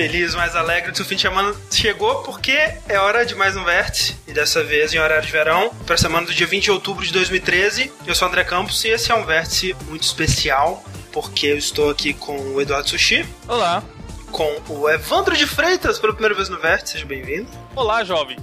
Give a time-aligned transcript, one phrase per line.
[0.00, 2.56] feliz, mais alegre do fim de semana chegou porque
[2.88, 5.98] é hora de mais um vértice, e dessa vez em horário de verão, para a
[5.98, 7.92] semana do dia 20 de outubro de 2013.
[8.06, 10.82] Eu sou o André Campos e esse é um vértice muito especial,
[11.12, 13.26] porque eu estou aqui com o Eduardo Sushi.
[13.46, 13.82] Olá.
[14.32, 17.50] Com o Evandro de Freitas pela primeira vez no vértice, seja bem-vindo.
[17.76, 18.40] Olá, jovens.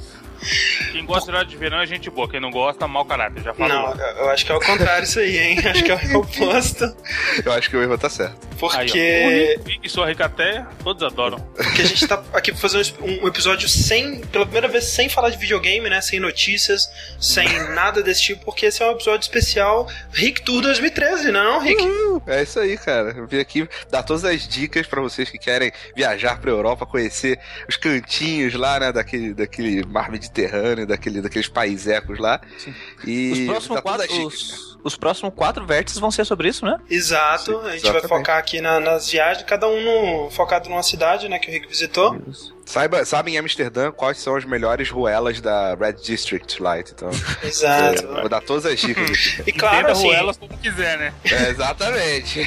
[0.91, 3.55] Quem gosta de horário de verão é gente boa, quem não gosta, mau caráter, já
[3.55, 3.95] falou.
[3.95, 5.57] Não, eu acho que é o contrário isso aí, hein?
[5.67, 6.95] Acho que é o oposto.
[7.43, 8.46] Eu acho que o erro tá certo.
[8.59, 8.97] Porque.
[8.97, 11.39] Aí, ó, e sua ricateia, todos adoram.
[11.55, 15.29] Porque a gente tá aqui pra fazer um episódio sem, pela primeira vez, sem falar
[15.29, 16.01] de videogame, né?
[16.01, 21.31] Sem notícias, sem nada desse tipo, porque esse é um episódio especial Rick Tour 2013,
[21.31, 21.81] não é não, Rick?
[21.81, 23.13] Uhum, é isso aí, cara.
[23.15, 27.39] Eu vim aqui dar todas as dicas pra vocês que querem viajar pra Europa, conhecer
[27.67, 28.91] os cantinhos lá, né?
[28.91, 32.41] Daquele, daquele mar Mediterrâneo, daquele, daqueles paisecos lá.
[32.57, 32.73] Sim.
[33.05, 36.79] E os próximos quatro, os, os, próximos quatro vértices vão ser sobre isso, né?
[36.89, 37.51] Exato.
[37.51, 38.07] Sim, a gente exatamente.
[38.07, 41.51] vai focar aqui na, nas viagens, cada um no, focado numa cidade, né, que o
[41.51, 42.17] Rick visitou.
[42.27, 42.57] Isso.
[42.67, 47.09] Saiba, sabe em Amsterdã quais são as melhores ruelas da Red District Light, então.
[47.41, 48.05] Exato.
[48.05, 49.43] Vou dar todas as dicas aqui.
[49.49, 51.13] e claro, assim, ruelas como quiser, né?
[51.23, 52.41] É, exatamente.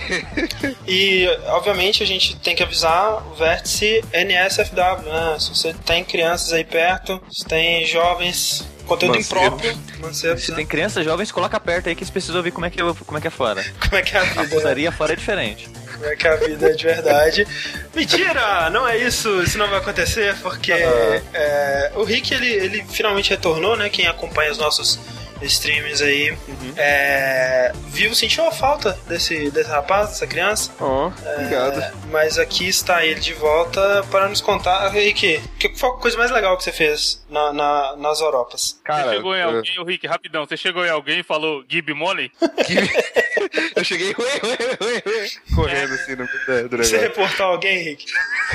[0.86, 5.38] e, obviamente, a gente tem que avisar o vértice NSFW, né?
[5.38, 9.40] Se você tem crianças aí perto, se tem jovens conteúdo Mancebo.
[9.40, 9.78] impróprio.
[10.00, 10.56] Mancebo, Se né?
[10.56, 13.20] tem crianças jovens, coloca perto aí que eles precisam ouvir como é que, como é,
[13.20, 13.64] que é fora.
[13.80, 14.40] Como é que é a vida.
[14.42, 15.68] A putaria fora é diferente.
[15.92, 17.46] Como é que a vida é de verdade.
[17.94, 18.70] Mentira!
[18.70, 21.22] Não é isso, isso não vai acontecer, porque uhum.
[21.34, 23.88] é, o Rick ele, ele finalmente retornou, né?
[23.88, 24.98] Quem acompanha os nossos
[25.42, 26.72] streams aí, uhum.
[26.76, 30.70] é, viu, sentiu a falta desse, desse rapaz, dessa criança.
[30.80, 31.80] Oh, obrigado.
[31.80, 34.88] É, mas aqui está ele de volta para nos contar.
[34.88, 38.80] Rick, que foi a coisa mais legal que você fez na, na nas Europas?
[38.84, 39.84] Cara, você chegou em alguém, eu...
[39.84, 42.30] Rick, rapidão, você chegou em alguém e falou Gib Molly?
[43.76, 46.84] eu cheguei ui, ui, ui, ui, correndo assim no do negócio.
[46.84, 48.06] Você reportou alguém, Rick?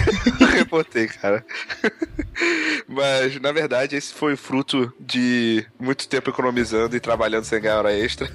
[0.56, 1.46] Reportei, cara.
[2.88, 6.32] Mas, na verdade, esse foi fruto de muito tempo
[6.94, 8.30] e trabalhando sem ganhar hora extra.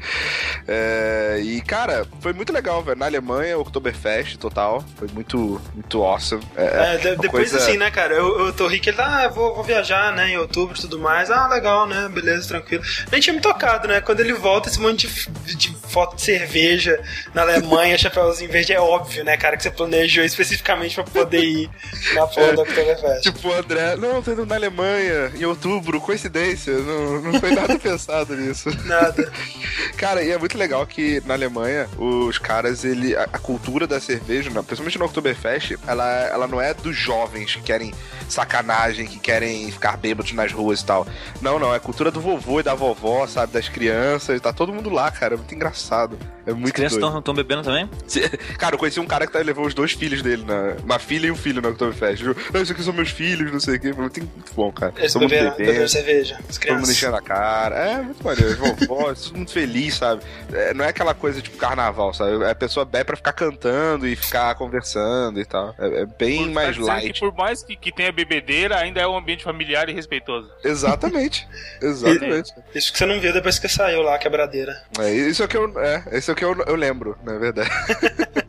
[0.66, 2.98] é, e, cara, foi muito legal, velho.
[2.98, 4.84] Na Alemanha, Oktoberfest total.
[4.96, 6.42] Foi muito, muito awesome.
[6.56, 7.58] É, é de, depois coisa...
[7.58, 8.14] assim, né, cara?
[8.14, 11.30] Eu, eu tô rico, ele, ah, vou, vou viajar, né, em outubro e tudo mais.
[11.30, 12.08] Ah, legal, né?
[12.12, 12.82] Beleza, tranquilo.
[13.10, 14.00] Nem tinha me tocado, né?
[14.00, 17.00] Quando ele volta, esse monte de, de foto de cerveja
[17.32, 21.70] na Alemanha, chapéuzinho verde, é óbvio, né, cara, que você planejou especificamente pra poder ir
[22.14, 23.22] na porra é, do Oktoberfest.
[23.22, 26.72] Tipo, André, não, tô indo na Alemanha em outubro, coincidência.
[26.74, 28.70] Não, não foi nada pensado nisso.
[28.84, 29.32] Nada.
[29.96, 33.16] Cara, e é muito legal que na Alemanha, os caras, ele.
[33.16, 37.62] A, a cultura da cerveja, principalmente no Oktoberfest, ela, ela não é dos jovens que
[37.62, 37.92] querem
[38.28, 41.06] sacanagem, que querem ficar bêbados nas ruas e tal.
[41.40, 43.52] Não, não, é a cultura do vovô e da vovó, sabe?
[43.52, 45.34] Das crianças, tá todo mundo lá, cara.
[45.34, 46.18] É muito engraçado.
[46.46, 47.88] É muito As crianças estão bebendo também?
[48.58, 51.28] Cara, eu conheci um cara que tá, levou os dois filhos dele, na, uma filha
[51.28, 52.22] e um filho no Oktoberfest.
[52.52, 53.92] Ah, isso aqui são meus filhos, não sei o que.
[53.92, 54.92] Muito, muito bom, cara.
[54.98, 56.38] Eles beberam, beberam cerveja.
[56.60, 57.63] Todo mundo enchendo a cara.
[57.72, 58.56] É, muito maneiro.
[58.56, 60.22] Vovó, todo mundo feliz, sabe?
[60.52, 62.44] É, não é aquela coisa tipo carnaval, sabe?
[62.44, 65.74] A pessoa bebe pra ficar cantando e ficar conversando e tal.
[65.78, 67.20] É, é bem por, mais light.
[67.20, 70.50] por mais que, que tenha bebedeira, ainda é um ambiente familiar e respeitoso.
[70.62, 71.46] Exatamente.
[71.80, 72.52] Exatamente.
[72.74, 74.82] E, isso que você não viu depois que saiu lá, a quebradeira.
[74.98, 77.38] É, isso é o que eu, é, isso é o que eu, eu lembro, na
[77.38, 77.70] verdade.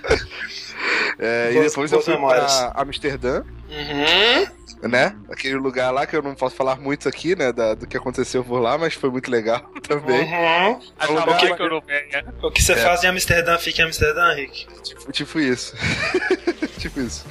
[1.18, 2.52] é, e depois eu fui memórias.
[2.52, 3.42] pra Amsterdã.
[3.68, 5.14] Uhum né?
[5.30, 7.52] Aquele lugar lá que eu não posso falar muito aqui, né?
[7.52, 10.22] Da, do que aconteceu por lá, mas foi muito legal também.
[10.22, 10.80] Uhum.
[10.98, 12.76] É um lugar que, o que você é.
[12.76, 14.66] faz em Amsterdã fica em Amsterdã, Rick.
[14.82, 15.74] Tipo, tipo isso.
[16.78, 17.24] tipo isso.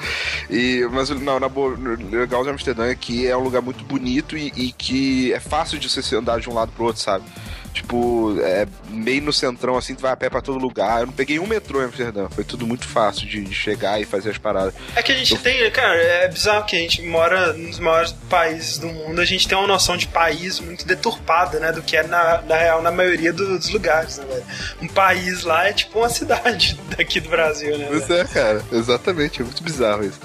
[0.49, 1.77] E, mas não, na boa,
[2.11, 5.79] legal de Amsterdã é que é um lugar muito bonito e, e que é fácil
[5.79, 7.25] de você andar de um lado pro outro, sabe?
[7.73, 11.01] Tipo, é, meio no centrão, assim, tu vai a pé pra todo lugar.
[11.01, 12.27] Eu não peguei um metrô em Amsterdã.
[12.29, 14.73] Foi tudo muito fácil de, de chegar e fazer as paradas.
[14.95, 15.39] É que a gente eu...
[15.39, 19.21] tem, cara, é bizarro que a gente mora nos maiores países do mundo.
[19.21, 21.71] A gente tem uma noção de país muito deturpada, né?
[21.71, 24.45] Do que é, na, na real, na maioria dos lugares, né, velho?
[24.81, 27.87] Um país lá é tipo uma cidade daqui do Brasil, né?
[27.89, 28.63] Pois é, cara.
[28.71, 29.41] Exatamente.
[29.41, 30.19] É muito bizarro isso.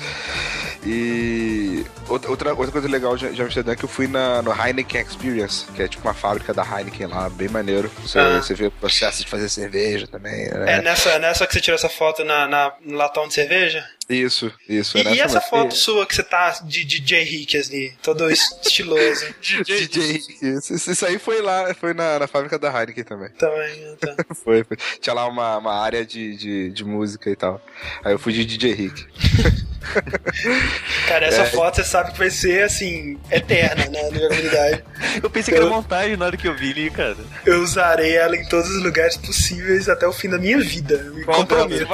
[0.86, 5.00] E outra, outra coisa legal de, de Amsterdã é que eu fui na, no Heineken
[5.00, 7.90] Experience, que é tipo uma fábrica da Heineken lá, bem maneiro.
[8.00, 8.40] Você, ah.
[8.40, 10.48] você vê o processo de fazer cerveja também.
[10.50, 10.78] Né?
[10.78, 13.84] É nessa, nessa que você tirou essa foto na, na, no latão de cerveja?
[14.08, 14.98] Isso, isso.
[14.98, 19.26] E, e essa foto sua que você tá de DJ Rick ali, todo estiloso.
[19.40, 20.38] DJ, Rick.
[20.42, 23.30] Isso, isso, aí foi lá, foi na, na fábrica da Heineken também.
[23.30, 24.14] Também, tá.
[24.34, 24.76] foi, foi.
[25.00, 27.60] Tinha lá uma, uma área de, de, de música e tal.
[28.04, 29.06] Aí eu fui de DJ Rick.
[31.06, 31.46] Cara, essa é.
[31.46, 34.02] foto você sabe que vai ser, assim, eterna, né?
[34.10, 34.84] Na jogabilidade.
[35.22, 37.16] Eu pensei que era montagem na hora que eu vi ali, cara.
[37.44, 40.98] Eu usarei ela em todos os lugares possíveis até o fim da minha vida.
[41.14, 41.86] Me Qual comprometo.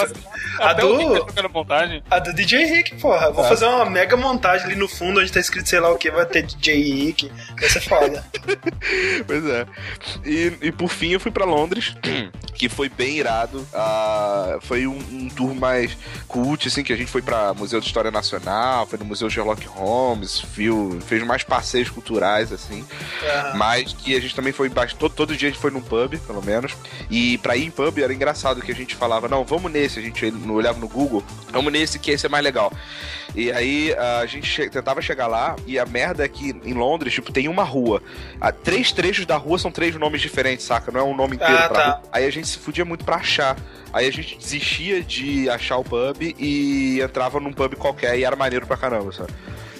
[0.58, 2.02] A do, montagem.
[2.10, 3.30] a do DJ Rick, porra.
[3.30, 3.48] Vou ah.
[3.48, 6.26] fazer uma mega montagem ali no fundo onde tá escrito sei lá o que, vai
[6.26, 7.32] ter DJ Rick.
[7.58, 8.24] Vai ser foda.
[9.26, 9.66] pois é.
[10.24, 11.94] E, e por fim eu fui pra Londres,
[12.54, 13.66] que foi bem irado.
[13.72, 15.96] Uh, foi um, um, tour mais
[16.28, 19.66] cult, assim, que a gente foi pra Museu de História Nacional, foi no Museu Sherlock
[19.66, 22.80] Holmes, viu, fez mais passeios culturais, assim.
[22.80, 23.56] Uhum.
[23.58, 26.42] Mas que a gente também foi todo, todo dia a gente foi num pub, pelo
[26.42, 26.76] menos.
[27.10, 30.02] E pra ir em pub era engraçado que a gente falava, não, vamos nesse, a
[30.02, 32.72] gente olhava no Google, vamos nesse que esse é mais legal.
[33.34, 37.14] E aí a gente che tentava chegar lá e a merda é que em Londres,
[37.14, 38.02] tipo, tem uma rua.
[38.40, 40.90] Ah, três trechos da rua são três nomes diferentes, saca?
[40.90, 42.02] Não é um nome inteiro ah, pra tá.
[42.12, 43.56] Aí a gente se fudia muito pra achar.
[43.92, 48.36] Aí a gente desistia de achar o pub e entrava num pub qualquer e era
[48.36, 49.32] maneiro pra caramba, sabe?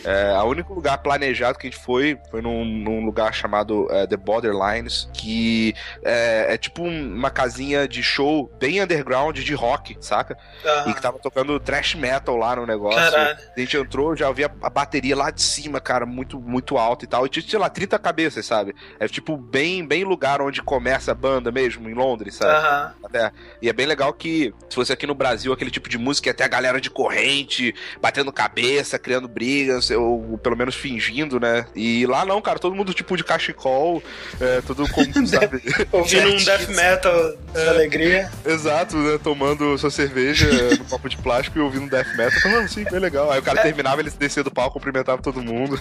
[0.04, 4.06] É, o único lugar planejado que a gente foi foi num, num lugar chamado é,
[4.06, 10.38] The Borderlines, que é, é, tipo uma casinha de show bem underground de rock, saca?
[10.64, 10.90] Uhum.
[10.90, 12.98] E que tava tocando thrash metal lá no negócio.
[12.98, 13.38] Caralho.
[13.56, 17.08] A gente entrou, já ouvia a bateria lá de cima, cara, muito, muito alto e
[17.08, 17.26] tal.
[17.26, 18.74] E tinha, sei lá, 30 cabeças, sabe?
[18.98, 22.52] É tipo bem, bem lugar onde começa a banda mesmo, em Londres, sabe?
[22.52, 23.06] Uhum.
[23.06, 23.32] Até.
[23.60, 26.44] E é bem legal que, se fosse aqui no Brasil, aquele tipo de música, até
[26.44, 31.66] a galera de corrente, batendo cabeça, criando brigas ou pelo menos fingindo, né?
[31.74, 34.02] E lá não, cara, todo mundo tipo de cachecol,
[34.40, 35.62] é, tudo como, sabe?
[35.92, 38.30] Ouvindo um death metal de é, alegria.
[38.44, 39.18] Exato, né?
[39.22, 40.48] Tomando sua cerveja
[40.78, 42.40] no copo de plástico e ouvindo death metal.
[42.40, 43.30] Falando, sim, bem legal.
[43.30, 43.62] Aí o cara é.
[43.62, 45.80] terminava, ele descia do palco, cumprimentava todo mundo.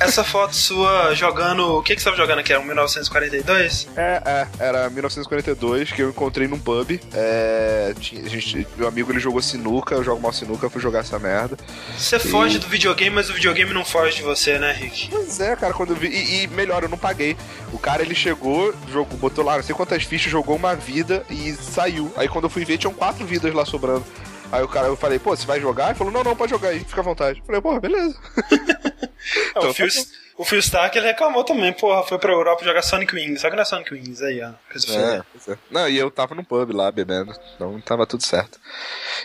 [0.00, 1.78] Essa foto sua jogando.
[1.78, 2.52] O que, que você tava jogando aqui?
[2.52, 3.88] Era um 1942?
[3.96, 7.00] É, é, era 1942 que eu encontrei num pub.
[7.12, 11.00] É, a gente, meu amigo ele jogou sinuca, eu jogo mal sinuca, eu fui jogar
[11.00, 11.56] essa merda.
[11.96, 12.18] Você e...
[12.18, 13.43] foge do videogame, mas o videogame
[13.74, 15.08] não foge de você, né, Rick?
[15.10, 16.08] Pois é, cara, quando eu vi.
[16.08, 17.36] E, e, melhor, eu não paguei.
[17.72, 21.52] O cara ele chegou, jogou, botou lá não sei quantas fichas, jogou uma vida e
[21.54, 22.12] saiu.
[22.16, 24.04] Aí quando eu fui ver, tinham quatro vidas lá sobrando.
[24.52, 25.86] Aí o cara, eu falei, pô, você vai jogar?
[25.86, 27.40] Ele falou, não, não, pode jogar aí, fica à vontade.
[27.40, 28.16] Eu falei, pô, beleza.
[29.50, 30.00] então, o, Phil, tá
[30.38, 33.40] o Phil Stark ele reclamou também, porra, foi pra Europa jogar Sonic Wings.
[33.40, 34.50] Só que não é Sonic Wings aí, ó.
[34.90, 35.58] É, é.
[35.70, 38.60] Não, e eu tava no pub lá bebendo, então tava tudo certo.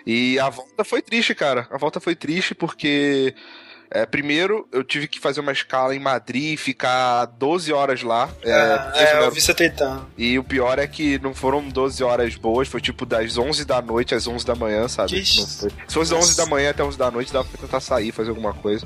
[0.06, 1.68] E a volta foi triste, cara.
[1.70, 3.36] A volta foi triste porque
[3.92, 8.30] é, primeiro, eu tive que fazer uma escala em Madrid e ficar 12 horas lá.
[8.44, 10.06] É, ah, é, é eu vi você tentando.
[10.18, 13.82] E o pior é que não foram 12 horas boas, foi tipo das 11 da
[13.82, 15.16] noite às 11 da manhã, sabe?
[15.88, 18.30] Se fosse das 11 da manhã até 11 da noite, dava pra tentar sair, fazer
[18.30, 18.86] alguma coisa.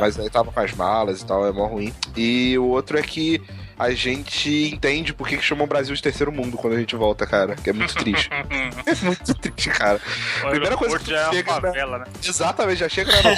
[0.00, 1.94] Mas aí tava com as malas e tal, é mó ruim.
[2.16, 3.40] E o outro é que
[3.78, 7.26] a gente entende por que, chamam o Brasil de terceiro mundo quando a gente volta,
[7.26, 7.54] cara.
[7.56, 8.30] Que é muito triste.
[8.32, 10.00] é muito triste, cara.
[10.44, 11.60] O Primeira coisa que é chega.
[11.60, 12.04] Favela, né?
[12.24, 13.30] Exatamente, já chega na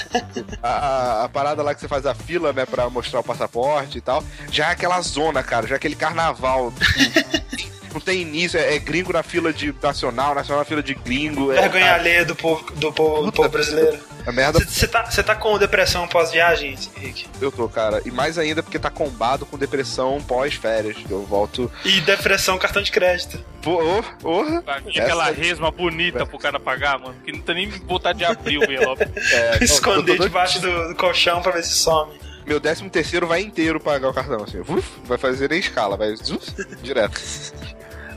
[0.63, 3.99] a, a, a, parada lá que você faz a fila, né, pra mostrar o passaporte
[3.99, 4.23] e tal.
[4.51, 6.73] Já é aquela zona, cara, já é aquele carnaval.
[7.93, 11.53] não tem início, é, é, gringo na fila de nacional, nacional na fila de gringo.
[11.53, 13.99] É, Vergonha é, alheia do povo, do povo, do povo brasileiro.
[14.27, 14.59] A merda.
[14.59, 17.27] Você tá, tá com depressão pós-viagem, Henrique?
[17.41, 18.03] Eu tô, cara.
[18.05, 20.99] E mais ainda porque tá combado com depressão pós-férias.
[21.09, 21.73] Eu volto.
[21.83, 23.43] E depressão cartão de crédito.
[23.63, 24.63] Porra, porra.
[24.95, 26.27] E aquela resma bonita é.
[26.27, 27.15] pro cara pagar, mano.
[27.25, 29.05] Que não tem nem vontade de abrir o envelope.
[29.33, 32.13] É, Esconder debaixo do, do colchão pra ver se some
[32.49, 34.61] meu décimo terceiro vai inteiro pagar o cartão, assim.
[34.61, 37.21] Uf, vai fazer nem escala, vai uf, direto.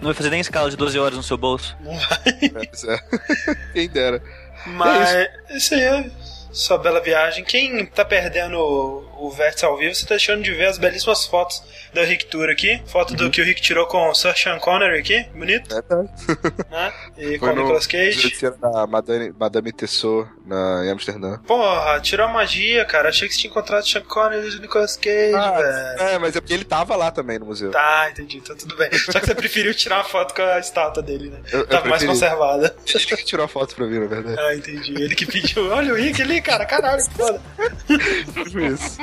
[0.02, 1.78] Não vai fazer nem escala de 12 horas no seu bolso.
[1.80, 2.20] Não vai.
[2.26, 4.22] É, Quem dera.
[4.66, 5.58] Mas é isso.
[5.58, 6.12] isso aí é
[6.52, 7.44] sua bela viagem.
[7.44, 11.64] Quem tá perdendo o, Vértice ao vivo, você tá deixando de ver as belíssimas fotos
[11.94, 12.82] da Rick Tour aqui.
[12.86, 13.18] Foto uhum.
[13.18, 15.76] do que o Rick tirou com o Sir Sean Connery aqui, bonito.
[15.76, 16.02] É, tá.
[16.72, 16.94] Né?
[17.18, 18.34] E Foi com o Nicolas Cage.
[18.60, 21.38] da Madame, Madame Tessot na, em Amsterdã.
[21.40, 23.10] Porra, tirou a magia, cara.
[23.10, 26.10] Achei que você tinha encontrado o Sean Connery e o Nicolas Cage, ah, velho.
[26.10, 27.72] É, mas é porque ele tava lá também no museu.
[27.72, 28.38] Tá, entendi.
[28.38, 28.90] Então tudo bem.
[28.98, 31.40] Só que você preferiu tirar uma foto com a estátua dele, né?
[31.52, 32.76] Eu, tava eu mais conservada.
[32.86, 34.40] Ele que tirou a foto pra mim, na verdade.
[34.40, 34.94] Ah, entendi.
[34.94, 35.72] Ele que pediu.
[35.72, 36.66] Olha o Rick ali, cara.
[36.66, 37.42] Caralho, que foda.
[38.74, 38.98] Isso.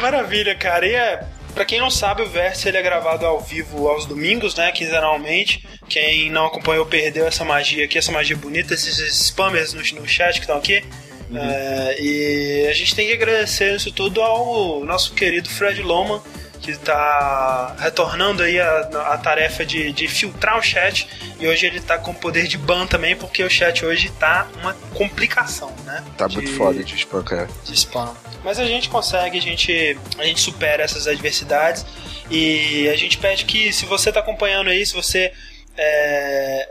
[0.00, 0.86] Maravilha, cara.
[0.86, 1.26] E é
[1.58, 4.70] Pra quem não sabe, o Vértice ele é gravado ao vivo aos domingos, né?
[4.70, 5.66] Quinzenalmente.
[5.88, 10.34] Quem não acompanhou perdeu essa magia aqui, essa magia bonita, esses spammers no, no chat
[10.34, 10.84] que estão aqui.
[11.28, 11.36] Uhum.
[11.36, 16.22] É, e a gente tem que agradecer isso tudo ao nosso querido Fred Loman,
[16.68, 18.80] que está retornando aí a,
[19.12, 21.08] a tarefa de, de, filtrar o chat
[21.40, 24.74] e hoje ele está com poder de ban também, porque o chat hoje está uma
[24.94, 26.04] complicação, né?
[26.18, 27.48] Tá de, muito foda de spam, cara.
[27.64, 28.14] De spam.
[28.44, 31.86] Mas a gente consegue, a gente, a gente supera essas adversidades
[32.30, 35.32] e a gente pede que se você está acompanhando aí, se você
[35.74, 36.68] é,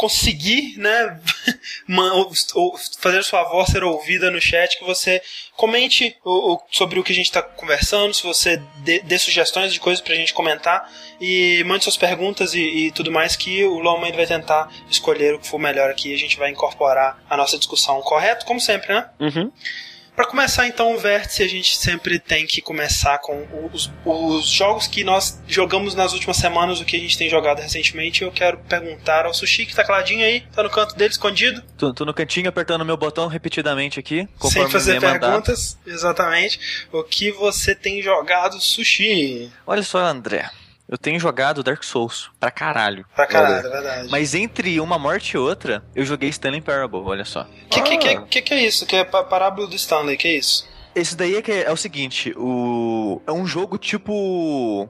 [0.00, 1.20] conseguir, né,
[2.98, 5.20] fazer sua voz ser ouvida no chat, que você
[5.54, 9.74] comente o, o, sobre o que a gente está conversando, se você dê, dê, sugestões
[9.74, 10.90] de coisas pra gente comentar
[11.20, 15.38] e mande suas perguntas e, e tudo mais que o Loma vai tentar escolher o
[15.38, 18.46] que for melhor aqui e a gente vai incorporar a nossa discussão, correto?
[18.46, 19.06] Como sempre, né?
[19.20, 19.52] Uhum.
[20.14, 24.86] Para começar então o vértice, a gente sempre tem que começar com os, os, jogos
[24.86, 28.22] que nós jogamos nas últimas semanas, o que a gente tem jogado recentemente.
[28.22, 31.62] Eu quero perguntar ao Sushi, que tá caladinho aí, tá no canto dele, escondido.
[31.78, 34.28] Tô, tô no cantinho apertando meu botão repetidamente aqui.
[34.50, 36.86] Sem fazer perguntas, exatamente.
[36.92, 39.50] O que você tem jogado, Sushi?
[39.66, 40.50] Olha só, André.
[40.90, 43.06] Eu tenho jogado Dark Souls pra caralho.
[43.14, 44.08] Pra caralho, é verdade.
[44.10, 47.46] Mas entre uma morte e outra, eu joguei Stanley Parable, olha só.
[47.70, 47.82] Que, ah.
[47.84, 48.84] que, que, que, que é isso?
[48.84, 50.68] Que é a parábola do Stanley, que é isso?
[50.92, 53.22] Esse daí é, que é, é o seguinte, o...
[53.24, 54.88] é um jogo tipo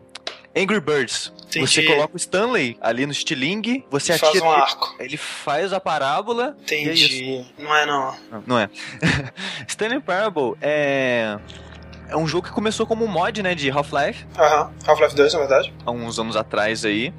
[0.57, 1.31] Angry Birds.
[1.49, 1.67] Entendi.
[1.67, 4.33] Você coloca o Stanley ali no estilingue, você ele atira.
[4.33, 4.97] Faz um arco.
[4.99, 6.57] Ele faz a parábola.
[6.63, 7.45] Entendi.
[7.59, 8.17] É não é não.
[8.31, 8.71] Não, não é.
[9.69, 11.39] Stanley Parable é
[12.11, 14.27] é um jogo que começou como um mod, né, de Half-Life.
[14.39, 15.75] Aham, Half-Life 2, na verdade.
[15.85, 17.13] Há uns anos atrás aí.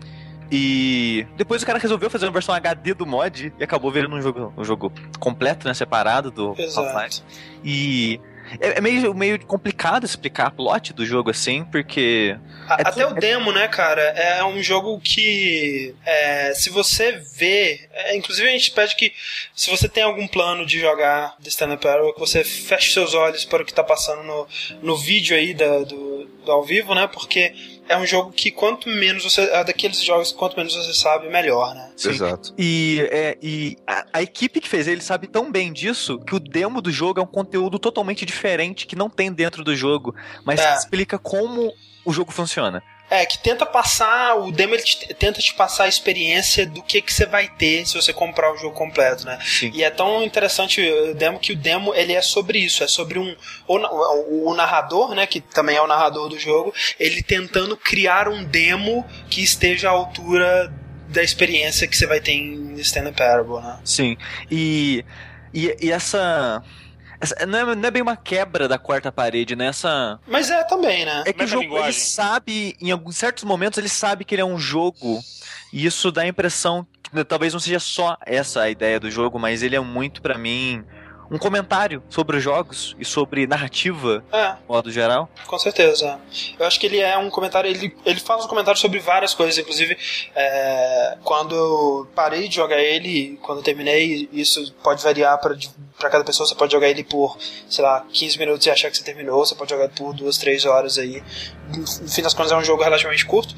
[0.52, 4.22] E depois o cara resolveu fazer uma versão HD do mod e acabou virando um
[4.22, 7.24] jogo, um jogo completo, né, separado do Half-Life.
[7.64, 8.20] E
[8.60, 12.38] é, é, meio, meio complicado explicar a plot do jogo assim, porque.
[12.70, 14.02] É até o demo, né, cara?
[14.02, 15.96] É um jogo que.
[16.06, 17.88] É, se você vê.
[17.94, 19.14] É, inclusive a gente pede que,
[19.56, 23.14] se você tem algum plano de jogar The Stand Up Arrow, que você feche seus
[23.14, 24.48] olhos para o que tá passando no,
[24.82, 27.08] no vídeo aí da, do, do ao vivo, né?
[27.08, 27.54] Porque
[27.92, 29.42] é um jogo que quanto menos você.
[29.42, 31.92] É daqueles jogos que quanto menos você sabe, melhor, né?
[31.96, 32.10] Sim.
[32.10, 32.54] Exato.
[32.58, 36.40] E, é, e a, a, equipe que fez ele sabe tão bem disso que o
[36.40, 40.60] demo do jogo é um conteúdo totalmente diferente que não tem dentro do jogo, mas
[40.60, 40.74] é.
[40.76, 41.74] explica como
[42.06, 42.82] o jogo funciona.
[43.12, 47.02] É, que tenta passar, o demo ele te, tenta te passar a experiência do que
[47.02, 49.38] que você vai ter se você comprar o jogo completo, né?
[49.44, 49.70] Sim.
[49.74, 53.20] E é tão interessante o demo que o demo ele é sobre isso, é sobre
[53.20, 53.36] um
[53.68, 58.44] o, o narrador, né, que também é o narrador do jogo, ele tentando criar um
[58.44, 60.74] demo que esteja à altura
[61.10, 63.80] da experiência que você vai ter em Stand Parable, né?
[63.84, 64.18] Sim.
[64.50, 65.04] E
[65.54, 66.64] e, e essa
[67.48, 69.68] não é, não é, bem uma quebra da quarta parede, né?
[69.68, 70.20] Essa...
[70.28, 71.24] Mas é também, né?
[71.26, 74.46] É que o jogo, ele sabe, em alguns certos momentos, ele sabe que ele é
[74.46, 75.22] um jogo.
[75.72, 79.38] E isso dá a impressão que talvez não seja só essa a ideia do jogo,
[79.38, 80.84] mas ele é muito, para mim,
[81.32, 84.56] um comentário sobre os jogos e sobre narrativa, é.
[84.68, 85.30] modo geral.
[85.48, 86.20] Com certeza.
[86.60, 89.58] Eu acho que ele é um comentário, ele, ele faz um comentário sobre várias coisas,
[89.58, 89.98] inclusive
[90.36, 95.56] é, quando eu parei de jogar ele, quando eu terminei, isso pode variar para
[95.98, 97.38] para cada pessoa, você pode jogar ele por,
[97.70, 100.66] sei lá, 15 minutos e achar que você terminou, você pode jogar por 2, 3
[100.66, 101.22] horas aí.
[101.70, 103.54] No fim das contas é um jogo relativamente curto.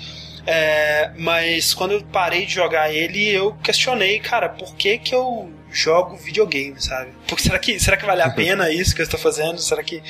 [0.45, 5.49] É, mas quando eu parei de jogar ele, eu questionei, cara, por que que eu
[5.73, 7.11] jogo videogame, sabe?
[7.27, 9.59] Porque será que, será que vale a pena isso que eu estou fazendo?
[9.59, 10.01] Será que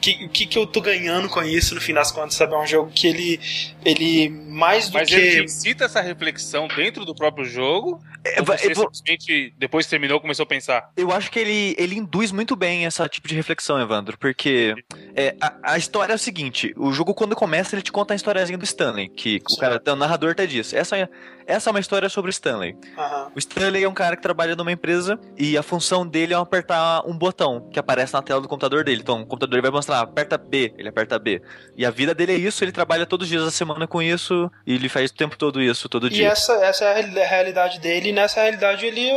[0.00, 2.54] que, o que, que eu tô ganhando com isso no fim das contas, sabe?
[2.54, 3.40] É um jogo que ele,
[3.84, 5.16] ele mais do Mas que.
[5.16, 8.00] Mas ele incita essa reflexão dentro do próprio jogo?
[8.24, 8.88] É, você vou...
[8.92, 10.90] simplesmente, depois que terminou, começou a pensar?
[10.96, 14.74] Eu acho que ele, ele induz muito bem essa tipo de reflexão, Evandro, porque
[15.14, 18.16] é, a, a, história é o seguinte: o jogo, quando começa, ele te conta a
[18.16, 19.54] historiazinha do Stanley, que Sim.
[19.54, 20.72] o cara, o narrador até diz.
[20.72, 21.08] Essa é,
[21.48, 22.76] essa é uma história sobre o Stanley.
[22.96, 23.30] Uhum.
[23.34, 27.02] O Stanley é um cara que trabalha numa empresa e a função dele é apertar
[27.06, 29.00] um botão que aparece na tela do computador dele.
[29.00, 31.40] Então, o computador vai mostrar, aperta B, ele aperta B.
[31.74, 34.50] E a vida dele é isso, ele trabalha todos os dias da semana com isso
[34.66, 36.24] e ele faz o tempo todo isso, todo e dia.
[36.24, 39.08] E essa, essa é a realidade dele, e nessa realidade ele,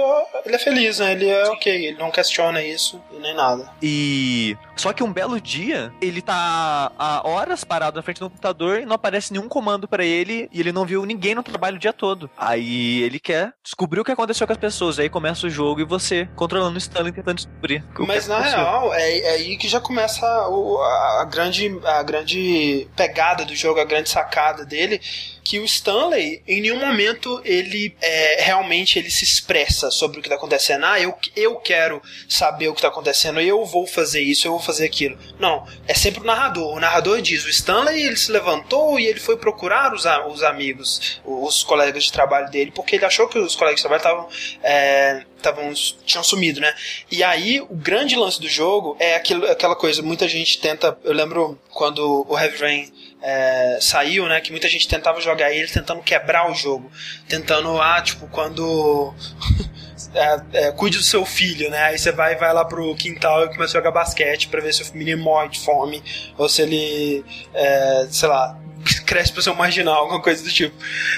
[0.45, 1.11] ele é feliz, né?
[1.11, 3.69] Ele é ok, ele não questiona isso nem nada.
[3.81, 4.57] E.
[4.81, 8.85] Só que um belo dia, ele tá há horas parado na frente do computador e
[8.85, 11.93] não aparece nenhum comando para ele e ele não viu ninguém no trabalho o dia
[11.93, 12.27] todo.
[12.35, 14.97] Aí ele quer descobrir o que aconteceu com as pessoas.
[14.97, 17.85] Aí começa o jogo e você controlando o Stanley tentando descobrir.
[17.99, 23.45] Mas na real, é, é, aí que já começa a, a, grande, a grande pegada
[23.45, 24.99] do jogo, a grande sacada dele
[25.43, 30.27] que o Stanley, em nenhum momento, ele é, realmente ele se expressa sobre o que
[30.27, 30.85] está acontecendo.
[30.85, 34.61] Ah, eu, eu quero saber o que está acontecendo, eu vou fazer isso, eu vou
[34.61, 35.17] fazer aquilo.
[35.39, 36.75] Não, é sempre o narrador.
[36.75, 41.19] O narrador diz: o Stanley ele se levantou e ele foi procurar os, os amigos,
[41.25, 44.29] os colegas de trabalho dele, porque ele achou que os colegas de trabalho estavam.
[44.63, 45.73] É, tavam,
[46.05, 46.73] tinham sumido, né?
[47.09, 50.97] E aí, o grande lance do jogo é aquilo, aquela coisa, muita gente tenta.
[51.03, 54.41] Eu lembro quando o Heavy Rain é, saiu, né?
[54.41, 56.91] Que muita gente tentava jogar ele tentando quebrar o jogo.
[57.27, 59.13] Tentando, ah, tipo, quando.
[60.13, 61.83] é, é, cuide do seu filho, né?
[61.83, 64.83] Aí você vai, vai lá pro quintal e começa a jogar basquete para ver se
[64.83, 66.03] o menino morre de fome
[66.37, 67.23] ou se ele,
[67.53, 68.59] é, sei lá,
[69.03, 70.75] cresce pra ser um marginal, alguma coisa do tipo.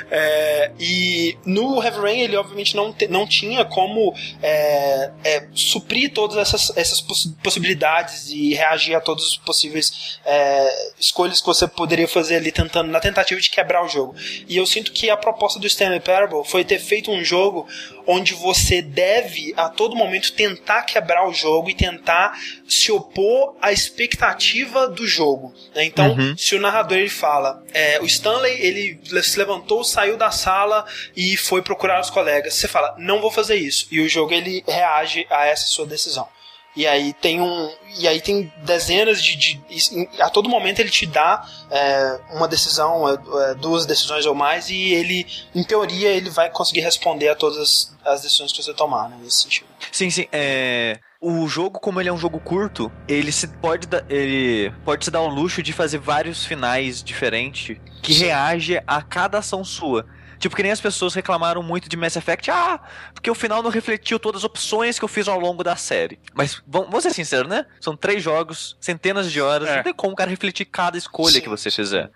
[0.09, 6.11] É, e no Heavy Rain ele obviamente não, te, não tinha como é, é, suprir
[6.13, 7.01] todas essas, essas
[7.41, 12.91] possibilidades e reagir a todas as possíveis é, escolhas que você poderia fazer ali tentando,
[12.91, 14.15] na tentativa de quebrar o jogo.
[14.47, 17.67] E eu sinto que a proposta do Stanley Parable foi ter feito um jogo
[18.05, 22.37] onde você deve a todo momento tentar quebrar o jogo e tentar
[22.67, 25.53] se opor à expectativa do jogo.
[25.75, 25.85] Né?
[25.85, 26.35] Então, uhum.
[26.37, 31.35] se o narrador ele fala, é, o Stanley ele se levantou, saiu da sala e
[31.35, 33.87] foi procurar os colegas, você fala, não vou fazer isso.
[33.91, 36.27] E o jogo ele reage a essa sua decisão.
[36.75, 37.71] E aí tem um.
[37.99, 39.35] E aí tem dezenas de.
[39.35, 43.13] de a todo momento ele te dá é, uma decisão, é,
[43.51, 47.95] é, duas decisões ou mais, e ele, em teoria, ele vai conseguir responder a todas
[48.03, 49.67] as, decisões que você tomar, né, nesse sentido.
[49.91, 50.27] Sim, sim.
[50.31, 55.11] É o jogo, como ele é um jogo curto, ele se pode, ele pode se
[55.11, 60.05] dar o luxo de fazer vários finais diferentes que reage a cada ação sua.
[60.43, 62.77] Tipo, que nem as pessoas reclamaram muito de Mass Effect, ah,
[63.13, 66.19] porque o final não refletiu todas as opções que eu fiz ao longo da série.
[66.33, 67.65] Mas vamos ser sinceros, né?
[67.79, 69.77] São três jogos, centenas de horas, é.
[69.77, 71.39] não tem como o cara refletir cada escolha Sim.
[71.39, 72.11] que você fizer.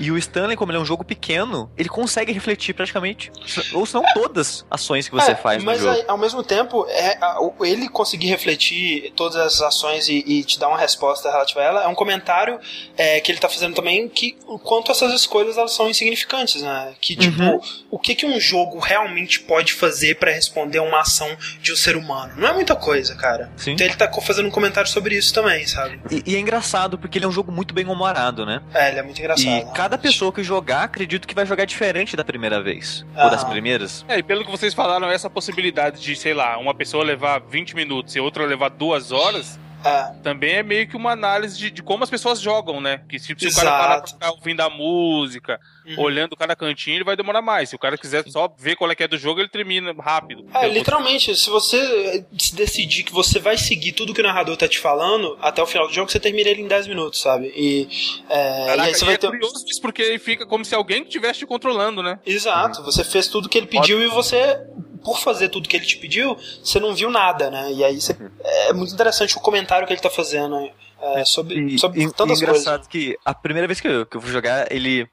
[0.00, 3.30] E o Stanley, como ele é um jogo pequeno, ele consegue refletir praticamente,
[3.72, 6.04] ou se não todas as ações que você é, faz mas jogo.
[6.08, 7.18] ao mesmo tempo, é,
[7.60, 11.84] ele conseguir refletir todas as ações e, e, te dar uma resposta relativa a ela
[11.84, 12.58] é um comentário
[12.96, 16.94] é, que ele tá fazendo também que o quanto essas escolhas elas são insignificantes, né?
[17.00, 17.59] Que tipo, uhum.
[17.90, 21.28] O que que um jogo realmente pode fazer para responder a uma ação
[21.60, 22.32] de um ser humano?
[22.36, 23.50] Não é muita coisa, cara.
[23.56, 23.72] Sim.
[23.72, 26.00] Então ele tá fazendo um comentário sobre isso também, sabe?
[26.10, 28.62] E, e é engraçado porque ele é um jogo muito bem humorado, né?
[28.74, 29.46] É, ele é muito engraçado.
[29.46, 33.04] E cada pessoa que jogar, acredito que vai jogar diferente da primeira vez.
[33.14, 33.24] Ah.
[33.24, 34.04] Ou das primeiras.
[34.08, 37.74] É, e pelo que vocês falaram, essa possibilidade de, sei lá, uma pessoa levar 20
[37.74, 40.12] minutos e outra levar duas horas é.
[40.22, 43.02] Também é meio que uma análise de, de como as pessoas jogam, né?
[43.08, 46.00] Que tipo, se o cara parar pra ficar ouvindo a música, uhum.
[46.00, 47.70] olhando cada cantinho, ele vai demorar mais.
[47.70, 50.46] Se o cara quiser só ver qual é que é do jogo, ele termina rápido.
[50.54, 54.78] É, literalmente, se você decidir que você vai seguir tudo que o narrador tá te
[54.78, 57.52] falando, até o final do jogo, você termina ele em 10 minutos, sabe?
[57.56, 57.88] E,
[58.28, 59.28] é, Caraca, e aí você vai é ter...
[59.28, 62.18] curioso isso porque fica como se alguém estivesse te controlando, né?
[62.26, 64.60] Exato, você fez tudo que ele pediu e você
[65.04, 67.72] por fazer tudo que ele te pediu, você não viu nada, né?
[67.72, 71.78] E aí você, é muito interessante o comentário que ele tá fazendo é, sobre, e,
[71.78, 74.70] sobre e, tantas e engraçado que a primeira vez que eu, que eu vou jogar,
[74.70, 75.08] ele.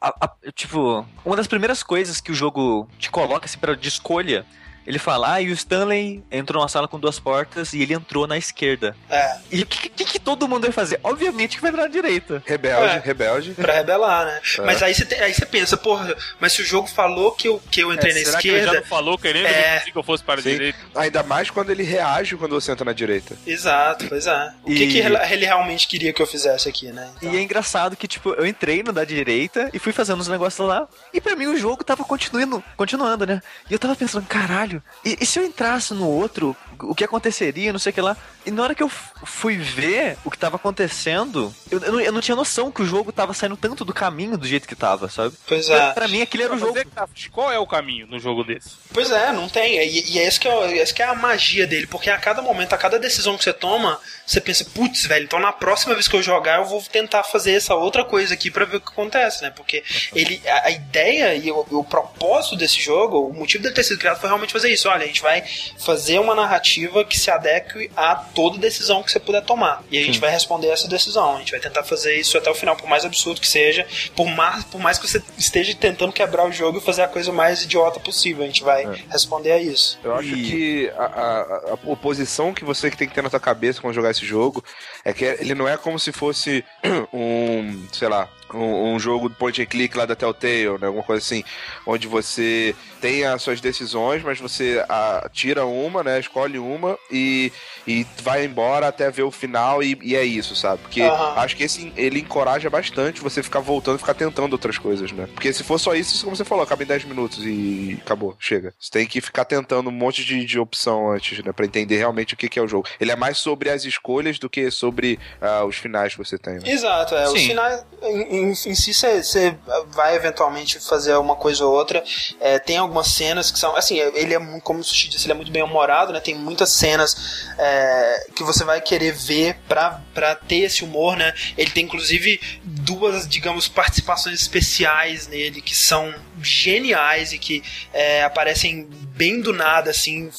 [0.00, 3.88] A, a, tipo, uma das primeiras coisas que o jogo te coloca assim, pra, de
[3.88, 4.46] escolha
[4.86, 8.26] ele fala, ah, e o Stanley entrou numa sala com duas portas e ele entrou
[8.26, 8.96] na esquerda.
[9.08, 9.36] É.
[9.50, 11.00] E o que, que, que, todo mundo vai fazer?
[11.02, 12.42] Obviamente que vai entrar na direita.
[12.46, 12.98] Rebelde, é.
[12.98, 13.50] rebelde.
[13.52, 14.40] Pra rebelar, né?
[14.58, 14.62] É.
[14.62, 17.80] Mas aí você, aí você pensa, porra, mas se o jogo falou que eu, que
[17.82, 18.58] eu entrei é, na será esquerda.
[18.58, 19.80] Que ele já não falou querendo é...
[19.80, 20.50] que eu fosse para a Sim.
[20.50, 20.78] direita.
[20.94, 23.36] Ainda mais quando ele reage quando você entra na direita.
[23.46, 24.52] Exato, pois é.
[24.64, 24.76] O e...
[24.76, 27.10] que, que ele realmente queria que eu fizesse aqui, né?
[27.16, 27.32] Então...
[27.32, 30.66] E é engraçado que, tipo, eu entrei no da direita e fui fazendo os negócios
[30.66, 30.88] lá.
[31.12, 33.40] E pra mim o jogo tava continuando, continuando, né?
[33.68, 34.69] E eu tava pensando, caralho,
[35.04, 38.16] e, e se eu entrasse no outro, o que aconteceria, não sei o que lá.
[38.44, 42.12] E na hora que eu fui ver o que tava acontecendo, eu, eu, não, eu,
[42.12, 45.08] não, tinha noção que o jogo tava saindo tanto do caminho do jeito que tava,
[45.08, 45.34] sabe?
[45.46, 45.92] Pois é.
[45.92, 46.78] Pra, mim aquilo era o jogo.
[46.78, 48.70] É tá, qual é o caminho no jogo desse?
[48.92, 49.78] Pois é, não tem.
[49.78, 52.18] E, e é, isso que é, é isso que é a magia dele, porque a
[52.18, 55.94] cada momento, a cada decisão que você toma, você pensa, putz, velho, então na próxima
[55.94, 58.80] vez que eu jogar, eu vou tentar fazer essa outra coisa aqui para ver o
[58.80, 59.50] que acontece, né?
[59.50, 59.82] Porque
[60.14, 63.98] ele, a, a ideia e o, o, propósito desse jogo, o motivo dele ter sido
[63.98, 64.88] criado foi realmente fazer isso.
[64.88, 65.44] Olha, a gente vai
[65.78, 66.69] fazer uma narrativa
[67.08, 69.82] que se adeque a toda decisão que você puder tomar.
[69.90, 70.20] E a gente Sim.
[70.20, 71.36] vai responder essa decisão.
[71.36, 74.26] A gente vai tentar fazer isso até o final, por mais absurdo que seja, por
[74.26, 77.62] mais, por mais que você esteja tentando quebrar o jogo e fazer a coisa mais
[77.62, 78.44] idiota possível.
[78.44, 79.04] A gente vai é.
[79.10, 79.98] responder a isso.
[80.02, 80.42] Eu acho e...
[80.42, 84.10] que a, a, a, oposição que você tem que ter na sua cabeça quando jogar
[84.10, 84.64] esse jogo
[85.04, 86.64] é que ele não é como se fosse
[87.12, 90.86] um, sei lá, um, um jogo point and click lá da Telltale, né?
[90.86, 91.44] Alguma coisa assim,
[91.86, 96.20] onde você tem as suas decisões, mas você a, tira uma, né?
[96.20, 97.52] Escolhe uma e,
[97.86, 100.82] e vai embora até ver o final e, e é isso, sabe?
[100.82, 101.38] Porque uhum.
[101.38, 105.28] acho que esse ele encoraja bastante você ficar voltando, ficar tentando outras coisas, né?
[105.32, 108.74] Porque se for só isso, como você falou, acaba em 10 minutos e acabou, chega.
[108.78, 111.52] Você tem que ficar tentando um monte de, de opção antes, né?
[111.52, 112.86] Pra entender realmente o que, que é o jogo.
[113.00, 116.54] Ele é mais sobre as escolhas do que sobre uh, os finais que você tem.
[116.54, 116.62] Né?
[116.66, 117.26] Exato, é.
[117.26, 117.34] Sim.
[117.34, 119.56] Os finais em, em, em si você
[119.88, 122.02] vai eventualmente fazer uma coisa ou outra.
[122.40, 123.76] É, tem algumas cenas que são.
[123.76, 126.20] Assim, ele é como o Sushi disse, ele é muito bem humorado, né?
[126.20, 131.32] Tem muitas cenas é, que você vai querer ver pra, pra ter esse humor, né?
[131.56, 138.88] Ele tem inclusive duas, digamos, participações especiais nele que são geniais e que é, aparecem
[139.20, 140.30] bem do nada, assim,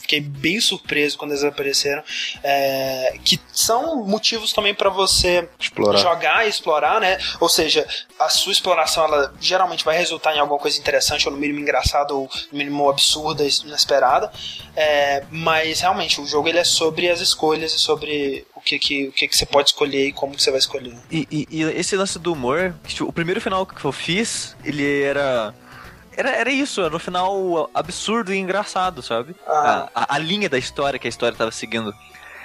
[0.00, 2.04] fiquei bem surpreso quando eles apareceram.
[2.44, 5.98] É, que são motivos também para você explorar.
[5.98, 7.18] jogar e explorar, né?
[7.40, 7.84] Ou seja,
[8.16, 12.14] a sua exploração ela geralmente vai resultar em alguma coisa interessante, ou no mínimo engraçada,
[12.14, 14.30] ou no mínimo absurda, inesperada.
[14.76, 19.08] É, mas realmente o jogo ele é sobre as escolhas e sobre o que, que,
[19.08, 20.94] o que, que você pode escolher e como você vai escolher.
[21.10, 25.02] E, e, e esse lance do humor, tipo, o primeiro final que eu fiz, ele
[25.02, 25.52] era
[26.18, 29.36] era, era isso, era um final absurdo e engraçado, sabe?
[29.46, 29.88] Ah.
[29.94, 31.94] A, a, a, linha da história que a história tava seguindo.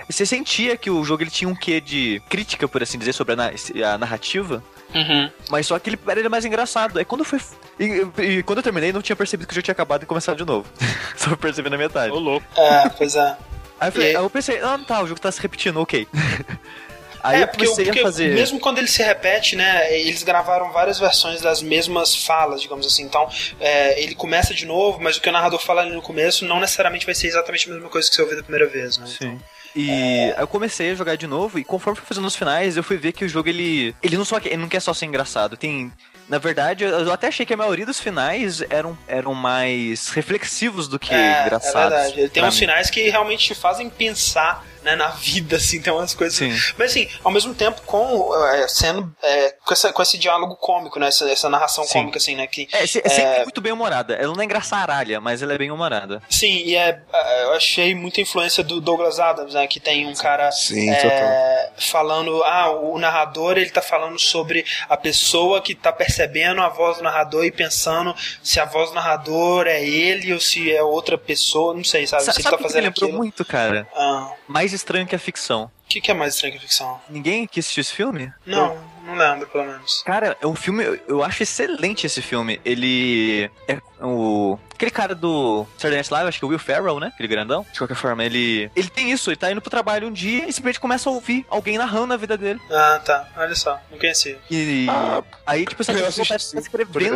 [0.08, 3.34] Você sentia que o jogo ele tinha um quê de crítica, por assim dizer, sobre
[3.34, 4.64] a, a narrativa.
[4.94, 5.32] Uhum.
[5.50, 7.00] Mas só que ele era mais engraçado.
[7.00, 7.40] Aí quando foi.
[7.80, 10.38] E, e, quando eu terminei, não tinha percebido que eu já tinha acabado e começado
[10.38, 10.70] de novo.
[11.18, 12.12] só percebi na metade.
[12.14, 12.46] Ô, louco.
[12.56, 13.36] É, pois é.
[13.80, 16.08] Aí eu, falei, aí eu pensei, ah, tá, o jogo tá se repetindo, ok.
[17.24, 18.36] Aí é, porque, porque fazer...
[18.36, 23.04] mesmo quando ele se repete, né, eles gravaram várias versões das mesmas falas, digamos assim.
[23.04, 23.30] Então,
[23.62, 26.60] é, ele começa de novo, mas o que o narrador fala ali no começo não
[26.60, 29.06] necessariamente vai ser exatamente a mesma coisa que você ouviu da primeira vez, né?
[29.08, 29.28] Sim.
[29.28, 29.40] Então,
[29.76, 30.36] e é...
[30.38, 33.14] eu comecei a jogar de novo e conforme fui fazendo os finais, eu fui ver
[33.14, 35.92] que o jogo ele ele não só ele não quer só ser engraçado, tem
[36.28, 40.98] na verdade, eu até achei que a maioria dos finais eram, eram mais reflexivos do
[40.98, 41.98] que é, engraçados.
[41.98, 42.30] É verdade.
[42.30, 42.60] Tem uns mim.
[42.62, 46.38] finais que realmente te fazem pensar né, na vida, assim, tem umas coisas.
[46.38, 46.52] Sim.
[46.78, 51.00] Mas assim, ao mesmo tempo, com é, sendo é, com, essa, com esse diálogo cômico,
[51.00, 51.08] né?
[51.08, 51.94] Essa, essa narração Sim.
[51.94, 52.48] cômica, assim, né?
[52.48, 54.14] Que, é, é sempre é muito bem humorada.
[54.14, 56.22] Ela não é engraçaralha, mas ela é bem humorada.
[56.30, 59.66] Sim, e é, é, eu achei muita influência do Douglas Adams, né?
[59.68, 62.44] Que tem um cara Sim, é, falando.
[62.44, 67.04] Ah, o narrador ele tá falando sobre a pessoa que tá percebendo a voz do
[67.04, 71.74] narrador e pensando se a voz do narrador é ele ou se é outra pessoa,
[71.74, 72.24] não sei, sabe?
[72.24, 73.18] Sa se sabe ele tá fazendo que lembrou aquilo.
[73.18, 73.88] muito, cara.
[73.96, 74.32] Ah.
[74.74, 75.66] Mais estranho que a ficção.
[75.66, 77.00] O que, que, é mais estranho que a ficção?
[77.08, 78.34] Ninguém que assistiu esse filme?
[78.44, 78.82] Não, eu...
[79.06, 80.02] não lembro, pelo menos.
[80.04, 80.84] Cara, é um filme.
[81.08, 82.60] Eu acho excelente esse filme.
[82.66, 83.52] Ele.
[83.68, 84.58] É o.
[84.84, 87.08] Aquele cara do Saturday Night Live, acho que é o Will Ferrell, né?
[87.08, 87.66] Aquele grandão.
[87.72, 88.70] De qualquer forma, ele.
[88.76, 91.46] Ele tem isso, ele tá indo pro trabalho um dia e simplesmente começa a ouvir
[91.50, 92.60] alguém narrando a vida dele.
[92.70, 93.30] Ah, tá.
[93.38, 94.38] Olha só, não conhecia.
[94.52, 94.88] E.
[94.90, 97.16] Ah, aí, tipo, essa pessoa tá escrevendo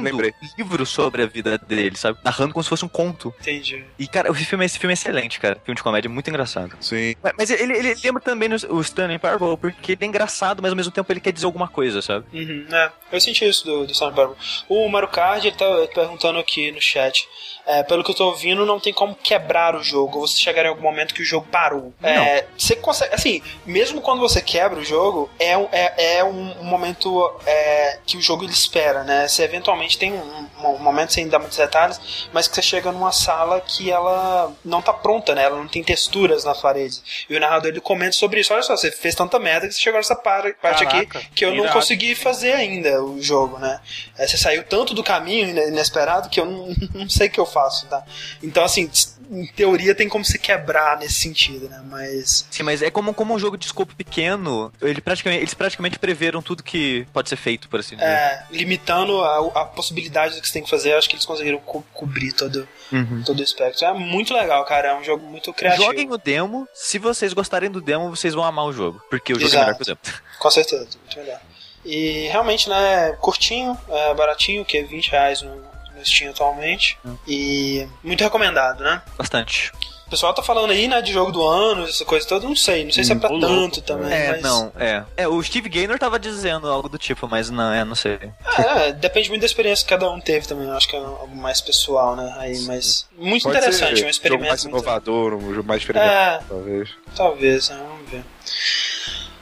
[0.57, 2.17] livro sobre a vida dele, sabe?
[2.23, 3.35] Narrando como se fosse um conto.
[3.41, 3.83] Entendi.
[3.99, 5.59] E, cara, esse filme, esse filme é excelente, cara.
[5.65, 6.77] Filme de comédia muito engraçado.
[6.79, 7.15] Sim.
[7.21, 10.77] Mas, mas ele, ele, lembra também o Stanley Parable, porque ele é engraçado, mas ao
[10.77, 12.25] mesmo tempo ele quer dizer alguma coisa, sabe?
[12.31, 12.91] Uhum, é.
[13.11, 14.37] Eu senti isso do, do Stanley Parable.
[14.69, 17.27] O Mario Kart, ele tá perguntando aqui no chat
[17.67, 20.21] é, pelo que eu tô ouvindo, não tem como quebrar o jogo.
[20.21, 21.93] Você chegar em algum momento que o jogo parou.
[22.01, 23.13] É, você consegue.
[23.13, 28.21] Assim, mesmo quando você quebra o jogo, é, é, é um, momento é, que o
[28.21, 29.27] jogo ele espera, né?
[29.27, 31.99] Você eventualmente tem um, um, momento sem dar muitos detalhes,
[32.31, 35.43] mas que você chega numa sala que ela não tá pronta, né?
[35.43, 37.03] Ela não tem texturas nas paredes.
[37.29, 38.53] E o narrador ele comenta sobre isso.
[38.53, 41.49] Olha só, você fez tanta merda que você chegou nessa parte Caraca, aqui que eu
[41.49, 41.65] irado.
[41.65, 43.81] não consegui fazer ainda o jogo, né?
[44.17, 47.45] É, você saiu tanto do caminho inesperado que eu não, não sei o que eu
[47.45, 47.56] faço,
[47.87, 48.03] tá?
[48.41, 48.89] Então, assim,
[49.29, 51.81] em teoria tem como se quebrar nesse sentido, né?
[51.85, 52.45] Mas.
[52.49, 56.41] Sim, mas é como, como um jogo de escopo pequeno, ele praticamente, eles praticamente preveram
[56.41, 58.07] tudo que pode ser feito, por assim dizer.
[58.07, 61.59] É, limitando a, a possibilidade do que você tem que fazer, acho que eles conseguiram
[61.59, 63.23] co cobrir todo, uhum.
[63.25, 63.85] todo o espectro.
[63.85, 64.89] É muito legal, cara.
[64.89, 65.83] É um jogo muito criativo.
[65.83, 66.67] Joguem o demo.
[66.73, 69.01] Se vocês gostarem do demo, vocês vão amar o jogo.
[69.09, 69.57] Porque o jogo Exato.
[69.57, 69.99] é melhor que o demo.
[70.39, 71.39] Com certeza, muito melhor.
[71.85, 75.66] E realmente, né, curtinho, é baratinho, que é 20 reais no,
[75.97, 76.97] no Steam atualmente.
[77.05, 77.15] Hum.
[77.27, 79.01] E muito recomendado, né?
[79.17, 79.71] Bastante.
[80.07, 82.85] O pessoal tá falando aí, né, de jogo do ano, essa coisa toda, não sei.
[82.85, 84.09] Não sei se é pra hum, tanto também.
[84.09, 84.41] É, mas...
[84.41, 85.03] não, é.
[85.17, 88.17] É, o Steve Gaynor tava dizendo algo do tipo, mas não, é, não sei.
[88.57, 90.65] É, depende muito da experiência que cada um teve também.
[90.65, 92.33] Eu acho que é algo mais pessoal, né?
[92.39, 93.05] Aí, mas.
[93.17, 94.45] Muito Pode interessante, um experimento.
[94.45, 94.77] Um jogo mais muito...
[94.77, 96.89] inovador, um jogo mais experimental, é, talvez.
[97.13, 97.85] Talvez, né?
[97.85, 98.23] vamos ver.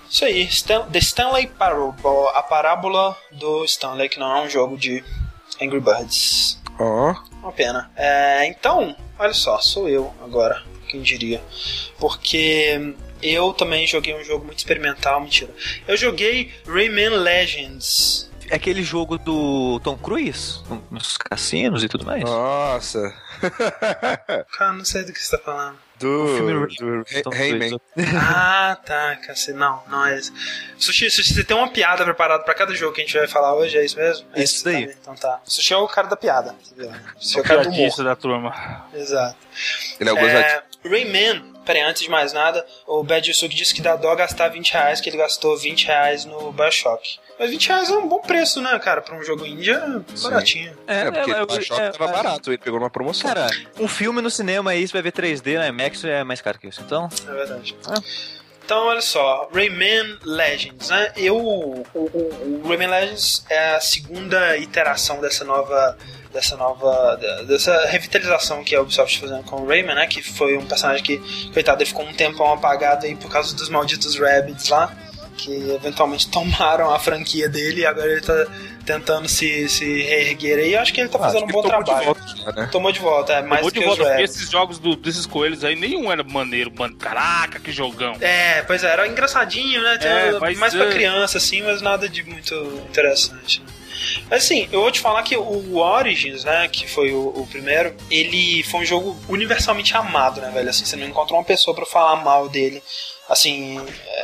[0.10, 4.78] Isso aí, Stan The Stanley Parable, a parábola do Stanley, que não é um jogo
[4.78, 5.04] de
[5.62, 6.60] Angry Birds.
[6.80, 7.12] Ó.
[7.12, 7.36] Oh.
[7.40, 7.92] Uma pena.
[7.96, 11.42] É, então, olha só, sou eu agora, quem diria.
[12.00, 15.52] Porque eu também joguei um jogo muito experimental, mentira.
[15.88, 18.30] Eu joguei Rayman Legends.
[18.50, 20.60] É aquele jogo do Tom Cruise?
[20.92, 22.24] Nos cassinos e tudo mais?
[22.24, 23.14] Nossa.
[24.58, 25.78] Cara, não sei do que você tá falando.
[25.98, 26.68] Do,
[27.24, 27.80] do Rayman.
[28.18, 29.58] Ah, tá, cacete.
[29.58, 30.34] Não, não é isso.
[30.78, 33.54] Sushi, Sushi, você tem uma piada preparada pra cada jogo que a gente vai falar
[33.56, 34.28] hoje, é isso mesmo?
[34.34, 34.84] É isso daí.
[35.02, 35.42] Então tá.
[35.46, 36.56] Sushi é o cara da piada.
[37.18, 38.04] Sushi é o cara do humor.
[38.04, 38.86] da turma.
[38.94, 39.38] Exato.
[40.00, 43.82] Ele é o é, Rayman Peraí, antes de mais nada, o Bad Yusuke disse que
[43.82, 47.18] dá dó gastar 20 reais, que ele gastou 20 reais no Bioshock.
[47.38, 49.02] Mas 20 reais é um bom preço, né, cara?
[49.02, 50.76] Pra um jogo índia, baratinho.
[50.88, 53.34] É, é porque é, o Bioshock é, tava é, barato, ele pegou numa promoção.
[53.34, 53.48] Cara,
[53.80, 55.72] um filme no cinema aí, você vai ver 3D, né?
[55.72, 57.10] Max é mais caro que isso, então...
[57.28, 57.76] É verdade.
[58.64, 61.12] Então, olha só, Rayman Legends, né?
[61.16, 65.98] Eu, o, o, o Rayman Legends é a segunda iteração dessa nova
[66.34, 67.18] dessa nova.
[67.48, 70.08] dessa revitalização que a Ubisoft tá fazendo com o Rayman, né?
[70.08, 73.70] Que foi um personagem que, coitado, ele ficou um tempão apagado aí por causa dos
[73.70, 74.94] malditos Rabbids lá
[75.36, 78.46] que eventualmente tomaram a franquia dele e agora ele tá
[78.86, 80.74] tentando se, se reerguer aí.
[80.74, 82.00] Eu acho que ele tá ah, fazendo um bom trabalho.
[82.00, 82.70] De volta, né?
[82.72, 85.76] Tomou de volta, é mais tomou de volta, porque esses jogos do, desses coelhos aí,
[85.76, 86.96] nenhum era maneiro, mano.
[86.96, 88.16] Caraca, que jogão.
[88.22, 89.98] É, pois é, era engraçadinho, né?
[90.02, 92.56] É, mais pra criança, assim, mas nada de muito
[92.90, 93.68] interessante, né?
[94.30, 97.96] Mas assim, eu vou te falar que o Origins, né, que foi o, o, primeiro,
[98.12, 100.70] ele foi um jogo universalmente amado, né, velho?
[100.70, 102.84] Assim, você não encontrou uma pessoa para falar mal dele
[103.30, 103.80] assim,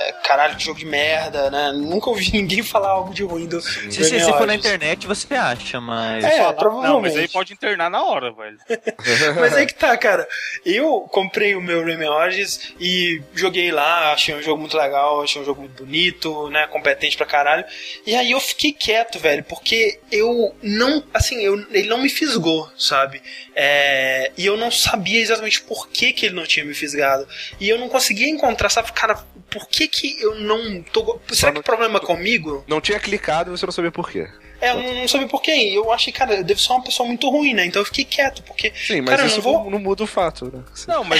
[0.07, 1.71] é, caralho, que jogo de merda, né?
[1.73, 3.61] Nunca ouvi ninguém falar algo de ruim do.
[3.61, 6.23] Se, se, se for na internet, você acha, mas.
[6.23, 6.93] É, falar, provavelmente.
[6.93, 8.57] Não, mas aí pode internar na hora, velho.
[9.39, 10.27] mas aí que tá, cara.
[10.65, 15.41] Eu comprei o meu Rayman Origins e joguei lá, achei um jogo muito legal, achei
[15.41, 16.67] um jogo muito bonito, né?
[16.67, 17.65] Competente pra caralho.
[18.05, 21.03] E aí eu fiquei quieto, velho, porque eu não.
[21.13, 23.21] Assim, eu, ele não me fisgou, sabe?
[23.55, 27.27] É, e eu não sabia exatamente por que, que ele não tinha me fisgado.
[27.59, 28.91] E eu não conseguia encontrar, sabe?
[29.01, 29.15] cara,
[29.49, 31.19] por que que eu não tô.
[31.31, 32.63] Será que o problema é comigo?
[32.67, 34.27] Não tinha clicado e você não sabia por quê.
[34.61, 35.51] É, eu não sabia por quê.
[35.73, 37.65] Eu achei, cara, eu devo ser uma pessoa muito ruim, né?
[37.65, 38.71] Então eu fiquei quieto, porque.
[38.75, 39.71] Sim, mas cara, isso não, vou...
[39.71, 40.63] não, muda o fato, né?
[40.87, 41.19] Não, mas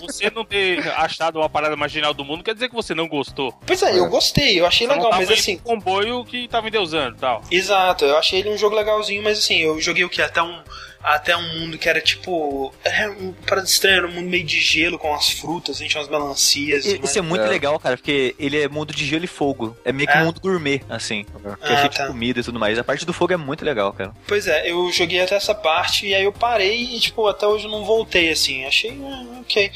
[0.00, 3.54] você não ter achado uma parada marginal do mundo quer dizer que você não gostou.
[3.64, 5.54] Pois é, eu gostei, eu achei você legal, mas assim.
[5.54, 7.42] Um comboio que tava endeusando e tal.
[7.50, 10.20] Exato, eu achei ele um jogo legalzinho, mas assim, eu joguei o que?
[10.20, 10.60] Até um
[11.02, 12.72] até um mundo que era tipo.
[12.84, 16.08] Era um parada estranha, um mundo meio de gelo com as frutas, a gente umas
[16.08, 16.86] melancias.
[16.86, 17.48] E, isso é muito é.
[17.48, 19.76] legal, cara, porque ele é mundo de gelo e fogo.
[19.84, 20.20] É meio que é.
[20.20, 21.24] um mundo gourmet, assim.
[21.24, 22.02] Que é ah, cheio tá.
[22.02, 22.78] de comida e tudo mais.
[22.78, 24.12] A parte do fogo é muito legal, cara.
[24.26, 27.64] Pois é, eu joguei até essa parte e aí eu parei e, tipo, até hoje
[27.64, 28.64] eu não voltei, assim.
[28.64, 29.70] Achei, ah, ok.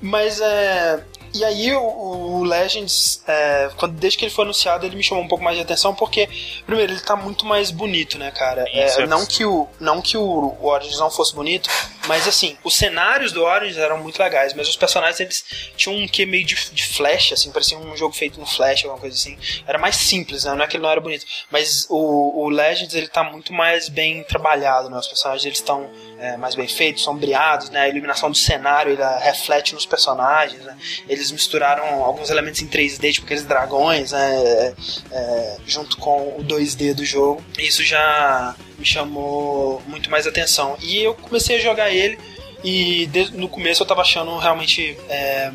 [0.00, 1.04] Mas é.
[1.32, 5.22] E aí o, o Legends, é, quando, desde que ele foi anunciado, ele me chamou
[5.22, 6.28] um pouco mais de atenção, porque,
[6.66, 8.64] primeiro, ele tá muito mais bonito, né, cara?
[8.72, 10.22] É, não, que o, não que o,
[10.60, 11.70] o Origins não fosse bonito,
[12.06, 15.44] mas assim, os cenários do Origins eram muito legais, mas os personagens eles
[15.76, 19.00] tinham um que meio de, de flash, assim, parecia um jogo feito no flash, alguma
[19.00, 19.38] coisa assim.
[19.66, 20.54] Era mais simples, né?
[20.54, 21.24] Não é que ele não era bonito.
[21.50, 24.98] Mas o, o Legends ele tá muito mais bem trabalhado, né?
[24.98, 25.88] Os personagens eles estão
[26.20, 27.80] é, mais bem feitos, sombreados, né?
[27.80, 30.76] A iluminação do cenário ele reflete nos personagens, né?
[31.08, 34.36] Eles misturaram alguns elementos em 3D, tipo aqueles dragões, né?
[34.36, 34.74] É,
[35.12, 37.42] é, junto com o 2D do jogo.
[37.58, 40.76] Isso já me chamou muito mais atenção.
[40.80, 42.18] E eu comecei a jogar ele
[42.62, 45.50] e no começo eu tava achando realmente é,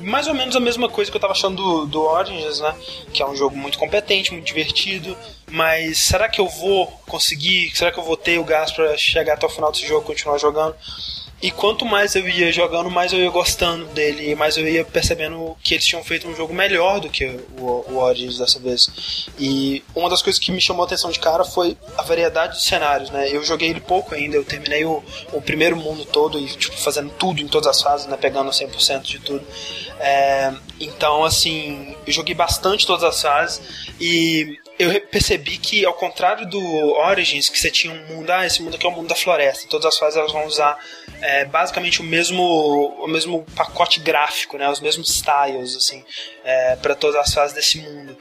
[0.00, 2.74] mais ou menos a mesma coisa que eu tava achando do, do Origins, né?
[3.12, 5.16] Que é um jogo muito competente, muito divertido.
[5.50, 7.70] Mas será que eu vou conseguir?
[7.74, 10.06] Será que eu vou ter o gás para chegar até o final desse jogo e
[10.06, 10.74] continuar jogando?
[11.42, 14.84] E quanto mais eu ia jogando, mais eu ia gostando dele, e mais eu ia
[14.84, 17.24] percebendo que eles tinham feito um jogo melhor do que
[17.58, 19.28] o, o Origins dessa vez.
[19.38, 22.64] E uma das coisas que me chamou a atenção de cara foi a variedade de
[22.64, 23.28] cenários, né?
[23.30, 27.10] Eu joguei ele pouco ainda, eu terminei o, o primeiro mundo todo e tipo, fazendo
[27.10, 28.16] tudo em todas as fases, né?
[28.16, 29.44] Pegando 100% de tudo.
[29.98, 33.62] É, então, assim, eu joguei bastante todas as fases
[33.98, 36.60] e eu percebi que, ao contrário do
[36.96, 39.68] Origins, que você tinha um mundo, ah, esse mundo aqui é o mundo da floresta,
[39.68, 40.78] todas as fases elas vão usar
[41.20, 46.02] é, basicamente o mesmo, o mesmo pacote gráfico, né, os mesmos styles, assim,
[46.42, 48.16] é, para todas as fases desse mundo.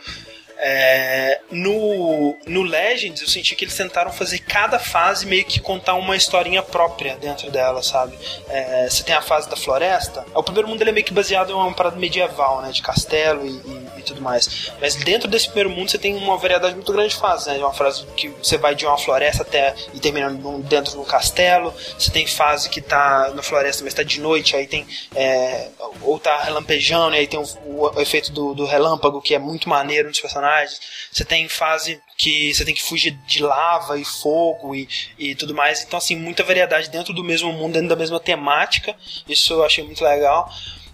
[0.62, 5.95] É, no, no Legends, eu senti que eles tentaram fazer cada fase meio que contar
[5.95, 8.17] uma historinha própria dentro dela, sabe?
[8.50, 11.52] É, você tem a fase da floresta, o primeiro mundo ele é meio que baseado
[11.52, 12.72] em uma parada medieval, né?
[12.72, 14.69] De castelo e, e, e, tudo mais.
[14.82, 17.58] Mas dentro desse primeiro mundo você tem uma variedade muito grande de fases, né?
[17.58, 20.30] Uma fase que você vai de uma floresta até e termina
[20.63, 21.74] dentro de um castelo.
[21.98, 24.86] Você tem fase que tá na floresta, mas tá de noite, aí tem.
[25.15, 25.69] É,
[26.02, 29.69] ou tá relampejando, e aí tem o, o efeito do, do relâmpago, que é muito
[29.69, 30.81] maneiro nos personagens personagens.
[31.12, 35.53] Você tem fase que você tem que fugir de lava e fogo e, e tudo
[35.53, 35.83] mais.
[35.83, 38.95] Então, assim, muita variedade dentro do mesmo mundo, dentro da mesma temática.
[39.27, 40.51] Isso eu achei muito legal.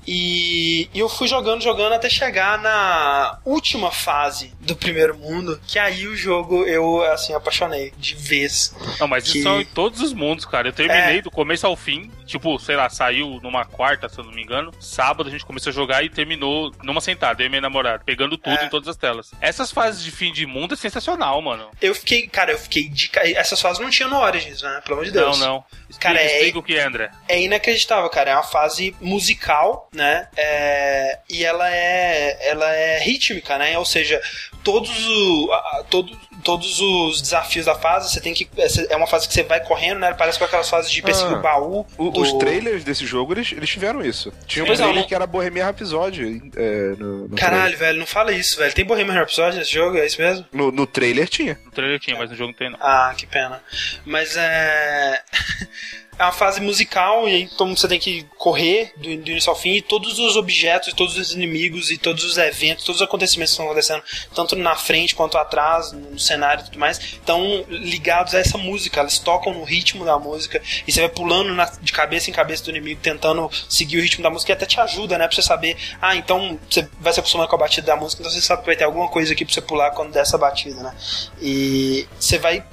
[0.07, 5.79] E, e, eu fui jogando, jogando até chegar na última fase do primeiro mundo, que
[5.79, 8.75] aí o jogo eu, assim, apaixonei de vez.
[8.99, 9.39] Não, mas que...
[9.39, 10.67] isso são em todos os mundos, cara.
[10.67, 11.21] Eu terminei é...
[11.21, 14.71] do começo ao fim, tipo, sei lá, saiu numa quarta, se eu não me engano.
[14.79, 18.37] Sábado a gente começou a jogar e terminou numa sentada, eu e minha namorada, pegando
[18.37, 18.65] tudo é...
[18.65, 19.31] em todas as telas.
[19.41, 21.69] Essas fases de fim de mundo é sensacional, mano.
[21.81, 23.09] Eu fiquei, cara, eu fiquei de.
[23.35, 24.81] Essas fases não tinham no Origins, né?
[24.83, 25.39] Pelo amor de Deus.
[25.39, 25.65] Não, não.
[25.89, 27.11] Explica, cara, é, o que é, André.
[27.27, 28.31] É inacreditável, cara.
[28.31, 30.27] É uma fase musical, né?
[30.37, 33.77] É, e ela é, ela é rítmica, né?
[33.77, 34.21] Ou seja,
[34.63, 35.49] todos, o,
[35.89, 36.11] todo,
[36.43, 38.47] todos os desafios da fase, você tem que.
[38.89, 40.13] É uma fase que você vai correndo, né?
[40.13, 41.85] Parece com aquelas fases de perseguir ah, o baú.
[41.97, 42.21] O, do...
[42.21, 44.33] Os trailers desse jogo, eles, eles tiveram isso.
[44.45, 45.03] Tinha um trailer não...
[45.03, 46.51] que era Bohemian Rhapsody.
[46.55, 47.79] É, no, no Caralho, trailer.
[47.79, 48.73] velho, não fala isso, velho.
[48.73, 50.45] Tem Bohemian Rhapsody nesse jogo, é isso mesmo?
[50.51, 51.59] No, no trailer tinha.
[51.63, 52.79] No trailer tinha, mas no jogo não tem não.
[52.81, 53.61] Ah, que pena.
[54.05, 55.21] Mas é...
[56.17, 59.73] é uma fase musical e então você tem que correr do, do, início ao fim
[59.73, 63.61] e todos os objetos, todos os inimigos e todos os eventos, todos os acontecimentos que
[63.61, 68.39] estão acontecendo, tanto na frente quanto atrás, no cenário e tudo mais, estão ligados a
[68.39, 68.99] essa música.
[68.99, 72.63] Elas tocam no ritmo da música e você vai pulando na, de cabeça em cabeça
[72.63, 75.27] do inimigo, tentando seguir o ritmo da música e até te ajuda, né?
[75.27, 78.31] Pra você saber, ah, então você vai se acostumando com a batida da música, então
[78.31, 80.81] você sabe que vai ter alguma coisa aqui pra você pular quando der essa batida,
[80.81, 80.95] né?
[81.41, 82.63] E você vai.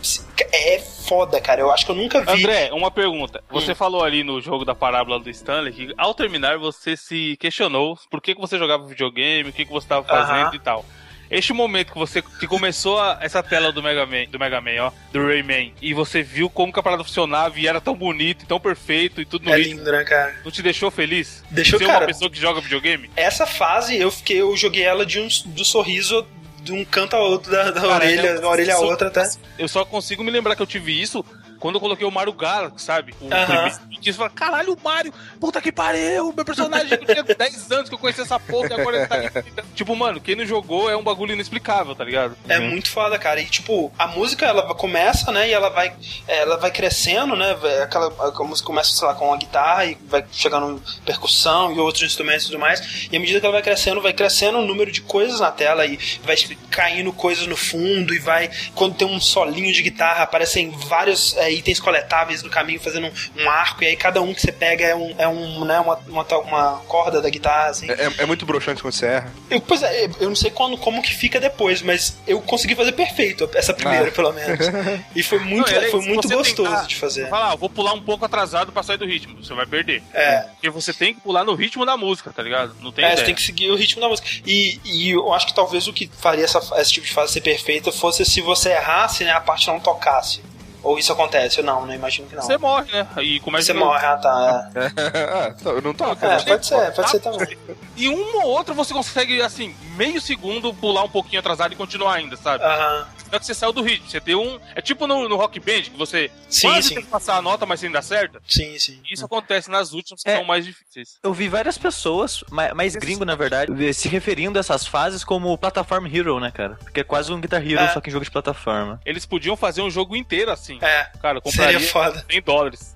[0.53, 1.61] É foda, cara.
[1.61, 2.31] Eu acho que eu nunca vi.
[2.31, 3.43] André, uma pergunta.
[3.51, 3.75] Você hum.
[3.75, 8.21] falou ali no jogo da parábola do Stanley que ao terminar você se questionou por
[8.21, 10.57] que, que você jogava videogame, o que, que você estava fazendo uh -huh.
[10.57, 10.85] e tal.
[11.33, 14.83] Este momento que você que começou a, essa tela do Mega Man, do Mega Man,
[14.83, 18.45] ó, do Rayman, e você viu como que a parada funcionava e era tão bonito,
[18.45, 20.37] tão perfeito e tudo no É lindo, né, cara?
[20.45, 21.43] Não te deixou feliz?
[21.51, 23.11] Deixou, de ser cara, uma pessoa que joga videogame?
[23.17, 26.27] Essa fase eu fiquei, eu joguei ela de um, do sorriso
[26.63, 29.29] de um canto ao outro da, da Cara, orelha, da orelha a outra até.
[29.59, 31.25] Eu só consigo me lembrar que eu tive isso
[31.63, 33.15] quando eu coloquei o Mario Galaxy, sabe?
[33.21, 33.47] O uh -huh.
[33.47, 37.95] primeiro falei, caralho, o Mario, puta que pariu, meu personagem eu tinha 10 anos que
[37.95, 39.53] eu conheci essa porra e agora ele tá aqui.
[39.77, 42.37] Tipo, mano, quem não jogou é um bagulho inexplicável, tá ligado?
[42.49, 42.71] É uhum.
[42.71, 43.41] muito foda, cara.
[43.41, 45.49] E tipo, a música ela começa, né?
[45.49, 45.95] E ela vai,
[46.27, 47.57] ela vai crescendo, né?
[47.83, 52.03] Aquela a música começa, sei lá, com a guitarra e vai chegando percussão e outros
[52.03, 53.09] instrumentos e tudo mais.
[53.11, 55.87] E à medida que ela vai crescendo, vai crescendo o número de coisas na tela
[55.87, 56.37] e vai
[56.71, 58.51] caindo coisas no fundo e vai.
[58.75, 63.43] Quando tem um solinho de guitarra, aparecem vários é, itens coletáveis no caminho fazendo um,
[63.43, 65.97] um, arco, e aí cada um que você pega é, um, é um, né, uma,
[66.09, 67.91] uma, uma corda da guitarra, assim.
[67.91, 69.33] É, é muito broxante quando você erra.
[69.51, 72.93] Eu, pois é, eu não sei quando, como que fica depois, mas eu consegui fazer
[72.93, 74.13] perfeito essa primeira, ah.
[74.13, 74.67] pelo menos.
[75.15, 77.29] E foi muito, não, foi muito gostoso tentar, de fazer.
[77.29, 80.03] Falar, ah, vou pular um pouco atrasado pra sair do ritmo, você vai perder.
[80.13, 80.41] É.
[80.41, 82.75] Porque você tem que pular no ritmo da música, tá ligado?
[82.81, 83.19] Não tem É, ideia.
[83.19, 84.29] você tem que seguir o ritmo da música.
[84.47, 87.41] E, e eu acho que talvez o que faria essa, esse tipo de fase ser
[87.41, 90.43] perfeita fosse se você errasse, né, a parte não tocasse.
[90.83, 91.63] Ou isso acontece?
[91.63, 92.43] Não, não imagino que não.
[92.43, 93.07] Você morre, né?
[93.23, 94.71] E começa Você morre, ah tá.
[94.75, 95.79] É.
[95.79, 96.27] é não toca.
[96.27, 97.57] É, pode ser, pode ser também.
[97.97, 102.15] E um ou outro você consegue, assim, meio segundo pular um pouquinho atrasado e continuar
[102.15, 102.65] ainda, sabe?
[102.65, 103.07] Aham.
[103.33, 104.11] Só que você saiu do ritmo.
[104.11, 104.61] Você deu um.
[104.75, 106.95] É tipo no, no Rock Band, que você sim, quase sim.
[106.97, 108.43] tem que passar a nota, mas você ainda acerta.
[108.47, 109.01] Sim, sim.
[109.11, 111.19] Isso acontece nas últimas que é, são mais difíceis.
[111.23, 115.57] Eu vi várias pessoas, mais, mais gringo na verdade, se referindo a essas fases como
[115.57, 116.75] Platform Hero, né, cara?
[116.75, 117.89] Porque é quase um Guitar Hero, é.
[117.89, 119.01] só que em jogo de plataforma.
[119.07, 120.72] Eles podiam fazer um jogo inteiro assim.
[120.81, 121.09] É.
[121.21, 122.25] Cara, compraria Seria foda.
[122.31, 122.93] 100 dólares.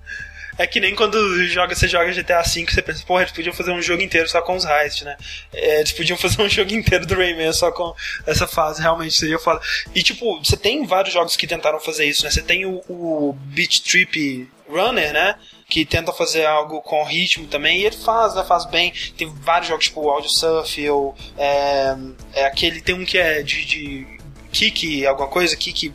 [0.57, 3.71] É que nem quando joga, você joga GTA V, você pensa, porra, eles podiam fazer
[3.71, 5.15] um jogo inteiro só com os heists, né?
[5.53, 7.93] É, eles podiam fazer um jogo inteiro do Rayman só com
[8.25, 9.61] essa fase, realmente seria foda.
[9.93, 12.31] E tipo, você tem vários jogos que tentaram fazer isso, né?
[12.31, 15.35] Você tem o, o Beat Trip Runner, né?
[15.69, 18.93] que tenta fazer algo com ritmo também, e ele faz, né, faz bem.
[19.17, 21.93] Tem vários jogos, tipo o Audio Surf, ou é,
[22.33, 24.07] é aquele, tem um que é de, de
[24.49, 25.93] kick, alguma coisa, kick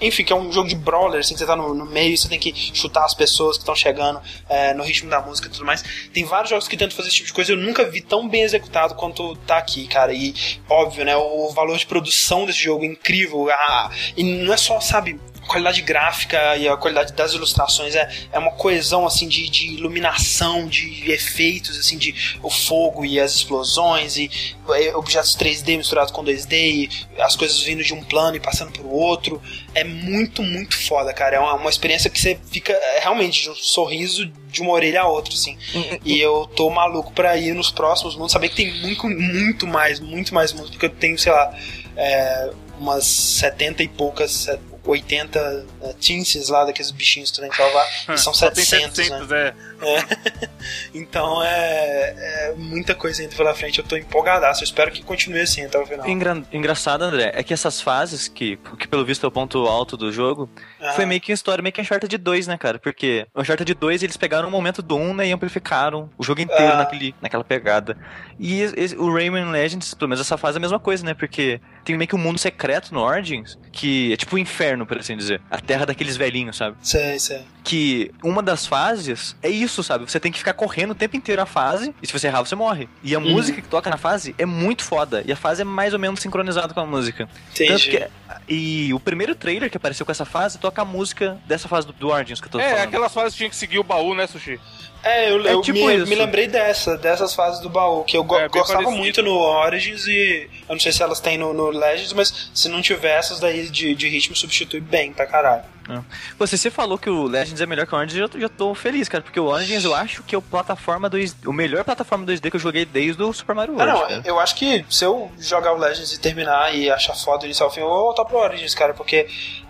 [0.00, 2.28] enfim, que é um jogo de brawler, assim, que você tá no, no meio, você
[2.28, 5.64] tem que chutar as pessoas que estão chegando é, no ritmo da música e tudo
[5.64, 5.82] mais.
[6.12, 8.42] Tem vários jogos que tentam fazer esse tipo de coisa, eu nunca vi tão bem
[8.42, 10.12] executado quanto tá aqui, cara.
[10.12, 10.34] E
[10.68, 13.48] óbvio, né, o valor de produção desse jogo é incrível.
[13.50, 18.38] Ah, e não é só, sabe, qualidade gráfica e a qualidade das ilustrações é, é
[18.38, 24.16] uma coesão assim de, de iluminação, de efeitos assim de o fogo e as explosões
[24.16, 24.30] e
[24.70, 28.72] é, objetos 3D misturados com 2D e as coisas vindo de um plano e passando
[28.72, 29.40] para o outro
[29.74, 31.36] é muito muito foda, cara.
[31.36, 35.02] É uma, uma experiência que você fica é, realmente de um sorriso de uma orelha
[35.02, 35.56] a outra assim.
[36.04, 40.00] e eu tô maluco para ir nos próximos mundos, saber que tem muito muito mais,
[40.00, 41.54] muito mais mundos porque eu tenho, sei lá,
[41.96, 44.48] é, umas 70 e poucas
[44.86, 47.86] 80 uh, tinces lá daqueles bichinhos que tu que salvar.
[48.14, 49.48] e são 700, 700 né?
[49.48, 49.54] É.
[49.80, 50.48] é.
[50.94, 53.78] então é, é, muita coisa ainda pela frente.
[53.78, 54.62] Eu tô empolgadaço.
[54.62, 56.08] Eu espero que continue assim até o final.
[56.08, 59.96] Engra engraçado, André, é que essas fases, que, que pelo visto é o ponto alto
[59.96, 60.48] do jogo,
[60.80, 60.92] ah.
[60.92, 62.78] foi meio que uma história, meio que Uncharted 2, né, cara?
[62.78, 66.72] Porque Uncharted 2 eles pegaram o momento do 1 né, e amplificaram o jogo inteiro
[66.72, 66.78] ah.
[66.78, 67.96] naquele, naquela pegada.
[68.38, 71.14] E esse, o Rayman Legends, pelo menos essa fase é a mesma coisa, né?
[71.14, 74.86] Porque tem meio que um mundo secreto no Origins, que é tipo o um inferno,
[74.86, 75.40] por assim dizer.
[75.50, 76.76] A terra daqueles velhinhos, sabe?
[76.82, 77.42] Sei, sei.
[77.66, 80.08] Que uma das fases é isso, sabe?
[80.08, 82.54] Você tem que ficar correndo o tempo inteiro a fase, e se você errar, você
[82.54, 82.88] morre.
[83.02, 83.30] E a uhum.
[83.30, 85.24] música que toca na fase é muito foda.
[85.26, 87.28] E a fase é mais ou menos sincronizada com a música.
[87.50, 87.68] Entendi.
[87.68, 88.08] Tanto que,
[88.48, 91.92] e o primeiro trailer que apareceu com essa fase toca a música dessa fase do,
[91.92, 92.78] do Origins que eu tô é, falando.
[92.78, 94.60] É, aquelas fases tinha que seguir o baú, né, Sushi?
[95.06, 98.24] É, eu, é eu tipo me, me, lembrei dessa, dessas fases do baú, que eu
[98.24, 98.98] go é, gostava parecido.
[98.98, 102.68] muito no Origins e eu não sei se elas têm no, no Legends, mas se
[102.68, 105.62] não tiver essas daí de, de ritmo, substitui bem pra caralho.
[105.88, 106.00] É.
[106.40, 109.08] Você, você falou que o Legends é melhor que o Origins, eu já tô feliz,
[109.08, 112.50] cara, porque o Origins eu acho que é o plataforma 2 o melhor plataforma 2D
[112.50, 113.90] que eu joguei desde o Super Mario World.
[113.90, 117.44] Ah, não, eu acho que se eu jogar o Legends e terminar e achar foda
[117.44, 119.28] iniciar ao fim, eu vou voltar pro Origins, cara, porque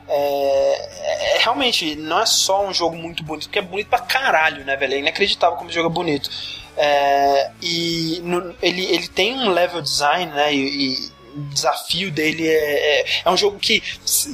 [0.09, 4.65] é, é, realmente não é só um jogo muito bonito, porque é bonito pra caralho,
[4.65, 4.95] né, velho?
[4.95, 6.31] É inacreditável como o jogo é bonito.
[6.77, 10.55] É, e no, ele, ele tem um level design, né?
[10.55, 13.83] E, e o desafio dele é, é, é, um jogo que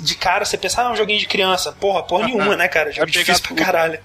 [0.02, 1.72] de cara você pensa, ah, é um joguinho de criança.
[1.72, 2.92] Porra, porra nenhuma, né, cara?
[2.92, 4.00] Jogo difícil pra caralho.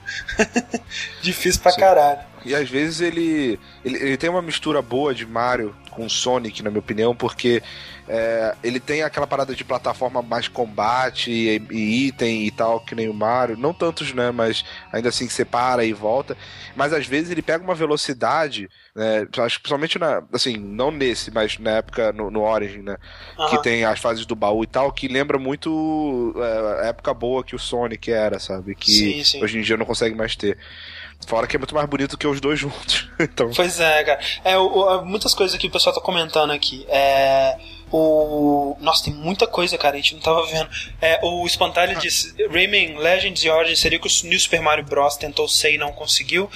[1.21, 1.79] difícil pra Sim.
[1.79, 2.19] caralho.
[2.45, 6.69] E às vezes ele, ele, ele tem uma mistura boa de Mario com Sonic, na
[6.69, 7.63] minha opinião, porque
[8.07, 12.93] é, ele tem aquela parada de plataforma mais combate e, e, item e tal, que
[12.93, 13.57] nem o Mario.
[13.57, 14.29] Não tantos, né?
[14.29, 16.37] Mas ainda assim separa e volta.
[16.75, 19.27] Mas às vezes ele pega uma velocidade, né?
[19.39, 20.21] Acho que principalmente na.
[20.31, 22.97] Assim, não nesse, mas na época, no, no Origin, né?
[23.39, 23.49] Uhum.
[23.49, 27.43] Que tem as fases do baú e tal, que lembra muito é, a época boa
[27.43, 28.75] que o Sonic era, sabe?
[28.75, 29.43] Que sim, sim.
[29.43, 30.59] hoje em dia não consegue mais ter.
[31.27, 33.09] Fora que é muito mais bonito que os dois juntos.
[33.19, 33.51] então...
[33.53, 34.19] Pois é, cara.
[34.45, 36.85] É, o, muitas coisas que o pessoal tá comentando aqui.
[36.87, 37.57] É.
[37.91, 38.77] O.
[38.79, 40.69] Nossa, tem muita coisa, cara, a gente não tava vendo.
[41.01, 41.99] É, o Espantalho ah.
[41.99, 45.17] disse: Rayman Legends e Origins seria que o New Super Mario Bros.
[45.17, 46.49] tentou ser e não conseguiu.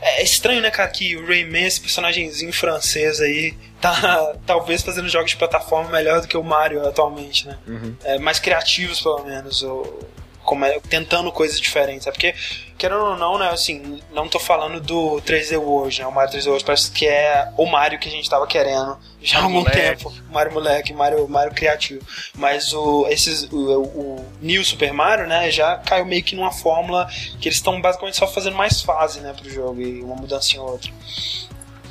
[0.00, 5.32] É estranho, né, cara, que o Rayman, esse personagemzinho francês aí, tá talvez fazendo jogos
[5.32, 7.58] de plataforma melhor do que o Mario atualmente, né?
[7.66, 7.96] Uhum.
[8.04, 9.62] É, mais criativos, pelo menos.
[9.62, 10.00] O,
[10.44, 12.06] como é, tentando coisas diferentes.
[12.06, 12.34] É porque,
[12.78, 16.06] querendo ou não, né, assim, não tô falando do 3D World, né?
[16.06, 19.38] O Mario 3D World parece que é o Mario que a gente tava querendo já
[19.38, 19.76] há algum moleque.
[19.76, 20.12] tempo.
[20.30, 22.04] Mario moleque, Mario, Mario criativo.
[22.34, 27.08] Mas o, esses, o, o New Super Mario, né, já caiu meio que numa fórmula
[27.40, 30.58] que eles estão basicamente só fazendo mais fase, né, pro jogo e uma mudança em
[30.58, 30.92] outra.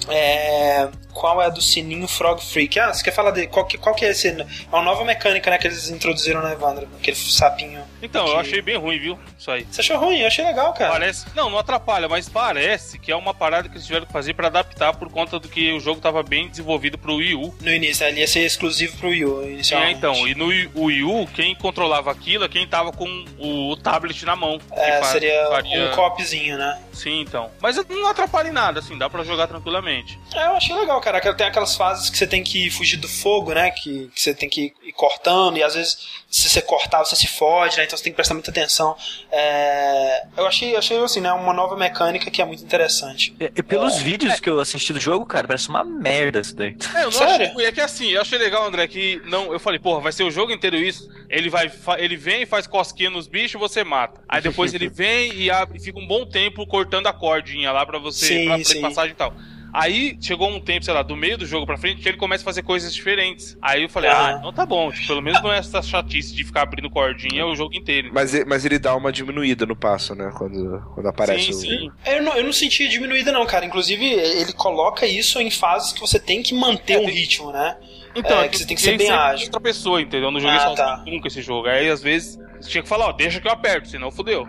[0.09, 2.79] É, qual é a do sininho Frog Freak?
[2.79, 4.27] Ah, você quer falar de qual que, qual que é esse?
[4.27, 7.81] É uma nova mecânica né, que eles introduziram na Evandro, aquele sapinho.
[8.01, 9.19] Então, eu achei bem ruim, viu?
[9.37, 9.65] Isso aí.
[9.69, 10.19] Você achou ruim?
[10.19, 10.91] Eu achei legal, cara.
[10.91, 11.25] Parece.
[11.35, 14.47] Não, não atrapalha, mas parece que é uma parada que eles tiveram que fazer para
[14.47, 17.55] adaptar por conta do que o jogo tava bem desenvolvido pro Wii U.
[17.61, 19.93] No início, ele ia ser exclusivo pro Wii U inicialmente.
[19.93, 24.25] É, então, e no Wii U, quem controlava aquilo é quem tava com o tablet
[24.25, 24.59] na mão.
[24.71, 25.91] É, seria faria...
[25.91, 26.81] um copzinho, né?
[26.91, 27.49] Sim, então.
[27.61, 30.19] Mas não atrapalha em nada, assim, dá para jogar tranquilamente.
[30.33, 31.33] É, eu achei legal, cara.
[31.33, 33.69] Tem aquelas fases que você tem que fugir do fogo, né?
[33.71, 35.97] Que, que você tem que ir cortando, e às vezes,
[36.29, 37.83] se você cortar, você se fode, né?
[37.83, 38.95] Então você tem que prestar muita atenção.
[39.31, 40.25] É...
[40.37, 41.31] Eu achei, achei, assim, né?
[41.33, 43.35] Uma nova mecânica que é muito interessante.
[43.39, 44.39] E, e pelos é, vídeos é.
[44.39, 46.75] que eu assisti do jogo, cara, parece uma merda isso daí.
[46.95, 47.51] É, eu não Sério?
[47.51, 47.65] achei.
[47.65, 49.51] É que assim, eu achei legal, André, que não.
[49.51, 51.09] Eu falei, porra, vai ser o jogo inteiro isso.
[51.29, 54.21] Ele vai, ele vem e faz cosquinha nos bichos, você mata.
[54.27, 57.85] Aí depois ele vem e, abre, e fica um bom tempo cortando a cordinha lá
[57.85, 58.81] para você, sim, pra, sim.
[58.81, 59.33] passagem e tal.
[59.73, 62.43] Aí chegou um tempo, sei lá, do meio do jogo pra frente, que ele começa
[62.43, 63.57] a fazer coisas diferentes.
[63.59, 66.35] Aí eu falei, ah, ah então tá bom, tipo, pelo menos não é essa chatice
[66.35, 68.11] de ficar abrindo cordinha o jogo inteiro.
[68.13, 70.31] Mas, mas ele dá uma diminuída no passo, né?
[70.37, 71.55] Quando, quando aparece sim, o.
[71.55, 71.91] Sim.
[72.05, 73.65] Eu não, eu não senti diminuída, não, cara.
[73.65, 77.75] Inclusive, ele coloca isso em fases que você tem que manter é, um ritmo, né?
[78.15, 79.47] Então, é, é que você tem que ser bem ágil.
[79.47, 80.27] outra pessoa, entendeu?
[80.27, 81.03] Eu não joguei ah, sozinho tá.
[81.07, 81.67] nunca esse jogo.
[81.67, 84.47] Aí, às vezes, você tinha que falar, ó, deixa que eu aperto, senão fodeu.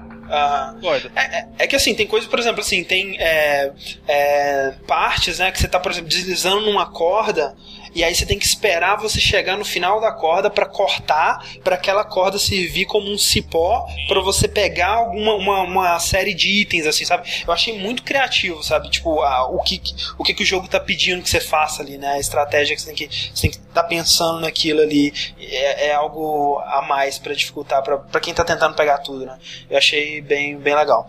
[1.14, 3.72] É, é, é, que assim, tem coisas, por exemplo, assim, tem é,
[4.06, 7.54] é, partes, né, que você tá, por exemplo, deslizando numa corda
[7.94, 11.76] e aí você tem que esperar você chegar no final da corda para cortar, para
[11.76, 16.86] aquela corda servir como um cipó para você pegar alguma uma, uma, série de itens
[16.86, 17.28] assim, sabe?
[17.46, 18.90] Eu achei muito criativo, sabe?
[18.90, 19.80] Tipo, a, o que
[20.18, 22.14] o que, que o jogo tá pedindo que você faça ali, né?
[22.14, 25.94] A estratégia que você tem que você tem que tá pensando naquilo ali é, é
[25.94, 29.38] algo a mais para dificultar para quem tá tentando pegar tudo, né?
[29.70, 31.08] Eu achei bem bem legal.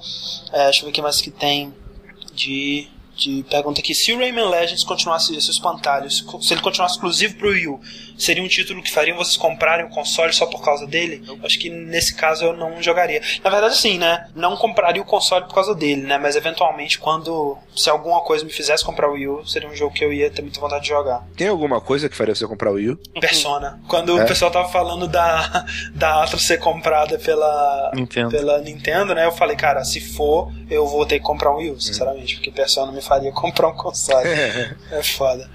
[0.53, 1.73] É, deixa eu ver o que mais que tem
[2.33, 7.35] de de pergunta aqui: se o Rayman Legends continuasse esses espantalhos, se ele continuasse exclusivo
[7.35, 7.79] pro Wii U,
[8.17, 11.23] seria um título que faria vocês comprarem o console só por causa dele?
[11.43, 13.21] Acho que nesse caso eu não jogaria.
[13.43, 14.27] Na verdade, sim, né?
[14.35, 16.17] Não compraria o console por causa dele, né?
[16.17, 19.93] Mas eventualmente, quando se alguma coisa me fizesse comprar o Wii U, seria um jogo
[19.93, 21.23] que eu ia ter muita vontade de jogar.
[21.35, 22.97] Tem alguma coisa que faria você comprar o Wii U?
[23.19, 23.79] Persona.
[23.87, 24.23] Quando é?
[24.23, 28.29] o pessoal tava falando da, da Atlas ser comprada pela Nintendo.
[28.29, 29.25] pela Nintendo, né?
[29.25, 32.37] Eu falei, cara, se for, eu vou ter que comprar um Wii U, sinceramente, hum.
[32.37, 34.27] porque Persona me faria comprar um console.
[34.91, 35.49] é foda.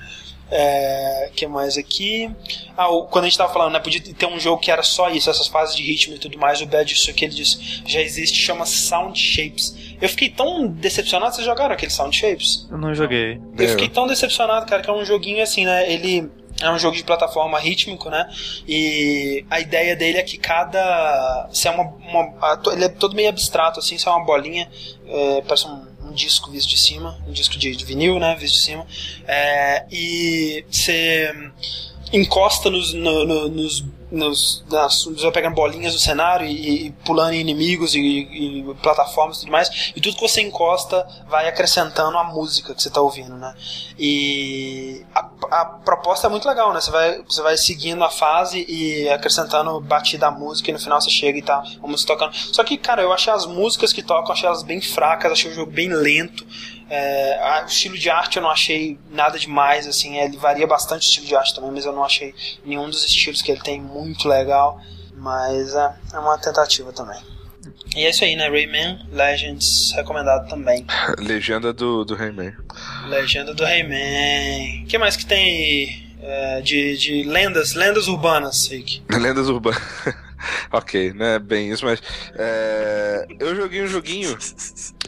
[0.51, 2.31] É, que mais aqui?
[2.77, 5.09] Ah, o, quando a gente tava falando, né, podia ter um jogo que era só
[5.09, 6.61] isso, essas fases de ritmo e tudo mais.
[6.61, 9.77] O Bad, isso que ele diz, já existe, chama Sound Shapes.
[10.01, 11.35] Eu fiquei tão decepcionado.
[11.35, 12.67] Vocês jogaram aquele Sound Shapes?
[12.71, 13.41] Eu não joguei.
[13.59, 15.91] Eu fiquei tão decepcionado, cara, que é um joguinho assim, né?
[15.93, 16.29] Ele
[16.61, 18.29] é um jogo de plataforma rítmico, né?
[18.67, 21.49] E a ideia dele é que cada.
[21.53, 24.69] Se é uma, uma ele é todo meio abstrato, assim, se é uma bolinha,
[25.07, 28.55] é, parece um um disco visto de cima, um disco de, de vinil, né, visto
[28.55, 28.87] de cima,
[29.27, 31.33] é, e você
[32.13, 37.41] encosta nos, no, no, nos nos, nas, pegando bolinhas do cenário e, e pulando em
[37.41, 42.25] inimigos e, e, plataformas e tudo mais, e tudo que você encosta vai acrescentando a
[42.25, 43.55] música que você está ouvindo, né?
[43.99, 46.81] E a, a, proposta é muito legal, né?
[46.81, 51.01] Você vai, você vai seguindo a fase e acrescentando batida a música e no final
[51.01, 52.35] você chega e tá a música tocando.
[52.35, 55.55] Só que, cara, eu achei as músicas que tocam, achei elas bem fracas, achei o
[55.55, 56.45] jogo bem lento.
[56.91, 61.09] É, o estilo de arte eu não achei nada demais, assim, ele varia bastante o
[61.09, 62.35] estilo de arte também, mas eu não achei
[62.65, 64.81] nenhum dos estilos que ele tem muito legal,
[65.15, 67.21] mas é, é uma tentativa também.
[67.95, 68.49] E é isso aí, né?
[68.49, 70.87] Rayman Legends recomendado também.
[71.19, 72.55] Legenda do, do Rayman.
[73.09, 74.85] Legenda do Rayman.
[74.85, 79.03] O que mais que tem é, de, de lendas, lendas urbanas, Rick?
[79.11, 79.83] Lendas urbanas.
[80.73, 82.01] ok, não é bem isso, mas
[82.35, 84.39] é, eu joguei um joguinho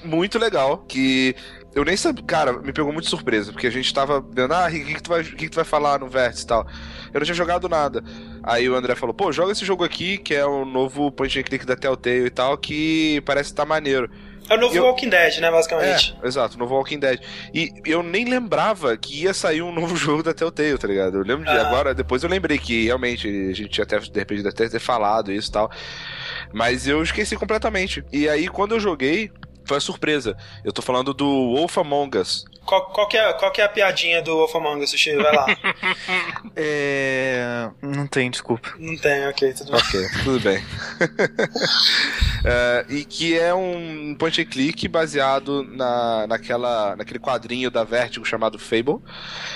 [0.05, 1.35] muito legal que
[1.75, 2.25] eu nem sabia.
[2.25, 5.09] Cara, me pegou muito surpresa, porque a gente tava vendo, ah, o que, que, tu
[5.09, 6.67] vai, que, que tu vai falar no Vértice e tal.
[7.13, 8.03] Eu não tinha jogado nada.
[8.43, 11.43] Aí o André falou, pô, joga esse jogo aqui, que é o novo point and
[11.43, 14.11] click da Telltale e tal, que parece tá maneiro.
[14.51, 14.85] É o novo eu...
[14.85, 16.17] Walking Dead, né, basicamente.
[16.23, 17.21] É, exato, o novo Walking Dead.
[17.55, 21.19] E eu nem lembrava que ia sair um novo jogo da Telltale, tá ligado?
[21.19, 21.67] Eu lembro de ah.
[21.67, 25.49] agora, depois eu lembrei que realmente a gente até, de repente, até ter falado isso
[25.49, 25.71] e tal.
[26.53, 28.05] Mas eu esqueci completamente.
[28.13, 29.31] E aí, quando eu joguei,
[29.73, 30.37] foi uma surpresa.
[30.63, 32.45] Eu tô falando do Wolf Among Us.
[32.65, 35.17] Qual, qual, que é, qual que é a piadinha do Wolf Among Us, Sushi?
[35.17, 35.47] Vai lá.
[36.55, 37.69] é...
[37.83, 38.73] Não tem, desculpa.
[38.79, 39.81] Não tem, ok, tudo bem.
[39.81, 40.65] Ok, tudo bem.
[42.45, 48.25] é, e que é um point and click baseado na, naquela, naquele quadrinho da Vertigo
[48.25, 49.01] chamado Fable.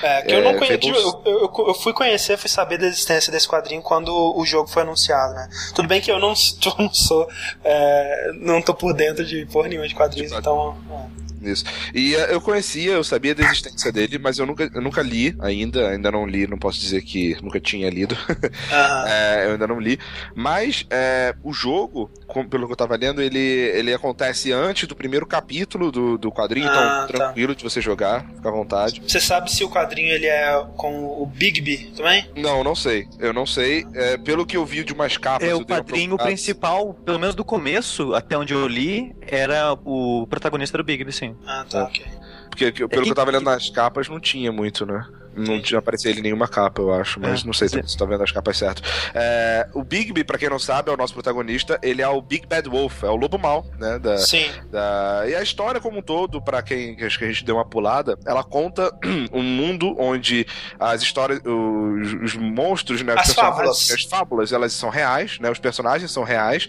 [0.03, 1.23] É, que eu não é, conheço.
[1.25, 4.83] Eu, eu, eu, fui conhecer, fui saber da existência desse quadrinho quando o jogo foi
[4.83, 5.49] anunciado, né?
[5.75, 6.35] Tudo bem que eu não,
[6.67, 7.29] eu não sou.
[7.65, 10.77] É, não tô por dentro de porra nenhuma de quadrinhos, de então.
[11.23, 11.26] É.
[11.47, 11.64] Isso.
[11.94, 15.36] E uh, eu conhecia, eu sabia da existência dele, mas eu nunca, eu nunca li
[15.40, 18.16] ainda, ainda não li, não posso dizer que nunca tinha lido.
[19.07, 19.99] é, eu ainda não li.
[20.34, 22.11] Mas é, o jogo,
[22.51, 26.66] pelo que eu tava lendo, ele, ele acontece antes do primeiro capítulo do, do quadrinho,
[26.66, 27.59] então ah, então tranquilo tá.
[27.59, 29.03] de você jogar, fica à vontade.
[29.07, 32.28] Você sabe se o quadrinho ele é com o Bigby também?
[32.36, 33.07] Não, não sei.
[33.18, 33.86] Eu não sei.
[33.94, 35.49] É, pelo que eu vi de umas capas.
[35.49, 40.78] É, o quadrinho principal, pelo menos do começo, até onde eu li, era o protagonista
[40.78, 41.36] do Bigby, sim.
[41.45, 41.82] Ah, tá, é.
[41.82, 42.07] ok.
[42.49, 45.07] Porque pelo é que, que eu tava lendo nas capas, não tinha muito, né?
[45.37, 47.97] Não tinha aparecido ele em nenhuma capa, eu acho, mas é, não sei se você
[47.97, 48.82] tá vendo as capas certo.
[49.14, 51.78] É, o Bigby, pra quem não sabe, é o nosso protagonista.
[51.82, 53.99] Ele é o Big Bad Wolf, é o lobo mal, né?
[53.99, 54.51] Da, Sim.
[54.70, 55.24] Da...
[55.28, 58.18] E a história como um todo, para quem acho que a gente deu uma pulada,
[58.24, 58.91] ela conta
[59.30, 60.47] um mundo onde
[60.80, 63.14] as histórias, os, os monstros, né?
[63.16, 63.91] As fábulas.
[63.91, 65.51] As fábulas, elas são reais, né?
[65.51, 66.66] Os personagens são reais.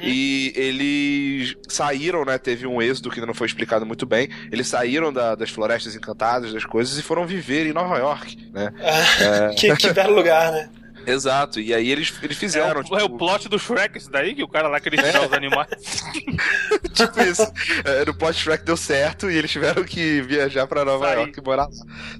[0.00, 0.08] Uhum.
[0.08, 2.36] E eles saíram, né?
[2.36, 4.28] Teve um êxodo que ainda não foi explicado muito bem.
[4.52, 8.50] Eles saíram da, das florestas encantadas, das coisas, e foram viver em Nova York York,
[8.52, 8.72] né?
[8.80, 10.68] É, que, que belo lugar, né?
[11.06, 12.80] Exato, e aí eles, eles fizeram.
[12.80, 12.98] É o, tipo...
[12.98, 15.26] é o plot do Shrek, isso daí, que o cara lá acredita é.
[15.26, 15.68] os animais.
[16.92, 17.50] tipo isso.
[17.84, 21.10] É, no plot Shrek deu certo e eles tiveram que viajar pra Nova.
[21.12, 21.70] York e morar lá.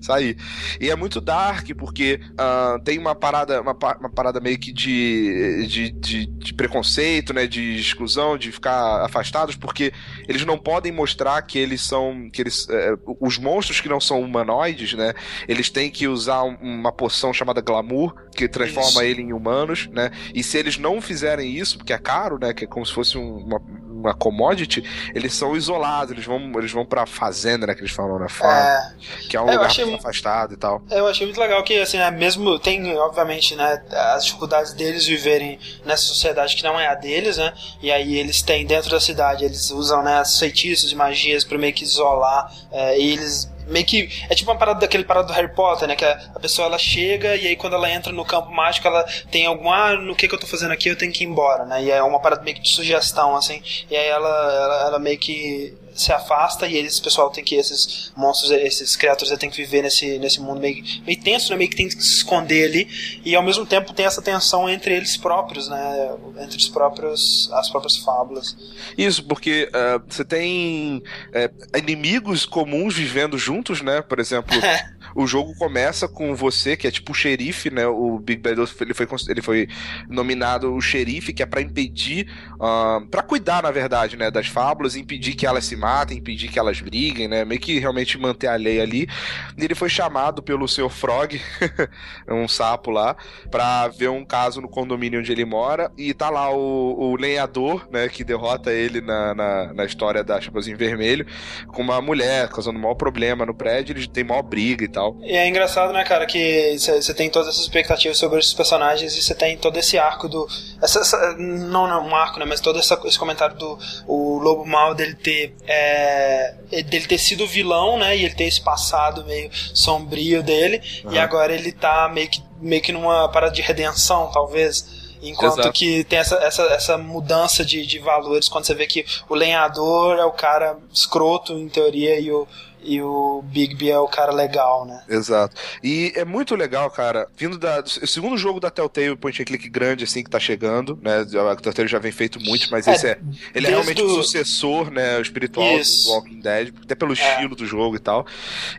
[0.01, 0.37] Sair.
[0.81, 5.67] E é muito dark, porque uh, tem uma parada, uma, uma, parada meio que de,
[5.67, 7.47] de, de, de, preconceito, né?
[7.47, 9.93] De exclusão, de ficar afastados, porque
[10.29, 12.29] eles não podem mostrar que eles são.
[12.33, 12.69] que eles.
[12.69, 15.15] É, os monstros que não são humanoides, né?
[15.49, 20.11] Eles têm que usar uma poção chamada glamour, que transforma transforma ele em humanos, né?
[20.35, 22.53] E se eles não fizerem isso, porque é caro, né?
[22.53, 23.61] Que é como se fosse uma,
[24.01, 24.83] uma commodity,
[25.15, 27.75] eles são isolados, eles vão, eles vão pra fazenda, né?
[27.75, 28.93] Que eles falam na farm, é...
[29.29, 29.95] que é um é, lugar achei...
[29.95, 30.83] afastado e tal.
[30.91, 33.83] Eu achei muito legal que, assim, né, mesmo tem, obviamente, né,
[34.15, 37.53] as dificuldades deles viverem nessa sociedade que não é a deles, né?
[37.83, 41.73] E aí eles têm dentro da cidade, eles usam, né, feitiços e magias para meio
[41.73, 44.09] que isolar, é, e eles meio que.
[44.29, 45.97] É tipo uma parada daquele parada do Harry Potter, né?
[45.97, 49.05] Que a, a, pessoa ela chega e aí quando ela entra no campo mágico, ela
[49.31, 49.71] tem algum.
[49.71, 51.83] Ah, no que, que eu tô fazendo aqui, eu tenho que ir embora, né?
[51.85, 53.63] E é uma parada meio que de sugestão, assim.
[53.91, 58.13] E aí ela, ela, ela meio que se afasta e eles, pessoal, tem que esses
[58.17, 61.57] monstros, esses criaturas têm que viver nesse, nesse mundo meio, meio tenso, né?
[61.57, 64.95] Meio que tem que se esconder ali e ao mesmo tempo tem essa tensão entre
[64.95, 66.17] eles próprios, né?
[66.41, 68.57] Entre os próprios, as próprias fábulas.
[68.97, 74.03] Isso, porque uh, você tem uh, inimigos comuns vivendo juntos, né?
[74.03, 74.55] Por exemplo,
[75.15, 77.87] o jogo começa com você, que é tipo o xerife, né?
[77.87, 79.69] O Big Bad ele foi, ele foi
[80.09, 84.97] nominado o xerife, que é para impedir, uh, para cuidar, na verdade, né, das fábulas,
[84.97, 87.45] impedir que elas se matem, impedir que elas briguem, né?
[87.45, 89.09] Meio que realmente manter a lei ali.
[89.57, 91.41] E ele foi chamado pelo seu Frog,
[92.29, 93.17] um sapo lá,
[93.51, 95.91] pra ver um caso no condomínio onde ele mora.
[95.97, 100.41] E tá lá o, o lenhador, né, que derrota ele na, na, na história da
[100.41, 101.27] Chapeuzinho Vermelho,
[101.69, 105.00] com uma mulher causando maior problema no prédio, eles têm maior briga e tal.
[105.23, 109.23] E é engraçado, né, cara, que você tem todas essas expectativas sobre esses personagens e
[109.23, 110.47] você tem todo esse arco do.
[110.83, 112.45] Essa, essa, não, não um arco, né?
[112.45, 115.55] Mas todo essa, esse comentário do o Lobo Mal dele ter.
[115.67, 118.17] É, dele ter sido vilão, né?
[118.17, 120.81] E ele ter esse passado meio sombrio dele.
[121.05, 121.13] Uhum.
[121.13, 125.01] E agora ele tá meio que, meio que numa parada de redenção, talvez.
[125.23, 125.73] Enquanto Exato.
[125.73, 130.19] que tem essa, essa, essa mudança de, de valores quando você vê que o lenhador
[130.19, 132.49] é o cara escroto, em teoria, e o,
[132.83, 135.03] e o Bigby é o cara legal, né?
[135.09, 135.55] Exato.
[135.83, 137.81] E é muito legal, cara, vindo da.
[137.81, 141.21] O segundo jogo da Telltale point and click grande, assim, que tá chegando, né?
[141.51, 143.19] A Telltale já vem feito muito, mas é, esse é.
[143.55, 145.19] Ele é realmente o sucessor, né?
[145.19, 146.07] O espiritual Isso.
[146.07, 147.15] do Walking Dead, até pelo é.
[147.15, 148.27] estilo do jogo e tal.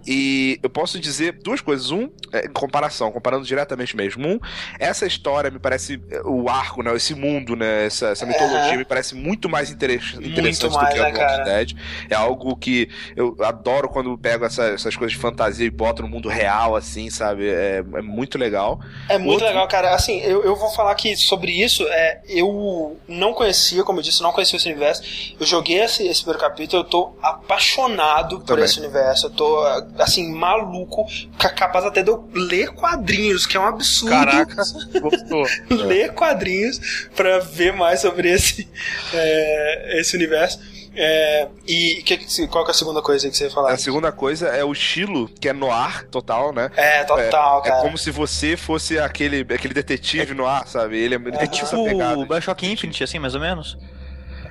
[0.05, 1.91] E eu posso dizer duas coisas.
[1.91, 4.27] Um, é, em comparação, comparando diretamente mesmo.
[4.27, 4.39] Um,
[4.79, 6.01] essa história me parece.
[6.25, 6.95] O arco, né?
[6.95, 7.85] Esse mundo, né?
[7.85, 11.43] Essa, essa mitologia me parece muito mais interessante muito mais, do que né, o Walking?
[11.43, 11.73] Dead.
[12.09, 16.07] É algo que eu adoro quando pego essa, essas coisas de fantasia e boto no
[16.07, 17.49] mundo real, assim, sabe?
[17.49, 18.79] É, é muito legal.
[19.07, 19.47] É muito Outro...
[19.47, 19.93] legal, cara.
[19.93, 24.21] Assim, eu, eu vou falar que sobre isso, é, eu não conhecia, como eu disse,
[24.21, 25.03] não conhecia esse universo.
[25.39, 29.27] Eu joguei esse, esse primeiro capítulo, eu tô apaixonado por esse universo.
[29.27, 29.63] Eu tô,
[29.99, 31.05] assim, maluco,
[31.37, 34.11] capaz até de eu ler quadrinhos, que é um absurdo.
[34.15, 34.63] Caraca,
[34.99, 35.45] gostou.
[35.69, 38.67] ler quadrinhos pra ver mais sobre esse,
[39.13, 40.70] é, esse universo.
[40.93, 43.71] É, e que, qual que é a segunda coisa que você ia falar?
[43.71, 46.69] A segunda coisa é o estilo, que é noir total, né?
[46.75, 47.79] É, total, é, cara.
[47.79, 50.97] É como se você fosse aquele, aquele detetive é, noir, sabe?
[50.97, 53.77] Ele é, ele é tipo o Bioshock Infinite, assim, mais ou menos?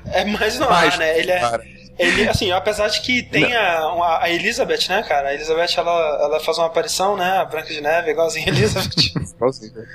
[0.07, 1.18] É mais noir, mais, né?
[1.18, 1.41] Ele é...
[1.41, 1.62] Cara.
[2.01, 5.28] Ele, assim, apesar de que tem a, a, Elizabeth, né, cara?
[5.28, 7.36] A Elizabeth, ela, ela faz uma aparição, né?
[7.36, 9.12] A Branca de Neve, igualzinho a Elizabeth.
[9.36, 9.86] igualzinho, né?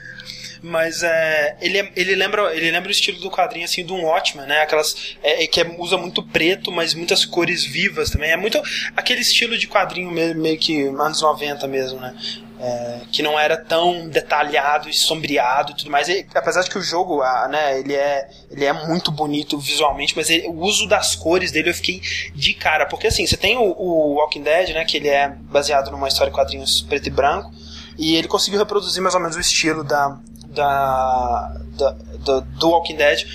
[0.65, 4.47] Mas é, ele, é, ele, lembra, ele lembra o estilo do quadrinho assim, do Watchman,
[4.47, 4.61] né?
[4.61, 8.31] Aquelas é, é que é, usa muito preto, mas muitas cores vivas também.
[8.31, 8.59] É muito
[8.95, 12.15] aquele estilo de quadrinho meio, meio que anos 90 mesmo, né?
[12.59, 16.09] É, que não era tão detalhado e sombreado e tudo mais.
[16.09, 20.31] E, apesar de que o jogo, né, ele é, ele é muito bonito visualmente, mas
[20.31, 22.01] ele, o uso das cores dele eu fiquei
[22.33, 22.87] de cara.
[22.87, 26.31] Porque assim, você tem o, o Walking Dead, né, que ele é baseado numa história
[26.31, 27.51] de quadrinhos preto e branco,
[27.99, 30.17] e ele conseguiu reproduzir mais ou menos o estilo da,
[30.55, 31.91] da, da,
[32.25, 33.25] da do Walking Dead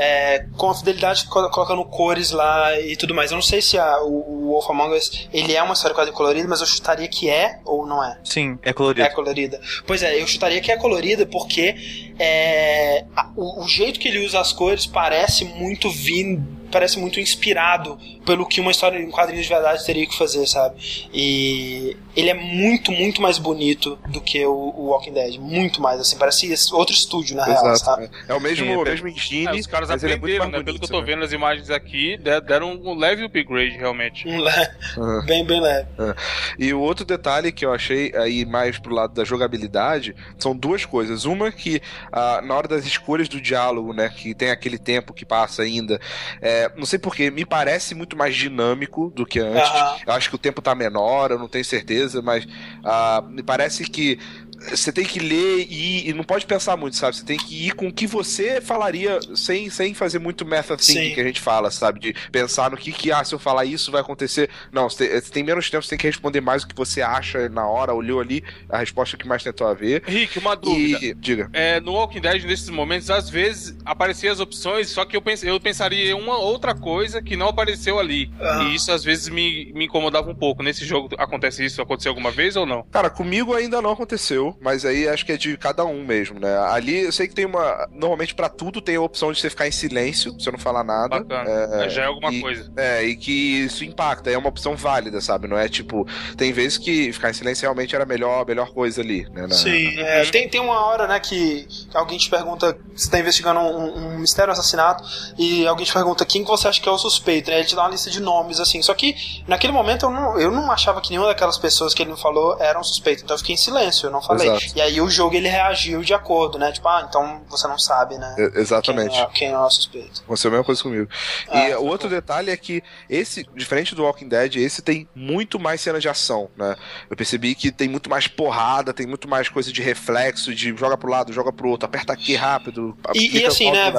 [0.00, 3.32] é, com a fidelidade colocando cores lá e tudo mais.
[3.32, 6.12] Eu não sei se a, o, o Wolf Among Us ele é uma história quase
[6.12, 8.16] colorida, mas eu chutaria que é ou não é.
[8.22, 9.04] Sim, é colorida.
[9.04, 9.60] É colorida.
[9.84, 11.74] Pois é, eu chutaria que é colorida porque
[12.16, 17.20] é, a, o, o, jeito que ele usa as cores parece muito vindo parece muito
[17.20, 20.76] inspirado pelo que uma história em quadrinhos de verdade teria que fazer, sabe?
[21.12, 25.38] E ele é muito, muito mais bonito do que o, o Walking Dead.
[25.38, 28.10] Muito mais, assim, parece outro estúdio, na Exato, real, sabe?
[28.28, 29.46] É, o mesmo, Sim, o mesmo engine.
[29.46, 30.62] É, os caras é aprenderam, é né?
[30.62, 31.06] Pelo que eu tô né?
[31.06, 34.26] vendo as imagens aqui, deram um leve upgrade, realmente.
[34.28, 35.24] Um leve, uhum.
[35.24, 35.88] Bem, bem leve.
[35.98, 36.14] Uhum.
[36.58, 40.84] E o outro detalhe que eu achei aí mais pro lado da jogabilidade são duas
[40.84, 41.24] coisas.
[41.24, 41.80] Uma que
[42.12, 46.00] ah, na hora das escolhas do diálogo, né, que tem aquele tempo que passa ainda,
[46.40, 49.70] é, não sei porquê, me parece muito mais dinâmico do que antes.
[49.70, 49.96] Uhum.
[50.06, 53.84] Eu acho que o tempo tá menor, eu não tenho certeza, mas uh, me parece
[53.84, 54.18] que
[54.58, 57.16] você tem que ler e, e, não pode pensar muito, sabe?
[57.16, 61.08] Você tem que ir com o que você falaria sem, sem fazer muito method thinking
[61.08, 61.14] Sim.
[61.14, 62.00] que a gente fala, sabe?
[62.00, 64.50] De pensar no que, que, ah, se eu falar isso vai acontecer.
[64.72, 67.00] Não, você tem, você tem menos tempo, você tem que responder mais o que você
[67.00, 70.02] acha na hora, olhou ali a resposta que mais tentou a ver.
[70.06, 71.04] Rick, uma dúvida.
[71.04, 71.48] E, diga.
[71.52, 75.42] É, no Walking Dead, nesses momentos, às vezes apareciam as opções, só que eu, pens,
[75.42, 78.30] eu pensaria em uma outra coisa que não apareceu ali.
[78.40, 78.64] Ah.
[78.64, 80.62] E isso às vezes me, me incomodava um pouco.
[80.62, 81.80] Nesse jogo acontece isso?
[81.80, 82.82] Aconteceu alguma vez ou não?
[82.90, 86.56] Cara, comigo ainda não aconteceu mas aí acho que é de cada um mesmo, né?
[86.58, 87.88] Ali eu sei que tem uma.
[87.92, 91.20] Normalmente para tudo tem a opção de você ficar em silêncio, você não falar nada.
[91.20, 91.84] Bacana.
[91.84, 92.72] É, já é alguma e, coisa.
[92.76, 95.48] É, e que isso impacta, é uma opção válida, sabe?
[95.48, 96.06] Não é tipo.
[96.36, 99.42] Tem vezes que ficar em silêncio realmente era a melhor, melhor coisa ali, né?
[99.46, 100.02] Na, Sim, na...
[100.02, 104.18] É, tem, tem uma hora, né, que alguém te pergunta, você tá investigando um, um
[104.18, 105.04] mistério, um assassinato,
[105.38, 107.58] e alguém te pergunta quem que você acha que é o suspeito, né?
[107.58, 108.82] Ele te dá uma lista de nomes, assim.
[108.82, 109.14] Só que
[109.46, 112.56] naquele momento eu não, eu não achava que nenhuma daquelas pessoas que ele me falou
[112.60, 114.78] era um suspeito, então eu fiquei em silêncio, eu não falei Exato.
[114.78, 116.72] E aí o jogo ele reagiu de acordo, né?
[116.72, 118.34] Tipo, ah, então você não sabe, né?
[118.38, 119.12] É, exatamente.
[119.12, 120.22] Quem é, quem é o suspeito.
[120.22, 121.08] Aconteceu a mesma coisa comigo.
[121.48, 125.58] Ah, e o outro detalhe é que esse, diferente do Walking Dead, esse tem muito
[125.58, 126.76] mais cena de ação, né?
[127.08, 130.96] Eu percebi que tem muito mais porrada, tem muito mais coisa de reflexo, de joga
[130.96, 132.96] pro lado, joga pro outro, aperta aqui rápido.
[133.14, 133.92] E, e assim, né?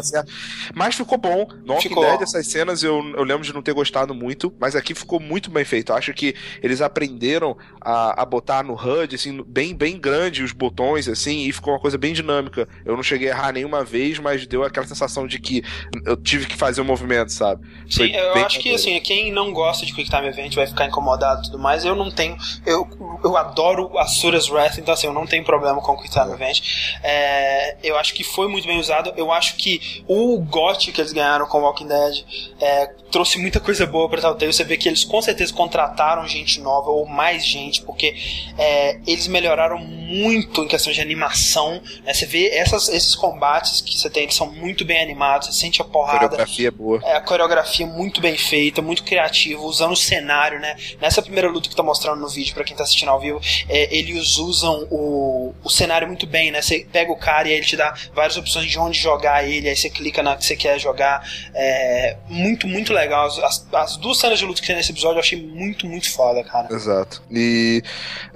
[0.74, 1.48] Mas ficou bom.
[1.64, 2.06] No Walking ficou.
[2.06, 5.50] Dead, essas cenas eu, eu lembro de não ter gostado muito, mas aqui ficou muito
[5.50, 5.92] bem feito.
[5.92, 10.52] Eu acho que eles aprenderam a, a botar no HUD, assim, bem, bem grande os
[10.52, 12.68] botões, assim, e ficou uma coisa bem dinâmica.
[12.86, 15.64] Eu não cheguei a errar nenhuma vez, mas deu aquela sensação de que
[16.06, 17.66] eu tive que fazer o um movimento, sabe?
[17.90, 20.86] Sim, Foi eu acho que, assim, quem não gosta de Quick Time Event vai ficar
[20.86, 21.84] incomodado e tudo mais.
[21.84, 22.38] Eu não tenho.
[22.66, 22.88] Eu,
[23.24, 26.34] eu adoro Asuras Wrath, então, assim, eu não tenho problema com Quick Time é.
[26.34, 26.62] Event.
[27.04, 29.14] É, eu acho que foi muito bem usado.
[29.16, 32.24] Eu acho que o GOT que eles ganharam com Walking Dead
[32.60, 34.54] é, trouxe muita coisa boa pra Telltale.
[34.54, 38.16] Você vê que eles com certeza contrataram gente nova ou mais gente, porque
[38.58, 41.82] é, eles melhoraram muito em questão de animação.
[42.04, 42.14] Né?
[42.14, 45.82] Você vê essas, esses combates que você tem, que são muito bem animados, você sente
[45.82, 46.26] a porrada.
[46.26, 47.02] A coreografia é boa.
[47.04, 50.76] É, a coreografia muito bem feita, muito criativa, usando o cenário, né?
[51.02, 53.96] Nessa primeira luta que tá mostrando no vídeo, para quem tá assistindo ao vivo, é,
[53.96, 56.62] eles usam o, o cenário muito bem, né?
[56.62, 59.70] Você pega o cara e aí ele te dá várias opções de onde jogar ele,
[59.70, 61.28] aí você clica na que você quer jogar.
[61.54, 63.28] É, muito, muito legal.
[63.28, 66.44] As, as duas cenas de luta que tem nesse episódio eu achei muito, muito foda,
[66.44, 66.74] cara.
[66.74, 67.22] Exato.
[67.30, 67.84] E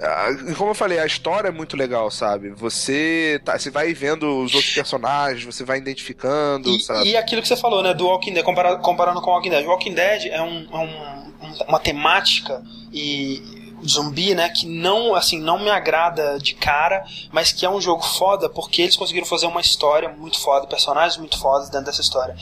[0.00, 2.50] ah, como eu falei, a história é muito legal, sabe?
[2.50, 7.10] Você, tá, você vai vendo os outros personagens, você vai identificando, e, sabe?
[7.10, 9.66] E aquilo que você falou, né, do Walking Dead, comparado, comparando com o Walking Dead.
[9.66, 12.62] Walking Dead é, um, é um, uma temática
[12.92, 13.42] e
[13.86, 18.02] zumbi, né, que não, assim, não me agrada de cara, mas que é um jogo
[18.02, 22.34] foda porque eles conseguiram fazer uma história muito foda, personagens muito fodas dentro dessa história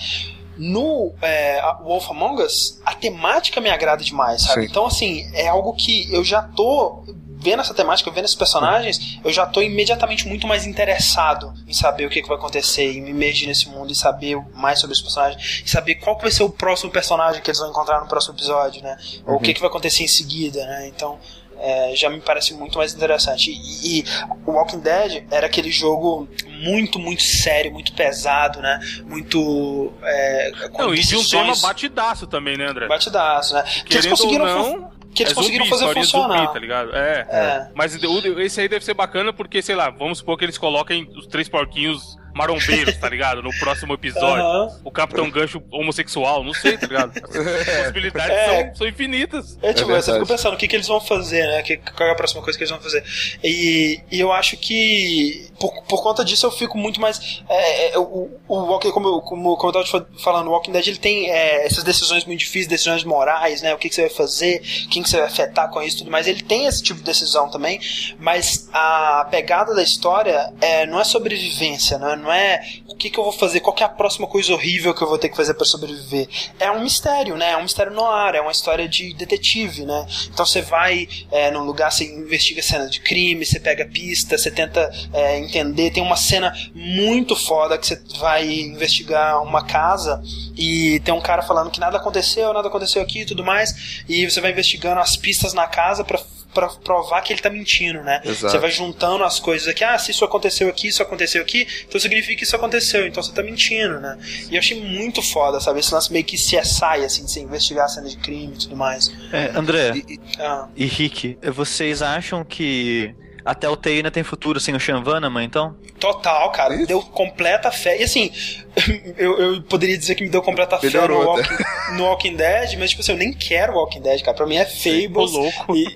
[0.56, 4.62] no é, Wolf Among Us, a temática me agrada demais, sabe?
[4.62, 4.68] Sim.
[4.68, 7.04] Então, assim, é algo que eu já tô
[7.42, 12.06] vendo essa temática, vendo esses personagens, eu já tô imediatamente muito mais interessado em saber
[12.06, 15.02] o que, que vai acontecer, e me imergir nesse mundo e saber mais sobre os
[15.02, 18.34] personagens, e saber qual vai ser o próximo personagem que eles vão encontrar no próximo
[18.34, 18.96] episódio, né?
[19.26, 19.54] Ou o que, uhum.
[19.54, 20.88] que vai acontecer em seguida, né?
[20.88, 21.18] Então,
[21.58, 23.50] é, já me parece muito mais interessante.
[23.50, 24.04] E, e,
[24.46, 28.80] Walking Dead era aquele jogo muito, muito sério, muito pesado, né?
[29.04, 29.92] Muito.
[30.02, 32.88] É, não, e de um tema batidaço também, né, André?
[32.88, 33.62] Batidaço, né?
[33.62, 34.44] Querendo que eles conseguiram.
[34.44, 36.38] Não, que eles é conseguiram zumbi, fazer funcionar.
[36.38, 36.94] Zumbi, tá ligado?
[36.94, 37.26] É.
[37.28, 37.70] é.
[37.74, 41.26] Mas esse aí deve ser bacana porque, sei lá, vamos supor que eles coloquem os
[41.26, 43.42] três porquinhos marombeiros, tá ligado?
[43.42, 44.44] No próximo episódio.
[44.44, 44.80] Uhum.
[44.84, 47.12] O Capitão Gancho homossexual, não sei, tá ligado?
[47.18, 48.46] As possibilidades é.
[48.46, 49.58] são, são, infinitas.
[49.62, 51.62] É, tipo, é você fica pensando o que, que eles vão fazer, né?
[51.62, 53.04] Que, qual é a próxima coisa que eles vão fazer.
[53.42, 57.42] E, e eu acho que por, por conta disso eu fico muito mais.
[57.48, 60.98] É, é o, o Walking, como, como, como eu tava falando, o Walking Dead ele
[60.98, 63.74] tem é, essas decisões muito difíceis, decisões morais, né?
[63.74, 64.60] O que, que você vai fazer,
[64.90, 66.26] quem que você vai afetar com isso tudo mais.
[66.26, 67.80] Ele tem esse tipo de decisão também,
[68.18, 72.16] mas a pegada da história é, não é sobrevivência, né?
[72.22, 75.02] Não é o que, que eu vou fazer, qual é a próxima coisa horrível que
[75.02, 76.28] eu vou ter que fazer para sobreviver.
[76.58, 77.52] É um mistério, né?
[77.52, 80.06] É um mistério no ar, é uma história de detetive, né?
[80.32, 84.50] Então você vai é, num lugar, você investiga cenas de crime, você pega pista, você
[84.50, 85.90] tenta é, entender.
[85.90, 90.22] Tem uma cena muito foda que você vai investigar uma casa
[90.56, 94.28] e tem um cara falando que nada aconteceu, nada aconteceu aqui e tudo mais, e
[94.28, 96.20] você vai investigando as pistas na casa para
[96.52, 98.20] para provar que ele tá mentindo, né?
[98.24, 98.52] Exato.
[98.52, 102.00] Você vai juntando as coisas aqui, ah, se isso aconteceu aqui, isso aconteceu aqui, então
[102.00, 104.18] significa que isso aconteceu, então você tá mentindo, né?
[104.50, 105.80] E eu achei muito foda, sabe?
[105.80, 108.76] Esse lance meio que CSI, assim, de você investigar a cena de crime e tudo
[108.76, 109.12] mais.
[109.32, 110.68] É, André e, e, ah.
[110.76, 113.14] e Rick, vocês acham que
[113.44, 115.76] até o TI ainda tem futuro sem o Sean Vanaman, então?
[115.98, 116.74] Total, cara.
[116.74, 116.86] Isso?
[116.86, 118.00] Deu completa fé.
[118.00, 118.32] E assim,
[119.16, 121.56] eu, eu poderia dizer que me deu completa fé no Walking,
[121.96, 124.36] no Walking, Dead, mas tipo assim, eu nem quero Walking Dead, cara.
[124.36, 125.32] Pra mim é Fables.
[125.32, 125.76] louco.
[125.76, 125.86] E,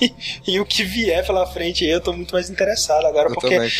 [0.00, 0.14] e,
[0.54, 3.70] e, o que vier pela frente eu tô muito mais interessado agora, eu porque também,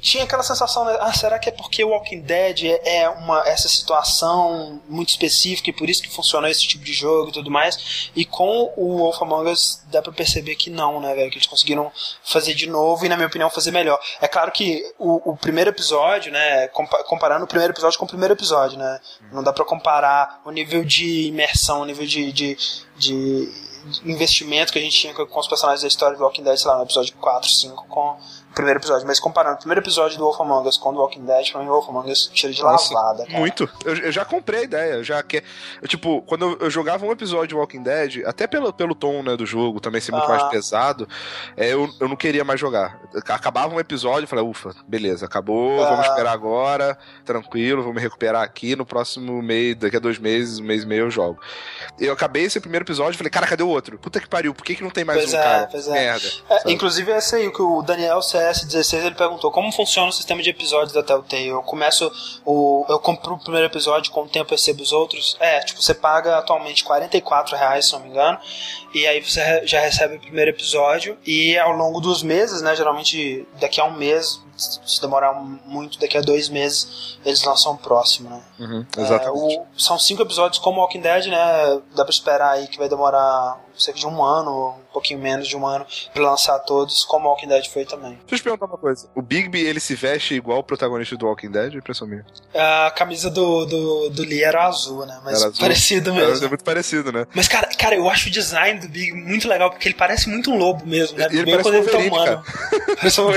[0.00, 0.96] tinha aquela sensação, né?
[1.00, 5.70] Ah, será que é porque o Walking Dead é, é uma, essa situação muito específica
[5.70, 8.10] e por isso que funciona esse tipo de jogo e tudo mais?
[8.14, 11.30] E com o Wolf Among Us dá pra perceber que não, né, velho?
[11.30, 11.90] Que eles conseguiram
[12.22, 13.98] fazer de novo e, na minha opinião, fazer melhor.
[14.20, 18.34] É claro que o, o primeiro episódio, né, comparando o primeiro episódio com o primeiro
[18.34, 19.00] episódio, né?
[19.32, 22.56] Não dá para comparar o nível de imersão, o nível de, de,
[22.96, 23.52] de
[24.04, 26.78] investimento que a gente tinha com os personagens da história do Walking Dead, sei lá,
[26.78, 28.16] no episódio 4, 5, com
[28.54, 31.50] primeiro episódio, mas comparando o primeiro episódio do Wolf Among Us com o Walking Dead,
[31.50, 33.38] pra mim o Wolf Among Us tira de Nossa, lavada, cara.
[33.38, 33.68] Muito.
[33.84, 35.42] Eu, eu, já comprei a ideia, eu já que
[35.82, 39.22] eu, tipo, quando eu, eu, jogava um episódio de Walking Dead, até pelo, pelo tom,
[39.22, 40.28] né, do jogo, também ser muito ah.
[40.28, 41.08] mais pesado,
[41.56, 42.98] é, eu, eu não queria mais jogar.
[43.28, 45.90] Acabava um episódio, eu falei, ufa, beleza, acabou, ah.
[45.90, 50.58] vamos esperar agora, tranquilo, vou me recuperar aqui, no próximo mês, daqui a dois meses,
[50.58, 51.40] um mês e meio eu jogo.
[51.98, 53.98] Eu acabei esse primeiro episódio e falei, cara, cadê o outro?
[53.98, 55.68] Puta que pariu, por que, que não tem mais pois um é, cara?
[55.70, 55.92] Pois é.
[55.92, 56.28] Merda.
[56.50, 58.20] É, inclusive, esse aí, que o Daniel
[58.52, 61.48] CS16 ele perguntou como funciona o sistema de episódios da Telltale.
[61.48, 62.10] Eu começo
[62.44, 62.84] o.
[62.88, 65.36] Eu compro o primeiro episódio, com o tempo eu recebo os outros.
[65.40, 68.38] É, tipo, você paga atualmente 44 reais, se não me engano.
[68.94, 71.18] E aí você já recebe o primeiro episódio.
[71.26, 72.76] E ao longo dos meses, né?
[72.76, 77.78] Geralmente daqui a um mês, se demorar muito, daqui a dois meses, eles lançam o
[77.78, 78.42] próximo, né?
[78.58, 81.80] Uhum, é, o, são cinco episódios como Walking Dead, né?
[81.94, 85.56] Dá pra esperar aí que vai demorar cerca de um ano, um pouquinho menos de
[85.56, 88.12] um ano, pra lançar todos, como Walking Dead foi também.
[88.12, 89.08] Deixa eu te perguntar uma coisa.
[89.14, 91.74] O Bigby, ele se veste igual o protagonista do Walking Dead?
[91.74, 92.24] Impressão minha.
[92.54, 95.20] A camisa do, do, do Lee era azul, né?
[95.24, 95.60] Mas azul.
[95.60, 96.44] parecido mesmo.
[96.44, 97.26] É muito parecido, né?
[97.34, 100.50] Mas, cara, cara, eu acho o design do Big muito legal, porque ele parece muito
[100.50, 101.28] um lobo mesmo, né?
[101.30, 102.44] E ele Bem parece quando ele tá humano.
[102.96, 103.30] parece um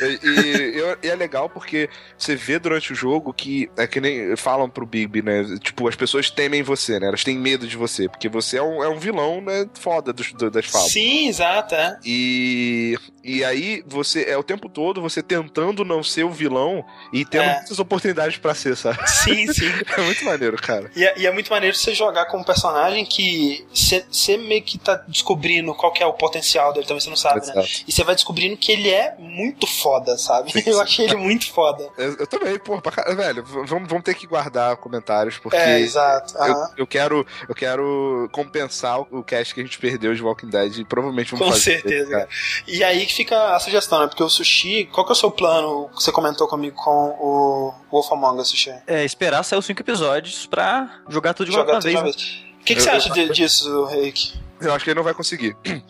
[0.00, 4.36] e, e, e, é legal porque você vê durante o jogo que é que nem
[4.36, 5.44] falam pro Bigby, né?
[5.60, 7.08] Tipo, as pessoas temem você, né?
[7.08, 9.66] Elas têm medo de você, porque você é um, é um vilão, né?
[9.74, 10.90] Foda dos, das falas.
[10.90, 11.98] Sim, exato, é.
[12.04, 17.24] E, e aí você é o tempo todo você tentando não ser o vilão e
[17.24, 17.54] tendo é.
[17.56, 18.98] muitas oportunidades para ser, sabe?
[19.10, 19.70] Sim, sim.
[19.96, 20.90] é muito maneiro, cara.
[20.96, 24.78] E é, e é muito maneiro você jogar com um personagem que você meio que
[24.78, 27.58] tá descobrindo qual é o potencial dele, também você não sabe, Exato.
[27.58, 27.64] né?
[27.86, 30.52] E você vai descobrindo que ele é muito foda, sabe?
[30.52, 31.88] Sim, eu achei ele muito foda.
[31.98, 36.36] Eu, eu também, pô, pra, velho, vamos, vamos ter que guardar comentários, porque é, exato.
[36.38, 40.78] Eu, eu, quero, eu quero compensar o cast que a gente perdeu de Walking Dead
[40.78, 41.82] e provavelmente vamos com fazer.
[41.82, 42.28] Com certeza, cara.
[42.66, 44.06] E aí que fica a sugestão, né?
[44.06, 47.74] Porque o Sushi, qual que é o seu plano que você comentou comigo com o
[47.90, 48.72] Wolf Among Us, Sushi?
[48.86, 51.96] É, esperar sair os cinco episódios pra jogar tudo de jogar uma, tudo vez.
[51.96, 52.16] Uma vez.
[52.60, 53.32] O que, que eu, você acha eu...
[53.32, 54.38] disso, Rick?
[54.60, 55.56] Eu acho que ele não vai conseguir.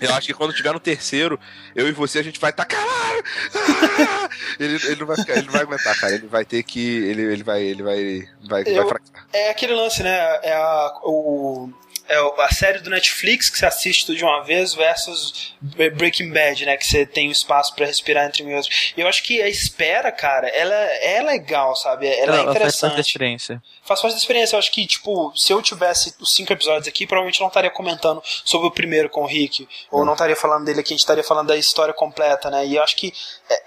[0.00, 1.38] Eu acho que quando tiver no terceiro,
[1.76, 2.64] eu e você, a gente vai estar.
[2.64, 3.24] Tá, caralho!
[3.54, 4.28] Ah!
[4.58, 6.14] Ele, ele, não vai ficar, ele não vai aguentar, cara.
[6.14, 6.80] Ele vai ter que.
[6.80, 7.62] Ele, ele vai.
[7.62, 8.28] Ele vai.
[8.48, 8.98] Vai, eu, vai
[9.32, 10.18] É aquele lance, né?
[10.42, 11.70] É a, o,
[12.08, 16.66] é a série do Netflix que você assiste tudo de uma vez versus Breaking Bad,
[16.66, 16.76] né?
[16.76, 18.92] Que você tem um espaço para respirar entre meus.
[18.96, 22.06] E eu acho que a espera, cara, ela é legal, sabe?
[22.06, 22.60] Ela, ela é interessante.
[22.60, 23.62] Faz parte da experiência.
[23.84, 24.54] Faz parte da experiência.
[24.56, 28.22] Eu acho que, tipo, se eu tivesse os cinco episódios aqui, provavelmente não estaria comentando
[28.44, 29.68] sobre o primeiro com o Rick.
[29.90, 32.66] Ou não estaria falando dele aqui, a gente estaria falando da história completa, né?
[32.66, 33.12] E eu acho que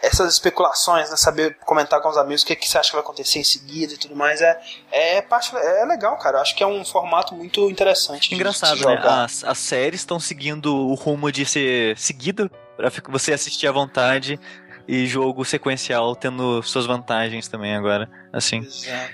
[0.01, 1.17] essas especulações, né?
[1.17, 3.93] Saber comentar com os amigos o que, que você acha que vai acontecer em seguida
[3.93, 4.59] e tudo mais, é,
[4.91, 6.37] é, parte, é legal, cara.
[6.37, 8.24] Eu acho que é um formato muito interessante.
[8.33, 8.99] Engraçado, né?
[9.03, 14.39] As, as séries estão seguindo o rumo de ser seguida para você assistir à vontade
[14.87, 18.67] e jogo sequencial tendo suas vantagens também agora, assim.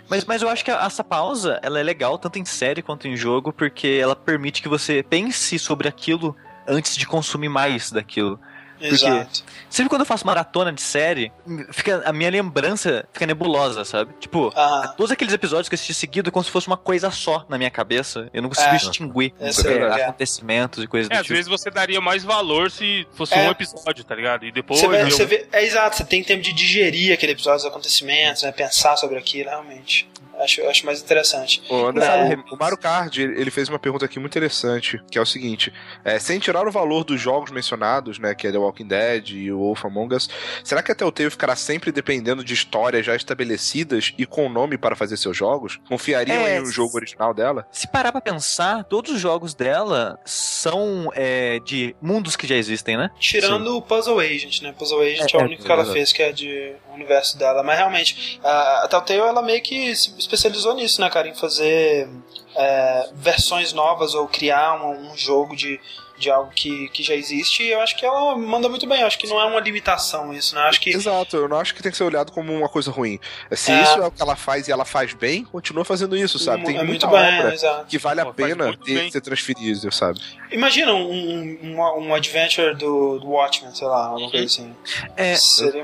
[0.09, 3.15] Mas, mas eu acho que essa pausa, ela é legal tanto em série quanto em
[3.15, 6.35] jogo, porque ela permite que você pense sobre aquilo
[6.67, 8.39] antes de consumir mais daquilo.
[8.81, 9.43] Porque Exato.
[9.69, 11.31] sempre quando eu faço maratona de série,
[11.71, 14.11] fica, a minha lembrança fica nebulosa, sabe?
[14.19, 14.93] Tipo, ah.
[14.97, 17.57] todos aqueles episódios que eu assisti seguido é como se fosse uma coisa só na
[17.57, 18.29] minha cabeça.
[18.33, 18.77] Eu não consigo é.
[18.77, 21.35] distinguir é, acontecimentos e coisas é, do às tipo.
[21.35, 24.45] vezes você daria mais valor se fosse um episódio, tá ligado?
[24.45, 24.79] E depois.
[24.79, 28.43] Você vê, você vê, é exato, você tem tempo de digerir aquele episódio, os acontecimentos,
[28.43, 28.51] né?
[28.51, 30.09] Pensar sobre aquilo, realmente.
[30.41, 31.61] Acho, acho mais interessante.
[31.69, 32.53] Ô, André, é.
[32.53, 35.71] o Mario Card, ele fez uma pergunta aqui muito interessante, que é o seguinte:
[36.03, 39.51] é, sem tirar o valor dos jogos mencionados, né, que é The Walking Dead e
[39.51, 40.29] o Wolf Among Us,
[40.63, 44.95] será que a Telltale ficará sempre dependendo de histórias já estabelecidas e com nome para
[44.95, 45.79] fazer seus jogos?
[45.87, 47.67] Confiariam é, em um jogo original dela?
[47.71, 52.97] Se parar pra pensar, todos os jogos dela são é, de mundos que já existem,
[52.97, 53.11] né?
[53.19, 53.77] Tirando Sim.
[53.77, 54.73] o Puzzle Agent, né?
[54.77, 57.63] Puzzle Agent é, é o único que ela fez que é de universo dela.
[57.63, 61.27] Mas realmente, a, a Telltale ela meio que se especializou nisso, né, cara?
[61.27, 62.09] Em fazer
[62.55, 65.79] é, versões novas ou criar um, um jogo de,
[66.21, 69.01] de algo que, que já existe, e eu acho que ela manda muito bem.
[69.01, 70.61] Eu acho que não é uma limitação isso, né?
[70.61, 70.91] Eu acho que...
[70.91, 73.19] Exato, eu não acho que tem que ser olhado como uma coisa ruim.
[73.51, 73.81] Se é...
[73.81, 76.63] isso é o que ela faz e ela faz bem, continua fazendo isso, sabe?
[76.63, 80.21] Tem é muita obra bem, que vale a pena ter, ser transferível, sabe?
[80.51, 84.75] Imagina um, um, um adventure do, do Watchmen, sei lá, alguma coisa assim.
[85.17, 85.35] É,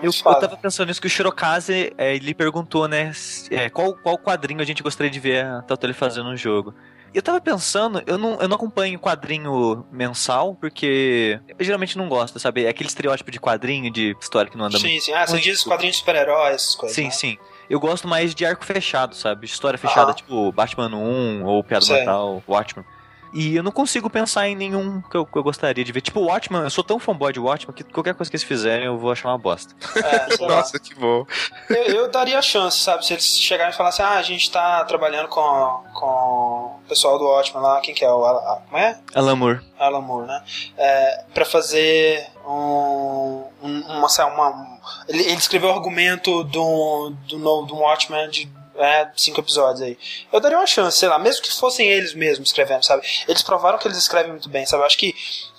[0.04, 3.12] eu, eu tava pensando nisso que o Shirokaze, é, ele perguntou, né,
[3.50, 6.74] é, qual, qual quadrinho a gente gostaria de ver a Telltale fazendo no jogo.
[7.14, 12.40] Eu tava pensando, eu não, eu não acompanho quadrinho mensal, porque eu geralmente não gosto,
[12.40, 12.66] sabe?
[12.66, 15.02] É aquele estereótipo de quadrinho, de história que não anda sim, muito.
[15.02, 15.14] Sim, sim.
[15.14, 16.96] Ah, você diz quadrinhos de super-heróis, essas coisas.
[16.96, 17.12] Sim, né?
[17.12, 17.38] sim.
[17.70, 19.46] Eu gosto mais de arco fechado, sabe?
[19.46, 20.14] História fechada, ah.
[20.14, 22.86] tipo Batman 1 ou Piada Mortal, Watchmen.
[23.34, 26.02] E eu não consigo pensar em nenhum que eu, que eu, gostaria de ver.
[26.02, 28.86] Tipo, o Watchman, eu sou tão fanboy de Watchman que qualquer coisa que eles fizerem
[28.86, 29.74] eu vou achar uma bosta.
[29.96, 31.26] É, Nossa, que bom.
[31.70, 33.06] Eu, eu, daria chance, sabe?
[33.06, 37.26] Se eles chegarem e falassem, ah, a gente tá trabalhando com, com o pessoal do
[37.26, 38.12] Watchman lá, quem que é?
[38.12, 39.00] O Al como é?
[39.14, 39.60] Alan Moore.
[39.80, 40.44] Alan Moore, né?
[40.78, 47.76] É, pra fazer um, uma, uma, uma ele, ele escreveu o argumento do, do, do
[47.76, 49.98] Watchman de é, cinco episódios aí.
[50.32, 53.06] Eu daria uma chance, sei lá, mesmo que fossem eles mesmos escrevendo, sabe?
[53.28, 54.84] Eles provaram que eles escrevem muito bem, sabe?
[54.84, 55.16] Eu acho que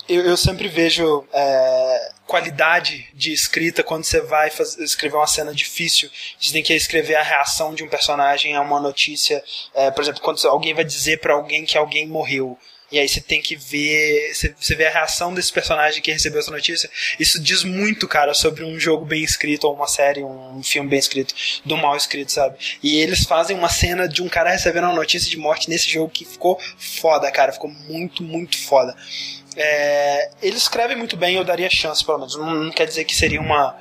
[0.09, 5.53] eu, eu sempre vejo é, qualidade de escrita quando você vai fazer, escrever uma cena
[5.53, 6.11] difícil.
[6.41, 9.45] Você tem que escrever a reação de um personagem a uma notícia.
[9.75, 12.59] É, por exemplo, quando alguém vai dizer para alguém que alguém morreu.
[12.91, 14.33] E aí você tem que ver.
[14.35, 16.91] Você vê a reação desse personagem que recebeu essa notícia.
[17.21, 20.99] Isso diz muito, cara, sobre um jogo bem escrito, ou uma série, um filme bem
[20.99, 21.35] escrito,
[21.65, 22.57] do mal escrito, sabe?
[22.83, 26.11] E eles fazem uma cena de um cara recebendo uma notícia de morte nesse jogo
[26.11, 27.53] que ficou foda, cara.
[27.53, 28.97] Ficou muito, muito foda.
[29.57, 32.37] É, eles escrevem muito bem, eu daria chance, pelo menos.
[32.37, 33.77] Não, não quer dizer que seria uma.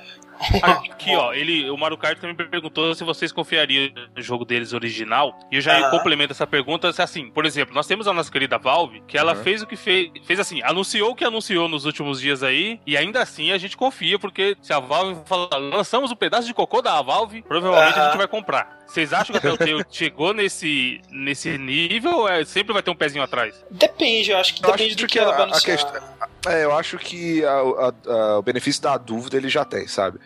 [0.64, 5.38] Aqui, ó, ele, o Mario Kart também perguntou se vocês confiariam no jogo deles original.
[5.52, 5.92] E eu já uhum.
[5.92, 9.44] complemento essa pergunta assim, por exemplo, nós temos a nossa querida Valve, que ela uhum.
[9.44, 12.98] fez o que fez, fez assim, anunciou o que anunciou nos últimos dias aí, e
[12.98, 16.82] ainda assim a gente confia, porque se a Valve falar, lançamos um pedaço de cocô
[16.82, 18.04] da Valve, provavelmente uhum.
[18.04, 18.78] a gente vai comprar.
[18.88, 22.96] Vocês acham que a Telltale chegou nesse, nesse nível ou é, sempre vai ter um
[22.96, 23.64] pezinho atrás?
[23.70, 25.78] Depende, eu acho que eu depende acho do que, que ela vai anunciar.
[25.78, 26.02] Questão,
[26.46, 30.20] é, eu acho que a, a, a, o benefício da dúvida ele já tem, sabe?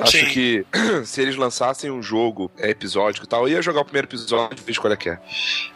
[0.00, 0.26] Acho Sim.
[0.26, 0.66] que
[1.04, 4.58] se eles lançassem um jogo é, episódico e tal, eu ia jogar o primeiro episódio
[4.58, 5.18] e ver qual é que é.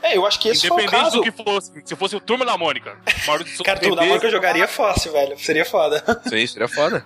[0.02, 1.16] É, eu acho que esse Independente foi o caso.
[1.16, 1.72] do que fosse.
[1.84, 2.96] Se fosse o Turma da Mônica.
[3.64, 5.38] Cara, Turma da Mônica eu jogaria fácil, velho.
[5.38, 6.02] Seria foda.
[6.28, 7.04] Sim, seria foda.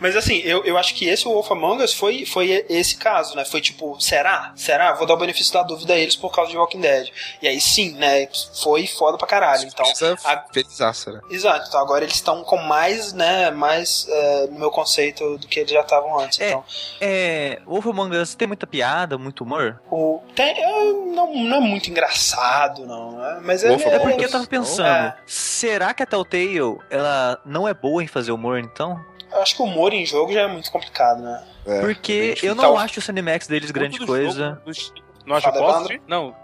[0.00, 3.44] Mas assim, eu, eu acho que esse Wolf Among Us foi, foi esse caso, né?
[3.44, 4.52] Foi tipo, será?
[4.54, 4.92] Será?
[4.94, 7.10] Vou dar o benefício da dúvida a eles por causa de Walking Dead.
[7.40, 8.28] E aí sim, né?
[8.62, 9.66] Foi foda pra caralho.
[9.66, 9.86] Então,
[10.24, 10.44] a...
[10.52, 11.20] felizaça, né?
[11.30, 11.66] Exato.
[11.68, 13.50] Então agora eles estão com mais, né?
[13.50, 16.40] Mais uh, no meu conceito do que eles já estavam antes.
[16.40, 16.51] É.
[16.52, 16.62] é
[17.00, 19.80] é, Wolf Among Us tem muita piada, muito humor?
[19.90, 23.12] O, tem, é, não, não é muito engraçado, não.
[23.12, 23.40] Né?
[23.44, 25.16] Mas é, é porque eu tava pensando, é.
[25.26, 29.00] será que a Telltale ela não é boa em fazer humor, então?
[29.32, 31.42] Eu acho que o humor em jogo já é muito complicado, né?
[31.64, 34.60] É, porque eu não acho o Cinemax deles grande coisa.
[34.66, 36.34] Jogo, não acha posso, Não.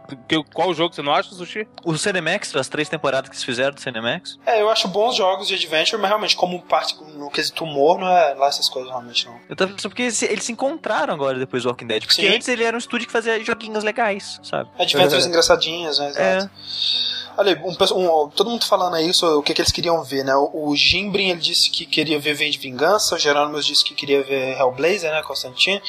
[0.55, 1.67] Qual jogo você não acha, Sushi?
[1.85, 4.39] O Cinemax, as três temporadas que eles fizeram do Cinemax?
[4.47, 8.09] É, eu acho bons jogos de adventure, mas realmente, como parte no quesito humor, não
[8.09, 9.39] é lá essas coisas, realmente, não.
[9.49, 12.05] Eu tô pensando porque eles, eles, se encontraram agora depois do Walking Dead.
[12.05, 12.29] Porque Sim.
[12.29, 14.71] antes ele era um estúdio que fazia joguinhos legais, sabe?
[14.79, 15.29] Adventures é.
[15.29, 16.09] engraçadinhas, né?
[16.09, 16.51] Exato.
[16.55, 17.28] É.
[17.39, 20.35] Olha, um, um, todo mundo falando aí o que, que eles queriam ver, né?
[20.35, 23.95] O, o Gimbrin ele disse que queria ver V de Vingança, o Jerônimo disse que
[23.95, 25.23] queria ver Hellblazer, né?
[25.23, 25.81] Constantine.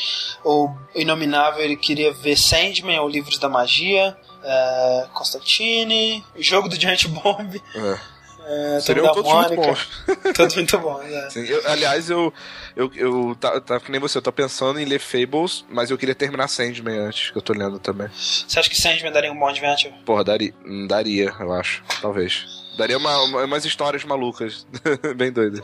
[0.45, 4.16] O Inominável ele queria ver Sandman, ou Livros da Magia.
[4.43, 7.60] É, Constantine, o jogo do Giant Bomb.
[7.76, 8.18] É.
[8.52, 9.56] É, Seriam todos Mônica.
[9.56, 10.34] muito bons.
[10.36, 11.30] todos muito bons, é.
[11.30, 12.34] Sim, eu, aliás, eu,
[12.76, 15.97] eu, eu tá, tá que nem você, eu tô pensando em ler Fables, mas eu
[16.00, 18.08] queria terminar Sandman antes, que eu tô lendo também.
[18.08, 19.93] Você acha que Sandman daria um bom adventure?
[20.04, 20.52] Porra, daria,
[20.88, 21.84] daria eu acho.
[22.02, 22.47] Talvez.
[22.76, 24.66] Daria uma, uma, umas histórias malucas.
[25.16, 25.62] Bem doidas.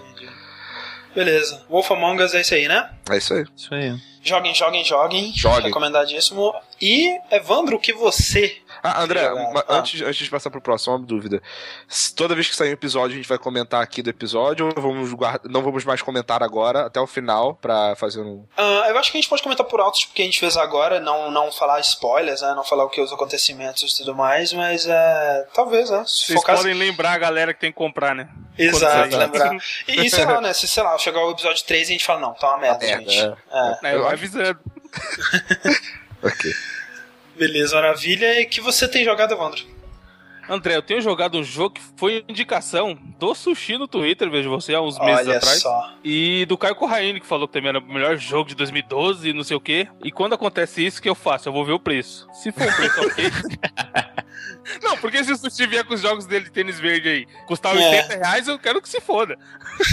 [1.16, 1.66] Beleza.
[1.70, 2.90] Wolf Among Us é isso aí, né?
[3.10, 3.46] É isso aí.
[3.56, 3.96] Isso aí.
[4.22, 5.34] Joguem, joguem, joguem.
[5.34, 5.68] Joguem.
[5.68, 6.54] Recomendadíssimo.
[6.82, 9.66] E, Evandro, o que você ah, André, ah.
[9.70, 11.42] antes, antes de passar pro próximo, uma dúvida.
[12.16, 15.14] Toda vez que sair um episódio, a gente vai comentar aqui do episódio ou vamos
[15.14, 18.46] guarda, não vamos mais comentar agora, até o final, pra fazer um.
[18.58, 21.00] Uh, eu acho que a gente pode comentar por alto, porque a gente fez agora,
[21.00, 22.54] não, não falar spoilers, né?
[22.56, 26.04] Não falar o que os acontecimentos e tudo mais, mas é, talvez, né?
[26.08, 28.30] Se Vocês podem lembrar a galera que tem que comprar, né?
[28.58, 29.58] Exato, lembrar.
[29.88, 30.54] E, e sei lá, né?
[30.54, 32.86] Se, sei lá, chegar o episódio 3 e a gente fala, não, tá uma merda,
[32.86, 33.20] merda gente.
[33.20, 33.36] É.
[33.52, 33.92] É.
[33.92, 34.60] É, eu avisando.
[36.24, 36.54] ok.
[37.38, 38.40] Beleza, maravilha.
[38.40, 39.76] E que você tem jogado, Evandro?
[40.48, 44.76] André, eu tenho jogado um jogo que foi indicação do Sushi no Twitter, vejo você,
[44.76, 45.60] há uns meses Olha atrás.
[45.60, 45.94] Só.
[46.04, 49.34] E do Caio Corraine, que falou que também era o melhor jogo de 2012 e
[49.34, 49.88] não sei o quê.
[50.04, 51.50] E quando acontece isso, o que eu faço?
[51.50, 52.28] Eu vou ver o preço.
[52.32, 53.32] Se for o preço ok.
[54.82, 57.76] Não, porque se o Sushi vier com os jogos dele de tênis verde aí, custar
[57.76, 57.80] é.
[57.80, 59.38] 80 reais, eu quero que se foda.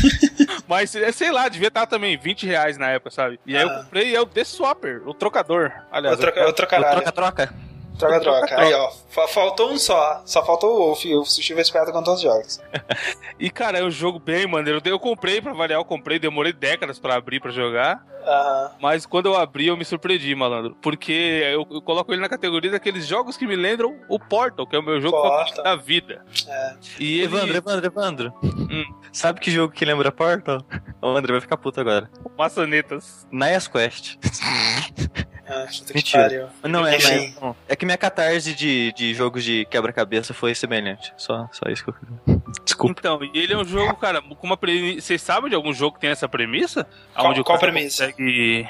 [0.66, 3.38] Mas, é, sei lá, devia estar também 20 reais na época, sabe?
[3.46, 3.82] E aí eu ah.
[3.82, 5.72] comprei é o The Swapper, o trocador.
[5.90, 7.71] Aliás, o troca, o troca-troca.
[7.98, 8.60] Troca-troca.
[8.60, 8.90] Aí, ó.
[9.28, 10.22] Faltou um só.
[10.24, 11.04] Só faltou o Wolf.
[11.04, 12.60] O Sushi vai esperto com todos os jogos.
[13.38, 14.80] e, cara, é um jogo bem maneiro.
[14.84, 16.18] Eu comprei pra variar, eu comprei.
[16.18, 18.04] Demorei décadas pra abrir pra jogar.
[18.22, 18.76] Uhum.
[18.80, 20.76] Mas quando eu abri, eu me surpreendi, malandro.
[20.80, 24.76] Porque eu, eu, coloco ele na categoria daqueles jogos que me lembram o Portal, que
[24.76, 26.24] é o meu jogo favorito da vida.
[26.46, 26.74] É.
[26.98, 27.24] E ele...
[27.24, 28.34] Evandro, Evandro, Evandro.
[28.42, 28.84] Hum.
[29.12, 30.64] Sabe que jogo que lembra Portal?
[31.00, 32.08] O André vai ficar puto agora.
[32.38, 33.26] Maçanetas.
[33.30, 34.16] Nias Quest.
[35.52, 36.50] Ah, Mentira.
[36.62, 37.54] Não, é, mas, não.
[37.68, 41.12] é que minha catarse de, de jogos de quebra-cabeça foi semelhante.
[41.16, 42.98] Só, só isso que eu Desculpa.
[42.98, 45.00] Então, e ele é um jogo, cara, com uma premissa.
[45.02, 46.86] Vocês sabem de algum jogo que tem essa premissa?
[47.14, 48.06] Qual, qual premissa?
[48.06, 48.66] Consegue...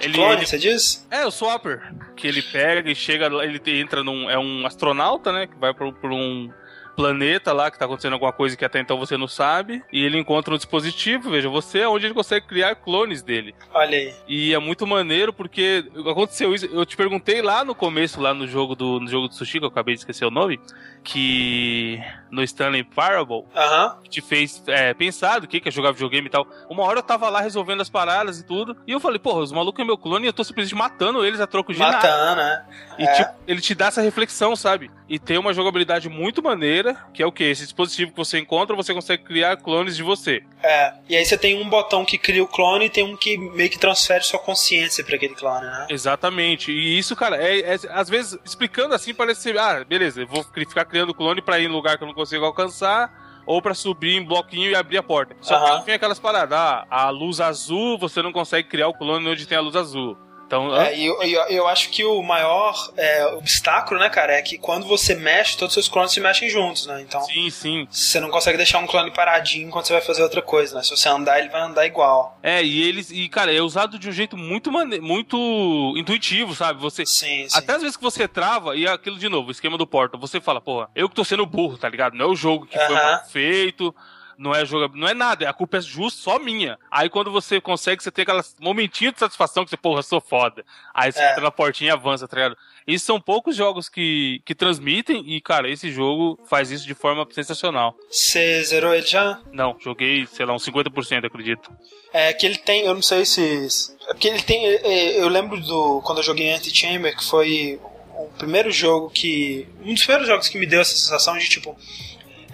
[0.00, 0.46] Ele, Clone, ele...
[0.46, 1.06] você diz?
[1.10, 1.92] É, o Swapper.
[2.16, 4.28] Que ele pega e chega, ele entra num.
[4.28, 5.46] É um astronauta, né?
[5.46, 6.50] Que vai por, por um
[6.94, 9.82] planeta lá que tá acontecendo alguma coisa que até então você não sabe.
[9.92, 13.54] E ele encontra um dispositivo, veja você, onde ele consegue criar clones dele.
[13.72, 14.14] Olha aí.
[14.26, 16.66] E é muito maneiro porque aconteceu isso.
[16.66, 19.64] Eu te perguntei lá no começo, lá no jogo do, no jogo do sushi, que
[19.64, 20.60] eu acabei de esquecer o nome,
[21.02, 24.02] que no Stanley Parable uhum.
[24.08, 26.46] te fez é, pensar do que, que é jogar videogame e tal.
[26.68, 29.52] Uma hora eu tava lá resolvendo as paradas e tudo, e eu falei, porra, os
[29.52, 32.36] malucos é meu clone e eu tô simplesmente matando eles a troco de matando, nada.
[32.36, 32.64] né?
[32.98, 33.12] E é.
[33.12, 34.90] tipo, ele te dá essa reflexão, sabe?
[35.08, 37.44] E tem uma jogabilidade muito maneira, que é o que?
[37.44, 40.42] Esse dispositivo que você encontra, você consegue criar clones de você.
[40.62, 43.38] É, e aí você tem um botão que cria o clone e tem um que
[43.38, 45.86] meio que transfere sua consciência para aquele clone, né?
[45.90, 46.72] Exatamente.
[46.72, 50.44] E isso, cara, é, é, às vezes, explicando assim, parece ser, ah, beleza, eu vou
[50.44, 54.16] ficar criando clone para ir em lugar que eu não consigo alcançar ou para subir
[54.16, 55.36] em bloquinho e abrir a porta.
[55.40, 55.80] Só uhum.
[55.80, 59.46] que tem aquelas paradas, ah, a luz azul, você não consegue criar o clone onde
[59.46, 60.16] tem a luz azul.
[60.46, 64.58] Então, é, eu, eu, eu, acho que o maior é, obstáculo, né, cara, é que
[64.58, 67.00] quando você mexe, todos os seus clones se mexem juntos, né?
[67.00, 67.88] Então, sim, sim.
[67.90, 70.82] Você não consegue deixar um clone paradinho enquanto você vai fazer outra coisa, né?
[70.82, 72.38] Se você andar, ele vai andar igual.
[72.42, 76.80] É, e eles, e cara, é usado de um jeito muito mane muito intuitivo, sabe?
[76.80, 77.58] Você sim, sim.
[77.58, 80.40] Até às vezes que você trava e aquilo de novo, o esquema do porta, você
[80.40, 82.14] fala, porra, eu que tô sendo burro, tá ligado?
[82.14, 83.94] Não é o jogo que foi mal feito
[84.38, 86.78] não é jogo, não é nada, a culpa é justo só minha.
[86.90, 90.64] Aí quando você consegue, você tem aquela momentinho de satisfação que você, porra, sou foda.
[90.92, 91.30] Aí você é.
[91.30, 92.56] entra na portinha e avança, tá ligado?
[92.86, 97.26] E são poucos jogos que, que transmitem e, cara, esse jogo faz isso de forma
[97.30, 97.96] sensacional.
[98.10, 99.40] Você zerou ele já?
[99.52, 101.70] Não, joguei, sei lá, uns 50%, acredito.
[102.12, 103.68] É que ele tem, eu não sei se.
[104.08, 104.66] É porque ele tem.
[104.66, 106.02] É, é, eu lembro do.
[106.02, 107.80] Quando eu joguei Anti-Chamber, que foi
[108.16, 109.66] o primeiro jogo que.
[109.82, 111.76] Um dos primeiros jogos que me deu essa sensação de tipo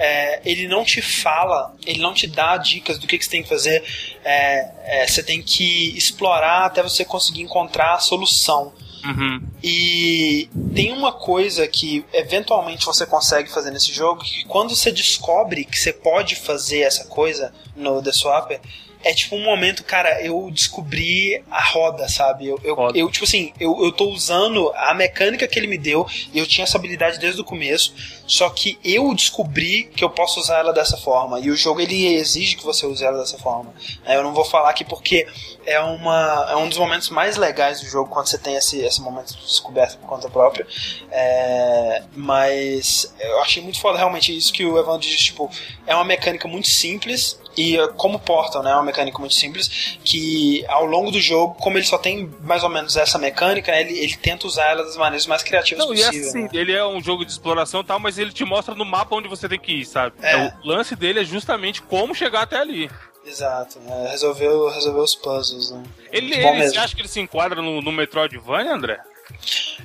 [0.02, 3.42] é, ele não te fala, ele não te dá dicas do que, que você tem
[3.42, 3.84] que fazer.
[4.24, 4.70] É,
[5.02, 8.72] é, você tem que explorar até você conseguir encontrar a solução.
[9.04, 9.46] Uhum.
[9.62, 15.66] E tem uma coisa que eventualmente você consegue fazer nesse jogo, que quando você descobre
[15.66, 18.60] que você pode fazer essa coisa no The Swapper,
[19.02, 22.48] é tipo um momento, cara, eu descobri a roda, sabe?
[22.48, 26.06] Eu, eu, eu, tipo assim, eu, eu tô usando a mecânica que ele me deu,
[26.32, 27.94] e eu tinha essa habilidade desde o começo,
[28.26, 32.14] só que eu descobri que eu posso usar ela dessa forma, e o jogo ele
[32.14, 33.72] exige que você use ela dessa forma.
[34.04, 35.26] É, eu não vou falar aqui porque
[35.64, 39.00] é, uma, é um dos momentos mais legais do jogo, quando você tem esse, esse
[39.00, 40.66] momento de descoberta por conta própria,
[41.10, 45.50] é, mas eu achei muito foda realmente isso que o Evandro disse, tipo,
[45.86, 50.64] é uma mecânica muito simples, e como Portal, né, é uma mecânica muito simples, que
[50.68, 53.98] ao longo do jogo, como ele só tem mais ou menos essa mecânica, né, ele,
[53.98, 56.12] ele tenta usar ela das maneiras mais criativas Não, possível.
[56.12, 56.50] E assim, né?
[56.52, 59.28] ele é um jogo de exploração e tal, mas ele te mostra no mapa onde
[59.28, 60.14] você tem que ir, sabe?
[60.22, 60.52] É.
[60.64, 62.90] O lance dele é justamente como chegar até ali.
[63.24, 64.08] Exato, né?
[64.10, 65.82] resolveu, resolveu os puzzles, né?
[66.10, 68.98] Ele, ele você acha que ele se enquadra no, no Metroidvania, André?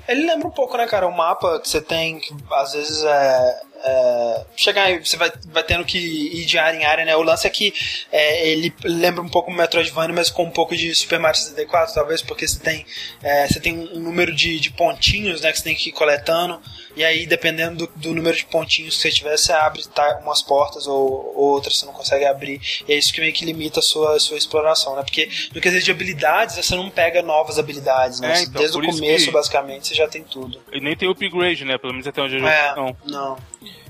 [0.07, 1.07] Ele lembra um pouco, né, cara?
[1.07, 5.97] O mapa que você tem, às vezes é, é, chegar você vai, vai tendo que
[5.97, 7.15] ir de área em área, né?
[7.15, 7.73] O lance é que
[8.11, 11.93] é, ele lembra um pouco o Metroidvania, mas com um pouco de Super Mario 64,
[11.93, 12.85] talvez, porque você tem,
[13.21, 16.59] é, você tem um número de, de pontinhos, né, que você tem que ir coletando,
[16.95, 20.41] e aí, dependendo do, do número de pontinhos que você tiver, você abre tá, umas
[20.41, 23.79] portas ou, ou, outras você não consegue abrir, e é isso que meio que limita
[23.79, 25.03] a sua, a sua exploração, né?
[25.03, 28.39] Porque no quesito de habilidades, você não pega novas habilidades, né?
[28.39, 29.31] É, então, Desde o começo, que...
[29.31, 30.59] basicamente, você já tem tudo.
[30.71, 31.77] E nem tem upgrade, né?
[31.77, 32.47] Pelo menos até onde eu.
[32.47, 32.97] É, não.
[33.05, 33.37] não.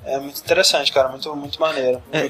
[0.05, 1.09] É muito interessante, cara.
[1.09, 2.01] Muito, muito maneiro.
[2.11, 2.27] É,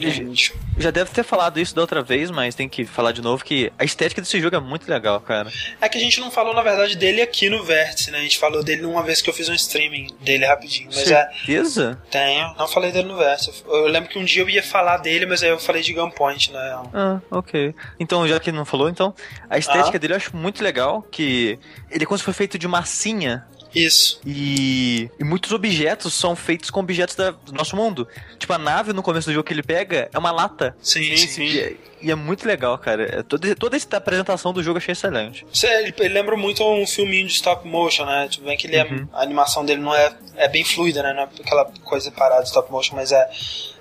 [0.77, 3.71] já deve ter falado isso da outra vez, mas tem que falar de novo que
[3.77, 5.51] a estética desse jogo é muito legal, cara.
[5.81, 8.19] É que a gente não falou, na verdade, dele aqui no Vértice, né?
[8.19, 10.87] A gente falou dele uma vez que eu fiz um streaming dele rapidinho.
[10.87, 11.99] Mas é- Certeza?
[12.07, 12.55] É, tenho.
[12.57, 13.63] Não falei dele no Vértice.
[13.67, 16.51] Eu lembro que um dia eu ia falar dele, mas aí eu falei de Gunpoint,
[16.51, 16.83] né?
[16.93, 17.75] Ah, ok.
[17.99, 19.13] Então, já que não falou, então,
[19.49, 19.99] a estética ah.
[19.99, 21.59] dele eu acho muito legal, que
[21.91, 24.21] ele é como se foi feito de massinha, isso.
[24.25, 28.07] E, e, muitos objetos são feitos com objetos da, do nosso mundo.
[28.39, 30.75] Tipo, a nave no começo do jogo que ele pega é uma lata.
[30.81, 31.27] Sim, sim.
[31.27, 31.43] sim.
[31.43, 33.19] E, é, e, é muito legal, cara.
[33.19, 35.45] É, toda, toda essa apresentação do jogo eu achei excelente.
[35.61, 38.27] Ele, ele lembra muito um filminho de stop motion, né?
[38.29, 39.07] Tipo, bem que ele é, uhum.
[39.11, 41.13] a animação dele não é, é bem fluida, né?
[41.13, 43.29] Não é aquela coisa parada de stop motion, mas é,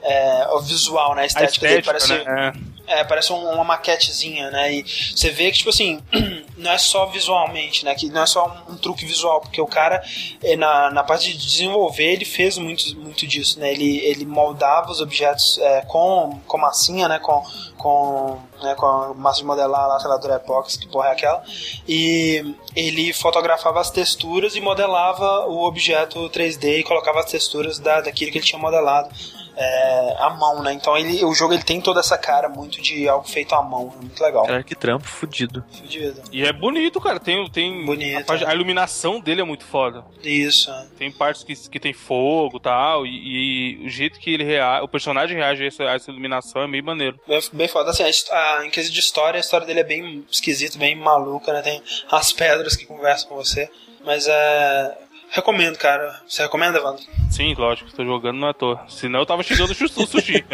[0.03, 1.23] é o visual, né?
[1.23, 2.25] A estética, a estética dele parece.
[2.25, 2.53] Né?
[2.71, 2.74] É.
[2.87, 3.05] é.
[3.05, 4.75] parece uma maquetezinha, né?
[4.75, 6.01] E você vê que, tipo assim,
[6.57, 7.95] não é só visualmente, né?
[7.95, 10.03] Que não é só um, truque visual, porque o cara,
[10.43, 13.73] é, na, na parte de desenvolver, ele fez muito, muito disso, né?
[13.73, 17.19] Ele, ele moldava os objetos é, com, com massinha, né?
[17.19, 17.43] Com,
[17.77, 21.43] com, né, com a massa de modelar lá, sei lá, Durepox, que porra é aquela.
[21.87, 28.01] E ele fotografava as texturas e modelava o objeto 3D e colocava as texturas da,
[28.01, 29.11] daquilo que ele tinha modelado
[29.57, 30.73] é, à mão, né?
[30.73, 33.93] Então ele, o jogo ele tem toda essa cara muito de algo feito à mão,
[33.97, 34.47] é muito legal.
[34.47, 35.65] Cara, que trampo fudido.
[35.71, 36.23] Fudido.
[36.33, 37.21] E é bonito, cara.
[37.21, 40.05] Tem, tem bonito, a, a, iluminação dele é muito foda.
[40.23, 40.71] Isso.
[40.71, 40.87] É.
[40.99, 44.89] Tem partes que, que tem fogo tal, e, e o jeito que ele reage, o
[44.89, 47.19] personagem reage a essa, a essa iluminação é meio maneiro.
[47.27, 47.91] Bem, bem foda.
[47.91, 51.53] Assim, a, a, em quesito de história, a história dele é bem esquisita, bem maluca,
[51.53, 51.63] né?
[51.63, 53.71] Tem as pedras que conversam com você.
[54.05, 54.99] Mas é.
[55.35, 56.21] Recomendo, cara.
[56.29, 57.03] Você recomenda, Evandro?
[57.29, 58.85] Sim, lógico, estou jogando não é à toa.
[58.89, 60.45] Senão eu tava chegando no sushi.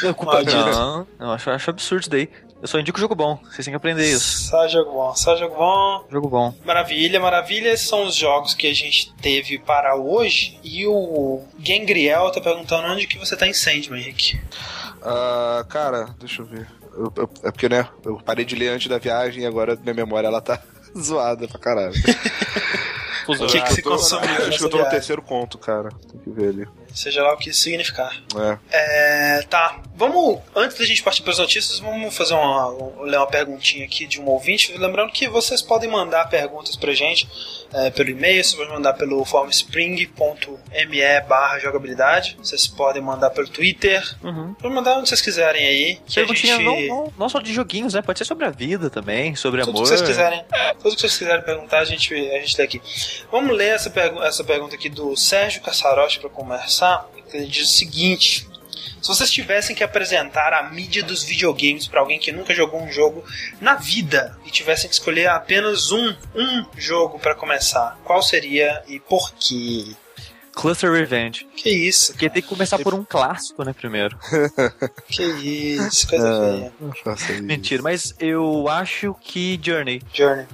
[0.00, 2.30] não, culpa não, não, acho, acho absurdo isso daí.
[2.62, 4.48] Eu só indico jogo bom, vocês têm que aprender isso.
[4.48, 6.06] Só jogo bom, só jogo bom.
[6.08, 6.54] Jogo bom.
[6.64, 7.70] Maravilha, maravilha.
[7.70, 10.56] Esses são os jogos que a gente teve para hoje.
[10.62, 14.40] E o Gangriel tá perguntando onde que você tá em Sandman, Henrique.
[14.98, 16.68] Uh, cara, deixa eu ver.
[16.92, 19.94] Eu, eu, é porque, né, eu parei de ler antes da viagem e agora minha
[19.94, 20.62] memória ela tá
[20.96, 21.94] zoada pra caralho.
[23.28, 24.26] O que, que se consome?
[24.26, 25.90] Acho que eu tô no terceiro conto, cara.
[26.10, 26.68] Tem que ver ali.
[26.96, 28.16] Seja lá o que isso significar.
[28.70, 29.38] É.
[29.38, 29.82] é tá.
[29.94, 32.68] Vamos, antes da gente partir para as notícias, vamos fazer uma,
[33.02, 34.76] ler uma perguntinha aqui de um ouvinte.
[34.76, 37.28] Lembrando que vocês podem mandar perguntas pra gente
[37.72, 42.36] é, pelo e-mail, vocês podem mandar pelo formspring.me barra jogabilidade.
[42.38, 44.02] Vocês podem mandar pelo Twitter.
[44.22, 44.54] Uhum.
[44.54, 46.00] Pode mandar onde vocês quiserem aí.
[46.06, 46.88] Que Perguntinha gente...
[46.88, 48.00] não, não, não, só de joguinhos, né?
[48.00, 49.82] Pode ser sobre a vida também, sobre tudo amor.
[49.82, 50.44] Que vocês quiserem,
[50.82, 52.80] tudo que vocês quiserem perguntar, a gente, a gente lê aqui.
[53.30, 56.85] Vamos ler essa, pergu essa pergunta aqui do Sérgio Cassarotti para começar.
[57.32, 58.46] Ele diz o seguinte:
[59.06, 62.90] se vocês tivessem que apresentar a mídia dos videogames para alguém que nunca jogou um
[62.90, 63.24] jogo
[63.60, 68.98] na vida e tivessem que escolher apenas um, um jogo para começar, qual seria e
[68.98, 69.94] por quê?
[70.56, 71.46] Cluster Revenge.
[71.54, 72.12] Que isso?
[72.12, 74.18] Porque tem que começar por um clássico, né, primeiro.
[75.06, 77.42] que isso, coisa é, feia.
[77.42, 80.02] Mentira, mas eu acho que Journey.
[80.12, 80.46] Journey.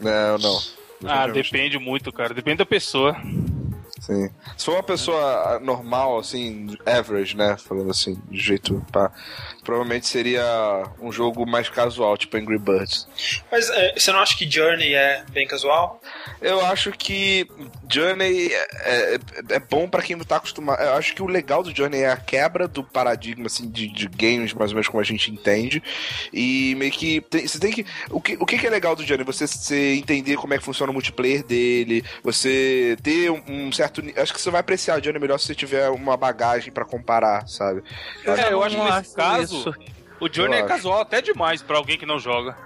[0.00, 0.60] Não, não.
[1.04, 2.32] Ah, depende muito, cara.
[2.34, 3.16] Depende da pessoa.
[4.00, 4.30] Sim.
[4.56, 7.56] Se for uma pessoa normal, assim, average, né?
[7.58, 9.12] Falando assim, de jeito pá,
[9.62, 10.42] provavelmente seria
[11.00, 13.06] um jogo mais casual, tipo Angry Birds.
[13.52, 16.00] Mas é, você não acha que Journey é bem casual?
[16.40, 17.46] Eu acho que
[17.90, 19.18] Journey é, é,
[19.50, 20.82] é bom para quem não tá acostumado.
[20.82, 24.08] Eu acho que o legal do Journey é a quebra do paradigma assim, de, de
[24.08, 25.82] games, mais ou menos como a gente entende.
[26.32, 27.20] E meio que.
[27.20, 27.84] Tem, você tem que.
[28.10, 29.26] O que, o que é legal do Journey?
[29.26, 33.89] Você, você entender como é que funciona o multiplayer dele, você ter um, um certo.
[34.16, 37.46] Acho que você vai apreciar o Journey melhor se você tiver uma bagagem para comparar,
[37.48, 37.82] sabe?
[38.24, 39.74] É, eu acho que nesse caso, isso.
[40.20, 41.02] o Journey eu é casual acho.
[41.02, 42.56] até demais para alguém que não joga.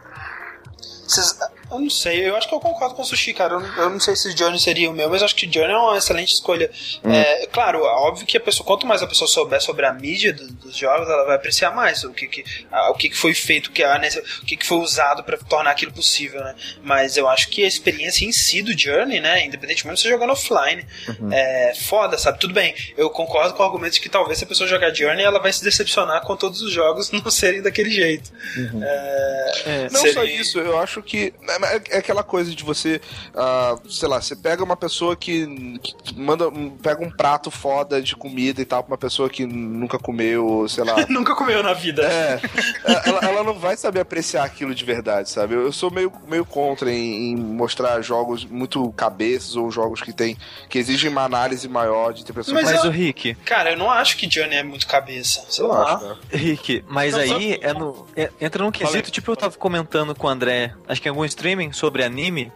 [1.07, 1.39] Cês,
[1.71, 3.55] eu não sei, eu acho que eu concordo com o Sushi, cara.
[3.55, 5.79] Eu não, eu não sei se Journey seria o meu, mas acho que Journey é
[5.79, 6.71] uma excelente escolha.
[7.03, 7.13] Hum.
[7.13, 10.47] É, claro, óbvio que a pessoa, quanto mais a pessoa souber sobre a mídia do,
[10.53, 13.69] dos jogos, ela vai apreciar mais o que, que, a, o que, que foi feito,
[13.69, 14.01] o que, a,
[14.43, 16.55] o que, que foi usado para tornar aquilo possível, né?
[16.83, 19.45] Mas eu acho que a experiência em si do Journey, né?
[19.45, 21.33] Independentemente de você jogando offline, uhum.
[21.33, 22.39] é foda, sabe?
[22.39, 25.25] Tudo bem, eu concordo com o argumento de que talvez se a pessoa jogar Journey,
[25.25, 28.31] ela vai se decepcionar com todos os jogos não serem daquele jeito.
[28.57, 28.83] Uhum.
[28.83, 30.15] É, é, não seria...
[30.15, 33.01] só isso, eu acho que é, é aquela coisa de você,
[33.35, 36.51] uh, sei lá, você pega uma pessoa que, que, manda,
[36.83, 40.85] pega um prato foda de comida e tal pra uma pessoa que nunca comeu, sei
[40.85, 40.97] lá.
[41.09, 42.03] nunca comeu na vida.
[42.03, 42.41] É.
[42.85, 43.09] é.
[43.09, 45.55] ela, ela, não vai saber apreciar aquilo de verdade, sabe?
[45.55, 50.37] Eu, sou meio, meio contra em, em, mostrar jogos muito cabeças ou jogos que tem
[50.69, 52.63] que exigem uma análise maior de ter pessoas.
[52.63, 53.35] Mas, mas eu, o Rick.
[53.45, 55.45] Cara, eu não acho que Johnny é muito cabeça.
[55.49, 55.95] Sei eu lá.
[55.95, 56.17] Acho, né?
[56.33, 60.27] Rick, mas não, aí é no, é, entra num quesito, tipo eu tava comentando com
[60.27, 62.53] o André, acho que em algum streaming sobre anime.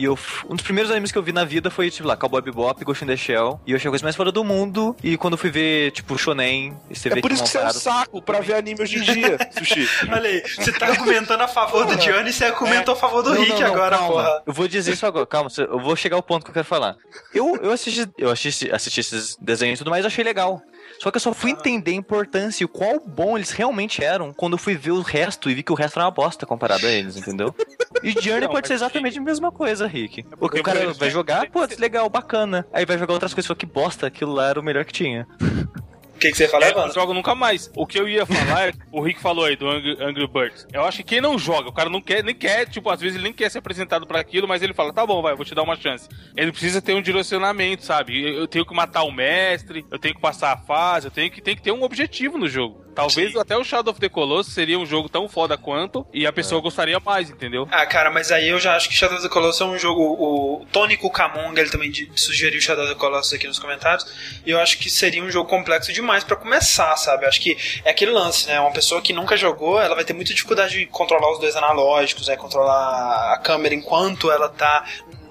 [0.00, 2.40] E eu, um dos primeiros animes que eu vi na vida foi, tipo, lá, Cowboy
[2.40, 3.60] Bebop, Ghost in the Shell.
[3.66, 4.96] E eu achei a coisa mais fora do mundo.
[5.02, 7.66] E quando eu fui ver, tipo, Shonen, você é vê por isso que você é
[7.66, 9.86] um saco pra ver anime hoje em dia, Sushi.
[10.10, 12.96] Olha aí, você tá argumentando a favor do Johnny e você argumentou é.
[12.96, 14.12] a favor do não, Rick não, não, agora, calma.
[14.14, 14.42] porra.
[14.46, 16.96] Eu vou dizer isso agora, calma, eu vou chegar ao ponto que eu quero falar.
[17.34, 20.62] Eu, eu assisti, eu assisti, assisti esses desenhos e tudo mais, achei legal.
[21.00, 24.34] Só que eu só fui entender a importância e o qual bom eles realmente eram
[24.34, 26.86] quando eu fui ver o resto e vi que o resto era uma bosta comparado
[26.86, 27.54] a eles, entendeu?
[28.02, 30.20] E Journey não, pode ser exatamente a mesma coisa, Rick.
[30.20, 32.66] É o cara vai jogar, pô, legal, bacana.
[32.72, 35.26] Aí vai jogar outras coisas, só que bosta, aquilo lá era o melhor que tinha
[36.20, 37.70] que, que você ia falar, é, Não jogo nunca mais.
[37.74, 40.66] O que eu ia falar, é, o Rick falou aí do Angry, Angry Birds.
[40.72, 43.16] Eu acho que quem não joga, o cara não quer, nem quer, tipo, às vezes
[43.16, 45.54] ele nem quer ser apresentado para aquilo, mas ele fala, tá bom, vai, vou te
[45.54, 46.08] dar uma chance.
[46.36, 48.36] Ele precisa ter um direcionamento, sabe?
[48.36, 51.40] Eu tenho que matar o mestre, eu tenho que passar a fase, eu tenho que,
[51.40, 52.84] tenho que ter um objetivo no jogo.
[52.94, 53.38] Talvez Sim.
[53.38, 56.58] até o Shadow of the Colossus seria um jogo tão foda quanto e a pessoa
[56.58, 56.62] é.
[56.62, 57.66] gostaria mais, entendeu?
[57.70, 60.02] Ah, cara, mas aí eu já acho que Shadow of the Colossus é um jogo.
[60.02, 64.06] O Tony Kukamonga, ele também sugeriu Shadow of the Colossus aqui nos comentários.
[64.44, 67.24] E eu acho que seria um jogo complexo demais para começar, sabe?
[67.24, 68.60] Eu acho que é aquele lance, né?
[68.60, 72.28] Uma pessoa que nunca jogou, ela vai ter muita dificuldade de controlar os dois analógicos,
[72.28, 72.36] né?
[72.36, 74.84] Controlar a câmera enquanto ela tá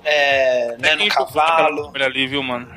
[0.04, 1.92] é, né, no cavalo.
[1.96, 2.68] Ali, viu, mano?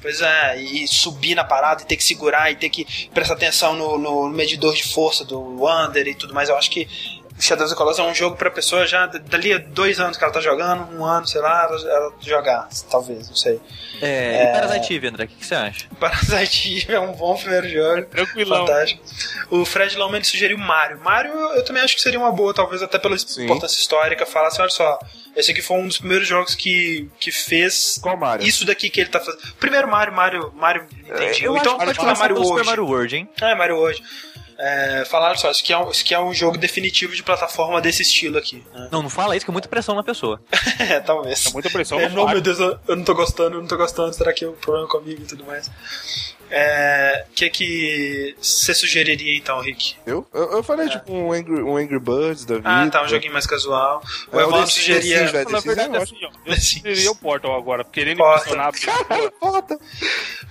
[0.00, 3.74] Pois é, e subir na parada e ter que segurar e ter que prestar atenção
[3.74, 6.48] no, no medidor de força do Wander e tudo mais.
[6.48, 6.86] Eu acho que
[7.38, 10.24] Shadows of the Colossus é um jogo pra pessoa já dali a dois anos que
[10.24, 13.60] ela tá jogando, um ano, sei lá, ela, ela jogar, talvez, não sei.
[14.00, 14.42] É, é...
[14.44, 15.86] e Parasite Eve, André, o que, que, você acha?
[16.00, 17.98] Parasite Eve é um bom primeiro jogo.
[17.98, 18.66] É tranquilão.
[18.66, 19.02] Fantástico.
[19.50, 20.98] O Fred Lawman sugeriu Mario.
[21.00, 23.44] Mario eu também acho que seria uma boa, talvez até pela Sim.
[23.44, 24.98] importância histórica, falar assim, olha só,
[25.36, 28.46] esse aqui foi um dos primeiros jogos que, que fez Qual Mario?
[28.46, 29.42] isso daqui que ele tá fazendo.
[29.60, 31.44] Primeiro Mario, Mario, Mario entendi.
[31.44, 32.66] Eu então pode falar Mario World.
[32.66, 33.28] Mario World, hein?
[33.42, 34.02] É, Mario World.
[34.58, 37.80] É, falaram só, isso aqui, é um, isso aqui é um jogo definitivo de plataforma
[37.80, 38.64] desse estilo aqui.
[38.72, 38.88] Né?
[38.90, 40.40] Não, não fala isso, que é muita pressão na pessoa.
[40.80, 41.46] é, talvez.
[41.46, 43.76] É muita pressão é, Não, meu Deus, eu, eu não tô gostando, eu não tô
[43.76, 45.70] gostando, será que é um problema comigo e tudo mais?
[46.50, 49.96] É, que que você sugeriria então, Rick?
[50.06, 50.26] Eu?
[50.32, 50.90] Eu, eu falei é.
[50.90, 52.68] tipo um Angry, um Angry Birds da vida.
[52.68, 54.02] Ah, tá, um joguinho mais casual.
[54.32, 55.22] O é, Evaldo sugeria.
[55.50, 58.72] Na verdade, assim, ó, eu sugeriria o Portal agora, querendo impressionar.
[58.72, 59.78] Cara, Portal.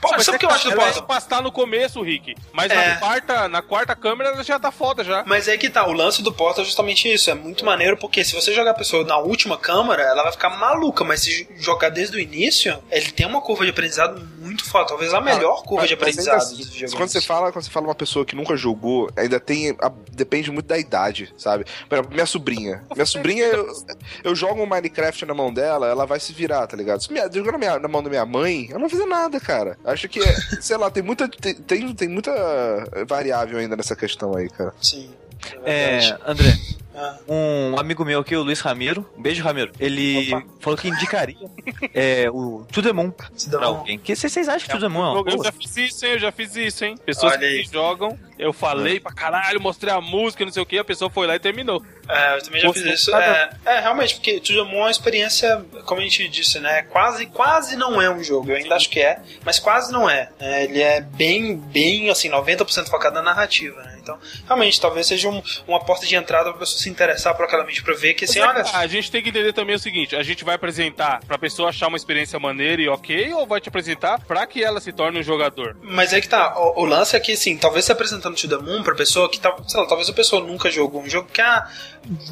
[0.01, 0.93] Pô, sabe o que eu acho do Portal?
[0.93, 2.35] Ela pastar no começo, Rick.
[2.51, 2.89] Mas é.
[2.89, 5.23] na, quarta, na quarta câmera ela já tá foda já.
[5.25, 7.29] Mas é que tá, o lance do Portal é justamente isso.
[7.29, 10.49] É muito maneiro porque se você jogar a pessoa na última câmera, ela vai ficar
[10.49, 11.03] maluca.
[11.03, 14.87] Mas se jogar desde o início, ele tem uma curva de aprendizado muito foda.
[14.87, 16.93] Talvez a melhor ah, curva mas, de aprendizado assim, dos videogames.
[16.93, 19.75] Quando você fala, quando você fala uma pessoa que nunca jogou, ainda tem.
[19.79, 21.65] A, depende muito da idade, sabe?
[21.87, 22.83] Por exemplo, minha sobrinha.
[22.93, 23.73] Minha sobrinha, eu,
[24.23, 27.01] eu jogo um Minecraft na mão dela, ela vai se virar, tá ligado?
[27.01, 29.77] Se minha, jogando na, na mão da minha mãe, ela não vai fazer nada, cara.
[29.83, 30.19] Acho que,
[30.61, 31.27] sei lá, tem muita.
[31.27, 32.31] Tem, tem muita
[33.07, 34.73] variável ainda nessa questão aí, cara.
[34.81, 35.09] Sim.
[35.63, 36.57] É, é André.
[37.27, 40.45] Um amigo meu aqui, o Luiz Ramiro, um beijo, Ramiro, ele Opa.
[40.59, 41.35] falou que indicaria
[41.93, 43.97] é, o To The Moon pra alguém.
[43.97, 46.11] O que vocês acham que To The Moon é uma Eu já fiz isso, hein?
[46.13, 46.95] Eu já fiz isso, hein?
[47.05, 50.83] Pessoas que jogam, eu falei pra caralho, mostrei a música, não sei o que, a
[50.83, 51.83] pessoa foi lá e terminou.
[52.07, 53.15] É, eu também já fiz isso.
[53.15, 56.83] É, é, realmente, porque To The Moon é uma experiência, como a gente disse, né?
[56.83, 58.51] Quase, quase não é um jogo.
[58.51, 60.29] Eu ainda acho que é, mas quase não é.
[60.39, 63.97] é ele é bem, bem, assim, 90% focado na narrativa, né?
[64.01, 67.65] Então, realmente, talvez seja um, uma porta de entrada pra pessoa se interessar por aquela
[67.65, 68.63] mídia pra ver que assim, é olha.
[68.73, 71.87] A gente tem que entender também o seguinte: a gente vai apresentar pra pessoa achar
[71.87, 75.23] uma experiência maneira e ok, ou vai te apresentar pra que ela se torne um
[75.23, 75.75] jogador?
[75.81, 78.57] Mas é que tá, o, o lance é que assim, talvez se apresentando To The
[78.57, 81.41] Moon pra pessoa que tá, sei lá, talvez a pessoa nunca jogou um jogo que
[81.41, 81.67] ah,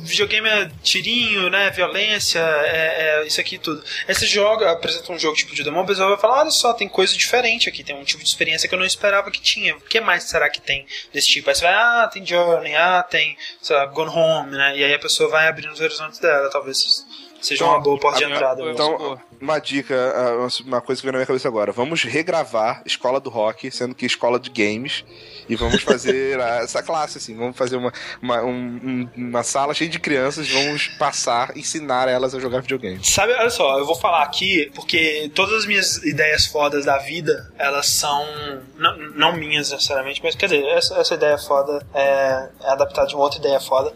[0.04, 1.70] videogame é tirinho, né?
[1.72, 3.84] Violência, é, é isso aqui tudo.
[4.08, 6.88] Esse jogo, apresenta um jogo tipo de Demon, a pessoa vai falar: olha só, tem
[6.88, 9.76] coisa diferente aqui, tem um tipo de experiência que eu não esperava que tinha.
[9.76, 11.50] O que mais será que tem desse tipo?
[11.50, 14.78] Aí você vai, ah, tem Journey, ah, tem, sei lá, Gone Home, né?
[14.78, 17.06] E aí a pessoa vai abrindo os horizontes dela, talvez
[17.44, 18.64] seja uma boa porta de entrada.
[18.72, 21.72] Então, uma dica, ah, uma coisa que veio na minha cabeça agora.
[21.72, 25.04] Vamos regravar Escola do Rock, sendo que Escola de Games,
[25.50, 27.36] e vamos fazer essa classe, assim.
[27.36, 27.92] Vamos fazer uma,
[28.22, 33.04] uma, um, uma sala cheia de crianças, vamos passar, ensinar elas a jogar videogame.
[33.04, 37.52] Sabe, olha só, eu vou falar aqui, porque todas as minhas ideias fodas da vida,
[37.58, 38.26] elas são,
[38.78, 43.16] não, não minhas necessariamente, mas quer dizer, essa, essa ideia foda é, é adaptada de
[43.16, 43.94] uma outra ideia foda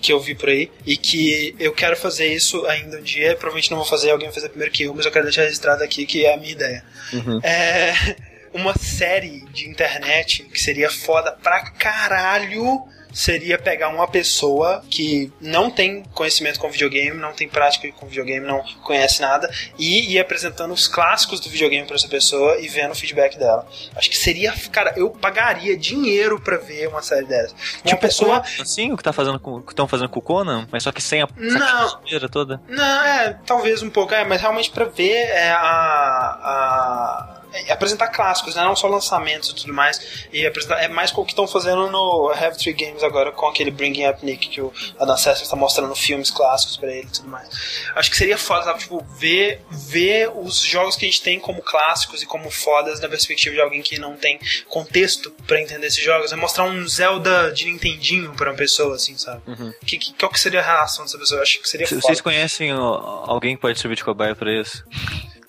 [0.00, 3.30] que eu vi por aí e que eu quero fazer isso ainda um dia.
[3.30, 5.82] Provavelmente não vou fazer, alguém vai fazer primeiro que eu, mas eu quero deixar registrado
[5.82, 6.84] aqui que é a minha ideia.
[7.12, 7.40] Uhum.
[7.42, 8.16] É
[8.52, 12.84] uma série de internet que seria foda pra caralho
[13.18, 18.46] seria pegar uma pessoa que não tem conhecimento com videogame, não tem prática com videogame,
[18.46, 22.92] não conhece nada, e ir apresentando os clássicos do videogame para essa pessoa e vendo
[22.92, 23.66] o feedback dela.
[23.96, 27.56] Acho que seria, cara, eu pagaria dinheiro para ver uma série dessa.
[27.56, 28.44] Uma tipo, pessoa.
[28.60, 31.02] Assim, o que tá fazendo com, que estão fazendo com o Conan, mas só que
[31.02, 32.62] sem a não, toda.
[32.68, 38.08] Não, é, talvez um pouco, é, mas realmente para ver é, a, a é, apresentar
[38.08, 38.62] clássicos, né?
[38.62, 40.26] não só lançamentos e tudo mais.
[40.32, 43.46] E apresentar, é mais com o que estão fazendo no Have Three Games agora, com
[43.46, 47.10] aquele Bringing Up Nick, que o Adam Sessler está mostrando filmes clássicos para ele e
[47.10, 47.48] tudo mais.
[47.94, 48.80] Acho que seria foda, sabe?
[48.80, 53.08] Tipo, ver, ver os jogos que a gente tem como clássicos e como fodas da
[53.08, 54.38] perspectiva de alguém que não tem
[54.68, 56.32] contexto para entender esses jogos.
[56.32, 59.42] É mostrar um Zelda de Nintendinho pra uma pessoa, assim, sabe?
[59.46, 59.72] Uhum.
[59.84, 61.38] Que, que, qual que seria a relação dessa pessoa?
[61.38, 62.22] Eu acho que seria Vocês foda.
[62.22, 64.84] conhecem alguém que pode servir de cobaia pra isso?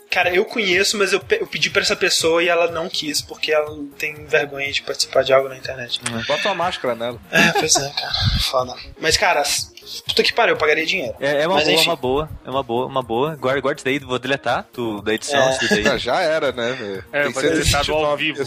[0.09, 3.51] Cara, eu conheço, mas eu, eu pedi pra essa pessoa e ela não quis, porque
[3.51, 6.01] ela tem vergonha de participar de algo na internet.
[6.11, 6.21] Hum.
[6.27, 7.19] Bota uma máscara nela.
[7.31, 8.13] É, pois é, cara.
[8.41, 8.75] Foda.
[8.99, 9.43] Mas, cara,
[10.07, 11.15] puta que pariu, eu pagaria dinheiro.
[11.19, 11.89] É, é uma mas, boa, enfim.
[11.89, 12.29] uma boa.
[12.43, 13.35] É uma boa, uma boa.
[13.35, 15.39] Guarda, guarda isso daí, vou deletar tu, da edição.
[15.39, 15.99] É.
[15.99, 17.05] já era, né, velho?
[17.11, 18.41] É, tem vai deletar ao vivo.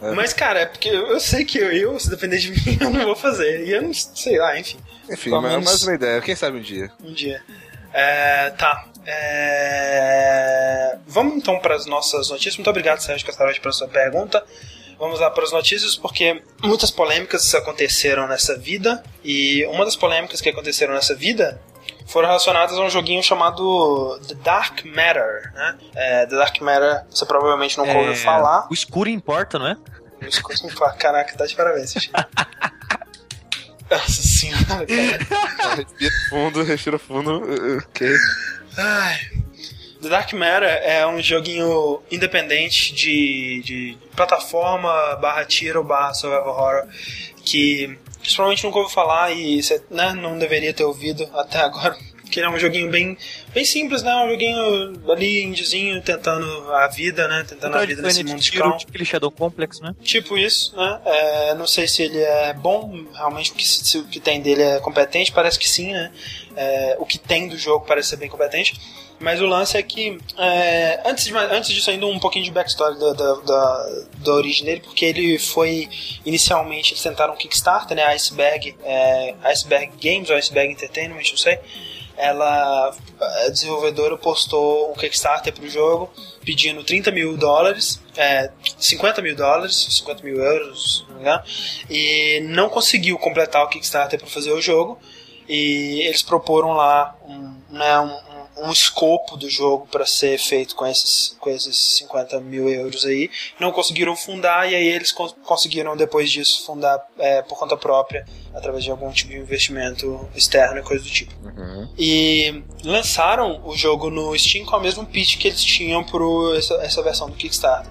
[0.00, 0.10] É.
[0.12, 3.04] Mas, cara, é porque eu sei que eu, eu, se depender de mim, eu não
[3.04, 3.66] vou fazer.
[3.66, 4.78] E eu não sei lá, enfim.
[5.10, 5.64] Enfim, mas menos...
[5.64, 6.20] mais uma ideia.
[6.20, 6.90] Quem sabe um dia.
[7.02, 7.42] Um dia.
[7.94, 8.86] É, tá.
[9.06, 10.98] É...
[11.06, 12.56] Vamos então para as nossas notícias.
[12.56, 14.44] Muito obrigado, Sérgio Castarotti, pela sua pergunta.
[14.98, 19.02] Vamos lá para as notícias, porque muitas polêmicas aconteceram nessa vida.
[19.22, 21.60] E uma das polêmicas que aconteceram nessa vida
[22.06, 25.78] foram relacionadas a um joguinho chamado The Dark Matter, né?
[25.94, 27.96] É, The Dark Matter, você provavelmente nunca é...
[27.96, 28.66] ouviu falar.
[28.70, 29.76] O escuro importa, não é?
[30.20, 30.96] O escuro importa.
[30.96, 31.94] Caraca, tá de parabéns,
[33.90, 35.76] Nossa senhora, cara.
[35.76, 37.42] respira fundo, respira fundo.
[37.78, 38.08] Ok.
[38.76, 39.44] Ai.
[40.04, 46.86] The Dark Matter é um joguinho independente de, de plataforma barra tiro barra survival horror
[47.42, 51.96] que provavelmente nunca ouviu falar e você né, não deveria ter ouvido até agora.
[52.30, 53.16] Que é um joguinho bem,
[53.52, 54.14] bem simples, né?
[54.24, 57.44] Um joguinho ali, indiezinho, tentando a vida, né?
[57.48, 59.94] Tentando a vida nesse mundo de Tipo aquele Shadow Complex, né?
[60.02, 61.00] Tipo isso, né?
[61.04, 64.62] É, não sei se ele é bom, realmente o que, se o que tem dele
[64.62, 66.10] é competente, parece que sim, né?
[66.56, 68.74] É, o que tem do jogo parece ser bem competente.
[69.18, 72.98] Mas o lance é que, é, antes, de, antes disso, ainda um pouquinho de backstory
[72.98, 75.88] da, da, da, da, origem dele, porque ele foi,
[76.26, 81.58] inicialmente, eles tentaram um Kickstarter, né, Iceberg, é, Iceberg Games ou Iceberg Entertainment, não sei.
[82.16, 86.12] Ela, a desenvolvedora postou um Kickstarter para o jogo,
[86.44, 91.42] pedindo 30 mil dólares, é, 50 mil dólares, 50 mil euros, não engano,
[91.90, 94.98] e não conseguiu completar o Kickstarter para fazer o jogo.
[95.48, 100.86] E eles proporam lá um, né, um, um escopo do jogo para ser feito com
[100.86, 103.30] esses, com esses 50 mil euros aí.
[103.60, 108.24] Não conseguiram fundar e aí eles conseguiram depois disso fundar é, por conta própria
[108.54, 111.34] através de algum tipo de investimento externo e coisa do tipo.
[111.44, 111.88] Uhum.
[111.98, 116.24] E lançaram o jogo no Steam com o mesmo pitch que eles tinham para
[116.56, 117.90] essa, essa versão do Kickstarter.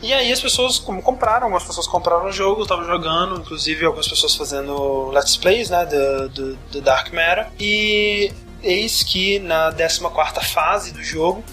[0.00, 4.06] E aí as pessoas como compraram, algumas pessoas compraram o jogo, estavam jogando, inclusive algumas
[4.06, 7.48] pessoas fazendo let's plays, né, do, do, do Dark Matter.
[7.58, 8.32] E
[8.62, 10.00] Eis que na 14
[10.46, 11.44] fase do jogo,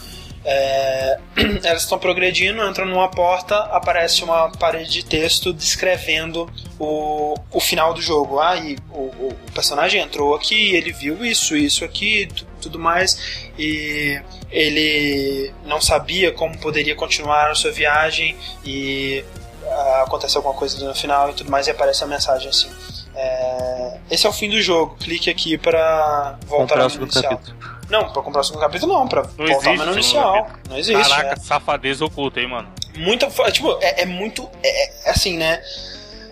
[0.45, 1.17] é,
[1.65, 6.47] elas estão progredindo, entram numa porta, aparece uma parede de texto descrevendo
[6.79, 8.39] o, o final do jogo.
[8.39, 12.29] Ah, e o, o, o personagem entrou aqui, ele viu isso, isso aqui,
[12.61, 19.25] tudo mais, e ele não sabia como poderia continuar a sua viagem e
[19.65, 22.69] ah, acontece alguma coisa no final e tudo mais, e aparece a mensagem assim.
[23.15, 24.95] É, esse é o fim do jogo.
[24.99, 27.37] Clique aqui para voltar ao menu inicial.
[27.37, 27.74] Capítulo.
[27.89, 30.47] Não, pra comprar o segundo capítulo não, pra não voltar ao menu inicial.
[30.69, 31.09] Não existe.
[31.09, 31.35] Caraca, é.
[31.35, 32.67] safadeza oculta, hein, mano.
[32.95, 33.27] Muita.
[33.51, 34.49] Tipo, é, é muito.
[34.63, 35.61] É, é, assim, né?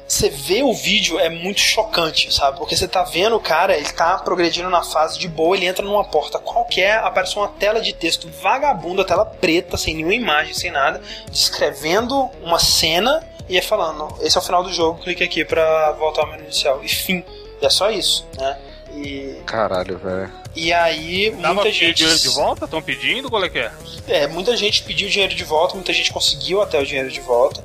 [0.08, 2.58] Você vê o vídeo, é muito chocante, sabe?
[2.58, 5.84] Porque você tá vendo o cara, ele tá progredindo na fase de boa, ele entra
[5.84, 10.70] numa porta qualquer, aparece uma tela de texto vagabunda, tela preta, sem nenhuma imagem, sem
[10.70, 11.02] nada,
[11.32, 15.92] descrevendo uma cena e é falando, esse é o final do jogo, clique aqui pra
[15.94, 16.84] voltar ao menu inicial.
[16.84, 17.24] E fim.
[17.62, 18.58] E é só isso, né?
[18.94, 19.38] E...
[19.46, 20.32] Caralho, velho.
[20.56, 21.96] E aí, Tava muita gente.
[21.96, 22.66] dinheiro de volta?
[22.66, 23.30] Estão pedindo?
[23.30, 23.72] Qual é que é?
[24.08, 27.64] É, muita gente pediu dinheiro de volta, muita gente conseguiu até o dinheiro de volta.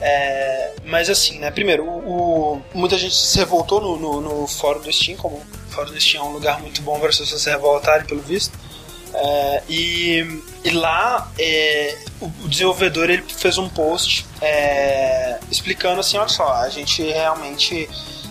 [0.00, 1.50] É, mas assim, né?
[1.50, 5.70] Primeiro, o, o, muita gente se revoltou no, no, no, fórum do Steam, como o
[5.70, 8.56] fórum do Steam é um lugar muito bom para as pessoas se revoltarem, pelo visto.
[9.12, 16.28] É, e, e, lá é, o, desenvolvedor ele fez um post é, explicando assim, olha
[16.28, 17.88] só, a gente realmente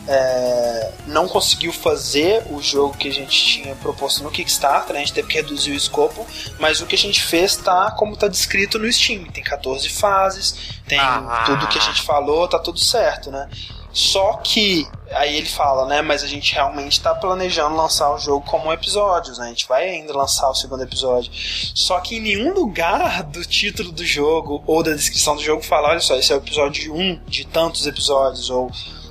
[0.08, 5.02] é, não conseguiu fazer o jogo que a gente tinha proposto no Kickstarter, né?
[5.02, 6.26] a gente teve que reduzir o escopo,
[6.60, 10.56] mas o que a gente fez tá como está descrito no Steam, tem 14 fases,
[10.88, 11.44] tem ah.
[11.46, 13.50] tudo que a gente falou, tá tudo certo, né?
[13.98, 16.04] Só que aí ele fala, né?
[16.04, 19.46] Mas a gente realmente está planejando lançar o jogo como episódios, né?
[19.46, 21.32] A gente vai ainda lançar o segundo episódio.
[21.34, 25.90] Só que em nenhum lugar do título do jogo ou da descrição do jogo fala,
[25.90, 28.70] olha só, esse é o episódio 1 de tantos episódios ou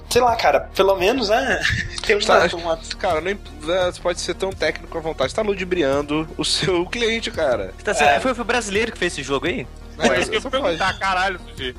[0.08, 1.60] sei lá, cara, pelo menos, né?
[2.06, 2.78] Tem uma, tá, uma...
[2.98, 3.38] Cara, não, né,
[3.86, 5.30] você pode ser tão técnico à vontade.
[5.30, 7.74] Você tá ludibriando o seu cliente, cara.
[7.82, 8.20] Tá, é.
[8.20, 9.66] foi, foi o brasileiro que fez esse jogo aí?
[9.96, 11.74] Pô, é isso que eu fui perguntar, caralho, Sushi.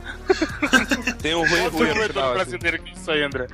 [1.21, 2.25] Tem um ruim ruim no final.
[2.27, 2.33] Assim.
[2.35, 3.47] brasileiro que isso aí, André.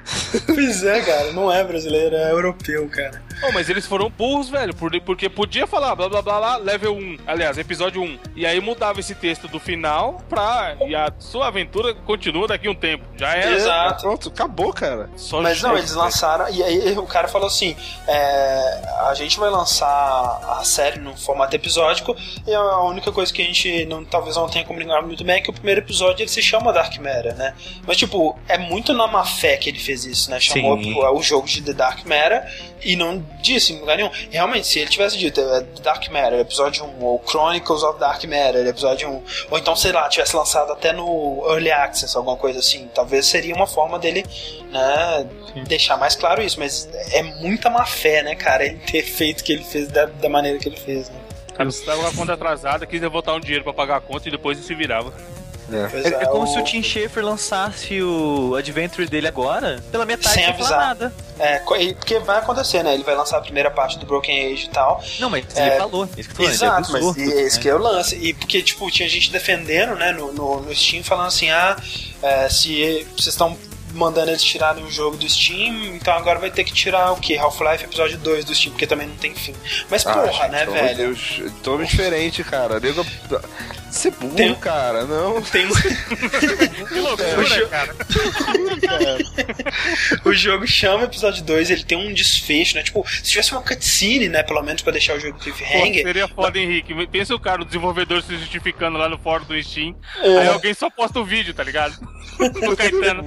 [0.46, 3.22] Pois é, cara, não é brasileiro, é europeu, cara.
[3.46, 7.18] Oh, mas eles foram burros, velho, porque podia falar blá blá blá blá, level 1,
[7.28, 8.20] aliás, episódio 1.
[8.36, 10.78] E aí mudava esse texto do final pra.
[10.88, 13.04] E a sua aventura continua daqui um tempo.
[13.18, 13.56] Já era.
[13.56, 14.02] Exato.
[14.04, 15.10] Pronto, acabou, cara.
[15.18, 16.50] Só mas não, eles lançaram.
[16.50, 17.76] E aí o cara falou assim:
[18.08, 22.16] é, a gente vai lançar a série no formato episódico
[22.48, 25.42] e a única coisa que a gente não, talvez não tenha combinado muito bem é
[25.42, 27.54] que o primeiro episódio ele se chama Dark Matter, né?
[27.86, 30.40] Mas, tipo, é muito na má fé que ele fez isso, né?
[30.40, 32.46] Chamou o, o, jogo de The Dark Matter
[32.82, 34.12] e não disse em lugar nenhum.
[34.30, 38.24] Realmente, se ele tivesse dito é, The Dark Matter, episódio 1, ou Chronicles of Dark
[38.24, 42.60] Matter, episódio 1, ou então, sei lá, tivesse lançado até no Early Access, alguma coisa
[42.60, 44.26] assim, talvez seria uma forma dele,
[44.72, 45.28] né,
[45.68, 49.44] deixar mais claro isso, mas é muita má fé, né, cara, ele ter feito o
[49.44, 51.23] que ele fez da, da maneira que ele fez, né?
[51.56, 54.28] Cara, você tava com a conta atrasada, quis devolver um dinheiro pra pagar a conta
[54.28, 55.14] e depois se virava.
[55.72, 56.48] É, é, é como o...
[56.48, 61.14] se o Tim Schafer lançasse o Adventure dele agora, pela metade sem avisar nada.
[61.40, 62.94] É, porque vai acontecer, né?
[62.94, 65.04] Ele vai lançar a primeira parte do Broken Age e tal.
[65.20, 66.08] Não, mas é, ele falou.
[66.18, 67.62] Isso que exato, mas esse né?
[67.62, 68.16] que é o lance.
[68.16, 71.78] E porque, tipo, tinha gente defendendo, né, no, no, no Steam, falando assim, ah,
[72.22, 73.58] é, se vocês estão
[73.94, 77.38] mandando eles tirarem o jogo do Steam, então agora vai ter que tirar o que?
[77.38, 79.56] Half-Life episódio 2 do Steam, porque também não tem fim.
[79.90, 80.98] Mas ah, porra, gente, né, velho?
[80.98, 82.80] Deus, totalmente diferente, cara.
[82.80, 83.06] Nego...
[83.94, 84.56] Você é burro, tem...
[84.56, 85.40] cara, não.
[85.44, 87.96] Tem que loucura, cara.
[90.26, 92.82] o jogo chama episódio 2, ele tem um desfecho, né?
[92.82, 96.02] Tipo, se tivesse uma cutscene, né, pelo menos pra deixar o jogo cliffhanger.
[96.02, 97.06] Pô, seria foda, Henrique.
[97.06, 100.40] Pensa o cara, o desenvolvedor se justificando lá no fórum do Steam, é.
[100.40, 101.96] aí alguém só posta o vídeo, tá ligado?
[102.40, 103.24] do Caetano.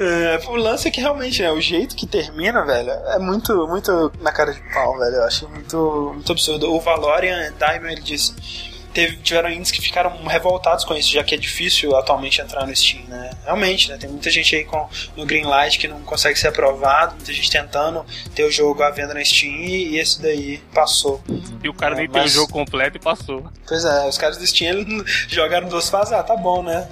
[0.00, 4.10] É, o lance é que realmente, né, o jeito que termina, velho, é muito, muito
[4.20, 5.16] na cara de pau, velho.
[5.16, 6.72] Eu acho muito, muito absurdo.
[6.72, 8.34] O Valorian Diamond, ele disse
[8.92, 12.74] teve, tiveram indies que ficaram revoltados com isso, já que é difícil atualmente entrar no
[12.74, 13.30] Steam, né?
[13.44, 13.96] Realmente, né?
[13.96, 18.04] Tem muita gente aí com, no Greenlight que não consegue ser aprovado, muita gente tentando
[18.34, 21.22] ter o jogo à venda na Steam e esse daí passou.
[21.62, 22.14] E o cara é, nem mas...
[22.14, 23.44] tem o jogo completo e passou.
[23.66, 26.88] Pois é, os caras do Steam jogaram duas fases, ah, tá bom, né?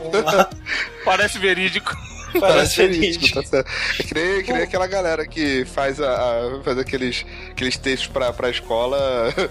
[1.05, 1.97] Parece verídico.
[2.39, 3.71] Parece verídico, tá certo.
[3.99, 8.09] É que nem, que nem aquela galera que faz, a, a, faz aqueles, aqueles textos
[8.09, 8.99] pra, pra escola,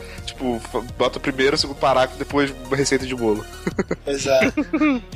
[0.25, 0.61] tipo,
[0.97, 3.45] bota primeiro, o segundo parágrafo, depois receita de bolo.
[4.05, 4.53] Exato.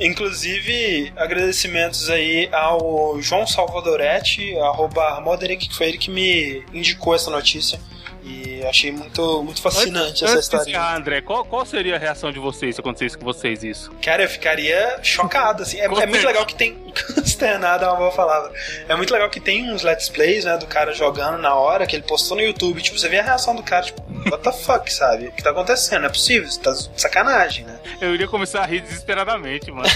[0.00, 7.30] Inclusive, agradecimentos aí ao João Salvadoretti, arroba Moderic, que foi ele que me indicou essa
[7.30, 7.78] notícia.
[8.24, 10.80] E achei muito, muito fascinante essa história.
[10.94, 13.90] André, qual, qual seria a reação de vocês se acontecesse com vocês isso?
[14.00, 15.80] Cara, eu ficaria chocado, assim.
[15.80, 16.74] É, é muito legal que tem.
[17.14, 18.52] Consternado é uma boa palavra.
[18.88, 21.96] É muito legal que tem uns let's plays, né, do cara jogando na hora, que
[21.96, 22.80] ele postou no YouTube.
[22.80, 24.00] Tipo, você vê a reação do cara, tipo,
[24.30, 25.26] what the fuck, sabe?
[25.26, 26.02] O que tá acontecendo?
[26.02, 27.80] Não é possível, você tá de sacanagem, né?
[28.00, 29.88] Eu iria começar a rir desesperadamente, mano.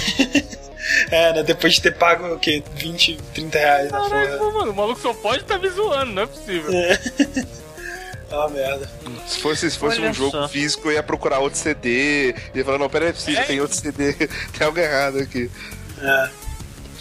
[1.12, 1.42] é, né?
[1.44, 2.62] Depois de ter pago o quê?
[2.74, 6.22] 20, 30 reais na Caraca, mano, o maluco só pode estar tá me zoando, não
[6.22, 6.72] é possível.
[6.72, 6.98] É.
[8.30, 8.90] É uma merda.
[9.26, 10.48] Se fosse, se fosse um jogo só.
[10.48, 12.34] físico, eu ia procurar outro CD.
[12.54, 14.12] Ia falar, não, pera aí, é, tem outro CD.
[14.58, 15.50] tem algo errado aqui.
[16.00, 16.30] É.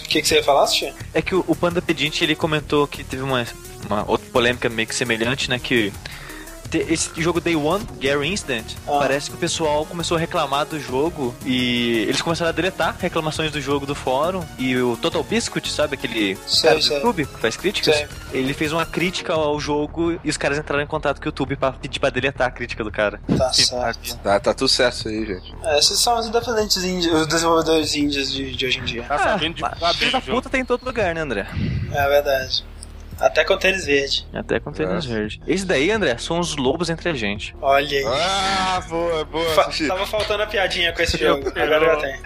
[0.01, 0.93] O que, que você ia falar, Sushi?
[1.13, 3.45] É que o, o Panda Pedinte, ele comentou que teve uma,
[3.89, 5.57] uma outra polêmica meio que semelhante, né?
[5.57, 5.91] Que
[6.73, 8.97] esse jogo Day One, Gary Incident, ah.
[8.99, 13.51] parece que o pessoal começou a reclamar do jogo e eles começaram a deletar reclamações
[13.51, 14.43] do jogo do fórum.
[14.57, 16.97] E o Total Biscuit, sabe aquele sei, cara do sei.
[16.97, 17.95] YouTube que faz críticas?
[17.95, 18.07] Sei.
[18.31, 21.55] Ele fez uma crítica ao jogo e os caras entraram em contato com o YouTube
[21.55, 23.19] pra pedir pra deletar a crítica do cara.
[23.37, 24.17] Tá certo.
[24.17, 25.55] Tá, tá tudo certo aí, gente.
[25.63, 29.03] É, esses são os independentes índios, os desenvolvedores índios de, de hoje em dia.
[29.03, 31.47] Tá sabendo ah, de da puta tem em todo lugar, né, André?
[31.91, 32.63] É verdade.
[33.19, 34.25] Até com tênis verde.
[34.33, 35.41] Até com tênis verde.
[35.47, 37.55] Esse daí, André, são os lobos entre a gente.
[37.61, 38.05] Olha aí.
[38.05, 39.49] Ah, boa, boa.
[39.53, 41.47] Fa tava faltando a piadinha com esse jogo.
[41.49, 42.19] Agora já tem.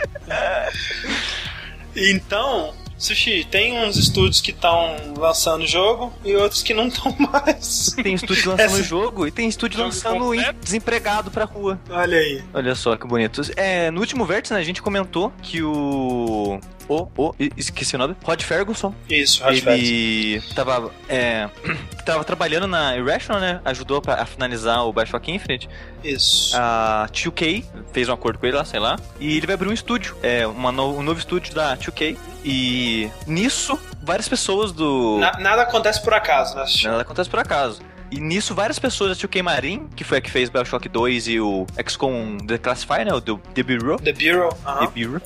[1.95, 7.15] então, Sushi, tem uns estúdios que estão lançando o jogo e outros que não estão
[7.17, 7.95] mais.
[8.03, 8.83] Tem estúdio lançando o Essa...
[8.83, 11.79] jogo e tem estúdio lançando desempregado pra rua.
[11.89, 12.43] Olha aí.
[12.53, 13.41] Olha só que bonito.
[13.55, 16.59] É, no último vértice, né, a gente comentou que o
[16.89, 18.93] o, o, esqueci o nome, Rod Ferguson.
[19.07, 20.55] Isso, Rod ele Ferguson.
[20.55, 21.47] Tava, é,
[22.03, 23.61] tava trabalhando na Irrational, né?
[23.63, 25.69] Ajudou pra, a finalizar o Bioshock Infinite.
[26.03, 26.57] Isso.
[26.57, 27.63] A 2K
[27.93, 28.97] fez um acordo com ele lá, sei lá.
[29.19, 32.17] E ele vai abrir um estúdio, é, uma no, um novo estúdio da 2K.
[32.43, 35.19] E nisso, várias pessoas do.
[35.19, 36.65] Na, nada acontece por acaso, né?
[36.83, 37.81] Nada acontece por acaso.
[38.11, 41.39] E nisso, várias pessoas da 2K Marine, que foi a que fez Bioshock 2 e
[41.39, 43.13] o XCOM The Classified, né?
[43.13, 43.99] O The Bureau.
[43.99, 44.79] The Bureau, uh -huh.
[44.79, 45.21] The Bureau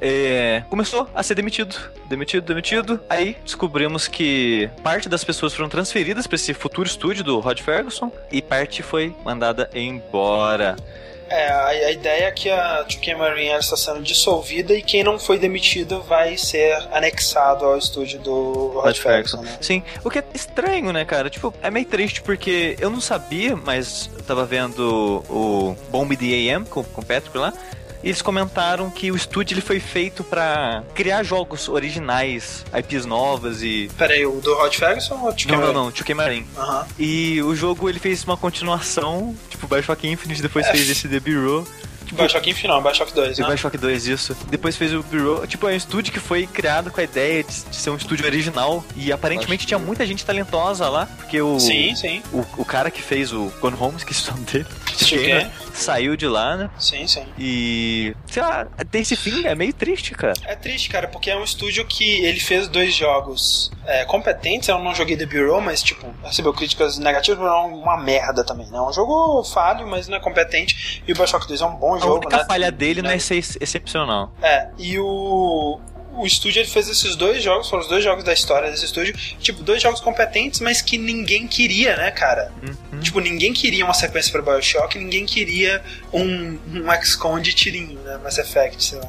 [0.00, 1.76] é, começou a ser demitido.
[2.08, 3.00] Demitido, demitido.
[3.08, 8.10] Aí descobrimos que parte das pessoas foram transferidas para esse futuro estúdio do Rod Ferguson
[8.30, 10.76] e parte foi mandada embora.
[11.28, 15.18] É, a, a, ideia é que a 2K Marine está sendo dissolvida e quem não
[15.18, 19.42] foi demitido vai ser anexado ao estúdio do Rod, Rod Ferguson.
[19.42, 19.58] Né?
[19.60, 21.28] Sim, o que é estranho, né, cara?
[21.28, 26.52] Tipo, é meio triste porque eu não sabia, mas eu tava vendo o Bomb the
[26.52, 27.52] AM com, com o Patrick lá
[28.08, 33.90] eles comentaram que o estúdio ele foi feito para criar jogos originais, IPs novas e.
[33.98, 36.46] Peraí, o do Rod Ferguson ou o Não, não, não, Chucky Marin.
[36.56, 36.84] Uhum.
[36.98, 40.70] E o jogo ele fez uma continuação, tipo Bioshock Infinite, depois é.
[40.70, 41.66] fez esse The Bureau.
[42.06, 43.46] Tipo, Bioshock Infinite, Bioshock 2, né?
[43.48, 44.36] Bioshock 2, isso.
[44.48, 45.44] Depois fez o Bureau.
[45.44, 48.24] Tipo, é um estúdio que foi criado com a ideia de, de ser um estúdio
[48.24, 48.84] original.
[48.94, 51.06] E aparentemente tinha muita gente talentosa lá.
[51.16, 51.58] Porque o.
[51.58, 52.22] Sim, sim.
[52.32, 54.66] O, o cara que fez o Gone Home, esqueci o nome dele.
[55.04, 56.70] Gamer, saiu de lá, né?
[56.78, 57.26] Sim, sim.
[57.38, 58.14] E.
[58.26, 60.34] Sei lá, ter esse fim é meio triste, cara.
[60.44, 64.68] É triste, cara, porque é um estúdio que ele fez dois jogos é, competentes.
[64.68, 68.66] Eu não joguei The Bureau, mas, tipo, recebeu críticas negativas, mas é uma merda também,
[68.66, 68.78] né?
[68.78, 71.02] É um jogo falho, mas não é competente.
[71.06, 72.44] E o Bioshock 2 é um bom jogo, A única né?
[72.46, 74.32] falha dele não é ser excepcional.
[74.42, 75.78] É, e o
[76.16, 79.14] o estúdio ele fez esses dois jogos, foram os dois jogos da história desse estúdio,
[79.38, 82.52] tipo, dois jogos competentes, mas que ninguém queria, né, cara?
[82.62, 83.00] Uhum.
[83.00, 85.82] Tipo, ninguém queria uma sequência para BioShock, ninguém queria
[86.12, 89.08] um, um XCOM de tirinho, né, Mass Effect, sei lá.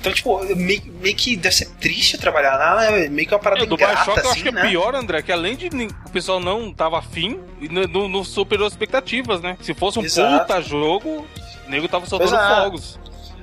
[0.00, 3.08] Então, tipo, meio, meio, que deve ser triste trabalhar lá, né?
[3.10, 4.62] Meio que uma parada é, do ingrata, Bioshock, assim, eu acho que né?
[4.62, 7.38] é pior, André, que além de o pessoal não tava afim,
[7.70, 9.58] não, não superou as expectativas, né?
[9.60, 10.46] Se fosse um Exato.
[10.46, 11.26] puta jogo,
[11.66, 12.48] o nego tava soltando é.
[12.62, 12.98] fogos.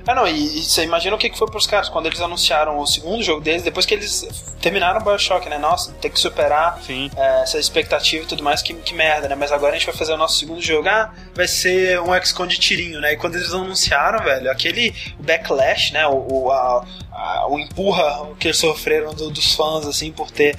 [0.08, 2.78] Ah, não, e, e, você imagina o que, que foi pros caras quando eles anunciaram
[2.78, 4.26] o segundo jogo deles, depois que eles
[4.58, 5.58] terminaram o Bioshock, né?
[5.58, 6.80] Nossa, tem que superar
[7.14, 9.34] é, essa expectativa e tudo mais, que, que merda, né?
[9.34, 12.46] Mas agora a gente vai fazer o nosso segundo jogo, ah, vai ser um XCOM
[12.46, 13.12] de tirinho, né?
[13.12, 16.06] E quando eles anunciaram, velho, aquele backlash, né?
[16.06, 20.56] O, o, a, a, o empurra que eles sofreram do, dos fãs, assim, por ter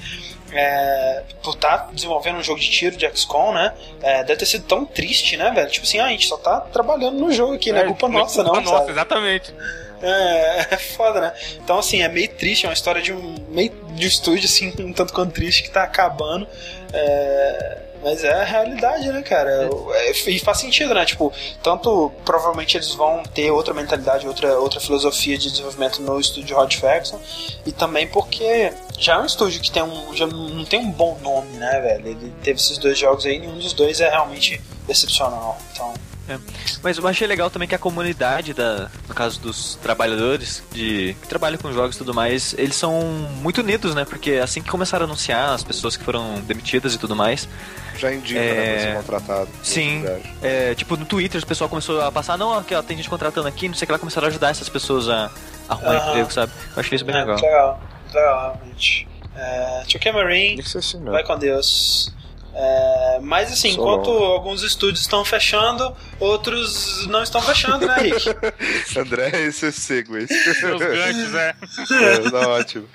[0.52, 3.72] é, por estar tá desenvolvendo um jogo de tiro de XCOM, né?
[4.02, 5.70] É, deve ter sido tão triste, né, velho?
[5.70, 8.42] Tipo assim, ah, a gente só tá trabalhando no jogo aqui, não é culpa nossa,
[8.42, 8.52] não.
[8.52, 9.54] Culpa nossa, exatamente.
[10.02, 11.32] É, é foda, né?
[11.62, 14.72] Então, assim, é meio triste, é uma história de um meio de um estúdio, assim,
[14.80, 16.46] um tanto quanto triste que tá acabando.
[16.92, 19.68] É mas é a realidade, né, cara?
[19.94, 20.10] É.
[20.10, 21.04] E faz sentido, né?
[21.04, 21.32] Tipo,
[21.62, 26.76] tanto provavelmente eles vão ter outra mentalidade, outra, outra filosofia de desenvolvimento no estúdio Hot
[26.76, 27.18] Faction,
[27.66, 31.18] e também porque já é um estúdio que tem um, já não tem um bom
[31.22, 32.08] nome, né, velho?
[32.08, 35.58] Ele teve esses dois jogos aí, nenhum dos dois é realmente excepcional.
[35.72, 35.94] Então.
[36.30, 36.38] É.
[36.82, 41.28] Mas eu achei legal também que a comunidade, da, no caso dos trabalhadores de, que
[41.28, 43.00] trabalham com jogos e tudo mais, eles são
[43.42, 44.04] muito unidos, né?
[44.04, 47.48] Porque assim que começaram a anunciar as pessoas que foram demitidas e tudo mais,
[47.96, 48.54] já indica, é...
[48.54, 49.48] né, ser contratado.
[49.62, 50.04] Sim.
[50.40, 53.48] É, tipo, no Twitter o pessoal começou a passar, não, aqui, ó, tem gente contratando
[53.48, 55.30] aqui, não sei o que lá, começaram a ajudar essas pessoas a,
[55.68, 56.08] a arrumar uhum.
[56.10, 56.52] emprego, sabe?
[56.76, 57.36] Eu achei isso bem é, legal.
[57.36, 57.82] Legal,
[58.14, 59.08] legal, realmente.
[59.36, 62.12] É, Tio Marine, assim, vai com Deus.
[62.52, 68.28] É, mas assim, Só enquanto alguns estúdios estão fechando, outros não estão fechando, né, Rick?
[68.98, 70.34] André, esse é cego, esse.
[70.50, 71.54] Os ganchos, é.
[71.90, 72.88] é tá ótimo.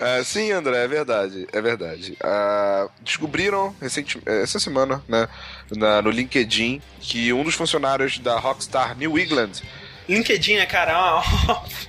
[0.00, 2.16] Uh, sim, André, é verdade, é verdade.
[2.22, 5.28] Uh, descobriram recentemente, essa semana, né,
[5.70, 9.62] na, no LinkedIn, que um dos funcionários da Rockstar New England
[10.08, 11.22] LinkedIn, né, cara?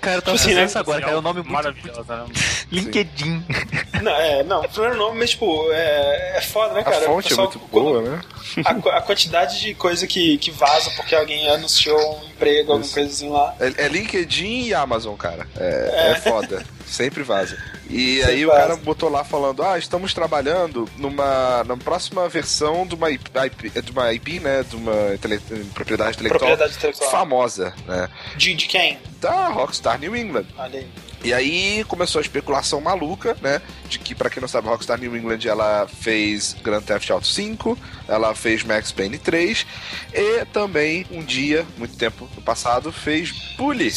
[0.02, 0.68] Cara, eu tô tipo assim, né?
[0.76, 1.52] agora, cara, é um nome muito...
[1.52, 2.06] maravilhoso.
[2.08, 2.26] Né?
[2.72, 3.44] LinkedIn.
[4.02, 6.98] Não, é, não, primeiro nome, mas, tipo, é, é foda, né, cara?
[6.98, 8.22] A fonte pessoal, é muito boa, né?
[8.64, 13.10] A, a, quantidade de coisa que, que vaza porque alguém anunciou um emprego, alguma coisa
[13.10, 13.56] assim lá.
[13.60, 15.48] É, é LinkedIn e Amazon, cara.
[15.58, 16.12] É, é.
[16.12, 16.64] é foda.
[16.86, 17.58] Sempre vaza.
[17.90, 22.96] E aí o cara botou lá falando: Ah, estamos trabalhando numa na próxima versão de
[22.96, 23.30] uma IP,
[23.82, 24.64] de uma IP né?
[24.64, 25.40] De uma intele,
[25.74, 28.10] propriedade, intelectual propriedade intelectual famosa, né?
[28.36, 29.00] De, de quem?
[29.20, 30.48] Da Rockstar New England.
[30.58, 30.88] Olha aí.
[31.24, 33.60] E aí começou a especulação maluca, né?
[33.90, 37.76] De que, para quem não sabe, Rockstar New England ela fez Grand Theft Auto 5,
[38.08, 39.66] ela fez Max Payne 3
[40.14, 43.92] e também um dia, muito tempo no passado, fez Bully.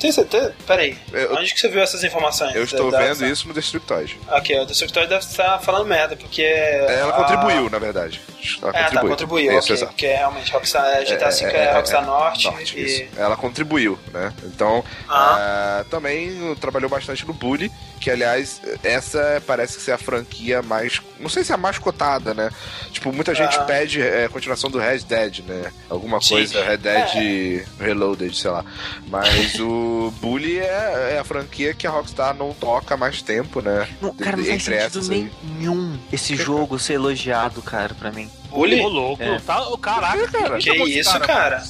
[0.00, 0.54] Tem certeza?
[0.66, 0.96] Peraí.
[1.12, 2.54] Eu, Onde que você viu essas informações?
[2.56, 3.28] Eu estou da, vendo da...
[3.28, 4.18] isso no Destructoid.
[4.28, 6.42] Ok, o Destructoid deve estar falando merda, porque.
[6.42, 7.12] Ela a...
[7.12, 8.18] contribuiu, na verdade.
[8.62, 8.90] Ela é, contribuiu.
[8.90, 9.86] tá, contribuiu, isso, ok.
[9.86, 12.46] Porque realmente Rockstar, é, GTA V é, é, é Rockstar Norte.
[12.46, 13.08] Norte e...
[13.14, 14.32] Ela contribuiu, né?
[14.44, 15.82] Então, ah.
[15.84, 17.70] uh, também trabalhou bastante no Bully,
[18.00, 21.02] que aliás, essa parece ser a franquia mais.
[21.18, 22.50] Não sei se é a mais cotada, né?
[22.90, 23.64] Tipo, muita gente ah.
[23.64, 25.70] pede é, continuação do Red Dead, né?
[25.90, 26.36] Alguma Sim.
[26.36, 27.84] coisa, Red Dead é.
[27.84, 28.64] Reloaded, sei lá.
[29.06, 29.89] Mas o
[30.20, 33.88] Bully é, é, a franquia que a Rockstar não toca há mais tempo, né?
[34.00, 35.08] Não, cara, não faz sentido
[35.42, 38.30] nenhum esse jogo ser elogiado, cara, pra mim.
[38.50, 38.80] Bully?
[38.80, 39.22] Ô, louco.
[39.22, 39.38] É.
[39.40, 40.58] Tá, caraca, cara.
[40.58, 41.26] Que, que isso, cara?
[41.26, 41.62] cara?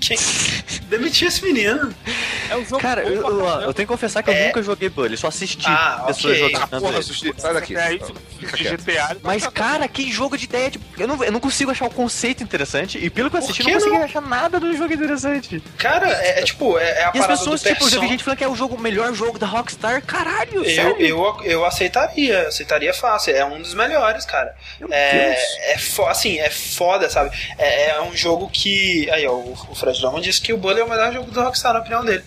[0.00, 0.18] Quem...
[0.88, 1.94] Demitiu esse menino.
[2.50, 4.46] É um jogo cara, eu, eu, eu, tenho que confessar que eu é.
[4.46, 6.50] nunca joguei Bully, só assisti ah, pessoas okay.
[6.50, 6.74] jogando.
[6.74, 7.76] Ah, porra, sushi, sai daqui.
[7.76, 9.16] É isso, GTA.
[9.22, 10.70] Mas, cara, que jogo de ideia.
[10.70, 12.98] Tipo, eu, não, eu não consigo achar o conceito interessante.
[12.98, 15.62] E pelo que eu assisti, não consegui achar nada do jogo interessante.
[15.76, 18.24] Cara, é, é tipo, é, é a E as pessoas, tipo, eu já vi gente
[18.24, 20.02] falando que é o jogo, o melhor jogo da Rockstar.
[20.02, 20.96] Caralho, eu, sério?
[21.00, 23.36] Eu, eu aceitaria, aceitaria fácil.
[23.36, 24.54] É um dos melhores, cara.
[24.80, 25.40] Meu é, Deus.
[25.62, 27.36] é fo assim, é foda, sabe?
[27.58, 29.08] É, é um jogo que.
[29.10, 31.72] Aí, ó, o Fred Drummond disse que o Bully é o melhor jogo do Rockstar,
[31.72, 32.22] na opinião dele.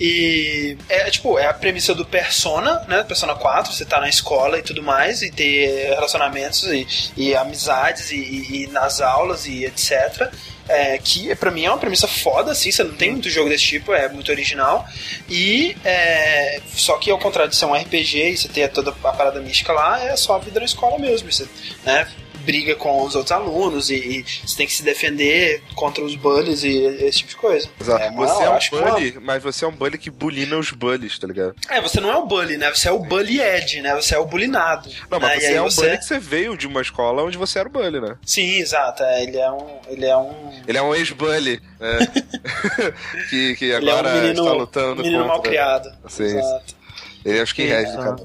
[0.00, 3.02] E é tipo, é a premissa do Persona, né?
[3.02, 6.86] Persona 4, você tá na escola e tudo mais, e ter relacionamentos e,
[7.16, 10.30] e amizades e, e, e nas aulas e etc.
[10.68, 13.64] É, que para mim é uma premissa foda, assim, você não tem muito jogo desse
[13.64, 14.84] tipo, é muito original.
[15.28, 19.12] E é, só que ao contrário de ser um RPG e você ter toda a
[19.12, 21.30] parada mística lá, é só a vida na escola mesmo.
[21.30, 21.48] Você,
[21.84, 22.08] né,
[22.46, 26.62] briga com os outros alunos e, e, você tem que se defender contra os bullies
[26.62, 27.68] e esse tipo de coisa.
[27.80, 28.02] Exato.
[28.02, 29.20] É, você é um bully, uma...
[29.20, 31.56] mas você é um bully que bulina os bullies, tá ligado?
[31.68, 32.72] É, você não é o bully, né?
[32.72, 33.94] Você é o bully ed, né?
[33.96, 34.88] Você é o bullyingado.
[35.10, 35.48] Não, mas né?
[35.48, 35.80] você é um você...
[35.80, 38.16] bully que você veio de uma escola onde você era o bully, né?
[38.24, 39.02] Sim, exato.
[39.02, 39.78] É, ele é um.
[39.88, 40.52] Ele é um.
[40.68, 41.60] Ele é um ex-bully.
[41.80, 41.98] Né?
[43.28, 45.02] que, que agora é um menino, está lutando.
[45.02, 45.34] Menino contra...
[45.34, 45.92] mal criado.
[46.08, 46.76] Sim, exato.
[47.24, 48.16] Ele é o skinhead, cara.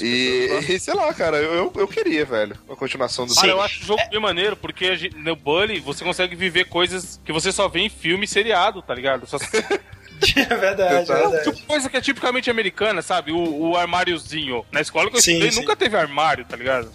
[0.00, 3.82] E, e, sei lá, cara, eu, eu queria, velho, a continuação do Sim, eu acho
[3.82, 7.80] o jogo bem maneiro, porque no Bully você consegue viver coisas que você só vê
[7.80, 9.26] em filme e seriado, tá ligado?
[9.26, 9.38] Só...
[10.34, 11.44] É verdade, é verdade.
[11.44, 13.32] Tipo, coisa que é tipicamente americana, sabe?
[13.32, 14.64] O, o armáriozinho.
[14.72, 15.60] Na escola que eu sim, estudei sim.
[15.60, 16.90] nunca teve armário, tá ligado?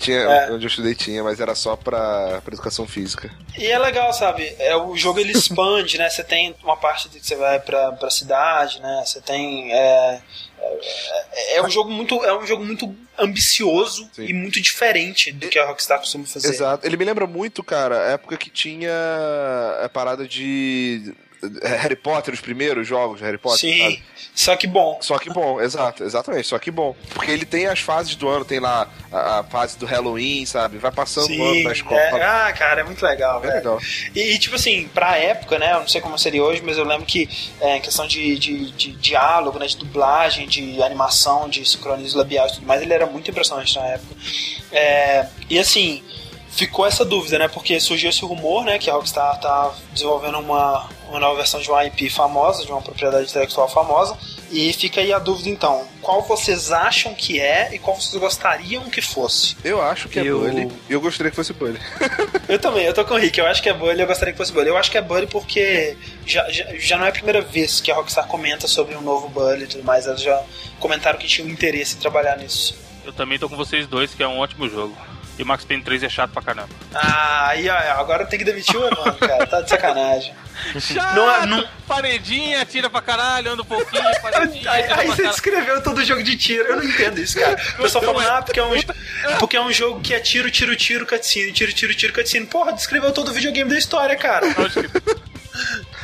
[0.00, 0.50] Tinha, é.
[0.50, 3.30] Onde eu estudei tinha, mas era só pra, pra educação física.
[3.58, 4.54] E é legal, sabe?
[4.58, 6.08] É, o jogo ele expande, né?
[6.08, 9.02] Você tem uma parte que você vai pra, pra cidade, né?
[9.04, 9.72] Você tem.
[9.72, 10.22] É,
[11.32, 14.26] é, é, um jogo muito, é um jogo muito ambicioso Sim.
[14.26, 16.48] e muito diferente do que a Rockstar costuma fazer.
[16.48, 16.86] Exato.
[16.86, 18.92] Ele me lembra muito, cara, a época que tinha
[19.82, 21.14] a parada de
[21.62, 23.60] Harry Potter, os primeiros jogos de Harry Potter.
[23.60, 24.04] Sim, sabe?
[24.34, 24.98] só que bom.
[25.00, 26.96] Só que bom, exato, exatamente, só que bom.
[27.14, 30.78] Porque ele tem as fases do ano, tem lá a, a fase do Halloween, sabe?
[30.78, 32.00] Vai passando Sim, o ano na escola.
[32.00, 33.78] É, ah, cara, é muito legal, é legal.
[34.14, 35.72] E, e, tipo assim, pra época, né?
[35.74, 37.28] Eu não sei como seria hoje, mas eu lembro que
[37.60, 39.66] é, em questão de, de, de, diálogo, né?
[39.66, 43.86] De dublagem, de animação, de sincronismo labial e tudo mais, ele era muito impressionante na
[43.86, 44.14] época.
[44.72, 46.02] É, e assim
[46.50, 47.48] ficou essa dúvida, né?
[47.48, 48.78] Porque surgiu esse rumor, né?
[48.78, 52.82] Que a Rockstar tá desenvolvendo uma, uma nova versão de uma IP famosa, de uma
[52.82, 54.16] propriedade intelectual famosa.
[54.50, 58.88] E fica aí a dúvida então, qual vocês acham que é e qual vocês gostariam
[58.88, 59.56] que fosse?
[59.62, 60.40] Eu acho que é eu...
[60.40, 60.72] Bully.
[60.88, 61.78] Eu gostaria que fosse Bully.
[62.48, 64.38] eu também, eu tô com o Rick, eu acho que é Bully, eu gostaria que
[64.38, 64.68] fosse Bully.
[64.68, 67.90] Eu acho que é Bully porque já, já, já não é a primeira vez que
[67.90, 70.42] a Rockstar comenta sobre um novo Bully e tudo mais, eles já
[70.80, 72.74] comentaram que tinham interesse em trabalhar nisso.
[73.04, 74.96] Eu também tô com vocês dois, que é um ótimo jogo.
[75.38, 76.68] E Max Payne 3 é chato pra caramba.
[76.92, 79.46] Ah, aí, ó, agora tem que demitir o mano, cara.
[79.46, 80.34] Tá de sacanagem.
[80.80, 81.68] Chato, não, é- não...
[81.86, 84.68] paredinha, tira pra caralho, anda um pouquinho, paredinha.
[84.68, 86.64] aí, aí você descreveu todo o jogo de tiro.
[86.64, 87.54] Eu não entendo isso, cara.
[87.78, 88.74] O pessoal fala, ah, porque é, um,
[89.38, 92.46] porque é um jogo que é tiro, tiro, tiro, cutscene, tiro, tiro, tiro, cutscene.
[92.46, 94.46] Porra, descreveu todo o videogame da história, cara.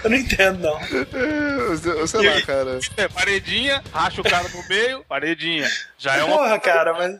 [0.04, 0.80] Eu não entendo, não.
[1.12, 2.78] Eu sei lá, cara.
[2.96, 5.68] É, paredinha, racha o cara no meio, paredinha.
[5.98, 6.36] Já é uma.
[6.36, 7.16] Porra, cara, mas.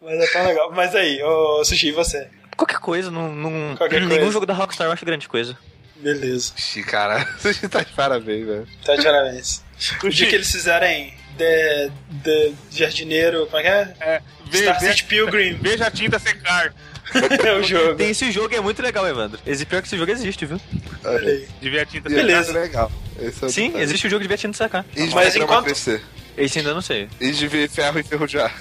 [0.00, 0.72] Mas é tão legal.
[0.72, 2.28] Mas aí, ô Sushi, e você?
[2.56, 4.32] Qualquer coisa, não, não, Qualquer nenhum coisa.
[4.32, 5.56] jogo da Rockstar eu acho grande coisa.
[5.96, 6.52] Beleza.
[6.56, 8.68] Sushi, cara, Sushi tá de parabéns, velho.
[8.84, 9.62] Tá de parabéns.
[10.02, 13.94] O dia que eles fizerem de, de jardineiro, como é que é?
[14.00, 15.54] É, ve, Star City Pilgrim.
[15.62, 16.72] Veja a tinta secar.
[17.44, 17.96] é o jogo.
[17.96, 19.40] Tem esse jogo, é muito legal, Evandro.
[19.46, 20.60] Esse pior que esse jogo existe, viu?
[21.04, 21.48] Olha aí.
[21.60, 22.22] De ver a tinta secar.
[22.22, 22.52] Beleza.
[22.52, 22.92] legal.
[23.20, 24.84] É Sim, existe o jogo de ver a tinta secar.
[24.94, 25.68] E de Mas enquanto...
[26.36, 27.08] Esse ainda não sei.
[27.20, 28.54] E de ver ferro enferrujar.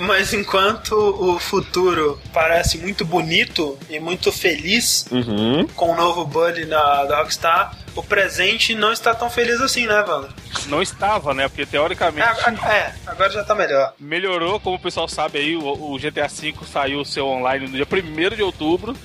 [0.00, 5.66] Mas enquanto o futuro parece muito bonito e muito feliz uhum.
[5.68, 10.00] com o novo Bully na, da Rockstar, o presente não está tão feliz assim, né,
[10.02, 10.30] Wander?
[10.66, 11.48] Não estava, né?
[11.48, 12.26] Porque teoricamente.
[12.26, 13.94] É, é, agora já está melhor.
[13.98, 17.72] Melhorou, como o pessoal sabe aí, o, o GTA V saiu o seu online no
[17.72, 18.96] dia 1 de outubro.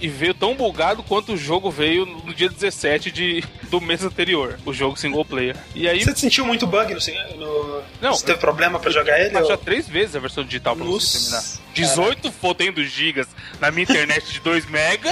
[0.00, 4.58] E veio tão bugado quanto o jogo veio no dia 17 de, do mês anterior,
[4.64, 5.56] o jogo single player.
[5.74, 6.04] E aí.
[6.04, 7.00] Você sentiu muito bug no.
[7.36, 7.82] no...
[8.00, 8.14] Não.
[8.14, 9.36] Você teve problema pra jogar ele?
[9.36, 9.56] Eu ou...
[9.56, 11.06] três vezes a versão digital pra Nossa.
[11.06, 11.64] você terminar.
[11.74, 13.26] 18 fodendo gigas
[13.60, 15.10] na minha internet de 2 mega.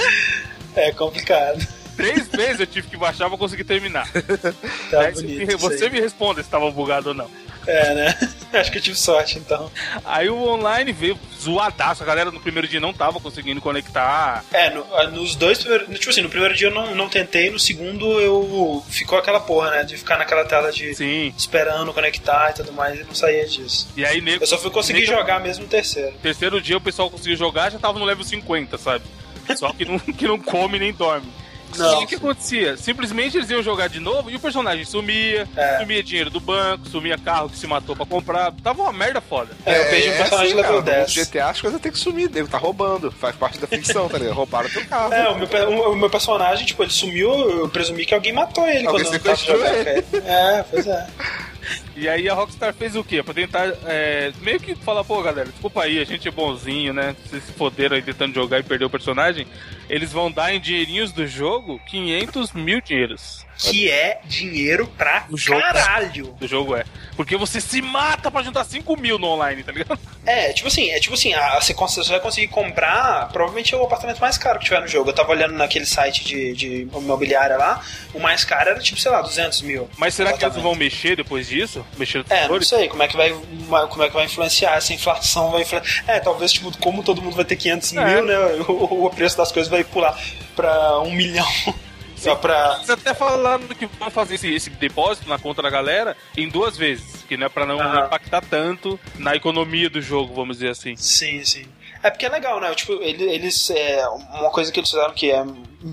[0.74, 1.66] É complicado.
[1.96, 4.08] Três vezes eu tive que baixar pra conseguir terminar.
[4.90, 7.30] Tá bonito, você me responda se tava bugado ou não.
[7.66, 8.18] É, né?
[8.52, 9.70] Acho que eu tive sorte, então.
[10.04, 12.02] Aí o online veio zoadaço.
[12.02, 14.44] A galera no primeiro dia não tava conseguindo conectar.
[14.52, 15.88] É, no, nos dois primeiros.
[15.98, 18.84] Tipo assim, no primeiro dia eu não, não tentei, no segundo eu.
[18.88, 19.84] Ficou aquela porra, né?
[19.84, 20.94] De ficar naquela tela de.
[20.94, 21.32] Sim.
[21.36, 23.88] Esperando conectar e tudo mais e não saía disso.
[23.96, 26.14] E aí, nego, Eu só fui conseguir nego, jogar mesmo no terceiro.
[26.22, 29.04] Terceiro dia o pessoal conseguiu jogar já tava no level 50, sabe?
[29.56, 31.26] Só que não, que não come nem dorme.
[31.76, 32.00] Não.
[32.00, 32.76] E o que acontecia?
[32.76, 35.78] Simplesmente eles iam jogar de novo e o personagem sumia, é.
[35.78, 38.52] sumia dinheiro do banco, sumia carro que se matou pra comprar.
[38.62, 39.50] Tava uma merda foda.
[39.64, 41.16] É, eu vejo um personagem assim, level 10.
[41.16, 43.10] No GTA as coisas tem que sumir, nego tá roubando.
[43.10, 44.34] Faz parte da ficção, tá ligado?
[44.34, 45.12] Roubaram teu carro.
[45.12, 48.66] É, o meu, o, o meu, personagem, tipo, ele sumiu, eu presumi que alguém matou
[48.66, 49.72] ele alguém quando eu tava jogando.
[50.24, 51.06] É, pois é.
[51.94, 53.22] E aí a Rockstar fez o quê?
[53.22, 57.14] Pra tentar é, meio que falar, pô, galera, desculpa aí, a gente é bonzinho, né?
[57.24, 59.46] Vocês se foderam aí tentando jogar e perder o personagem.
[59.92, 65.36] Eles vão dar em dinheirinhos do jogo 500 mil dinheiros que é dinheiro pra o
[65.36, 66.36] jogo, caralho.
[66.40, 66.84] O jogo é.
[67.16, 69.98] Porque você se mata pra juntar 5 mil no online, tá ligado?
[70.24, 73.84] É, tipo assim, é tipo assim, a, você, você vai conseguir comprar provavelmente é o
[73.84, 75.10] apartamento mais caro que tiver no jogo.
[75.10, 77.82] Eu tava olhando naquele site de, de imobiliária lá,
[78.14, 79.88] o mais caro era tipo, sei lá, 200 mil.
[79.96, 81.84] Mas será que eles vão mexer depois disso?
[81.96, 83.32] Mexer É, não sei, como é que vai
[83.88, 86.04] como é que vai influenciar, essa inflação vai influenciar.
[86.06, 88.04] É, talvez, tipo, como todo mundo vai ter 500 é.
[88.04, 88.38] mil, né,
[88.68, 90.18] o, o preço das coisas vai pular
[90.54, 91.46] pra um milhão.
[92.22, 92.78] Só pra.
[92.78, 96.76] Você até falando que vão fazer esse, esse, depósito na conta da galera em duas
[96.76, 98.06] vezes, que não é pra não uhum.
[98.06, 100.94] impactar tanto na economia do jogo, vamos dizer assim.
[100.94, 101.66] Sim, sim.
[102.00, 102.72] É porque é legal, né?
[102.74, 103.70] Tipo, eles.
[103.70, 105.44] É, uma coisa que eles fizeram que é,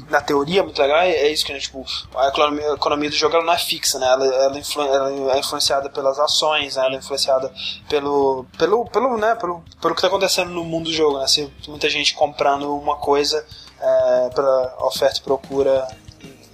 [0.09, 1.59] na teoria, muito legal é, é isso que, né?
[1.59, 1.85] Tipo,
[2.15, 4.07] a economia, a economia, do jogo ela não é fixa, né?
[4.07, 6.85] Ela, ela, influ, ela, é influenciada pelas ações, né?
[6.85, 7.51] Ela é influenciada
[7.87, 8.45] pelo.
[8.57, 9.35] pelo, pelo, né?
[9.35, 11.27] pelo, pelo que tá acontecendo no mundo do jogo, né?
[11.27, 13.45] Se muita gente comprando uma coisa
[13.81, 15.87] é, pela oferta e procura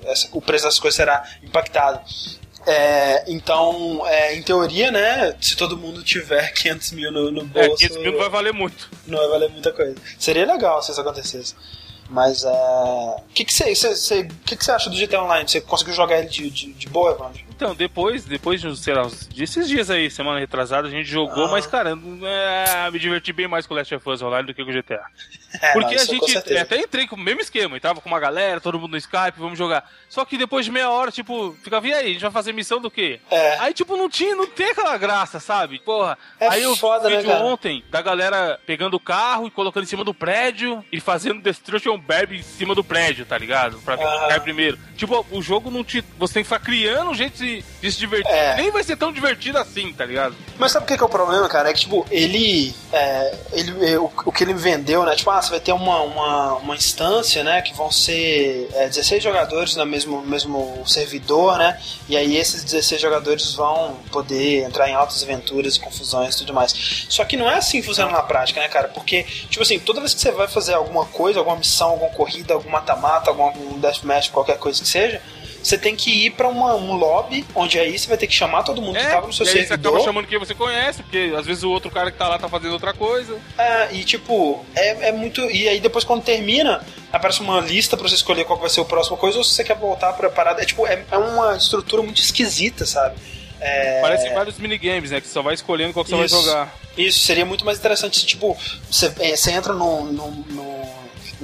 [0.04, 2.00] essa, o preço das coisas será impactado.
[2.68, 7.84] É, então, é, em teoria, né, se todo mundo tiver 500 mil no, no bolso...
[7.86, 8.90] É, 500 mil não vai valer muito.
[9.06, 9.96] Não vai valer muita coisa.
[10.18, 11.56] Seria legal se isso acontecesse.
[12.10, 12.50] Mas é.
[12.50, 15.50] O que você que que que acha do GTA Online?
[15.50, 17.42] Você conseguiu jogar ele de, de, de boa, Evandro?
[17.56, 21.52] Então, depois, depois de, sei lá, esses dias aí, semana retrasada, a gente jogou, ah.
[21.52, 24.64] mas, cara, é, me diverti bem mais com o Last of Us Online do que
[24.64, 25.06] com o GTA.
[25.62, 28.20] É, Porque não, a gente até entrei com o mesmo esquema, e tava com uma
[28.20, 29.90] galera, todo mundo no Skype, vamos jogar.
[30.10, 32.82] Só que depois de meia hora, tipo, ficava, e aí, a gente vai fazer missão
[32.82, 33.22] do quê?
[33.32, 33.58] É.
[33.60, 35.80] Aí, tipo, não tinha, não tem aquela graça, sabe?
[35.80, 36.18] Porra.
[36.42, 37.42] É aí eu foda, né, cara?
[37.42, 41.98] ontem da galera pegando o carro e colocando em cima do prédio e fazendo Destruction
[41.98, 43.78] Barb em cima do prédio, tá ligado?
[43.80, 44.78] Pra ficar primeiro.
[44.98, 46.04] Tipo, o jogo não te.
[46.18, 48.32] Você tem que ficar criando um jeito de, de se divertir.
[48.32, 48.56] É.
[48.56, 50.36] Nem vai ser tão divertido assim, tá ligado?
[50.58, 51.70] Mas sabe o que, que é o problema, cara?
[51.70, 52.74] É que, tipo, ele.
[52.92, 55.16] É, ele é, o, o, que ele vendeu, né?
[55.16, 57.62] Tipo, ah, você vai ter uma, uma, uma instância, né?
[57.62, 61.80] Que vão ser é, 16 jogadores no mesmo, mesmo servidor, né?
[62.08, 66.54] E aí esses 16 jogadores vão poder entrar em altas aventuras e confusões e tudo
[66.54, 67.06] mais.
[67.10, 68.88] Só que não é assim que funciona na prática, né, cara?
[68.88, 72.54] Porque, tipo assim, toda vez que você vai fazer alguma coisa, alguma missão, alguma corrida,
[72.54, 75.22] algum mata-mata, algum deathmatch, qualquer coisa que seja,
[75.66, 78.62] você tem que ir pra uma, um lobby, onde aí você vai ter que chamar
[78.62, 79.74] todo mundo é, que tava no seu e servidor.
[79.74, 82.28] Aí você acaba chamando quem você conhece, porque às vezes o outro cara que tá
[82.28, 83.36] lá tá fazendo outra coisa.
[83.58, 85.42] É, e tipo, é, é muito.
[85.50, 88.86] E aí depois quando termina, aparece uma lista pra você escolher qual vai ser o
[88.86, 90.62] próximo coisa, ou se você quer voltar pra parada.
[90.62, 93.16] É tipo, é, é uma estrutura muito esquisita, sabe?
[93.60, 94.02] É...
[94.02, 95.20] Parece vários minigames, né?
[95.20, 96.76] Que você só vai escolhendo qual que você vai jogar.
[96.96, 98.56] Isso, seria muito mais interessante se, tipo,
[98.90, 100.30] você, é, você entra no, no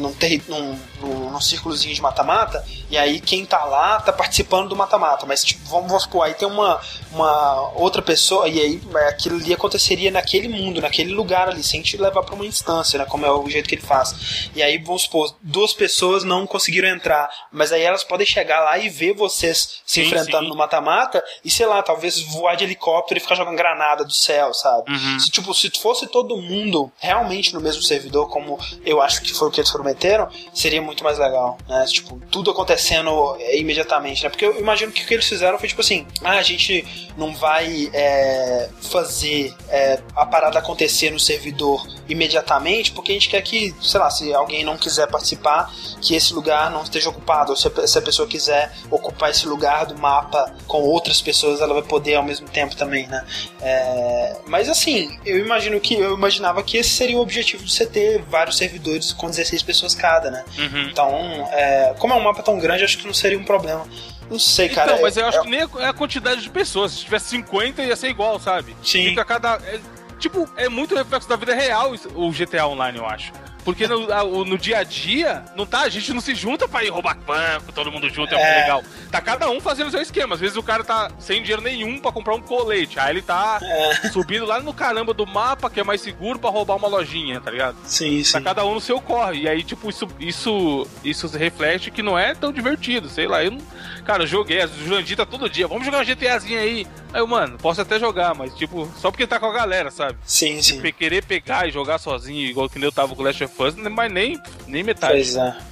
[0.01, 0.15] num,
[0.47, 5.25] num, num, num círculozinho de mata-mata, e aí quem tá lá tá participando do mata-mata.
[5.25, 6.79] Mas, tipo, vamos, vamos supor, aí tem uma,
[7.11, 11.81] uma outra pessoa, e aí é, aquilo ali aconteceria naquele mundo, naquele lugar ali, sem
[11.81, 13.05] te levar pra uma instância, né?
[13.05, 14.49] Como é o jeito que ele faz.
[14.55, 18.77] E aí, vamos supor, duas pessoas não conseguiram entrar, mas aí elas podem chegar lá
[18.77, 20.49] e ver vocês se sim, enfrentando sim.
[20.49, 24.53] no mata-mata, e sei lá, talvez voar de helicóptero e ficar jogando granada do céu,
[24.53, 24.91] sabe?
[24.91, 25.19] Uhum.
[25.19, 29.47] Se, tipo, se fosse todo mundo realmente no mesmo servidor, como eu acho que foi
[29.47, 31.85] o que eles prometeram, seria muito mais legal, né?
[31.88, 34.30] Tipo, tudo acontecendo é, imediatamente, né?
[34.30, 37.34] Porque eu imagino que o que eles fizeram foi tipo assim: ah, a gente não
[37.35, 43.73] vai é, fazer é, a parada acontecer no servidor imediatamente, porque a gente quer que,
[43.81, 47.68] sei lá, se alguém não quiser participar, que esse lugar não esteja ocupado, ou se
[47.68, 51.84] a, se a pessoa quiser ocupar esse lugar do mapa com outras pessoas, ela vai
[51.84, 53.26] poder ao mesmo tempo também, né?
[53.61, 57.85] É, mas assim, eu imagino que eu imaginava que esse seria o objetivo de você
[57.85, 60.43] ter vários servidores com 16 pessoas cada, né?
[60.57, 60.89] Uhum.
[60.89, 63.85] Então, é, como é um mapa tão grande, acho que não seria um problema.
[64.30, 64.91] Não sei, cara.
[64.91, 65.41] Então, mas eu acho é...
[65.41, 66.93] que nem é a quantidade de pessoas.
[66.93, 68.76] Se tivesse 50, ia ser igual, sabe?
[68.84, 69.10] Sim.
[69.10, 69.56] Fica cada.
[69.65, 69.80] É,
[70.18, 73.34] tipo, é muito reflexo da vida real o GTA Online, eu acho.
[73.63, 76.89] Porque no, no dia a dia, não tá, a gente não se junta pra ir
[76.89, 78.83] roubar banco, todo mundo junto, é, é muito legal.
[79.11, 80.35] Tá cada um fazendo o seu esquema.
[80.35, 82.99] Às vezes o cara tá sem dinheiro nenhum pra comprar um colete.
[82.99, 84.09] Aí ele tá é.
[84.09, 87.51] subindo lá no caramba do mapa, que é mais seguro pra roubar uma lojinha, tá
[87.51, 87.77] ligado?
[87.85, 88.31] Sim, tá sim.
[88.33, 89.41] Tá cada um no seu corre.
[89.41, 93.09] E aí, tipo, isso, isso, isso reflete que não é tão divertido.
[93.09, 93.61] Sei lá, eu não.
[94.05, 95.67] Cara, eu joguei, a Jurandir tá todo dia.
[95.67, 96.88] Vamos jogar uma GTAzinha aí.
[97.13, 100.17] Aí eu, mano, posso até jogar, mas tipo, só porque tá com a galera, sabe?
[100.25, 100.81] Sim, sim.
[100.81, 103.75] Tipo, querer pegar e jogar sozinho, igual que eu tava com o Last of Us,
[103.75, 105.13] mas nem, nem metade.
[105.13, 105.71] Pois é.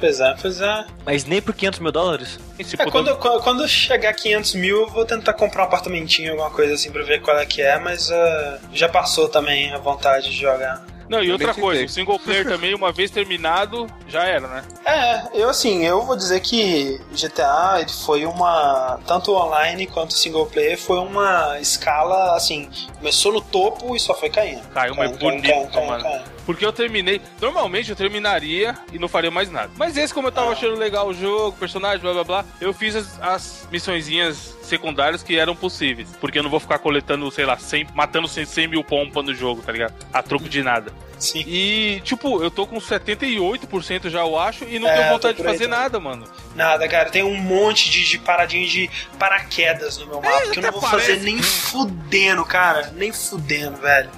[0.00, 0.86] Pois é, pois é.
[1.04, 2.38] Mas nem por 500 mil dólares?
[2.58, 6.90] É, quando, quando chegar 500 mil, eu vou tentar comprar um apartamentinho, alguma coisa assim,
[6.90, 10.82] pra ver qual é que é, mas uh, já passou também a vontade de jogar.
[11.10, 14.62] Não, e outra coisa, o single player também, uma vez terminado, já era, né?
[14.84, 19.00] É, eu assim, eu vou dizer que GTA ele foi uma.
[19.04, 22.70] Tanto online quanto single player foi uma escala assim.
[22.96, 24.62] Começou no topo e só foi caindo.
[24.68, 26.22] Caiu, mas bonito, caindo, caindo, mano.
[26.50, 27.20] Porque eu terminei.
[27.40, 29.70] Normalmente eu terminaria e não faria mais nada.
[29.76, 32.96] Mas esse, como eu tava achando legal o jogo, personagem, blá blá blá, eu fiz
[32.96, 36.08] as, as missõezinhas secundárias que eram possíveis.
[36.20, 39.32] Porque eu não vou ficar coletando, sei lá, 100, matando 100, 100 mil pompas no
[39.32, 39.94] jogo, tá ligado?
[40.12, 40.92] A troco de nada.
[41.20, 41.44] Sim.
[41.46, 45.44] E, tipo, eu tô com 78% já, eu acho, e não é, tenho vontade de
[45.44, 46.26] fazer nada, mano.
[46.56, 47.10] Nada, cara.
[47.10, 48.90] Tem um monte de, de paradinha de
[49.20, 51.10] paraquedas no meu mapa é, que eu não vou parece.
[51.10, 52.92] fazer nem fudendo, cara.
[52.96, 54.10] Nem fudendo, velho.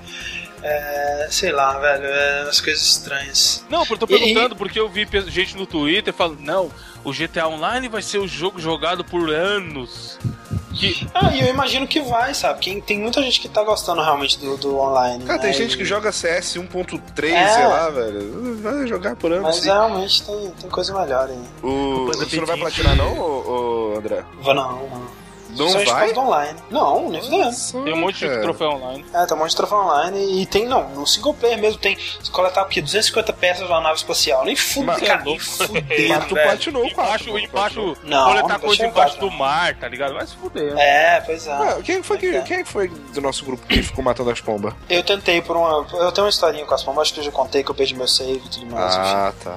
[0.63, 3.65] É, sei lá, velho, é umas coisas estranhas.
[3.69, 6.71] Não, eu tô perguntando e, porque eu vi gente no Twitter falando, não,
[7.05, 10.19] o GTA Online vai ser o jogo jogado por anos.
[10.75, 11.07] Que...
[11.15, 12.61] Ah, e eu imagino que vai, sabe?
[12.61, 15.25] Quem, tem muita gente que tá gostando realmente do, do online.
[15.25, 15.45] Cara, né?
[15.45, 17.49] tem gente que joga CS 1.3, é.
[17.49, 18.59] sei lá, velho.
[18.63, 19.43] Vai jogar por ano.
[19.43, 19.67] Mas assim.
[19.67, 21.43] realmente tem, tem coisa melhor aí.
[21.63, 22.07] O...
[22.07, 24.25] Você não vai platinar, não, ô, ô, André?
[24.41, 25.22] Vou não, não.
[25.57, 26.13] Não Só vai?
[26.13, 26.59] online.
[26.71, 27.85] Não, nem fudendo.
[27.85, 29.05] Tem um monte de troféu online.
[29.13, 30.43] É, tem um monte de troféu online.
[30.43, 31.97] E tem, não, no single player mesmo tem.
[31.97, 34.45] Você coletar porque 250 peças de uma nave espacial.
[34.45, 35.23] Nem fudeu, cara.
[35.25, 36.09] Nem fudeu.
[36.09, 37.97] Mas tu platinou Embaixo, embaixo.
[38.03, 40.15] Não, coletar coisa embaixo do mar, tá ligado?
[40.15, 40.77] Vai se fuder.
[40.79, 41.53] É, pois é.
[41.53, 44.75] Ah, quem, foi que, quem foi do nosso grupo que ficou matando as pombas?
[44.89, 45.87] Eu tentei por uma.
[45.93, 47.95] Eu tenho uma historinha com as pombas, acho que eu já contei que eu perdi
[47.95, 48.95] meu save e tudo mais.
[48.97, 49.45] Ah, enfim.
[49.45, 49.57] tá.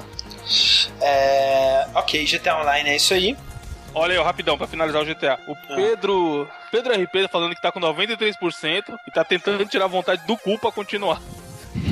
[1.02, 3.36] É, ok, GTA Online é isso aí.
[3.96, 5.40] Olha aí, rapidão, pra finalizar o GTA.
[5.48, 5.76] O ah.
[5.76, 6.50] Pedro.
[6.70, 10.70] Pedro RP falando que tá com 93% e tá tentando tirar vontade do cu pra
[10.70, 11.22] continuar.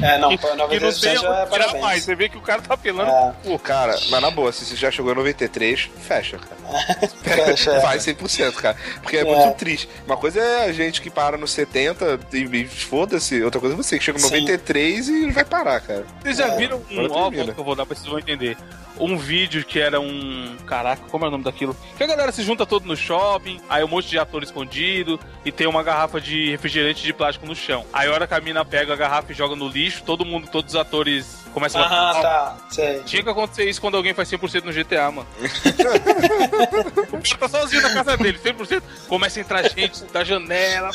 [0.03, 1.81] É, não, que, 93% que não já é.
[1.81, 2.03] Mais.
[2.03, 3.33] Você vê que o cara tá apelando é.
[3.41, 7.07] pro Cara, mas na boa, se você já chegou a 93, fecha, cara.
[7.23, 7.79] fecha, é.
[7.79, 8.77] Vai 100%, cara.
[9.01, 9.89] Porque é, é, muito triste.
[10.05, 13.41] Uma coisa é a gente que para no 70 e, e foda-se.
[13.41, 16.05] Outra coisa é você que chega no 93 e vai parar, cara.
[16.21, 16.57] Vocês já é.
[16.57, 17.11] viram um...
[17.11, 18.57] Ó, que eu vou dar pra vocês vão entender
[18.99, 20.55] um vídeo que era um.
[20.65, 21.75] Caraca, como é o nome daquilo?
[21.97, 25.51] Que a galera se junta todo no shopping, aí um monte de ator escondido e
[25.51, 27.85] tem uma garrafa de refrigerante de plástico no chão.
[27.91, 30.47] Aí a hora que a mina pega a garrafa e joga no lixo, todo mundo,
[30.49, 32.09] todos os atores começam ah, a.
[32.09, 32.57] Ah, tá.
[32.69, 32.99] Sei.
[33.03, 35.27] Tinha que acontecer isso quando alguém faz 100% no GTA, mano.
[37.13, 38.81] o cara tá sozinho na casa dele, 100%.
[39.07, 40.89] Começa a entrar gente da janela,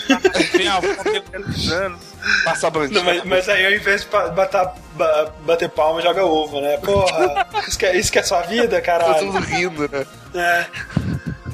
[0.52, 0.88] vem a avó
[1.30, 1.98] realizando.
[2.44, 3.04] Passa bandido.
[3.04, 4.68] Mas, mas, aí ao invés de bater,
[5.42, 6.76] bater palma, joga ovo, né?
[6.78, 9.14] Porra, isso que, é, isso que é sua vida, caralho?
[9.14, 10.06] Tá tudo rindo, né?
[10.34, 10.66] É.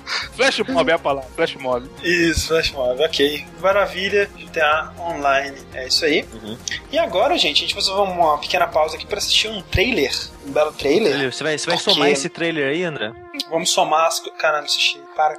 [0.37, 1.91] Flash Mob é a palavra, Flash Mob.
[2.03, 3.47] Isso, Flash Mob, ok.
[3.61, 5.57] Maravilha, GTA Online.
[5.75, 6.25] É isso aí.
[6.33, 6.57] Uhum.
[6.91, 10.13] E agora, gente, a gente vai fazer uma pequena pausa aqui pra assistir um trailer.
[10.47, 11.33] Um belo trailer.
[11.33, 13.13] Você vai, você vai somar esse trailer aí, André?
[13.51, 14.21] Vamos somar as.
[14.39, 15.01] Caralho, assisti.
[15.17, 15.37] Para.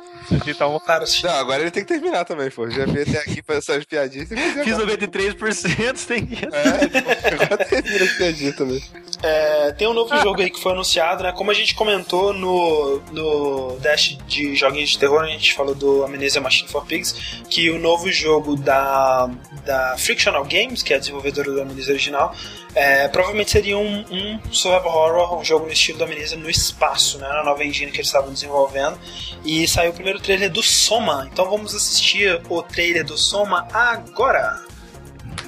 [0.57, 0.79] Tá um...
[0.79, 1.25] Para assistir.
[1.25, 2.69] Não, agora ele tem que terminar também, pô.
[2.69, 4.29] Já vi até aqui pra essas piadinhas.
[4.29, 6.45] Fiz 93%, tem que.
[6.45, 8.83] É, agora termina as piadinhas também.
[9.21, 11.31] É, tem um novo jogo aí que foi anunciado, né?
[11.31, 16.03] Como a gente comentou no, no Dash de joguinhos de terror, a gente falou do
[16.03, 19.29] Amnesia Machine for Pigs, que o novo jogo da,
[19.65, 22.35] da Frictional Games, que é a desenvolvedora do Amnesia original,
[22.75, 27.17] é, provavelmente seria um, um survival horror, um jogo no estilo da Amnesia no espaço,
[27.17, 27.27] né?
[27.27, 28.99] Na nova engine que eles estavam desenvolvendo.
[29.45, 31.27] E saiu o primeiro trailer do Soma.
[31.31, 34.61] Então vamos assistir o trailer do Soma agora.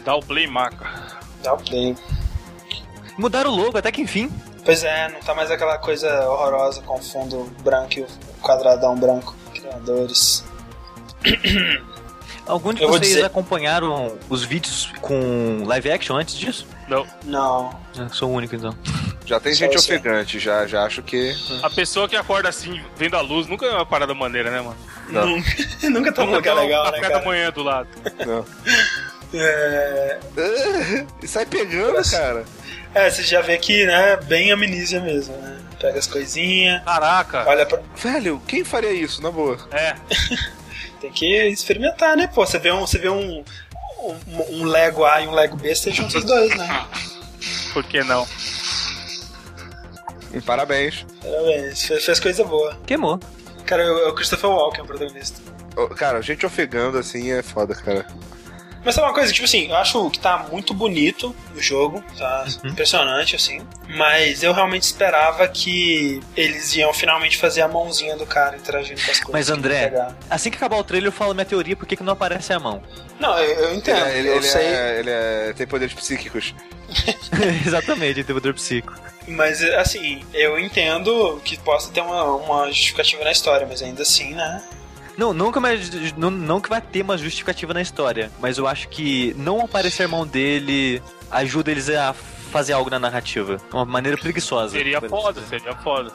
[0.06, 0.90] Dá o play, Maca.
[1.44, 1.96] Dá o play.
[3.18, 4.32] Mudaram o logo até que enfim.
[4.64, 8.08] Pois é, não tá mais aquela coisa horrorosa com o fundo branco e o
[8.42, 9.36] quadradão branco.
[9.54, 10.46] Criadores.
[12.46, 13.26] Algum de Eu vocês dizer...
[13.26, 16.66] acompanharam os vídeos com live action antes disso?
[16.88, 17.06] Não.
[17.26, 17.80] Não.
[17.98, 18.76] Eu sou o único então.
[19.26, 21.36] Já tem Só gente ofegante, já, já acho que.
[21.62, 24.78] A pessoa que acorda assim, vendo a luz, nunca é uma parada maneira, né, mano?
[25.10, 25.44] Não.
[25.90, 27.00] nunca tá num lugar legal, né?
[27.00, 27.90] Café da manhã do lado.
[28.26, 28.46] Não.
[29.34, 30.20] É...
[31.22, 32.46] E sai pegando, cara.
[32.94, 35.58] É, você já vê que, né, bem amnísia mesmo, né?
[35.80, 36.84] Pega as coisinhas.
[36.84, 37.44] Caraca!
[37.46, 37.80] Olha pra...
[37.96, 39.58] Velho, quem faria isso, na boa?
[39.72, 39.96] É.
[41.00, 42.46] Tem que experimentar, né, pô?
[42.46, 43.44] Você vê um, você vê um,
[44.00, 46.86] um, um Lego A e um Lego B, você junta os dois, né?
[47.74, 48.28] Por que não?
[50.34, 51.06] E parabéns.
[51.22, 52.78] Parabéns, fez, fez coisa boa.
[52.86, 53.20] Queimou.
[53.66, 55.42] Cara, é o Christopher Walken, o protagonista.
[55.96, 58.06] Cara, gente ofegando assim é foda, cara.
[58.84, 62.46] Mas sabe uma coisa, tipo assim, eu acho que tá muito bonito o jogo, tá
[62.64, 62.70] uhum.
[62.72, 63.62] impressionante, assim.
[63.90, 69.12] Mas eu realmente esperava que eles iam finalmente fazer a mãozinha do cara interagindo com
[69.12, 69.34] as coisas.
[69.34, 69.92] Mas André,
[70.30, 72.60] assim que acabar o trailer, eu falo minha teoria, por que, que não aparece a
[72.60, 72.82] mão?
[73.20, 74.08] Não, eu, eu entendo.
[74.08, 74.66] Ele, ele, eu ele sei.
[74.66, 76.54] É, ele é, tem poderes psíquicos.
[77.66, 78.94] Exatamente, tem poder psíquico.
[79.28, 84.34] Mas, assim, eu entendo que possa ter uma, uma justificativa na história, mas ainda assim,
[84.34, 84.64] né?
[85.18, 88.88] Não, nunca mais, não, não que vai ter uma justificativa na história, mas eu acho
[88.90, 93.58] que não aparecer a irmão dele ajuda eles a fazer algo na narrativa.
[93.58, 94.78] De uma maneira preguiçosa.
[94.78, 96.12] Seria foda, seria foda.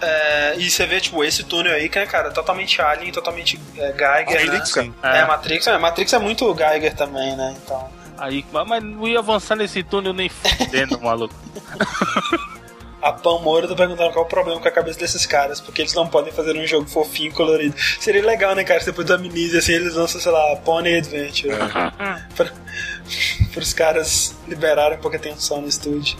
[0.00, 3.92] É, e você vê, tipo, esse túnel aí, que é, cara, totalmente Alien, totalmente é,
[3.92, 4.92] Geiger, Matrix, né?
[5.02, 7.56] É, é Matrix, é, Matrix é muito Geiger também, né?
[7.64, 7.88] Então,
[8.18, 11.34] Aí, mas não ia avançar nesse túnel nem fudendo, maluco.
[13.06, 15.94] A Pam Moura tá perguntando qual o problema com a cabeça desses caras, porque eles
[15.94, 17.76] não podem fazer um jogo fofinho e colorido.
[18.00, 18.80] Seria legal, né, cara?
[18.80, 21.54] Se depois da Amnesia, assim, eles lançam, sei lá, Pony Adventure.
[21.54, 22.34] É.
[22.34, 22.50] pra,
[23.56, 26.18] os caras liberarem um pouco a atenção no estúdio.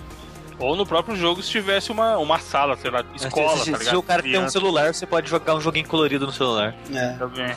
[0.61, 3.91] Ou no próprio jogo se tivesse uma, uma sala, sei lá, escola, se, tá ligado?
[3.91, 6.73] Se o cara tem um celular, você pode jogar um joguinho colorido no celular.
[6.95, 7.09] É.
[7.15, 7.53] Também.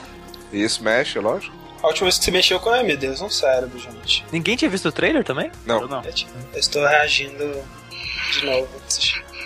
[0.51, 1.55] E isso mexe, é lógico.
[1.83, 4.25] A última vez que você mexeu com, ai meu Deus, um cérebro, gente.
[4.31, 5.51] Ninguém tinha visto o trailer também?
[5.67, 5.81] Não.
[5.81, 6.03] Eu não.
[6.03, 6.13] Eu,
[6.53, 7.63] eu estou reagindo
[8.31, 8.69] de novo.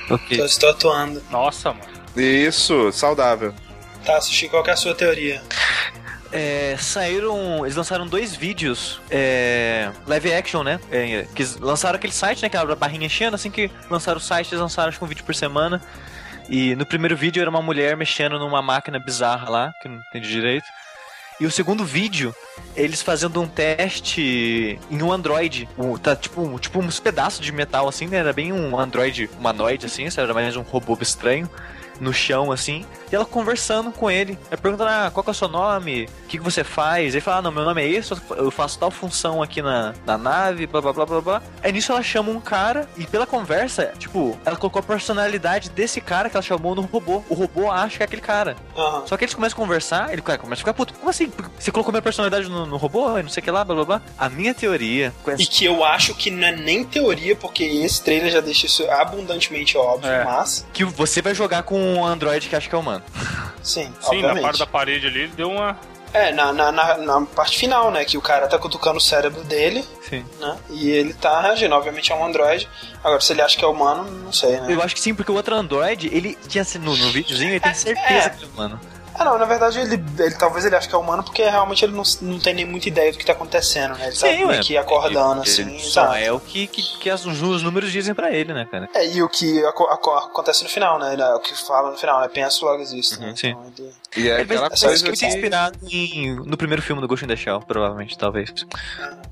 [0.10, 0.40] Okay.
[0.40, 1.24] Eu estou atuando.
[1.32, 1.94] Nossa, mano.
[2.16, 3.54] Isso, saudável.
[4.06, 5.41] Tá, Sushi, qual é a sua teoria?
[6.32, 7.66] É, saíram.
[7.66, 10.80] Eles lançaram dois vídeos é, live action, né?
[10.91, 12.50] É, que lançaram aquele site, né?
[12.50, 13.36] Que era a barrinha enchendo.
[13.36, 15.82] Assim que lançaram o site, eles lançaram acho que um vídeo por semana.
[16.50, 20.28] E no primeiro vídeo era uma mulher mexendo numa máquina bizarra lá, que não entendi
[20.28, 20.66] direito.
[21.40, 22.34] E o segundo vídeo,
[22.76, 25.68] eles fazendo um teste em um Android.
[25.78, 28.18] Um, tá tipo, um, tipo uns pedaços de metal assim, né?
[28.18, 31.50] Era bem um Android humanoide assim, era mais um robô estranho
[31.99, 34.38] no chão, assim, e ela conversando com ele.
[34.49, 36.06] Ela perguntando, ah, qual que é o seu nome?
[36.06, 37.14] O que, que você faz?
[37.14, 40.18] Ele fala, ah, não, meu nome é esse, eu faço tal função aqui na, na
[40.18, 41.41] nave, blá blá blá blá blá.
[41.61, 46.02] Aí nisso ela chama um cara, e pela conversa, tipo, ela colocou a personalidade desse
[46.02, 47.24] cara que ela chamou no robô.
[47.30, 48.56] O robô acha que é aquele cara.
[48.76, 49.07] Uhum.
[49.07, 50.94] Só que eles começam a conversar, ele começa a ficar puto.
[50.94, 51.32] Como assim?
[51.60, 53.10] Você colocou minha personalidade no, no robô?
[53.22, 54.02] Não sei o que lá, blá blá blá.
[54.18, 55.14] A minha teoria.
[55.38, 58.90] E que eu acho que não é nem teoria, porque esse trailer já deixa isso
[58.90, 60.24] abundantemente óbvio, é.
[60.24, 60.65] mas.
[60.74, 63.04] Que você vai jogar com um Android que acha que é humano.
[63.62, 64.36] Sim, Sim, obviamente.
[64.36, 65.78] na parte da parede ali, ele deu uma.
[66.14, 68.06] É, na, na, na, na, parte final, né?
[68.06, 69.84] Que o cara tá cutucando o cérebro dele.
[70.08, 70.24] Sim.
[70.40, 70.58] Né?
[70.70, 71.74] E ele tá reagindo.
[71.74, 72.70] Obviamente é um Android.
[73.04, 74.72] Agora, se ele acha que é humano, não sei, né?
[74.72, 77.72] Eu acho que sim, porque o outro Android, ele tinha no, no videozinho, ele tem
[77.72, 78.30] é, certeza é.
[78.30, 78.80] que é humano.
[79.15, 81.94] Ah, não, na verdade ele, ele talvez ele ache que é humano porque realmente ele
[81.94, 84.07] não, não tem nem muita ideia do que tá acontecendo, né?
[84.07, 85.61] Ele Sim, tá meio que acordando, ele, assim.
[85.61, 88.90] Ele só é o que, que, que as, os números dizem pra ele, né, cara?
[88.94, 91.15] É, e o que acontece no final, né?
[91.35, 93.15] O que fala no final, é penso logo existe.
[93.15, 93.34] Uhum, né?
[93.35, 93.49] Sim.
[93.49, 93.94] Então, ele...
[94.15, 95.10] E é aquela coisa que...
[95.10, 98.53] muito inspirado em, no primeiro filme do Ghost in the Shell, provavelmente, talvez.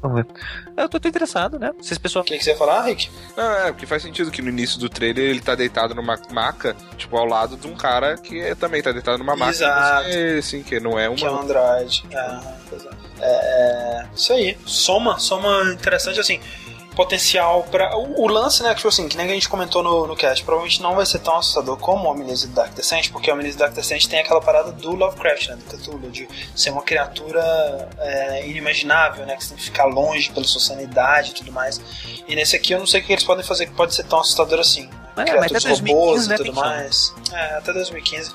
[0.02, 0.28] Vamos ver.
[0.76, 1.72] Eu tô, tô interessado, né?
[1.80, 2.24] Vocês pessoal...
[2.24, 3.10] O que, que você ia falar, Rick?
[3.38, 6.76] Não, é, porque faz sentido que no início do trailer ele tá deitado numa maca,
[6.98, 9.52] tipo, ao lado de um cara que também tá deitado numa maca.
[9.52, 10.10] Exato.
[10.40, 11.18] Assim, que não é uma...
[11.18, 12.04] Que é um Android.
[12.12, 12.40] É,
[13.20, 14.58] é, é, isso aí.
[14.66, 16.40] Soma, soma interessante, assim
[17.02, 20.06] potencial para o, o, lance, né, que tipo assim, que nem a gente comentou no,
[20.06, 23.32] no cast, provavelmente não vai ser tão assustador como o Amnesia do Dark Descent, porque
[23.32, 26.70] o Amnesia do Dark Descent tem aquela parada do Lovecraft, né, do Cthulhu, de ser
[26.70, 31.34] uma criatura é, inimaginável, né, que você tem que ficar longe pela sua sanidade e
[31.34, 31.82] tudo mais.
[32.28, 34.20] E nesse aqui eu não sei o que eles podem fazer que pode ser tão
[34.20, 34.88] assustador assim.
[35.16, 37.14] Mas, é, mas até 2015, né, e tudo mais.
[37.34, 38.32] É, até 2015.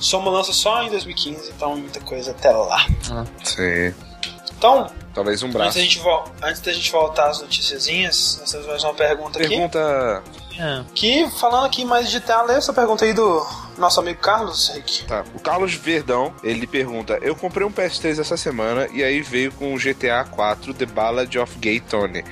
[0.00, 2.84] Soma lança só em 2015, então muita coisa até lá.
[3.10, 3.24] Ah.
[3.44, 3.94] Sim.
[4.60, 5.68] Então, talvez um braço.
[5.68, 9.38] Antes da gente, vo antes da gente voltar às noticiazinhas, nós temos mais uma pergunta,
[9.38, 10.18] pergunta...
[10.18, 10.56] aqui.
[10.58, 10.84] Pergunta.
[10.94, 13.40] Que, falando aqui mais de tela, essa pergunta aí do
[13.80, 15.04] nosso amigo Carlos, Rick.
[15.04, 19.50] Tá, o Carlos Verdão, ele pergunta: Eu comprei um PS3 essa semana e aí veio
[19.52, 22.22] com o GTA 4 The Ballad of Gay Tony.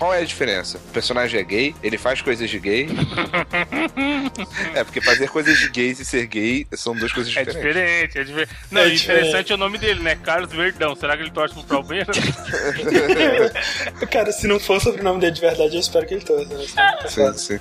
[0.00, 0.78] Qual é a diferença?
[0.78, 2.88] O personagem é gay, ele faz coisas de gay.
[4.74, 7.66] é, porque fazer coisas de gays e ser gay são duas coisas é diferentes.
[7.66, 8.50] É diferente, é diferente.
[8.70, 10.16] Não, é interessante é o nome dele, né?
[10.16, 10.96] Carlos Verdão.
[10.96, 12.16] Será que ele torce pro Palmeiras?
[14.10, 16.54] Cara, se não for o sobrenome dele de verdade, eu espero que ele torça.
[16.54, 16.96] Né?
[17.06, 17.60] Sim, sim.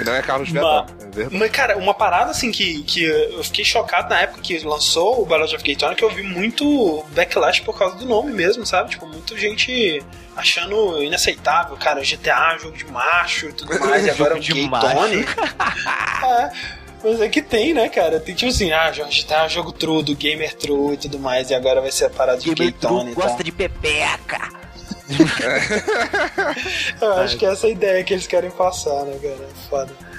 [0.00, 0.86] E não é Carlos Verdão.
[1.16, 5.22] É mas, cara, uma parada assim que, que eu fiquei chocado na época que lançou
[5.22, 8.90] o Ballad of Gaytona, que eu vi muito backlash por causa do nome mesmo, sabe?
[8.90, 10.02] Tipo, muita gente
[10.34, 14.70] achando inaceitável, cara, GTA, jogo de macho e tudo mais, e agora é um Gay
[14.70, 15.24] Tony.
[16.24, 16.50] é.
[17.04, 18.20] Mas é que tem, né, cara?
[18.20, 21.54] Tem tipo assim, ah, GTA é jogo true, do gamer true e tudo mais, e
[21.54, 23.12] agora vai ser a parada de Gay Tony.
[23.12, 24.62] gosta de pepeca.
[27.02, 29.48] eu acho que essa é a ideia que eles querem passar, né, cara?
[29.68, 30.11] Foda.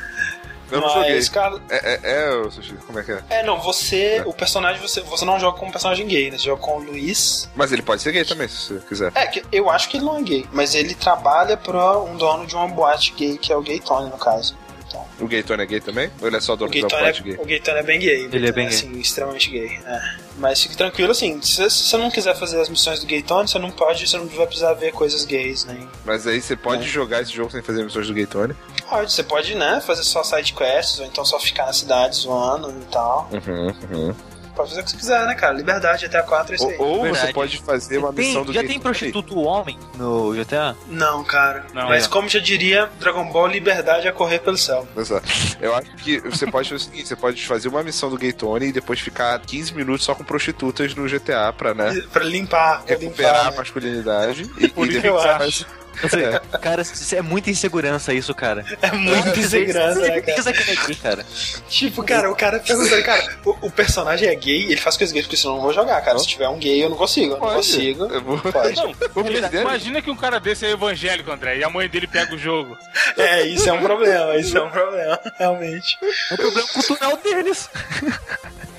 [0.74, 1.24] Eu não joguei.
[1.28, 1.62] Cara...
[1.70, 2.42] É, é, é,
[2.86, 3.24] como é que é?
[3.30, 4.24] É, não, você, é.
[4.26, 6.38] o personagem, você, você não joga com um personagem gay, né?
[6.38, 7.50] Você joga com o Luiz.
[7.56, 9.12] Mas ele pode ser gay também, se você quiser.
[9.16, 12.46] É, que eu acho que ele não é gay, mas ele trabalha pra um dono
[12.46, 14.56] de uma boate gay, que é o Gay Tony, no caso.
[14.88, 15.06] Então.
[15.20, 16.12] O Gayton é gay também?
[16.22, 17.36] Ou ele é só dono da boate é, gay?
[17.40, 18.30] O Gayton é bem gay.
[18.32, 19.02] Ele é bem assim, gay.
[19.02, 19.80] extremamente gay.
[19.86, 20.23] É.
[20.38, 23.70] Mas fique tranquilo, assim, se, você não quiser fazer as missões do Gayton, você não
[23.70, 25.88] pode, você não vai precisar ver coisas gays, né?
[26.04, 26.88] Mas aí você pode é.
[26.88, 28.50] jogar esse jogo sem fazer missões do Gayton?
[28.90, 32.70] Pode, você pode, né, fazer só side quests, ou então só ficar na cidade zoando
[32.72, 33.30] e tal.
[33.32, 34.16] Uhum, uhum.
[34.56, 35.54] Pode fazer o que você quiser, né, cara?
[35.54, 36.78] Liberdade até a 4 é isso aí.
[36.78, 40.76] Ou, ou você pode fazer uma tem, missão do Já tem prostituto homem no GTA?
[40.88, 41.66] Não, cara.
[41.74, 42.08] Não, Mas é.
[42.08, 44.88] como já diria, Dragon Ball, liberdade é correr pelo céu.
[44.96, 45.28] Exato.
[45.60, 48.34] Eu acho que você pode fazer o seguinte: você pode fazer uma missão do Gay
[48.34, 52.02] Tony e depois ficar 15 minutos só com prostitutas no GTA pra, né?
[52.12, 53.48] Pra limpar, pra Recuperar limpar.
[53.48, 53.58] a né?
[53.58, 55.66] masculinidade e, Por e isso eu depois
[56.02, 58.66] Você- Cara, isso é muita insegurança isso, cara.
[58.82, 60.54] É muita insegurança, né, cara?
[60.54, 61.26] Que é gay, cara.
[61.70, 65.38] Tipo, cara, o cara cara, o, o personagem é gay, ele faz coisas gays, porque
[65.38, 66.18] senão eu não vou jogar, cara.
[66.20, 67.34] Se tiver um gay, eu não consigo.
[67.36, 68.06] Eu não consigo.
[68.06, 68.76] Eu vou- Pode.
[68.76, 68.94] Não,
[69.24, 69.62] perder.
[69.62, 72.78] imagina que um cara desse é evangélico, André, e a mãe dele pega o jogo.
[73.18, 75.98] É, isso é um problema, isso é um problema, realmente.
[76.32, 77.70] É o problema cultural deles.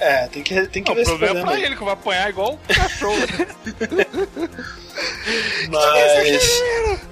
[0.01, 1.85] É, tem que, tem que Não, ver o esse problema é problema pra ele, que
[1.85, 3.17] vai apanhar igual um cachorro.
[5.71, 7.04] Mas.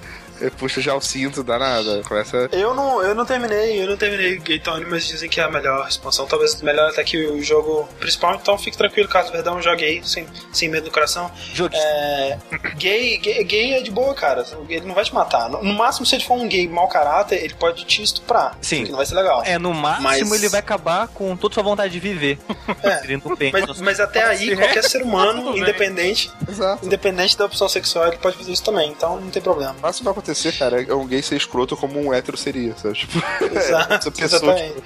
[0.59, 2.02] Puxa já o cinto, dá nada.
[2.02, 2.48] Começa.
[2.52, 5.51] Eu não, eu não terminei, eu não terminei Gay Tony, mas dizem que é a
[5.51, 9.85] melhor expansão, talvez melhor até que o jogo principal, então fique tranquilo, caso Verdão jogue
[9.85, 11.31] aí, sem, sem medo no coração.
[11.55, 11.74] Jogo.
[11.74, 12.39] É,
[12.77, 14.44] gay, gay, gay é de boa, cara.
[14.69, 15.48] Ele não vai te matar.
[15.48, 18.56] No, no máximo, se ele for um gay mau caráter, ele pode te estuprar.
[18.60, 18.85] Sim.
[18.85, 19.43] Que não vai ser legal.
[19.44, 22.39] É, no máximo Mas- ele vai acabar com toda sua vontade de viver.
[22.82, 23.02] É.
[23.52, 26.85] Mas, mas até aí, qualquer ser humano, independente, Exato.
[26.86, 29.74] independente da opção sexual, ele pode fazer isso também, então não tem problema.
[29.78, 32.77] O máximo que vai acontecer, cara, é um gay ser escroto como um hétero seria,
[32.77, 32.95] sabe?
[32.99, 33.19] Tipo,
[33.55, 34.83] Exato, essa pessoa, tipo,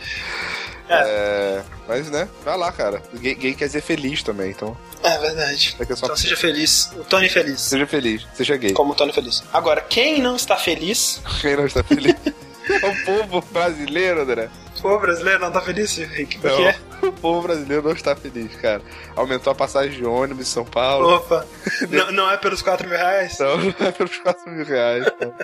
[0.88, 3.02] é, mas, né, vai lá, cara.
[3.14, 4.76] Gay, gay quer dizer feliz também, então.
[5.02, 5.76] É verdade.
[5.78, 6.90] É é só Então seja feliz.
[6.96, 7.60] O Tony feliz.
[7.60, 8.72] seja feliz, seja gay.
[8.72, 9.42] Como o Tony feliz.
[9.52, 12.14] Agora, quem não está feliz, Quem não está feliz?
[12.68, 14.50] É o povo brasileiro, André.
[14.82, 16.38] o brasileiro não está feliz, Rick.
[16.40, 16.74] Por quê?
[17.02, 18.82] O povo brasileiro não está feliz, cara.
[19.14, 21.16] Aumentou a passagem de ônibus em São Paulo.
[21.16, 21.46] Opa,
[21.90, 23.34] não, não é pelos 4 mil reais?
[23.34, 25.04] Então, não é pelos 4 mil reais.
[25.18, 25.34] cara.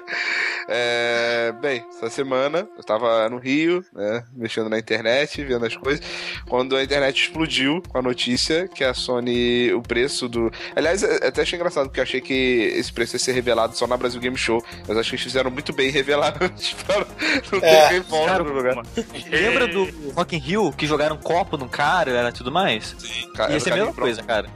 [0.69, 6.05] É, bem, essa semana eu tava no Rio, né, mexendo na internet, vendo as coisas,
[6.49, 10.51] quando a internet explodiu com a notícia que a Sony, o preço do...
[10.77, 13.87] Aliás, eu até achei engraçado, porque eu achei que esse preço ia ser revelado só
[13.87, 16.99] na Brasil Game Show, mas acho que eles fizeram muito bem em revelar antes pra
[16.99, 18.03] não ter É.
[18.27, 18.77] Cara, no lugar.
[19.31, 22.95] Lembra do Rock in Rio que jogaram copo no cara e tudo mais?
[23.35, 24.49] Cara, Ia ser a era mesma coisa, cara.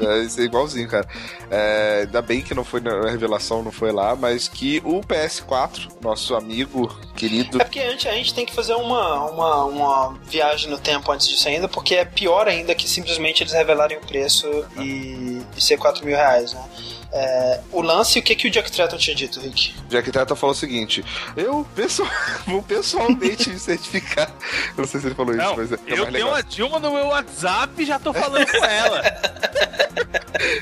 [0.00, 1.06] É, isso é igualzinho, cara.
[1.50, 5.88] É, ainda bem que não foi na revelação, não foi lá, mas que o PS4,
[6.00, 7.60] nosso amigo querido.
[7.60, 11.28] É porque antes a gente tem que fazer uma, uma, uma viagem no tempo antes
[11.28, 15.76] disso ainda, porque é pior ainda que simplesmente eles revelarem o preço e, e ser
[15.76, 16.64] 4 mil reais, né?
[17.12, 19.74] É, o lance, o que, que o Jack Tretton tinha dito, Rick?
[19.88, 21.04] Jack Tata falou o seguinte:
[21.36, 22.08] Eu pessoal,
[22.46, 24.32] vou pessoalmente me certificar.
[24.76, 26.34] Eu não sei se ele falou isso, Não, mas é, é eu mais tenho legal.
[26.34, 29.02] a Dilma no meu WhatsApp e já tô falando com ela.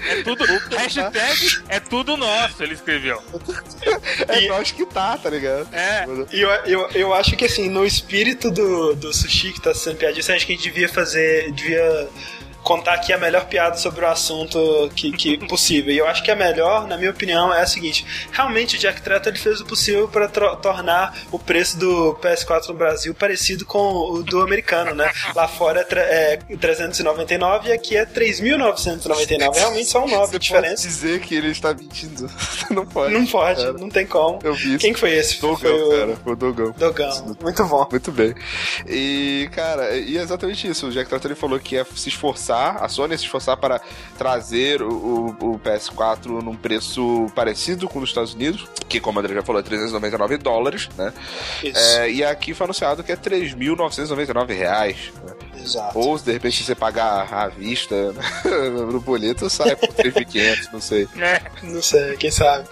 [0.08, 0.44] É tudo.
[0.76, 3.22] Hashtag é tudo nosso, ele escreveu.
[4.26, 5.68] É E- nós que tá, tá ligado?
[5.72, 6.04] É.
[6.32, 9.96] E eu, eu, eu acho que assim, no espírito do, do sushi que tá sendo
[9.96, 11.52] piadista, acho que a gente devia fazer.
[11.52, 12.08] devia
[12.62, 15.93] contar aqui a melhor piada sobre o assunto que, que possível.
[15.93, 19.01] E eu acho que a melhor, na minha opinião, é a seguinte: realmente o Jack
[19.02, 24.12] Tretton ele fez o possível para tornar o preço do PS4 no Brasil parecido com
[24.12, 25.10] o do americano, né?
[25.35, 29.55] Lá fora é, é 399 e aqui é 3.999.
[29.55, 30.82] Realmente são 9 Você de diferença.
[30.82, 32.30] pode dizer que ele está mentindo.
[32.70, 33.14] não pode.
[33.14, 34.39] Não pode, Cara, não tem como.
[34.43, 34.78] Eu vi isso.
[34.78, 35.40] Quem que foi esse?
[35.40, 36.18] Dogão, foi o cara.
[36.24, 36.74] O Dogão.
[36.76, 37.36] Dogão.
[37.40, 37.89] Muito bom.
[37.90, 38.35] Muito bem.
[38.86, 40.86] E, cara, e é exatamente isso.
[40.86, 43.80] O Jack Trattori falou que ia se esforçar, a Sony se esforçar para
[44.16, 44.88] trazer o,
[45.40, 49.34] o- o PS4 num preço parecido com o dos Estados Unidos, que, como o André
[49.34, 51.12] já falou, é 399 dólares, né?
[51.62, 55.12] É, e aqui foi anunciado que é 3.999 reais.
[55.24, 55.32] Né?
[55.60, 55.98] Exato.
[55.98, 58.22] Ou, se de repente, você pagar à vista né?
[58.70, 61.09] no boleto, sai por 3.500, não sei.
[61.18, 61.40] É.
[61.62, 62.68] Não sei, quem sabe.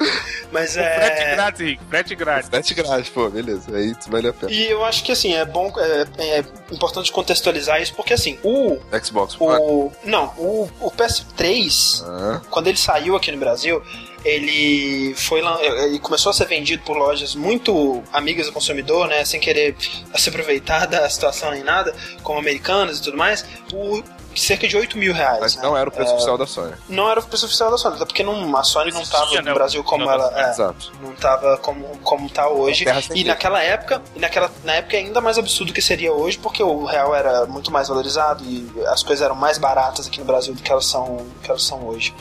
[0.52, 1.34] Mas Frete é.
[1.34, 1.84] grátis, Rick.
[1.88, 2.50] Frete grátis.
[2.50, 3.76] 7 grátis, pô, beleza.
[3.76, 4.52] Aí vale a pena.
[4.52, 6.06] E eu acho que assim, é bom, é,
[6.38, 8.78] é importante contextualizar isso, porque assim, o.
[9.02, 9.60] Xbox One.
[9.60, 13.82] o não, o, o PS3, Ah, quando ele saiu aqui no Brasil,
[14.26, 19.24] ele foi lan- ele começou a ser vendido por lojas muito amigas do consumidor, né,
[19.24, 19.76] sem querer
[20.16, 24.02] se aproveitar da situação nem nada, como americanas e tudo mais, por
[24.36, 25.40] cerca de 8 mil reais.
[25.40, 25.62] mas né?
[25.62, 26.72] não era o preço É, oficial da Sony.
[26.88, 29.54] Não era o preço oficial da Sony, até porque não, a Sony não estava no
[29.54, 30.32] Brasil como ela.
[30.36, 30.92] é, Exato.
[31.02, 32.84] não tava como, como tá hoje.
[33.14, 36.62] E naquela época, e naquela, na época é ainda mais absurdo que seria hoje, porque
[36.62, 40.54] o real era muito mais valorizado e as coisas eram mais baratas aqui no Brasil
[40.54, 42.14] do que elas são, que elas são hoje.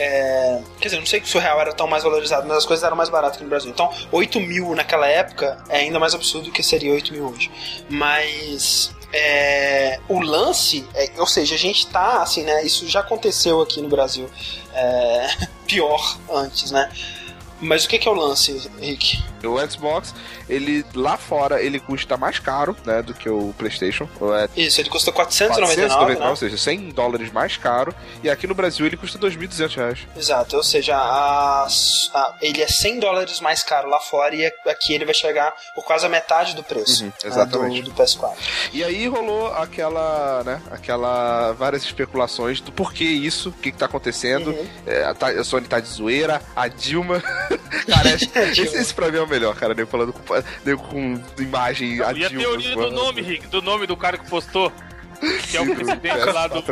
[0.00, 2.84] É, quer dizer, não sei se o real era tão mais valorizado, mas as coisas
[2.84, 3.68] eram mais baratas aqui no Brasil.
[3.70, 7.50] Então, 8 mil naquela época é ainda mais absurdo do que seria 8 mil hoje.
[7.90, 12.62] Mas é, o lance, é- ou seja, a gente tá assim, né?
[12.64, 14.28] Isso já aconteceu aqui no Brasil.
[14.74, 15.26] é,
[15.66, 16.90] pior antes, né?
[17.60, 19.22] Mas o que é o lance, Rick?
[19.44, 20.14] O Xbox,
[20.48, 24.08] ele lá fora, ele custa mais caro, né, do que o PlayStation.
[24.56, 26.30] É Isso, ele custa 499, 499 né?
[26.30, 27.94] ou seja, 100 dólares mais caro.
[28.22, 29.98] E aqui no Brasil ele custa 2.200 reais.
[30.16, 34.94] Exato, ou seja, a, a, ele é 100 dólares mais caro lá fora e aqui
[34.94, 37.80] ele vai chegar por quase a metade do preço uhum, exatamente.
[37.80, 38.36] Né, do, do, PS4.
[38.72, 43.86] E aí rolou aquela, né, aquela várias especulações do porquê isso, o que, que tá
[43.86, 44.50] acontecendo.
[44.50, 44.66] Uhum.
[44.86, 47.22] É, a, a Sony tá de zoeira, a Dilma.
[47.86, 50.22] cara, esse, esse pra mim é o melhor, cara, nem falando com,
[50.64, 52.02] nem com imagem.
[52.02, 54.72] a e a teoria do nome, Rick, do nome do cara que postou.
[55.50, 56.62] Que é o presidente lá do.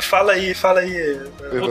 [0.00, 0.96] Fala aí, fala aí.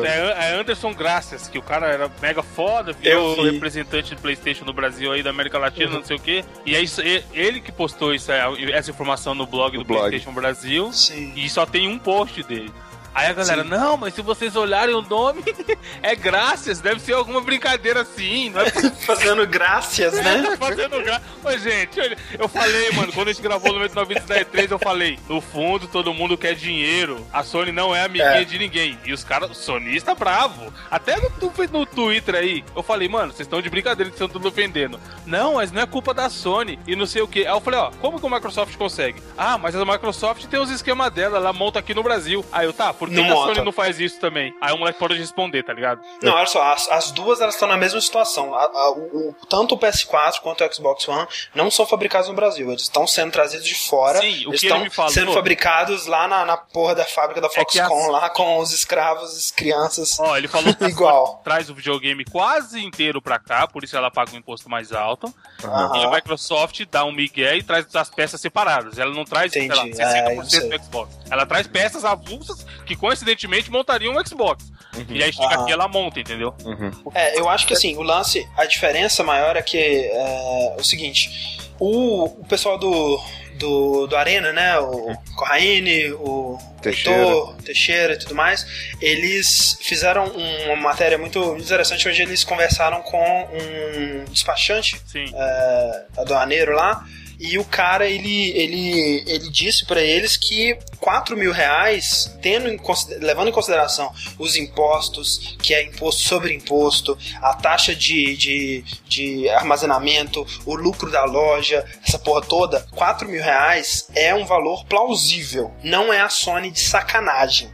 [0.06, 4.73] É, é Anderson Gracias, que o cara era mega foda, virou representante do PlayStation no
[4.73, 5.99] Brasil aí, da América Latina, uhum.
[5.99, 6.43] não sei o quê.
[6.65, 6.85] E aí,
[7.34, 10.02] ele que postou isso, essa informação no blog do blog.
[10.02, 10.91] PlayStation Brasil.
[10.91, 11.31] Sim.
[11.35, 12.72] E só tem um post dele.
[13.16, 13.70] Aí a galera, Sim.
[13.70, 15.42] não, mas se vocês olharem o nome,
[16.04, 18.70] é Graças, deve ser alguma brincadeira assim, não é?
[19.06, 20.50] fazendo graças, né?
[20.52, 21.26] É, fazendo graças.
[21.44, 22.00] Mas, gente,
[22.38, 25.88] eu falei, mano, quando a gente gravou no 99 da E3, eu falei, no fundo
[25.88, 28.44] todo mundo quer dinheiro, a Sony não é amiguinha é.
[28.44, 29.00] de ninguém.
[29.06, 30.74] E os caras, o sonista bravo.
[30.92, 31.32] Até no,
[31.72, 35.00] no Twitter aí, eu falei, mano, vocês estão de brincadeira que estão tudo ofendendo.
[35.26, 37.46] Não, mas não é culpa da Sony e não sei o que.
[37.46, 39.22] Aí eu falei, ó, como que o Microsoft consegue?
[39.38, 42.44] Ah, mas a Microsoft tem os esquemas dela, ela monta aqui no Brasil.
[42.52, 44.53] Aí eu, tá, por que, que a Sony não faz isso também?
[44.61, 46.02] Aí o moleque pode responder, tá ligado?
[46.22, 48.53] Não, olha só, as, as duas elas estão na mesma situação.
[48.53, 52.69] A, a, o, tanto o PS4 quanto o Xbox One não são fabricados no Brasil.
[52.69, 54.19] Eles estão sendo trazidos de fora.
[54.19, 58.07] Sim, o eles estão sendo fabricados lá na, na porra da fábrica da é Foxconn,
[58.07, 60.19] é lá com os escravos, as crianças.
[60.19, 61.41] Ó, ele falou que igual.
[61.44, 65.27] traz o videogame quase inteiro pra cá, por isso ela paga um imposto mais alto.
[65.64, 65.95] Uhum.
[65.95, 68.98] E a Microsoft dá um migué e traz as peças separadas.
[68.98, 69.95] Ela não traz, Entendi.
[69.95, 71.18] sei lá, 60% é, do Xbox.
[71.30, 74.72] Ela traz peças avulsas que coincidentemente montariam um Xbox.
[74.95, 75.05] Uhum.
[75.09, 76.53] E aí chega aqui ela monta, entendeu?
[76.63, 76.91] Uhum.
[77.13, 81.63] É, eu acho que assim, o lance, a diferença maior é que é, o seguinte.
[81.77, 83.22] O, o pessoal do,
[83.55, 84.80] do, do Arena, né?
[84.80, 87.19] O Corraine, o Teixeira.
[87.19, 88.65] Heitor, Teixeira e tudo mais,
[89.01, 97.03] eles fizeram uma matéria muito interessante onde eles conversaram com um despachante é, aduaneiro lá
[97.40, 102.80] e o cara, ele, ele, ele disse para eles que 4 mil reais, tendo em,
[103.20, 109.49] levando em consideração os impostos, que é imposto sobre imposto, a taxa de, de, de
[109.49, 115.74] armazenamento, o lucro da loja, essa porra toda, 4 mil reais é um valor plausível.
[115.84, 117.70] Não é a Sony de sacanagem.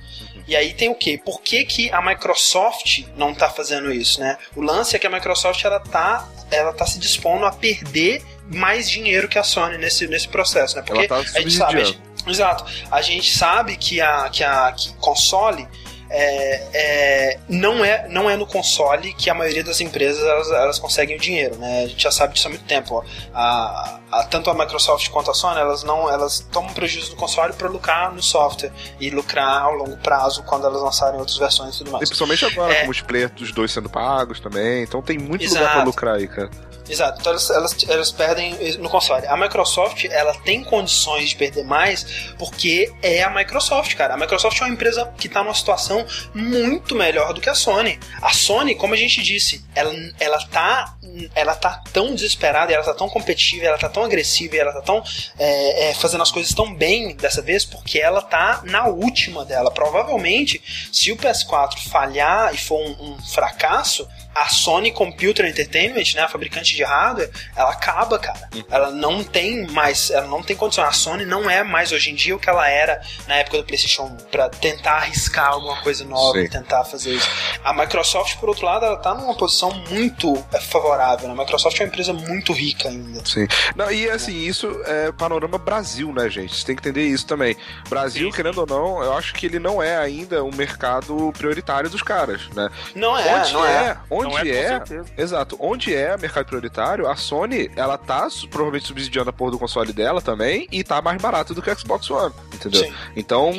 [0.47, 1.17] E aí tem o quê?
[1.23, 4.37] Por que, que a Microsoft não está fazendo isso, né?
[4.55, 8.21] O lance é que a Microsoft ela tá, ela tá se dispondo a perder
[8.53, 10.83] mais dinheiro que a Sony nesse, nesse processo, né?
[10.85, 11.81] Porque tá a gente sabe.
[11.81, 12.65] A gente, exato.
[12.89, 15.67] A gente sabe que a, que a que console
[16.13, 20.77] é, é, não, é, não é no console que a maioria das empresas elas, elas
[20.77, 21.83] conseguem o dinheiro, né?
[21.85, 23.01] A gente já sabe disso há muito tempo.
[23.33, 27.53] A, a, tanto a Microsoft quanto a Sony, elas não elas tomam prejuízo no console
[27.53, 31.77] para lucrar no software e lucrar ao longo prazo quando elas lançarem outras versões e
[31.77, 32.03] tudo mais.
[32.03, 35.45] E principalmente agora, é, com o multiplayer dos dois sendo pagos também, então tem muito
[35.45, 35.61] exato.
[35.61, 36.49] lugar para lucrar aí, cara.
[36.91, 39.25] Exato, então elas, elas, elas, perdem no console.
[39.25, 44.15] A Microsoft, ela tem condições de perder mais porque é a Microsoft, cara.
[44.15, 46.05] A Microsoft é uma empresa que está numa situação
[46.35, 47.97] muito melhor do que a Sony.
[48.21, 50.97] A Sony, como a gente disse, ela, ela, tá,
[51.33, 55.01] ela tá tão desesperada, ela tá tão competitiva, ela tá tão agressiva, ela tá tão
[55.39, 59.71] é, é, fazendo as coisas tão bem dessa vez porque ela tá na última dela.
[59.71, 60.61] Provavelmente,
[60.91, 66.27] se o PS4 falhar e for um, um fracasso, a Sony Computer Entertainment, né, a
[66.27, 68.49] fabricante de hardware, ela acaba, cara.
[68.53, 68.63] Uhum.
[68.69, 70.83] Ela não tem mais, ela não tem condição.
[70.83, 73.63] A Sony não é mais hoje em dia o que ela era na época do
[73.63, 76.47] PlayStation 1 para tentar arriscar alguma coisa nova, Sim.
[76.47, 77.29] tentar fazer isso.
[77.63, 81.27] A Microsoft, por outro lado, ela tá numa posição muito é, favorável.
[81.27, 81.33] Né?
[81.33, 83.25] A Microsoft é uma empresa muito rica ainda.
[83.25, 83.47] Sim.
[83.75, 86.55] Não, e assim, isso é panorama Brasil, né, gente?
[86.55, 87.55] Você tem que entender isso também.
[87.89, 88.35] Brasil, Sim.
[88.35, 92.47] querendo ou não, eu acho que ele não é ainda um mercado prioritário dos caras,
[92.55, 92.69] né?
[92.95, 93.71] Não é, onde não é.
[93.71, 94.81] é onde é,
[95.17, 96.60] é exato, onde é mercado prioritário,
[97.07, 101.21] a Sony, ela tá provavelmente subsidiando a porra do console dela também e tá mais
[101.21, 102.83] barato do que o Xbox One, entendeu?
[102.83, 102.93] Sim.
[103.15, 103.53] Então,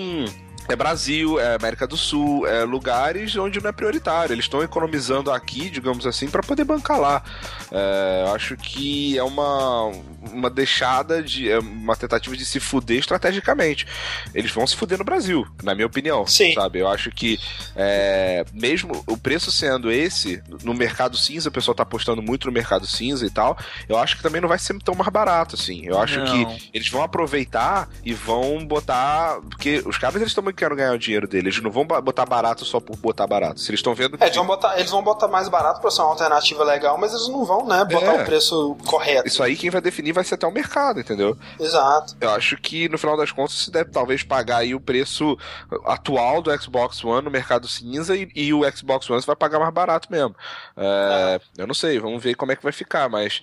[0.68, 4.32] é Brasil, é América do Sul, é lugares onde não é prioritário.
[4.32, 7.22] Eles estão economizando aqui, digamos assim, para poder bancar lá.
[7.70, 9.92] É, acho que é uma
[10.32, 11.50] uma deixada de.
[11.50, 13.86] É, uma tentativa de se fuder estrategicamente.
[14.34, 16.26] Eles vão se fuder no Brasil, na minha opinião.
[16.26, 16.54] Sim.
[16.54, 16.78] Sabe?
[16.78, 17.38] Eu acho que
[17.74, 22.52] é, mesmo o preço sendo esse, no mercado cinza, o pessoal tá apostando muito no
[22.52, 23.56] mercado cinza e tal,
[23.88, 25.84] eu acho que também não vai ser tão mais barato, assim.
[25.84, 26.26] Eu acho não.
[26.26, 29.40] que eles vão aproveitar e vão botar.
[29.50, 31.54] Porque os caras eles também querem ganhar o dinheiro deles.
[31.54, 33.60] Eles não vão botar barato só por botar barato.
[33.60, 34.16] Se eles estão vendo.
[34.20, 37.12] É, eles vão, botar, eles vão botar mais barato pra ser uma alternativa legal, mas
[37.12, 38.22] eles não vão, né, botar é.
[38.22, 39.26] o preço correto.
[39.26, 41.36] Isso aí quem vai definir vai ser até o mercado, entendeu?
[41.58, 42.16] Exato.
[42.20, 45.36] Eu acho que no final das contas se deve talvez pagar aí o preço
[45.84, 49.58] atual do Xbox One no mercado cinza e, e o Xbox One você vai pagar
[49.58, 50.34] mais barato mesmo.
[50.76, 53.42] É, Eu não sei, vamos ver como é que vai ficar, mas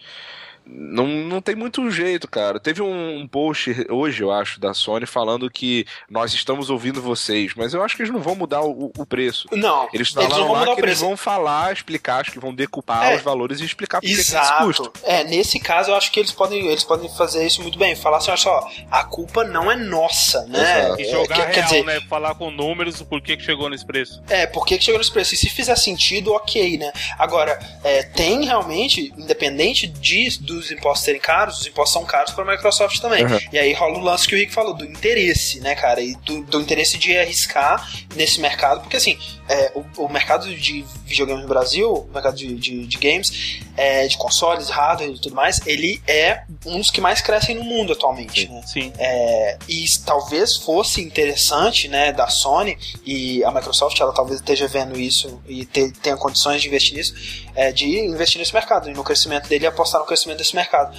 [0.71, 2.59] não, não tem muito jeito, cara.
[2.59, 7.53] Teve um, um, post hoje, eu acho, da Sony falando que nós estamos ouvindo vocês,
[7.55, 9.47] mas eu acho que eles não vão mudar o, o preço.
[9.51, 13.15] Não, eles falaram eles lá que eles vão falar, explicar, acho que vão decupar é,
[13.15, 14.91] os valores e explicar por que isso custa.
[15.03, 17.95] É, nesse caso eu acho que eles podem, eles podem fazer isso muito bem.
[17.95, 20.83] Falar assim, olha só, a culpa não é nossa, né?
[20.83, 21.01] Exato.
[21.01, 22.01] E jogar é, real, quer dizer, né?
[22.07, 24.21] Falar com números por que, que chegou nesse preço.
[24.29, 25.33] É, por que, chegou nesse preço.
[25.33, 26.91] E se fizer sentido, ok, né?
[27.17, 32.31] Agora, é, tem realmente, independente de, do dos impostos serem caros, os impostos são caros
[32.31, 33.25] para a Microsoft também.
[33.25, 33.39] Uhum.
[33.51, 36.01] E aí rola o lance que o Rick falou, do interesse, né, cara?
[36.01, 39.17] E do, do interesse de arriscar nesse mercado, porque assim,
[39.47, 44.07] é, o, o, mercado de videogames no Brasil, o mercado de, de, de games, é,
[44.07, 47.93] de consoles, hardware e tudo mais, ele é um dos que mais crescem no mundo
[47.93, 48.41] atualmente.
[48.41, 48.53] Sim.
[48.53, 48.61] Né?
[48.65, 48.93] Sim.
[48.99, 54.99] É, e talvez fosse interessante, né, da Sony e a Microsoft, ela talvez esteja vendo
[54.99, 57.15] isso e te, tenha condições de investir nisso,
[57.55, 60.95] é, de investir nesse mercado e no crescimento dele e apostar no crescimento desse mercado.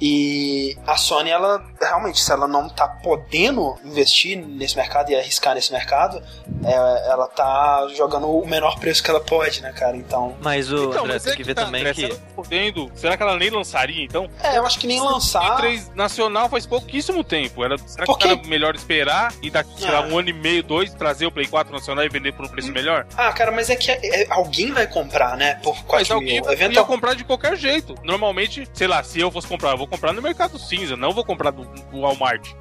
[0.00, 5.54] E a Sony, ela realmente, se ela não tá podendo investir nesse mercado e arriscar
[5.54, 6.22] nesse mercado,
[6.64, 9.96] é, ela tá jogando o menor preço que ela pode, né, cara?
[9.96, 10.36] Então.
[10.40, 12.08] Mas o então, André, mas é tem que, ver tá, também André, que.
[12.08, 14.28] Tá podendo, será que ela nem lançaria, então?
[14.42, 15.56] É, eu acho que nem lançar.
[15.56, 17.64] 3 nacional faz pouquíssimo tempo.
[17.64, 18.28] Era, será Porque...
[18.28, 20.06] que era melhor esperar e daqui, sei lá, ah.
[20.06, 22.70] um ano e meio, dois, trazer o Play 4 nacional e vender por um preço
[22.70, 23.06] melhor?
[23.16, 25.54] Ah, cara, mas é que é, é, alguém vai comprar, né?
[25.62, 26.50] Por 4 mas alguém mil.
[26.52, 26.84] Eventual...
[26.84, 27.94] ia comprar de qualquer jeito.
[28.04, 31.24] Normalmente, sei lá, se eu fosse comprar, eu vou comprar no mercado cinza, não vou
[31.24, 32.52] comprar do, do Walmart.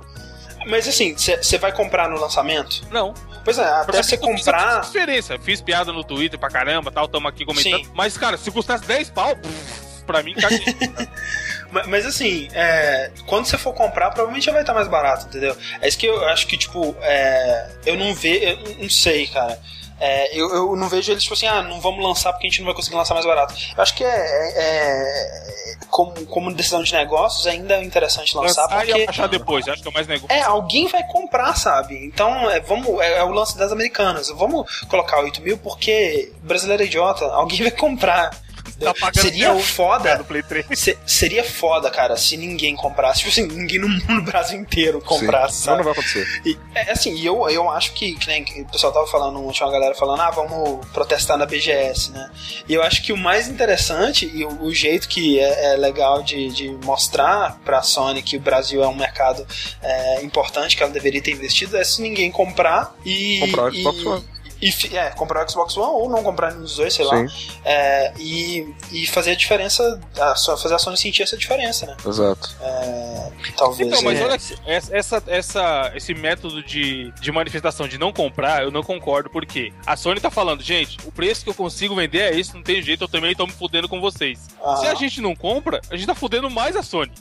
[0.65, 2.81] Mas assim, você vai comprar no lançamento?
[2.91, 3.13] Não.
[3.43, 4.83] Pois é, até você comprar.
[4.83, 5.39] Fiz diferença.
[5.39, 7.85] Fiz piada no Twitter pra caramba, tal, tamo aqui comentando.
[7.85, 7.91] Sim.
[7.93, 10.59] Mas, cara, se custasse 10 pau, pff, pra mim, caguei.
[11.71, 15.55] mas, mas, assim, é, quando você for comprar, provavelmente já vai estar mais barato, entendeu?
[15.79, 18.43] É isso que eu acho que, tipo, é, eu não vejo.
[18.43, 19.57] Eu não sei, cara.
[19.99, 22.59] É, eu, eu não vejo eles tipo assim, ah, não vamos lançar porque a gente
[22.59, 23.53] não vai conseguir lançar mais barato.
[23.75, 28.63] Eu acho que é, é, é como, como decisão de negócios ainda é interessante lançar
[28.63, 30.35] lançar porque e achar depois, acho que é mais negócio.
[30.35, 32.05] É, alguém vai comprar, sabe?
[32.05, 34.29] Então, é, vamos, é, é, o lance das americanas.
[34.29, 38.31] Vamos colocar 8 mil porque brasileiro é idiota, alguém vai comprar.
[38.79, 40.25] Tá seria foda.
[40.73, 43.19] Se, seria foda, cara, se ninguém comprasse.
[43.27, 45.61] Tipo assim, ninguém no, no Brasil inteiro comprasse.
[45.61, 46.27] Sim, não, não vai acontecer.
[46.45, 49.65] E, é assim, eu, eu acho que, que, nem, que o pessoal tava falando, tinha
[49.65, 52.29] uma galera falando, ah, vamos protestar na BGS, né?
[52.67, 56.21] E eu acho que o mais interessante e o, o jeito que é, é, legal
[56.21, 59.45] de, de mostrar pra Sony que o Brasil é um mercado
[59.81, 63.39] é, importante, que ela deveria ter investido, é se ninguém comprar e.
[63.39, 66.93] Comprar o Xbox One e é, comprar o Xbox One ou não comprar dos dois,
[66.93, 67.11] sei Sim.
[67.11, 67.25] lá.
[67.63, 71.97] É, e, e fazer a diferença, a, fazer a Sony sentir essa diferença, né?
[72.05, 72.55] Exato.
[72.61, 73.87] É, talvez.
[73.87, 74.23] Então, mas é.
[74.23, 79.71] olha, essa, essa, esse método de, de manifestação de não comprar, eu não concordo, porque
[79.85, 82.81] a Sony tá falando, gente, o preço que eu consigo vender é esse, não tem
[82.81, 84.47] jeito, eu também tô me fudendo com vocês.
[84.63, 84.77] Ah.
[84.77, 87.11] Se a gente não compra, a gente tá fudendo mais a Sony.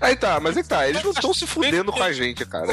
[0.00, 2.68] Aí tá, mas que tá, eles não estão se fudendo com a gente, cara.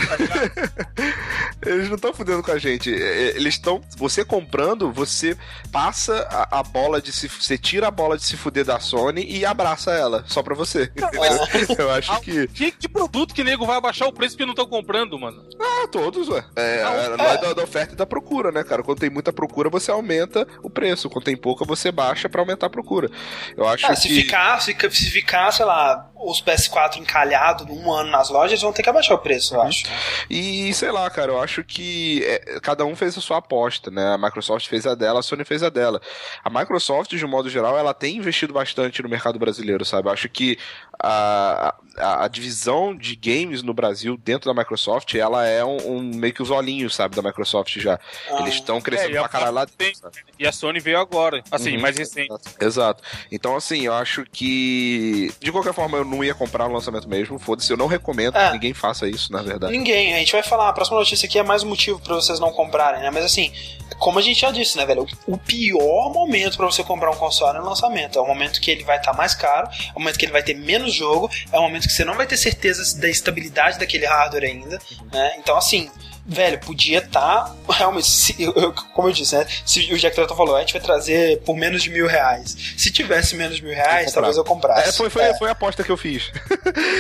[1.65, 2.89] eles não estão fudendo com a gente.
[2.89, 5.37] Eles estão você comprando, você
[5.71, 7.27] passa a, a, bola de se.
[7.27, 10.83] Você tira a bola de se fuder da Sony e abraça ela, só pra você.
[10.83, 11.23] Entendeu?
[11.77, 12.47] Eu acho que.
[12.47, 15.43] Que, que produto que nego vai abaixar o preço que não estão comprando, mano?
[15.59, 16.43] Ah, todos, ué.
[16.55, 17.37] É, não, é.
[17.37, 18.83] Da, da, oferta e da procura, né, cara?
[18.83, 21.09] Quando tem muita procura, você aumenta o preço.
[21.09, 23.09] Quando tem pouca, você baixa pra aumentar a procura.
[23.55, 23.95] Eu acho é, que.
[23.95, 28.61] Se ficar, se, se ficar, sei lá, os PS4 encalhados um ano nas lojas, eles
[28.61, 29.67] vão ter que abaixar o preço, eu uhum.
[29.67, 29.85] acho.
[30.29, 34.13] E sei lá, cara, eu acho que é, cada um fez a sua aposta, né?
[34.13, 36.01] A Microsoft fez a dela, a Sony fez a dela.
[36.43, 40.07] A Microsoft, de um modo geral, ela tem investido bastante no mercado brasileiro, sabe?
[40.07, 40.57] Eu acho que
[41.01, 46.01] a, a, a, divisão de games no Brasil dentro da Microsoft, ela é um, um
[46.01, 47.99] meio que os olhinhos, sabe, da Microsoft já.
[48.29, 50.09] Ah, Eles estão crescendo é, pra caralho lá dentro.
[50.37, 52.33] E a Sony veio agora, assim, uhum, mais recente.
[52.59, 53.03] Exato.
[53.31, 57.39] Então, assim, eu acho que, de qualquer forma, eu não ia comprar no lançamento mesmo.
[57.39, 58.47] Foda-se, eu não recomendo é.
[58.47, 59.71] que ninguém faça isso, na verdade.
[59.71, 60.13] Ninguém.
[60.13, 62.51] A gente vai falar, a próxima notícia aqui é mais um motivo para vocês não
[62.51, 63.09] comprarem, né?
[63.11, 63.51] Mas assim,
[63.97, 65.07] como a gente já disse, né, velho?
[65.25, 68.17] O pior momento para você comprar um console é no lançamento.
[68.17, 70.31] É o momento que ele vai estar tá mais caro, é o momento que ele
[70.31, 73.79] vai ter menos jogo, é o momento que você não vai ter certeza da estabilidade
[73.79, 74.79] daquele hardware ainda,
[75.11, 75.35] né?
[75.37, 75.89] Então, assim,
[76.25, 79.45] velho, podia estar tá, realmente, se, eu, como eu disse, né?
[79.65, 82.75] Se o Jack Tratton falou, a gente vai trazer por menos de mil reais.
[82.77, 84.89] Se tivesse menos de mil reais, eu talvez eu comprasse.
[84.89, 85.37] É, foi, foi, é.
[85.37, 86.31] foi a aposta que eu fiz.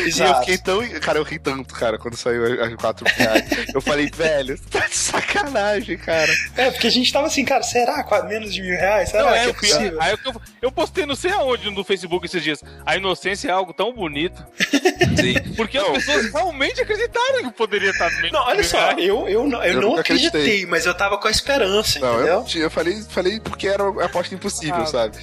[0.05, 0.31] Exato.
[0.31, 0.99] e eu fiquei tão.
[0.99, 3.73] Cara, eu ri tanto, cara, quando saiu as quatro reais.
[3.73, 6.31] eu falei, velho, tá de sacanagem, cara.
[6.55, 9.09] É, porque a gente tava assim, cara, será menos de mil reais?
[9.09, 12.43] Será não, é, que é Aí eu, eu postei não sei aonde no Facebook esses
[12.43, 12.63] dias.
[12.85, 14.45] A inocência é algo tão bonito.
[14.61, 15.55] Sim.
[15.55, 15.95] Porque não.
[15.95, 18.31] as pessoas realmente acreditaram que poderia estar menos.
[18.31, 21.17] Não, olha só, eu eu, eu, não, eu, eu não acreditei, acreditei, mas eu tava
[21.17, 22.45] com a esperança, não, entendeu?
[22.55, 24.85] Eu, eu falei, falei porque era uma aposta impossível, ah.
[24.85, 25.17] sabe?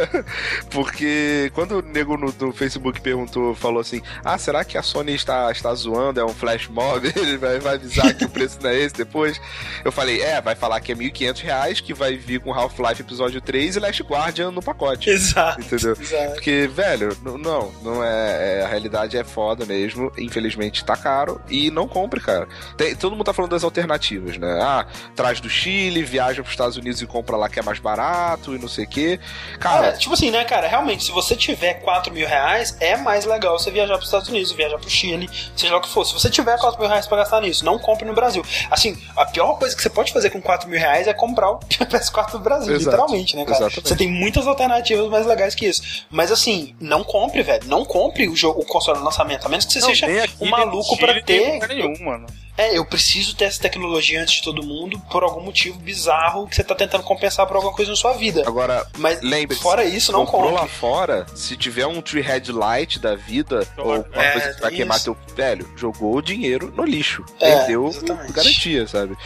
[0.70, 5.14] porque quando o nego no, no, Facebook perguntou, falou assim: Ah, será que a Sony
[5.14, 6.20] está, está zoando?
[6.20, 7.06] É um flash mob?
[7.16, 9.40] Ele vai, vai avisar que o preço não é esse depois?
[9.84, 13.40] Eu falei: É, vai falar que é 1.500 reais, que vai vir com Half-Life episódio
[13.40, 15.10] 3 e Last Guardian no pacote.
[15.10, 15.60] Exato.
[15.60, 15.96] Entendeu?
[16.00, 16.32] Exato.
[16.34, 20.12] Porque, velho, não, não é, é, A realidade é foda mesmo.
[20.18, 21.40] Infelizmente tá caro.
[21.48, 22.48] E não compre, cara.
[22.76, 24.58] Tem, todo mundo tá falando das alternativas, né?
[24.62, 28.54] Ah, traz do Chile, viaja pros Estados Unidos e compra lá que é mais barato
[28.54, 29.20] e não sei o quê.
[29.58, 29.88] Cara.
[29.88, 30.66] É, tipo assim, né, cara?
[30.66, 34.52] Realmente, se você tiver 4 mil reais, é mais legal você viajar pros Estados Unidos,
[34.52, 36.04] viajar pro Chile, seja lá o que for.
[36.04, 38.44] Se você tiver 4 mil reais pra gastar nisso, não compre no Brasil.
[38.70, 41.58] Assim, a pior coisa que você pode fazer com 4 mil reais é comprar o
[41.68, 42.96] PS4 do Brasil, Exato.
[42.96, 43.56] literalmente, né, cara?
[43.56, 43.88] Exatamente.
[43.88, 46.04] Você tem muitas alternativas mais legais que isso.
[46.10, 47.66] Mas assim, não compre, velho.
[47.66, 50.48] Não compre o, jogo, o console no lançamento, a menos que você não, seja um
[50.48, 51.58] maluco pra ter.
[51.68, 52.26] Nenhum, mano
[52.60, 56.54] é, eu preciso ter essa tecnologia antes de todo mundo por algum motivo bizarro que
[56.54, 58.42] você tá tentando compensar por alguma coisa na sua vida.
[58.46, 60.52] Agora, mas lembre fora isso, não compre.
[60.52, 64.70] lá fora, se tiver um tree headlight da vida ou uma é, coisa que vai
[64.72, 67.24] queimar teu velho, jogou o dinheiro no lixo.
[67.40, 68.32] É, Perdeu exatamente.
[68.32, 69.16] garantia, sabe?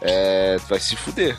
[0.00, 1.38] É, vai se fuder.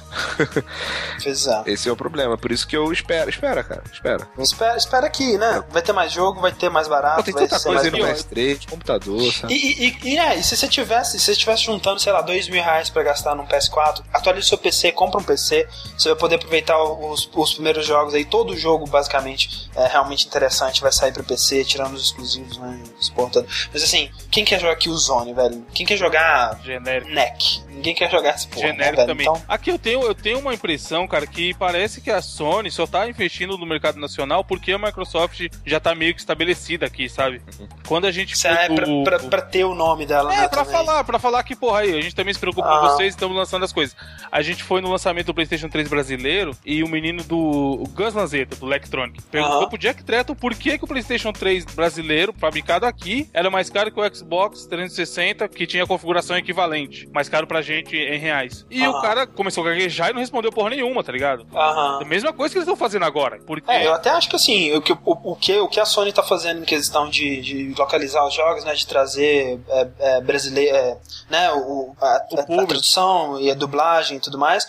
[1.26, 1.70] Exato.
[1.70, 2.38] Esse é o problema.
[2.38, 3.84] Por isso que eu espero, espera, cara.
[3.92, 4.28] Espera.
[4.38, 5.64] Espera, espera que, né?
[5.70, 7.18] Vai ter mais jogo, vai ter mais barato.
[7.18, 9.54] Pô, tem tanta coisa aí no PS3, computador, sabe?
[9.54, 12.48] E, e, e, é, e se você tivesse, se você estivesse juntando, sei lá, dois
[12.48, 16.36] mil reais pra gastar num PS4, atualize seu PC, compra um PC, você vai poder
[16.36, 21.24] aproveitar os, os primeiros jogos aí, todo jogo basicamente é realmente interessante, vai sair pro
[21.24, 23.48] PC, tirando os exclusivos, né, exportando.
[23.74, 25.66] Mas assim, quem quer jogar Killzone, velho?
[25.74, 27.10] Quem quer jogar Genérico.
[27.12, 27.62] NEC?
[27.70, 29.28] Ninguém quer jogar esse porra, né, Genérico né, também.
[29.28, 29.42] Então...
[29.48, 33.08] Aqui eu tenho, eu tenho uma impressão, cara, que parece que a Sony só tá
[33.10, 37.42] investindo no mercado nacional porque a Microsoft já tá meio que estabelecida aqui, sabe?
[37.60, 37.68] Uhum.
[37.88, 38.34] Quando a gente...
[38.34, 40.72] Isso é pra, pra, pra, ter o nome dela, É, né, pra também.
[40.72, 42.80] falar, pra falar que, porra, aí, a gente também se preocupa ah.
[42.80, 43.96] com vocês, estamos lançando as coisas.
[44.32, 48.56] A gente foi no lançamento do PlayStation 3 brasileiro e o menino do Gus Lanzetta,
[48.56, 49.68] do Electronic, perguntou ah.
[49.68, 53.92] pro Jack Tretton por que, que o PlayStation 3 brasileiro, fabricado aqui, era mais caro
[53.92, 57.10] que o Xbox 360, que tinha configuração equivalente.
[57.14, 58.66] Mais caro pra gente em reais.
[58.70, 61.46] E o cara começou a gaguejar e não respondeu porra nenhuma, tá ligado?
[61.54, 63.40] A mesma coisa que eles estão fazendo agora.
[63.46, 63.70] Porque...
[63.70, 66.12] É, eu até acho que assim, o que, o, o, que, o que a Sony
[66.12, 68.74] tá fazendo em questão de, de localizar os jogos, né?
[68.74, 70.98] De trazer é, é, brasileiro, é,
[71.30, 71.52] né?
[71.52, 74.66] O, a, a, a, tradução e a dublagem e tudo mais,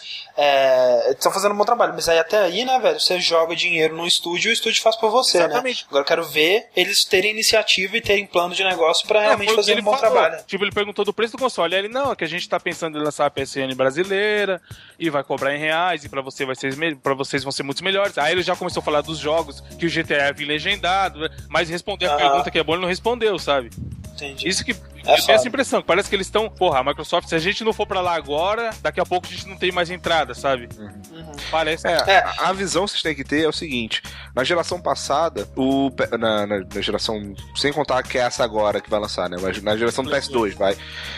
[1.10, 1.92] estão é, fazendo um bom trabalho.
[1.94, 4.96] Mas aí até aí, né, velho, você joga dinheiro no estúdio e o estúdio faz
[4.96, 5.44] por você, né?
[5.46, 5.82] Exatamente.
[5.82, 5.86] né?
[5.88, 9.54] Agora eu quero ver eles terem iniciativa e terem plano de negócio para é, realmente
[9.54, 10.12] fazer um bom falou.
[10.12, 10.44] trabalho.
[10.46, 11.74] Tipo, ele perguntou do preço do console.
[11.74, 14.60] Aí ele, não, é que a gente tá pensando em lançar a PSN brasileira
[14.98, 17.84] e vai cobrar em reais e para você vai ser para vocês vão ser muito
[17.84, 18.16] melhores.
[18.18, 22.06] Aí ele já começou a falar dos jogos que o GTA vir legendado, mas responder
[22.06, 23.70] a pergunta que é bom ele não respondeu, sabe?
[24.14, 24.48] Entendi.
[24.48, 24.72] Isso que
[25.04, 27.64] é eu tenho essa impressão, parece que eles estão, porra, a Microsoft, se a gente
[27.64, 30.68] não for para lá agora, daqui a pouco a gente não tem mais entrada, sabe?
[30.78, 31.32] Uhum.
[31.50, 31.86] Parece.
[31.88, 32.18] É, é.
[32.18, 34.00] A, a, visão que vocês têm que ter é o seguinte:
[34.34, 38.88] na geração passada, o, na, na, na, geração, sem contar que é essa agora que
[38.88, 39.36] vai lançar, né?
[39.40, 40.76] Mas na geração do PS2, vai.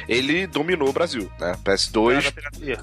[0.09, 1.55] Ele dominou o Brasil, né?
[1.63, 2.33] PS2.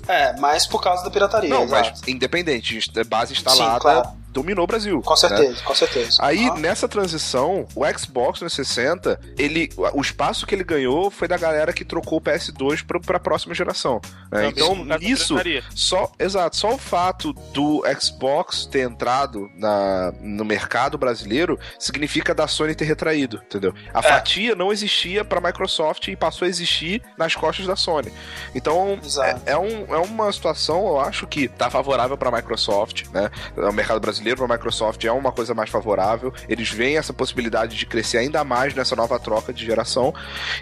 [0.07, 1.49] É, mais por causa da pirataria.
[1.49, 1.89] Não, exato.
[1.89, 3.73] mas independente, base instalada.
[3.73, 5.01] Sim, claro dominou o Brasil.
[5.01, 5.61] Com certeza, né?
[5.63, 6.17] com certeza.
[6.19, 6.55] Aí, ah.
[6.55, 11.83] nessa transição, o Xbox 360, ele, o espaço que ele ganhou foi da galera que
[11.83, 14.01] trocou o PS2 para a próxima geração.
[14.31, 14.47] Né?
[14.47, 15.35] Então, isso,
[15.75, 22.47] só, exato, só o fato do Xbox ter entrado na, no mercado brasileiro significa da
[22.47, 23.73] Sony ter retraído, entendeu?
[23.93, 24.01] A é.
[24.01, 28.11] fatia não existia para a Microsoft e passou a existir nas costas da Sony.
[28.55, 28.99] Então,
[29.45, 33.29] é, é, um, é uma situação, eu acho que tá favorável para a Microsoft, né?
[33.57, 36.33] O mercado brasileiro brasileiro para a Microsoft é uma coisa mais favorável.
[36.47, 40.13] Eles veem essa possibilidade de crescer ainda mais nessa nova troca de geração.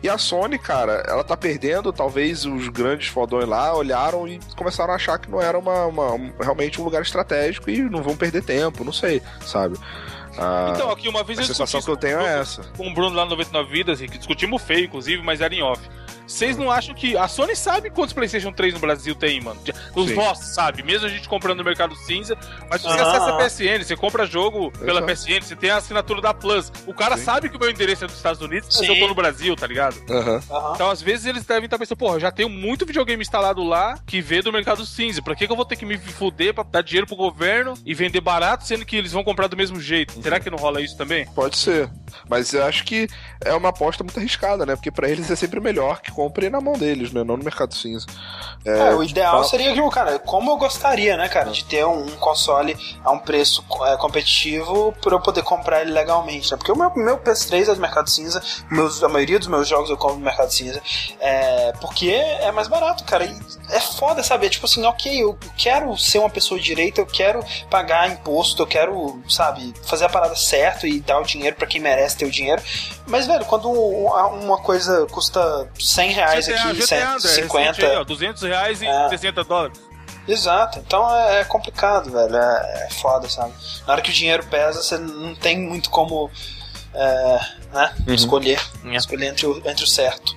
[0.01, 1.91] E a Sony, cara, ela tá perdendo.
[1.91, 6.13] Talvez os grandes fodões lá olharam e começaram a achar que não era uma, uma
[6.13, 9.77] um, realmente um lugar estratégico e não vão perder tempo, não sei, sabe?
[10.37, 12.61] Ah, então, aqui uma vez a sensação que eu tenho é essa.
[12.77, 15.81] Com o Bruno lá no 99 Vidas, que discutimos feio, inclusive, mas era em off.
[16.29, 17.17] Vocês não acham que.
[17.17, 19.59] A Sony sabe quantos PlayStation 3 no Brasil tem, mano?
[19.95, 20.83] Os nossos, sabe?
[20.83, 22.37] Mesmo a gente comprando no mercado cinza.
[22.69, 23.07] Mas você ah.
[23.07, 26.71] acessa a PSN, você compra jogo pela PSN, você tem a assinatura da Plus.
[26.85, 27.23] O cara Sim.
[27.23, 29.65] sabe que o meu endereço é dos Estados Unidos, mas eu tô no Brasil, tá
[29.65, 29.97] ligado?
[30.07, 30.35] Uhum.
[30.35, 30.73] Uhum.
[30.75, 33.97] Então, às vezes, eles devem estar pensando, porra, eu já tenho muito videogame instalado lá
[34.05, 35.21] que vê do mercado cinza.
[35.21, 37.93] Pra que, que eu vou ter que me fuder pra dar dinheiro pro governo e
[37.95, 40.15] vender barato, sendo que eles vão comprar do mesmo jeito?
[40.15, 40.21] Uhum.
[40.21, 41.25] Será que não rola isso também?
[41.33, 41.89] Pode ser.
[42.29, 43.07] Mas eu acho que
[43.43, 44.75] é uma aposta muito arriscada, né?
[44.75, 47.23] Porque para eles é sempre melhor que compre na mão deles, né?
[47.23, 48.05] Não no mercado cinza.
[48.65, 49.43] É, é o ideal fala...
[49.45, 52.75] seria que, cara, como eu gostaria, né, cara, de ter um, console
[53.05, 56.57] a um preço é, competitivo para eu poder comprar ele legalmente, né?
[56.57, 59.89] Porque o meu, meu PS3 é do mercado cinza, meus, a maioria dos meus jogos
[59.89, 60.81] eu compro no mercado cinza,
[61.21, 63.23] é, porque é mais barato, cara.
[63.23, 63.39] E
[63.69, 67.39] é foda saber, tipo assim, ok, eu quero ser uma pessoa direita, eu quero
[67.69, 71.79] pagar imposto, eu quero, sabe, fazer a parada certo e dar o dinheiro para quem
[71.79, 72.61] merece ter o dinheiro.
[73.09, 77.85] Mas, velho, quando uma coisa custa 100 reais GTA, aqui, GTA, 150...
[77.85, 79.09] Aí, ó, 200 reais e é.
[79.09, 79.89] 60 dólares.
[80.27, 82.35] Exato, então é, é complicado, velho.
[82.35, 83.51] É, é, foda, sabe?
[83.87, 86.29] Na hora que o dinheiro pesa, você não tem muito como
[86.93, 87.39] é,
[87.73, 88.13] né, uhum.
[88.13, 88.61] escolher.
[88.85, 88.95] É.
[88.95, 90.35] Escolher entre o, entre o certo.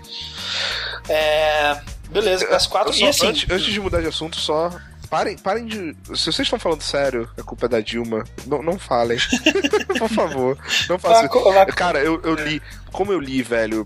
[1.10, 1.78] É,
[2.08, 3.26] beleza, PS4 e assim.
[3.26, 4.70] Antes, antes de mudar de assunto, só
[5.12, 5.94] parem, parem de.
[6.16, 9.18] Se vocês estão falando sério, a culpa é da Dilma, não, não falem.
[9.98, 10.58] Por favor.
[10.88, 11.76] Não façam isso.
[11.76, 13.84] Cara, eu, eu li como eu li, velho,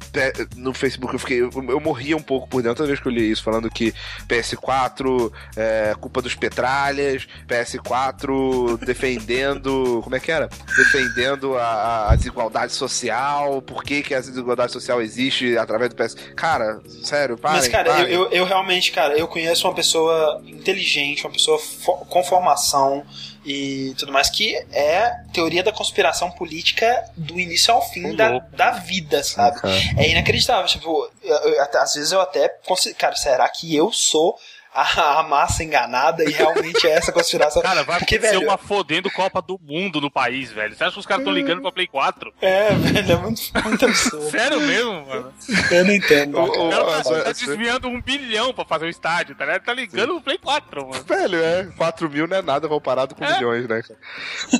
[0.56, 1.40] no Facebook, eu fiquei.
[1.40, 3.94] Eu, eu morria um pouco por dentro toda vez que eu li isso, falando que
[4.28, 10.00] PS4 é culpa dos petralhas, PS4 defendendo.
[10.04, 10.48] como é que era?
[10.76, 16.16] Defendendo a, a desigualdade social, por que, que a desigualdade social existe através do PS.
[16.34, 18.12] Cara, sério, parem, Mas, cara, parem.
[18.12, 23.04] Eu, eu, eu realmente, cara, eu conheço uma pessoa inteligente, uma pessoa com formação
[23.46, 28.72] e tudo mais, que é teoria da conspiração política do início ao fim da, da
[28.72, 29.60] vida, sabe?
[29.96, 30.66] É inacreditável.
[30.66, 34.36] Tipo, eu, eu, às vezes eu até considero, cara, será que eu sou
[34.76, 37.62] a, a, massa enganada e realmente é essa conspiração.
[37.62, 40.76] Cara, vai Porque, ser velho, uma fodendo Copa do Mundo no país, velho.
[40.76, 42.34] Você acha que os caras estão ligando pra Play 4?
[42.42, 44.28] É, velho, é muito, muito absurdo.
[44.30, 45.32] Sério mesmo, mano?
[45.70, 46.36] Eu não entendo.
[46.36, 49.64] O, o cara tá, tá desviando um bilhão pra fazer o estádio, tá ligado?
[49.64, 50.14] Tá ligando Sim.
[50.16, 51.04] pro Play 4, mano.
[51.04, 51.64] Velho, é.
[51.78, 53.34] 4 mil não é nada comparado com é?
[53.34, 53.98] milhões, né, cara?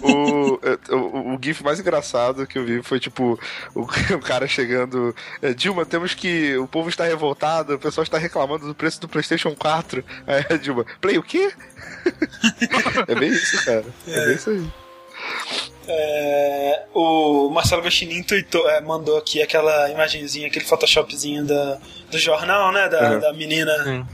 [0.07, 0.61] O,
[0.95, 3.39] o, o, GIF mais engraçado que eu vi foi, tipo,
[3.75, 3.81] o,
[4.15, 5.15] o cara chegando.
[5.43, 6.57] É, Dilma, temos que.
[6.57, 10.06] O povo está revoltado, o pessoal está reclamando do preço do PlayStation 4.
[10.27, 11.53] Aí a Dilma, play o quê?
[13.09, 13.85] é bem isso, cara.
[14.07, 14.67] É, é bem isso aí.
[15.89, 18.25] É, o Marcelo Gostinin
[18.69, 21.79] é, mandou aqui aquela imagenzinha, aquele photoshopzinho da,
[22.11, 22.89] do jornal, né?
[22.89, 23.21] Da, uhum.
[23.21, 24.07] da menina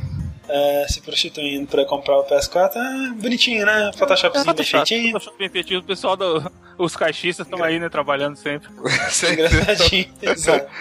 [0.49, 2.73] é, se prostituindo pra comprar o PS4.
[2.77, 3.91] Ah, bonitinho, né?
[3.97, 5.13] Photoshopzinho é, bem feitinho.
[5.13, 5.81] Photoshop bem feitinho.
[5.81, 7.89] O pessoal, do, os caixistas estão aí, né?
[7.89, 8.69] Trabalhando sempre.
[9.33, 10.13] Engraçadinho.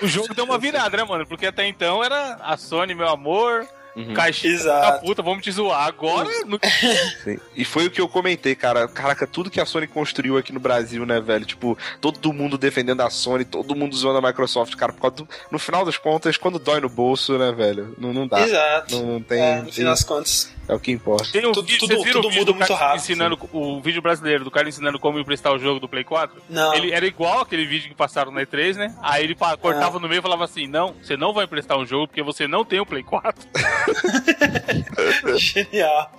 [0.02, 1.26] o jogo deu uma virada, né, mano?
[1.26, 3.66] Porque até então era a Sony, meu amor
[3.96, 4.14] Uhum.
[4.14, 5.88] Caixinha da puta, vamos te zoar.
[5.88, 6.30] Agora.
[6.46, 6.60] No...
[7.56, 8.88] e foi o que eu comentei, cara.
[8.88, 11.46] Caraca, tudo que a Sony construiu aqui no Brasil, né, velho?
[11.46, 14.94] Tipo, todo mundo defendendo a Sony, todo mundo zoando a Microsoft, cara.
[14.94, 15.28] Por do...
[15.50, 17.96] No final das contas, quando dói no bolso, né, velho?
[17.98, 18.42] Não, não dá.
[18.42, 18.96] Exato.
[18.96, 19.42] Não, não tem.
[19.42, 20.52] É, no final das contas.
[20.68, 21.30] É o que importa.
[21.32, 23.02] Tem um tudo, vídeo, tudo, tudo o muda muito rápido.
[23.02, 26.42] Ensinando, o vídeo brasileiro do cara ensinando como emprestar o jogo do Play 4.
[26.50, 26.74] Não.
[26.74, 28.96] Ele era igual aquele vídeo que passaram na E3, né?
[29.02, 30.00] Aí ele cortava é.
[30.00, 32.64] no meio e falava assim: Não, você não vai emprestar um jogo porque você não
[32.64, 33.34] tem o Play 4.
[35.38, 36.12] Genial.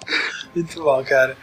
[0.55, 1.37] Muito bom, cara.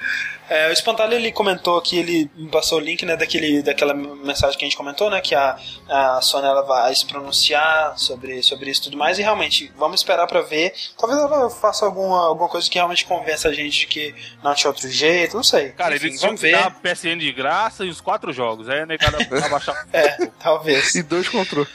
[0.50, 4.58] É, o Espantalho ele comentou que ele me passou o link né, daquele, daquela mensagem
[4.58, 5.22] que a gente comentou, né?
[5.22, 5.56] Que a,
[5.88, 9.20] a ela vai se pronunciar sobre, sobre isso e tudo mais.
[9.20, 10.74] E realmente, vamos esperar para ver.
[10.98, 14.72] Talvez ela faça alguma, alguma coisa que realmente convença a gente de que não tinha
[14.72, 15.70] outro jeito, não sei.
[15.70, 16.56] Cara, Enfim, eles vamos ver.
[16.56, 18.68] a PSN de graça e os quatro jogos.
[18.68, 19.88] Aí né, cada abaixar.
[19.94, 20.96] é, talvez.
[20.96, 21.70] E dois controles.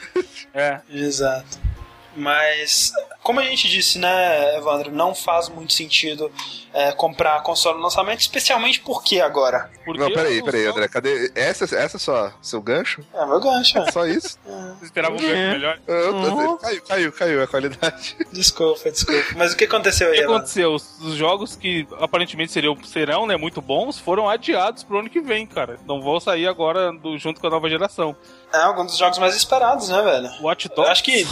[0.52, 0.80] É.
[0.90, 1.73] Exato.
[2.16, 2.92] Mas,
[3.22, 6.30] como a gente disse, né, Evandro, não faz muito sentido
[6.72, 9.70] é, comprar console no lançamento, especialmente porque agora?
[9.84, 11.32] Porque não, peraí, peraí, André, cadê?
[11.34, 13.04] Essa, essa é só seu gancho?
[13.12, 13.78] É, meu gancho.
[13.78, 13.90] É.
[13.90, 14.38] Só isso?
[14.46, 14.74] É.
[14.78, 15.78] Você esperava um gancho melhor?
[15.88, 16.56] Uhum.
[16.58, 18.16] Caiu, caiu, caiu a qualidade.
[18.32, 19.34] Desculpa, desculpa.
[19.36, 20.14] Mas o que aconteceu aí?
[20.14, 20.74] O que aconteceu?
[20.74, 25.20] Os, os jogos que aparentemente seriam, serão né, muito bons foram adiados pro ano que
[25.20, 25.78] vem, cara.
[25.86, 28.16] Não vão sair agora do, junto com a nova geração.
[28.54, 30.30] É, alguns dos jogos mais esperados, né, velho?
[30.40, 30.88] Watch Dogs.
[30.88, 31.26] acho que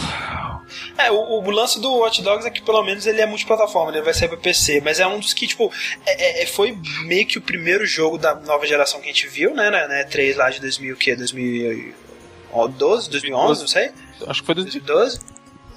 [0.97, 4.01] É, o, o, lance do Watch Dogs é que pelo menos ele é multiplataforma, ele
[4.01, 5.71] vai sair pra PC, mas é um dos que, tipo,
[6.05, 9.25] é, é, é foi meio que o primeiro jogo da nova geração que a gente
[9.27, 13.91] viu, né, né, né 3 lá de 2000, o que, 2012, 2011, não sei?
[14.27, 15.19] Acho que foi 2012.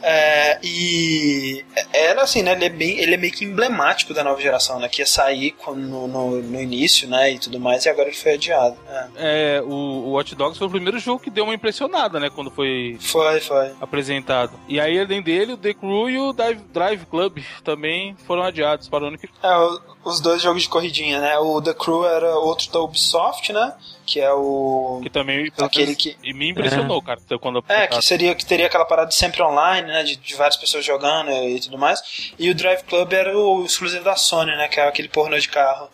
[0.03, 2.53] É, e era assim, né?
[2.53, 4.89] Ele é, bem, ele é meio que emblemático da nova geração, né?
[4.89, 7.33] Que ia sair no, no, no início, né?
[7.33, 8.77] E tudo mais, e agora ele foi adiado.
[9.17, 12.31] É, é o, o Watch Dogs foi o primeiro jogo que deu uma impressionada, né?
[12.31, 13.73] Quando foi, foi, foi.
[13.81, 14.59] apresentado.
[14.69, 18.89] E aí, além dele, o The Crew e o Drive, Drive Club também foram adiados
[18.89, 21.37] para o ano que É, os dois jogos de corridinha, né?
[21.39, 23.75] O The Crew era outro da Ubisoft, né?
[24.07, 27.05] que é o que também aquele que e me impressionou, é.
[27.05, 30.57] cara, quando é que seria que teria aquela parada sempre online, né, de, de, várias
[30.57, 32.33] pessoas jogando e tudo mais.
[32.39, 35.49] E o Drive Club era o exclusivo da Sony, né, que é aquele pornô de
[35.49, 35.91] carro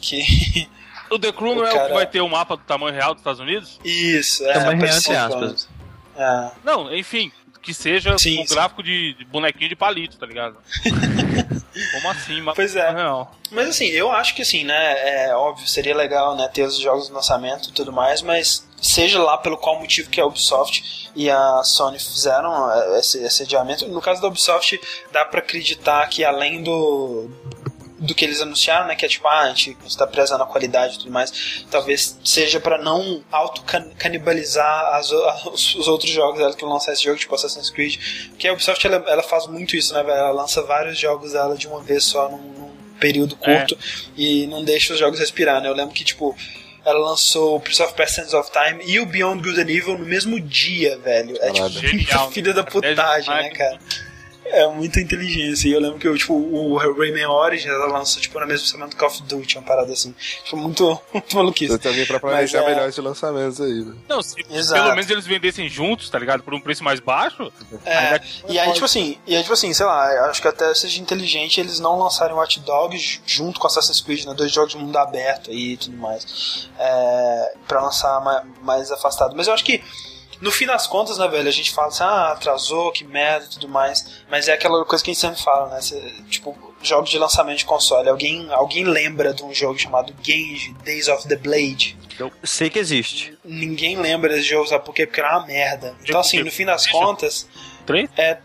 [0.00, 0.66] que
[1.10, 1.84] o The Crew o não é cara...
[1.84, 3.78] o que vai ter o mapa do tamanho real dos Estados Unidos?
[3.84, 4.54] Isso, é.
[4.54, 5.68] Tamanho real, entre aspas.
[6.16, 6.50] É.
[6.64, 7.30] Não, enfim,
[7.64, 8.54] que seja sim, um sim.
[8.54, 10.56] gráfico de, de, bonequinho de palito, tá ligado?
[11.92, 12.40] Como assim?
[12.42, 12.94] Mas pois é.
[13.50, 15.26] Mas assim, eu acho que assim, né?
[15.26, 16.48] É óbvio, seria legal, né?
[16.52, 20.20] Ter os jogos de lançamento e tudo mais, mas seja lá pelo qual motivo que
[20.20, 22.52] a Ubisoft e a Sony fizeram
[22.98, 23.88] esse, esse adiamento.
[23.88, 24.78] No caso da Ubisoft,
[25.10, 27.30] dá para acreditar que além do
[28.04, 28.94] do que eles anunciaram, né?
[28.94, 31.64] Que é tipo, ah, a gente está prezando a qualidade e tudo mais.
[31.70, 35.00] Talvez seja para não auto-canibalizar
[35.52, 37.96] os, os, outros jogos dela que vão lançar esse jogo, tipo Assassin's Creed.
[38.30, 40.00] Porque a Ubisoft ela, ela faz muito isso, né?
[40.00, 44.10] Ela lança vários jogos dela de uma vez só num, num período curto é.
[44.16, 45.68] e não deixa os jogos respirar, né?
[45.68, 46.36] Eu lembro que, tipo,
[46.84, 49.98] ela lançou o Prince of Persia Sands of Time e o Beyond Good and Evil
[49.98, 51.36] no mesmo dia, velho.
[51.40, 53.78] É tipo, Genial, filha da putagem, né, cara?
[54.46, 55.68] É muita inteligência.
[55.68, 58.90] E eu lembro que eu, tipo, o Rayman Origins ela lançou tipo, na mesma semana
[58.90, 60.14] do Call of Duty, uma parada assim.
[60.44, 61.72] Tipo, muito, muito maluquice.
[61.72, 62.74] Você também pra planejar Mas, é...
[62.74, 63.94] melhor esses lançamentos aí, né?
[64.08, 64.82] Não, se Exato.
[64.82, 66.42] pelo menos eles vendessem juntos, tá ligado?
[66.42, 67.52] Por um preço mais baixo.
[67.84, 71.00] É, e aí, tipo assim, e aí, tipo assim, sei lá, acho que até seja
[71.00, 74.34] inteligente eles não lançarem Watch Dogs junto com Assassin's Creed, né?
[74.34, 76.68] Dois jogos de mundo aberto aí e tudo mais.
[76.78, 79.34] É, pra lançar mais, mais afastado.
[79.36, 79.82] Mas eu acho que
[80.40, 83.48] no fim das contas, né, velho, a gente fala assim, ah, atrasou, que merda e
[83.48, 84.22] tudo mais.
[84.30, 85.80] Mas é aquela coisa que a gente sempre fala, né?
[85.80, 88.08] Cê, tipo, jogos de lançamento de console.
[88.08, 91.96] Alguém, alguém lembra de um jogo chamado Genji, Days of the Blade?
[92.18, 93.36] Eu sei que existe.
[93.44, 95.06] Ninguém lembra desse jogo, sabe por quê?
[95.06, 95.94] Porque era uma merda.
[96.02, 97.48] Então, assim, no fim das contas.
[97.84, 98.10] 3?
[98.16, 98.38] É,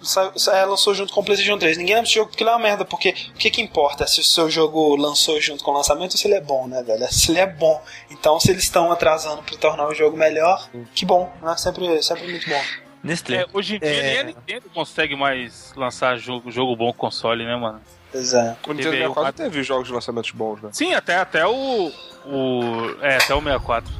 [0.51, 1.77] é, lançou junto com o PlayStation 3.
[1.77, 2.85] Ninguém lembra desse jogo porque ele é uma merda.
[2.85, 4.05] Porque o que, que importa?
[4.07, 6.83] Se o seu jogo lançou junto com o lançamento ou se ele é bom, né,
[6.83, 7.07] velho?
[7.11, 7.81] Se ele é bom.
[8.09, 11.55] Então, se eles estão atrasando para tornar o jogo melhor, que bom, né?
[11.57, 12.61] Sempre, sempre muito bom.
[13.03, 13.37] Nestlé.
[13.37, 14.03] É, hoje em dia é...
[14.03, 17.81] nem a Nintendo consegue mais lançar jogo, jogo bom com console, né, mano?
[18.11, 18.55] Pois é.
[18.67, 20.69] O Nintendo 64 teve jogos de lançamentos bons, né?
[20.73, 21.91] Sim, até, até o,
[22.25, 22.61] o.
[23.01, 23.91] É, até o 64.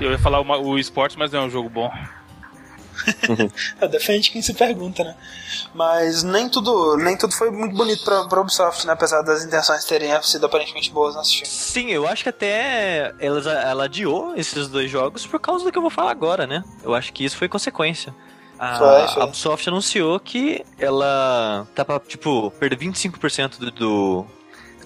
[0.00, 1.90] Eu ia falar o, o esporte, mas não é um jogo bom.
[3.90, 5.16] Defende quem se pergunta, né?
[5.74, 8.92] Mas nem tudo, nem tudo foi muito bonito pra, pra Ubisoft, né?
[8.92, 11.44] Apesar das intenções terem sido aparentemente boas na Steam.
[11.44, 15.78] Sim, eu acho que até ela, ela adiou esses dois jogos por causa do que
[15.78, 16.62] eu vou falar agora, né?
[16.82, 18.14] Eu acho que isso foi consequência.
[18.58, 19.22] A, foi, foi.
[19.22, 24.26] a Ubisoft anunciou que ela tá pra, tipo, perder 25% do, do.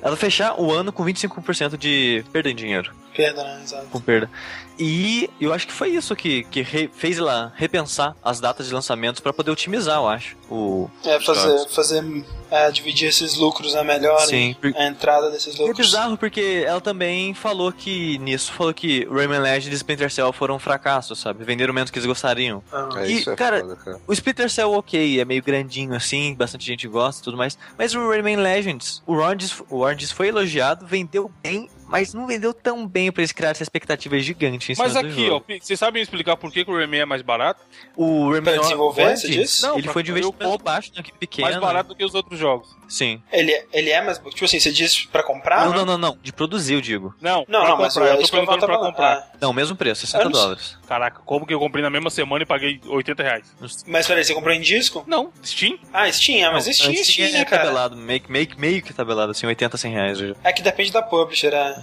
[0.00, 2.92] Ela fechar o ano com 25% de perda em dinheiro.
[3.16, 3.60] Perda, né?
[3.62, 3.86] Exato.
[3.86, 4.30] Com perda.
[4.78, 8.74] E eu acho que foi isso que, que re, fez ela repensar as datas de
[8.74, 10.36] lançamentos para poder otimizar, eu acho.
[10.50, 12.04] O, é, fazer, fazer
[12.50, 14.54] é, dividir esses lucros né, melhor Sim.
[14.76, 15.78] a entrada desses lucros.
[15.78, 20.32] É bizarro porque ela também falou que nisso, falou que Rayman Legends e Splinter Cell
[20.32, 21.42] foram um fracasso, sabe?
[21.42, 22.62] Venderam menos que eles gostariam.
[22.70, 22.88] Ah.
[22.96, 26.66] É, e, é cara, foda, cara, o Splinter Cell ok, é meio grandinho assim, bastante
[26.66, 27.56] gente gosta e tudo mais.
[27.78, 32.52] Mas o Rayman Legends, o Origins, o Origins foi elogiado, vendeu bem mas não vendeu
[32.52, 34.74] tão bem pra eles criar essa expectativa gigante.
[34.76, 37.62] Mas aqui, ó, vocês sabem explicar por que, que o Rayman é mais barato?
[37.96, 39.62] O Rayman pra desenvolver, você disse?
[39.62, 41.48] Não, ele foi de investimento baixo, né, pequeno.
[41.48, 42.76] Mais barato do que os outros jogos.
[42.88, 43.22] Sim.
[43.32, 44.18] Ele, ele é mais.
[44.18, 45.66] Tipo assim, você diz pra comprar?
[45.66, 46.18] Não, não, não, não.
[46.22, 47.14] De produzir, eu digo.
[47.20, 48.14] Não, não, não mas comprar.
[48.14, 49.16] eu tô perguntando pra comprar.
[49.16, 49.36] Ah.
[49.40, 50.78] Não, mesmo preço, 60 dólares.
[50.86, 53.56] Caraca, como que eu comprei na mesma semana e paguei 80 reais?
[53.86, 55.04] Mas peraí, você comprou em disco?
[55.06, 55.78] Não, Steam.
[55.92, 57.62] Ah, Steam, é, mas não, Steam, Steam, Steam, é, né, cara.
[57.62, 60.18] tabelado, meio, meio, meio que tabelado, assim, 80, 100 reais.
[60.42, 61.76] É que depende da publisher, é.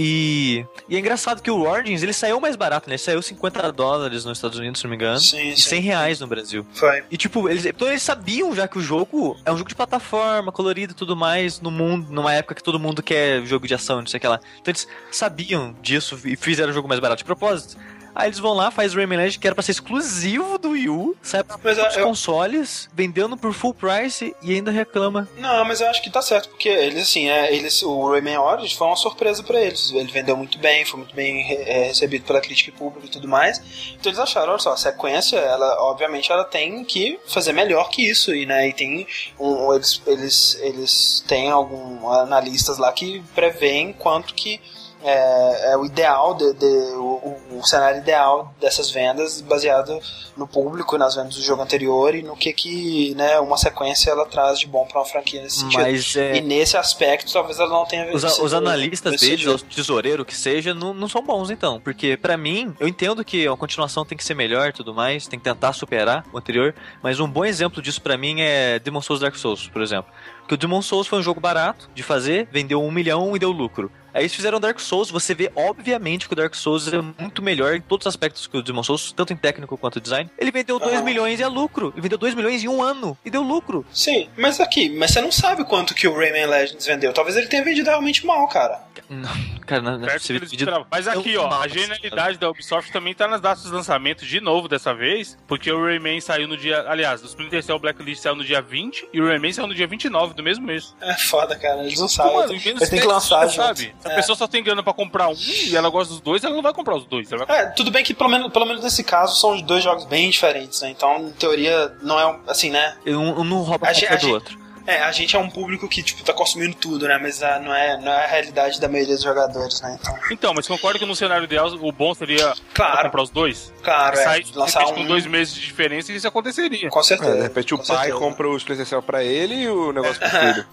[0.00, 2.94] E, e é engraçado que o Origins ele saiu mais barato, né?
[2.94, 5.18] Ele saiu 50 dólares nos Estados Unidos, se não me engano.
[5.18, 6.64] Sim, e 100 reais no Brasil.
[6.72, 7.02] Foi.
[7.10, 10.52] E tipo, eles, então eles sabiam já que o jogo é um jogo de plataforma,
[10.52, 13.98] colorido e tudo mais, no mundo, numa época que todo mundo quer jogo de ação,
[13.98, 14.38] não sei o que lá.
[14.60, 17.76] Então eles sabiam disso e fizeram o jogo mais barato de propósito.
[18.18, 20.88] Aí eles vão lá, faz o Rayman Legends, que era pra ser exclusivo do Wii
[20.88, 25.28] U, sai pra Mas, os eu- consoles, vendendo por full price e ainda reclama.
[25.38, 28.72] Não, mas eu acho que tá certo, porque eles, assim, é, eles, o Rayman Origins
[28.72, 29.92] foi uma surpresa pra eles.
[29.92, 33.28] Ele vendeu muito bem, foi muito bem é, recebido pela crítica e público e tudo
[33.28, 33.58] mais.
[33.94, 38.02] Então eles acharam, olha só, a sequência, ela, obviamente, ela tem que fazer melhor que
[38.02, 39.06] isso, e, né, e tem
[39.38, 44.60] um, eles, eles, eles têm alguns analistas lá que preveem quanto que
[45.04, 46.66] é, é o ideal, de, de-
[46.96, 49.98] o, o- o cenário ideal dessas vendas baseado
[50.36, 54.24] no público, nas vendas do jogo anterior e no que que né, uma sequência ela
[54.26, 55.80] traz de bom pra uma franquia nesse sentido.
[55.82, 59.54] Mas é, E nesse aspecto, talvez ela não tenha Os, os analistas deles, decidido.
[59.54, 61.80] os tesoureiros que seja, não, não são bons então.
[61.80, 65.26] Porque pra mim, eu entendo que a continuação tem que ser melhor e tudo mais,
[65.26, 66.74] tem que tentar superar o anterior.
[67.02, 70.10] Mas um bom exemplo disso pra mim é Demon Souls Dark Souls, por exemplo.
[70.40, 73.50] Porque o Demon Souls foi um jogo barato de fazer, vendeu um milhão e deu
[73.50, 73.90] lucro.
[74.18, 77.76] Aí eles fizeram Dark Souls, você vê obviamente que o Dark Souls é muito melhor
[77.76, 80.28] em todos os aspectos que o Demon Souls, tanto em técnico quanto em design.
[80.36, 81.02] Ele vendeu 2 Aham.
[81.04, 81.92] milhões e é lucro.
[81.94, 83.86] Ele vendeu 2 milhões em um ano e deu lucro.
[83.92, 87.12] Sim, mas aqui, mas você não sabe quanto que o Rayman Legends vendeu.
[87.12, 88.80] Talvez ele tenha vendido realmente mal, cara.
[89.08, 89.30] Não,
[89.64, 90.42] cara, não, não é possível.
[90.50, 90.86] esperavam.
[90.90, 94.66] Mas aqui, ó, a genialidade da Ubisoft também tá nas datas de lançamento de novo
[94.66, 96.84] dessa vez, porque o Rayman saiu no dia.
[96.88, 99.86] Aliás, o Splinter Cell Blacklist saiu no dia 20 e o Rayman saiu no dia
[99.86, 100.92] 29 do mesmo mês.
[101.00, 101.82] É foda, cara.
[101.84, 102.38] Eles não sabem.
[102.50, 103.94] Eles menos têm que 10 lançar, sabe?
[104.12, 106.62] A pessoa só tem grana pra comprar um e ela gosta dos dois, ela não
[106.62, 107.30] vai comprar os dois.
[107.30, 107.58] Ela vai...
[107.60, 110.80] É, tudo bem que pelo menos, pelo menos nesse caso são dois jogos bem diferentes,
[110.82, 110.90] né?
[110.90, 112.96] Então, em teoria, não é um- assim, né?
[113.06, 114.58] Um, um não rouba A a a do outro.
[114.90, 117.18] É, a gente é um público que, tipo, tá consumindo tudo, né?
[117.20, 119.98] Mas ah, não, é, não é a realidade da maioria dos jogadores, né?
[120.00, 123.02] Então, Então, mas concorda que no cenário ideal o bom seria Claro.
[123.02, 123.70] comprar os dois?
[123.82, 125.02] claro, é, Sair de lançar repente, um...
[125.02, 126.88] com dois meses de diferença e isso aconteceria.
[126.88, 127.34] Com É, certeza.
[127.36, 128.16] de repente o pai certeza.
[128.18, 130.66] compra o Cell pra ele e o negócio pro filho.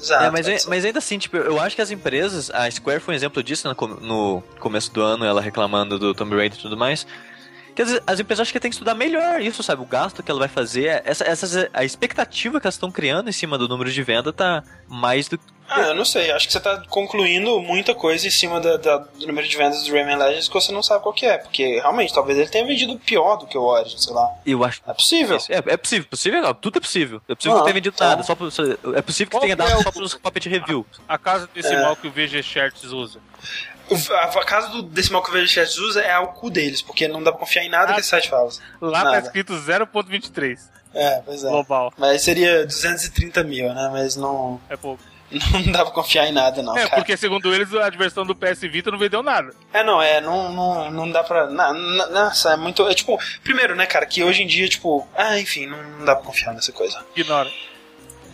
[0.00, 0.24] Exato.
[0.24, 0.68] É, mas, ser.
[0.70, 3.68] mas ainda assim, tipo, eu acho que as empresas, a Square foi um exemplo disso
[3.68, 7.06] no, com- no começo do ano, ela reclamando do Tomb Raider e tudo mais.
[7.74, 9.80] Que as, as empresas acham que tem que estudar melhor isso, sabe?
[9.82, 13.32] O gasto que ela vai fazer, essa, essa, a expectativa que elas estão criando em
[13.32, 16.30] cima do número de venda tá mais do Ah, eu não sei.
[16.32, 19.82] Acho que você tá concluindo muita coisa em cima da, da- do número de vendas
[19.84, 21.38] do Rayman Legends que você não sabe qual que é.
[21.38, 24.28] Porque, realmente, talvez ele tenha vendido pior do que o Origins, sei lá.
[24.44, 24.82] Eu acho.
[24.86, 25.38] É possível.
[25.48, 27.22] É, é possível, possível, não, tudo é possível.
[27.26, 28.06] É possível Ah, que tenha vendido então.
[28.06, 30.84] nada, só, é possível que Qual tenha que é dado o- só pros puppet review.
[31.08, 31.62] A casa É.
[31.62, 33.18] decimal que o VG Charts usa.
[33.94, 37.30] A, casa do decimal que o VGChat usa é o cu deles, porque não dá
[37.32, 38.50] pra confiar em nada Ah, que esse site fala.
[38.80, 39.12] Lá Nada.
[39.12, 40.58] tá escrito 0.23
[40.94, 41.48] É, pois é.
[41.48, 41.92] global.
[41.96, 43.88] Mas seria 230 mil, né?
[43.92, 45.02] Mas não, É pouco.
[45.64, 46.96] não dá pra confiar em nada, não, é, cara.
[46.96, 49.54] porque segundo eles a versão do PS Vita não vendeu nada.
[49.72, 51.46] É, não, é, não, não, não dá pra.
[51.46, 52.86] Na, na- nossa, é muito.
[52.86, 56.14] É tipo, primeiro, né, cara, que hoje em dia, tipo, ah, enfim, não, não dá
[56.16, 57.02] pra confiar nessa coisa.
[57.16, 57.50] Ignora.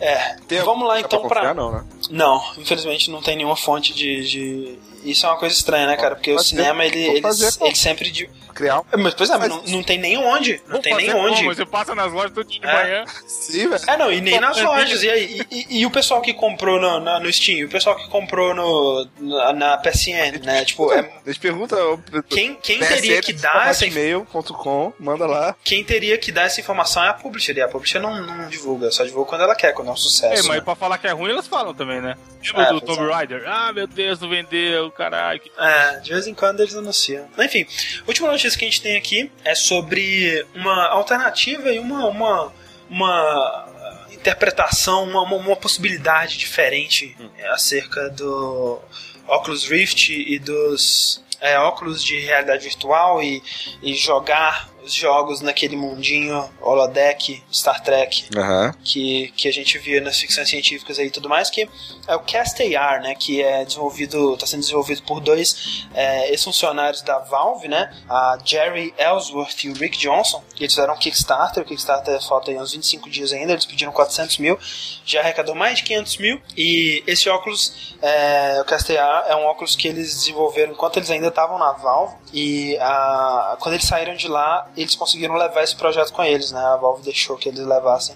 [0.01, 1.39] É, Tem vamos lá dá então pra pra.
[1.39, 1.85] confiar, não, né?
[2.09, 4.29] Não, infelizmente não tem nenhuma fonte de.
[4.29, 6.15] de- Isso é uma coisa estranha, né, cara?
[6.15, 8.09] Porque o Fazer- cinema, ele, ele, fazer ele sempre.
[8.11, 8.83] de- Criar um.
[8.91, 10.59] É, Mas, pois é, mas não, não tem nem onde.
[10.65, 11.37] Não Vou tem nem onde.
[11.43, 11.55] como?
[11.55, 12.73] Você passa nas lojas todo dia de É.
[12.73, 13.05] manhã.
[13.25, 13.83] Sim, velho.
[13.87, 15.01] É, não, e nem nas mas lojas.
[15.03, 17.59] E, aí, e, e- e o pessoal que comprou no, na- no Steam?
[17.59, 20.65] E o pessoal que comprou no, na, na PSN, né?
[20.65, 22.03] Tipo, é, Eles perguntam.
[22.27, 25.55] quem, quem teria que dar essa inf- e-mail.com, manda lá.
[25.63, 27.55] Quem teria que dar essa informação é a publisher.
[27.55, 29.97] E a publisher não, não divulga, só divulga quando ela quer, quando é um É,
[29.97, 30.47] sucesso.
[30.47, 30.61] mas né?
[30.61, 32.17] pra falar que é ruim, elas falam também, né?
[32.45, 33.13] Lembra É, do Tomb é.
[33.13, 33.43] Raider?
[33.47, 35.39] Ah, meu Deus, não vendeu, caralho.
[35.39, 37.27] que- É, de vez em quando eles anunciam.
[37.37, 37.65] Enfim,
[38.01, 42.53] a última notícia que a gente tem aqui é sobre uma alternativa e uma, uma,
[42.89, 48.79] uma interpretação, uma, uma- possibilidade diferente é, acerca do
[49.27, 53.41] Oculus Rift e dos é, óculos de realidade virtual e,
[53.81, 58.73] e jogar os jogos naquele mundinho holodeck Star Trek Aham.
[58.83, 61.69] que, que a gente via nas ficções científicas aí e tudo mais, que
[62.07, 67.03] é o Cast AR, né, que é desenvolvido, está sendo desenvolvido por dois é, ex-funcionários
[67.03, 71.63] da Valve, né, a Jerry Ellsworth e o Rick Johnson, que eles fizeram um Kickstarter,
[71.63, 74.57] o Kickstarter falta aí uns 25 dias ainda, eles pediram 400 mil,
[75.05, 79.43] já arrecadou mais de 500 mil, e esse óculos, é, o Cast AR, é um
[79.43, 84.15] óculos que eles desenvolveram enquanto eles ainda estavam na Valve, e a, quando eles saíram
[84.15, 87.59] de lá, eles conseguiram levar esse projeto com eles, né, a Valve deixou que eles
[87.65, 88.15] levassem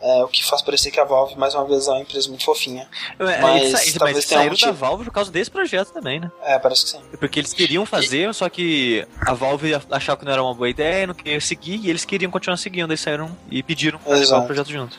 [0.00, 2.44] é, o que faz parecer que a Valve, mais uma vez, é uma empresa muito
[2.44, 2.86] fofinha.
[3.18, 4.70] É, Mas eles, sa- eles- talvez um saíram da.
[4.72, 6.30] Valve por causa desse projeto também, né?
[6.42, 7.00] É, parece que sim.
[7.18, 11.06] Porque eles queriam fazer, só que a Valve achava que não era uma boa ideia,
[11.06, 14.42] não queria seguir, e eles queriam continuar seguindo, eles saíram e pediram pra levar Exato.
[14.42, 14.98] o projeto junto.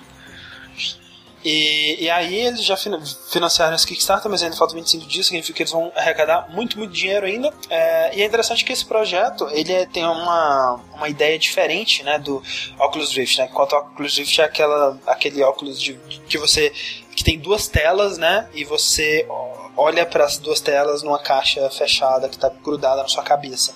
[1.45, 2.99] E, e aí eles já fina-
[3.29, 6.91] financiaram esse Kickstarter, mas ainda falta 25 dias, significa que eles vão arrecadar muito, muito
[6.91, 7.53] dinheiro ainda.
[7.69, 12.17] É, e é interessante que esse projeto, ele é- tem uma, uma ideia diferente, né,
[12.17, 12.41] do
[12.79, 13.47] Oculus Rift, né?
[13.51, 15.93] Enquanto o Oculus Rift é aquela, aquele óculos de,
[16.27, 16.73] que você
[17.15, 19.25] que tem duas telas, né, e você
[19.77, 23.73] olha para as duas telas numa caixa fechada que está grudada na sua cabeça.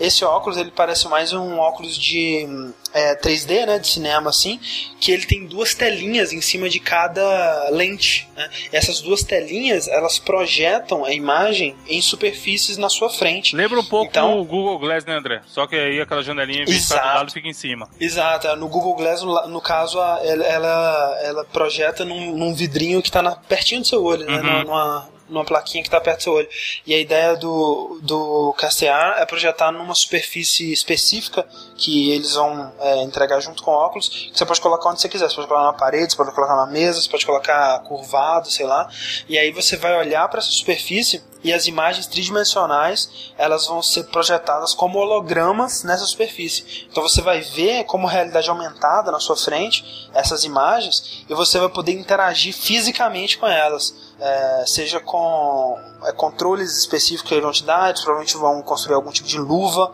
[0.00, 2.46] Esse óculos ele parece mais um óculos de
[2.92, 4.58] é, 3D, né, de cinema assim,
[4.98, 8.28] que ele tem duas telinhas em cima de cada lente.
[8.34, 8.48] Né?
[8.72, 13.54] Essas duas telinhas elas projetam a imagem em superfícies na sua frente.
[13.54, 15.42] Lembra um pouco então, o Google Glass, né, André?
[15.46, 17.88] Só que aí aquela janelinha do lado fica em cima.
[18.00, 18.48] Exato.
[18.48, 23.82] É, no Google Glass, no, caso, ela, ela, projeta num, num vidrinho que está pertinho
[23.82, 24.40] do seu olho, né?
[24.40, 24.64] Uhum.
[24.64, 26.48] Numa, numa plaquinha que está perto do seu olho.
[26.86, 33.02] E a ideia do, do KCA é projetar numa superfície específica que eles vão é,
[33.02, 35.28] entregar junto com óculos, que você pode colocar onde você quiser.
[35.28, 38.66] Você pode colocar na parede, você pode colocar na mesa, você pode colocar curvado, sei
[38.66, 38.88] lá.
[39.28, 44.04] E aí você vai olhar para essa superfície e as imagens tridimensionais elas vão ser
[44.04, 46.86] projetadas como hologramas nessa superfície.
[46.90, 51.68] Então você vai ver como realidade aumentada na sua frente essas imagens e você vai
[51.68, 57.64] poder interagir fisicamente com elas é, seja com é, controles específicos que eles vão te
[57.64, 59.92] dar, eles provavelmente vão construir algum tipo de luva.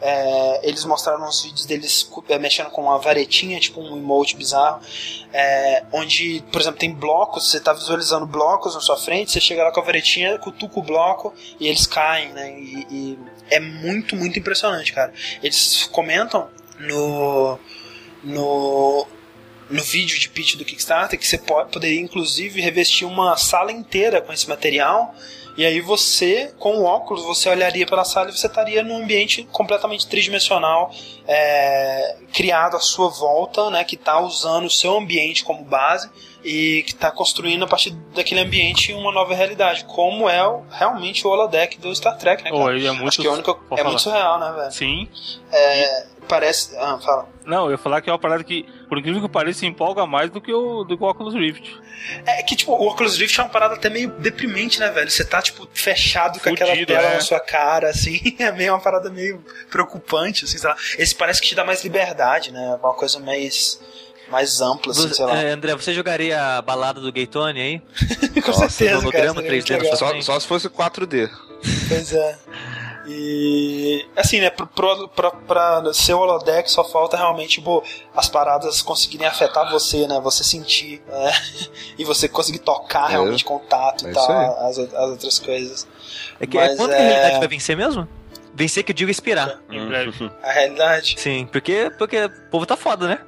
[0.00, 4.80] É, eles mostraram uns vídeos deles é, mexendo com uma varetinha, tipo um emote bizarro,
[5.32, 9.62] é, onde, por exemplo, tem blocos, você está visualizando blocos na sua frente, você chega
[9.62, 12.58] lá com a varetinha, cutuca o bloco e eles caem, né?
[12.58, 13.18] E, e
[13.50, 15.12] é muito, muito impressionante, cara.
[15.42, 16.48] Eles comentam
[16.78, 17.58] no
[18.22, 19.06] no
[19.70, 24.20] no vídeo de pitch do Kickstarter que você pode, poderia inclusive revestir uma sala inteira
[24.20, 25.14] com esse material
[25.58, 29.42] e aí você, com o óculos, você olharia pela sala e você estaria num ambiente
[29.50, 30.94] completamente tridimensional,
[31.26, 36.08] é, criado à sua volta, né, que está usando o seu ambiente como base
[36.42, 41.26] e que está construindo a partir daquele ambiente uma nova realidade, como é o, realmente
[41.26, 42.50] o holodeck do Star Trek, né?
[42.52, 44.72] Oh, é muito, Acho que é, única, é muito surreal, né, velho?
[44.72, 45.08] Sim.
[45.50, 46.76] É, parece.
[46.76, 47.28] Ah, fala.
[47.44, 50.30] Não, eu ia falar que é uma parada que, por incrível que pareça, empolga mais
[50.30, 51.80] do que o, do que o Oculus Rift.
[52.24, 55.10] É que, tipo, o Oculus Rift é uma parada até meio deprimente, né, velho?
[55.10, 57.14] Você tá, tipo, fechado com aquela tela é.
[57.14, 58.18] na sua cara, assim.
[58.38, 60.76] É meio uma parada meio preocupante, assim, sei lá.
[60.96, 62.78] Esse parece que te dá mais liberdade, né?
[62.80, 63.80] Uma coisa mais
[64.30, 65.42] mais ampla, assim, sei lá.
[65.42, 67.82] É, André, você jogaria a balada do Gaytone aí?
[68.42, 69.96] Com Nossa, certeza, no cara, 3D.
[69.96, 71.30] Só, só se fosse 4D.
[71.88, 72.38] Pois é.
[73.10, 74.66] E assim, né, pro,
[75.08, 77.82] pra, pra ser o holodeck só falta realmente pô,
[78.14, 80.20] as paradas conseguirem afetar você, né?
[80.20, 81.32] Você sentir né?
[81.98, 83.12] e você conseguir tocar é.
[83.12, 85.88] realmente contato é e tal, as, as outras coisas.
[86.38, 86.98] É que, é Mas, é, quando é...
[86.98, 88.06] a realidade vai vencer mesmo?
[88.58, 89.60] Vencer que eu digo expirar.
[89.70, 90.30] Uhum.
[90.42, 91.14] A realidade.
[91.16, 93.18] Sim, porque, porque o povo tá foda, né?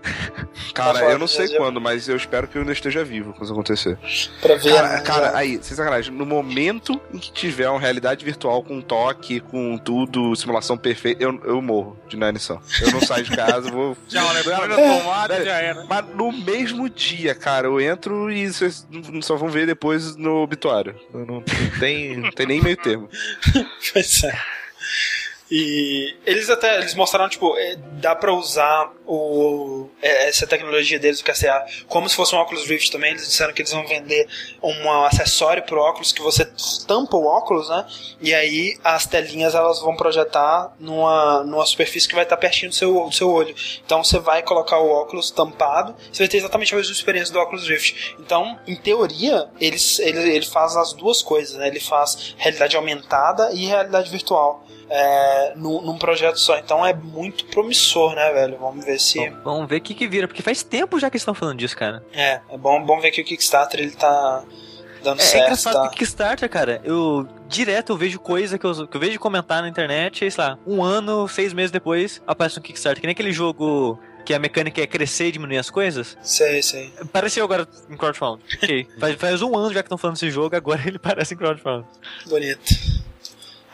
[0.75, 3.44] Cara, tá eu não sei quando, mas eu espero que eu ainda esteja vivo quando
[3.44, 3.99] isso acontecer.
[4.41, 4.75] Pra ver.
[4.75, 5.00] Cara, né?
[5.02, 9.78] cara aí, sem sacanagem, no momento em que tiver uma realidade virtual com toque, com
[9.78, 12.60] tudo, simulação perfeita, eu, eu morro de inanição.
[12.81, 13.97] Eu não saio de casa, vou.
[14.09, 14.42] Tchau, né?
[14.42, 15.84] tomada já era.
[15.84, 18.84] Mas no mesmo dia, cara, eu entro e vocês
[19.23, 20.97] só vão ver depois no obituário.
[21.15, 21.44] Não, não,
[21.78, 23.09] tem, não tem nem meio termo.
[23.92, 24.36] pois é.
[25.50, 31.20] E eles até eles mostraram, tipo, é, dá pra usar o, é, essa tecnologia deles,
[31.20, 33.10] o KCA, como se fosse um óculos Rift também.
[33.10, 34.28] Eles disseram que eles vão vender
[34.62, 36.48] um acessório pro óculos que você
[36.86, 37.84] tampa o óculos, né?
[38.20, 42.74] E aí as telinhas elas vão projetar numa, numa superfície que vai estar pertinho do
[42.76, 43.54] seu, do seu olho.
[43.84, 47.40] Então você vai colocar o óculos tampado, você vai ter exatamente a mesma experiência do
[47.40, 48.14] óculos Rift.
[48.20, 51.66] Então, em teoria, eles, ele, ele faz as duas coisas, né?
[51.66, 56.59] Ele faz realidade aumentada e realidade virtual é, num, num, projeto só.
[56.59, 58.59] Então é muito promissor, né, velho?
[58.59, 59.31] Vamos ver se.
[59.31, 61.77] Bom, vamos ver o que, que vira, porque faz tempo já que estão falando disso,
[61.77, 62.05] cara.
[62.12, 64.43] É, é bom, bom ver que o Kickstarter ele tá
[65.02, 65.43] dando é, certo.
[65.43, 65.89] É engraçado tá?
[65.89, 69.69] que Kickstarter, cara, eu direto eu vejo coisa que eu, que eu vejo comentar na
[69.69, 73.33] internet, e, sei lá, um ano, seis meses depois, aparece um Kickstarter, que nem aquele
[73.33, 76.17] jogo que a mecânica é crescer e diminuir as coisas.
[76.23, 76.93] Sei, sei.
[77.12, 78.43] Pareceu agora em crowdfunding.
[78.55, 78.89] ok.
[78.99, 81.86] faz, faz um ano já que estão falando desse jogo, agora ele parece em crowdfunding.
[82.27, 83.09] Bonito.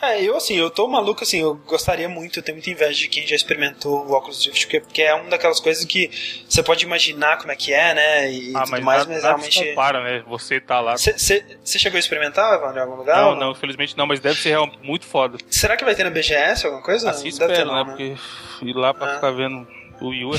[0.06, 3.08] É, eu assim, eu tô maluco assim, eu gostaria muito, eu tenho muita inveja de
[3.08, 6.10] quem já experimentou o Oculus Rift, porque, porque é uma daquelas coisas que
[6.48, 8.32] você pode imaginar como é que é, né?
[8.32, 9.64] E ah, tudo mas mais, nada, mas realmente.
[9.70, 10.24] Compara, né?
[10.26, 10.96] Você tá lá.
[10.96, 13.16] Você chegou a experimentar, Evandro, em algum lugar?
[13.16, 15.38] Não, não, infelizmente não, mas deve ser muito foda.
[15.50, 17.10] Será que vai ter na BGS alguma coisa?
[17.10, 17.84] Assim espero, ter, não, né?
[17.84, 18.16] Porque
[18.62, 19.14] ir lá pra ah.
[19.16, 19.66] ficar vendo
[20.00, 20.38] o Yu é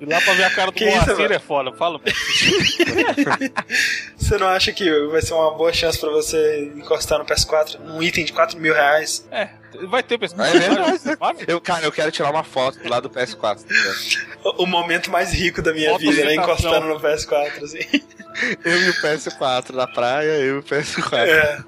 [0.00, 2.00] E lá pra ver a cara do Moacir é foda, fala.
[4.16, 8.00] você não acha que vai ser uma boa chance pra você encostar no PS4 um
[8.00, 9.26] item de 4 mil reais?
[9.32, 9.48] É,
[9.88, 11.44] vai ter o PS4.
[11.48, 13.58] É eu, cara, eu quero tirar uma foto lá do PS4.
[14.44, 16.36] O, o momento mais rico da minha Foto vida, né?
[16.36, 17.80] Encostando no PS4, assim.
[18.64, 21.26] Eu e o PS4 na praia, eu e o PS4.
[21.26, 21.58] É.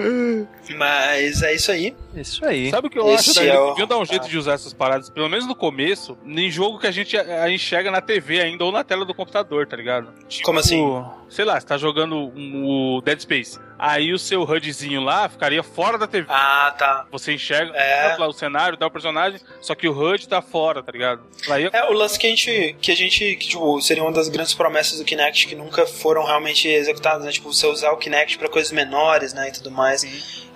[0.76, 1.94] Mas é isso aí.
[2.14, 2.70] Isso aí.
[2.70, 3.40] Sabe o que eu Esse acho?
[3.40, 3.68] É o...
[3.70, 6.86] Deviam dar um jeito de usar essas paradas, pelo menos no começo, em jogo que
[6.86, 7.16] a gente
[7.48, 10.08] enxerga na TV ainda ou na tela do computador, tá ligado?
[10.28, 11.04] Tipo, Como assim?
[11.28, 13.58] Sei lá, você tá jogando o Dead Space.
[13.78, 16.26] Aí o seu HUDzinho lá ficaria fora da TV.
[16.28, 17.06] Ah, tá.
[17.10, 18.14] Você enxerga é.
[18.18, 21.22] lá o cenário, dá o personagem, só que o HUD tá fora, tá ligado?
[21.48, 21.70] Aí...
[21.72, 22.76] É, o lance que a gente.
[22.78, 23.36] Que a gente.
[23.36, 27.32] Que, tipo, seria uma das grandes promessas do Kinect que nunca foram realmente executadas, né?
[27.32, 29.48] Tipo, você usar o Kinect pra coisas menores, né?
[29.48, 30.04] E tudo mais.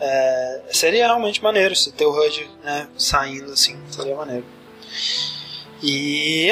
[0.07, 2.87] É, seria realmente maneiro se ter o HUD, né?
[2.99, 3.81] Saindo assim.
[3.91, 4.45] Seria maneiro.
[5.83, 6.51] E.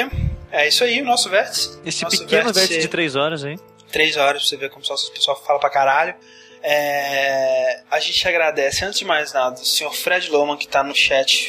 [0.51, 1.79] É isso aí, o nosso vértice.
[1.85, 3.59] Esse nosso pequeno vértice, vértice de 3 horas, hein?
[3.91, 6.15] 3 horas pra você ver como só o pessoal fala pra caralho.
[6.63, 10.95] É, a gente agradece, antes de mais nada, o senhor Fred Loman, que está no
[10.95, 11.47] chat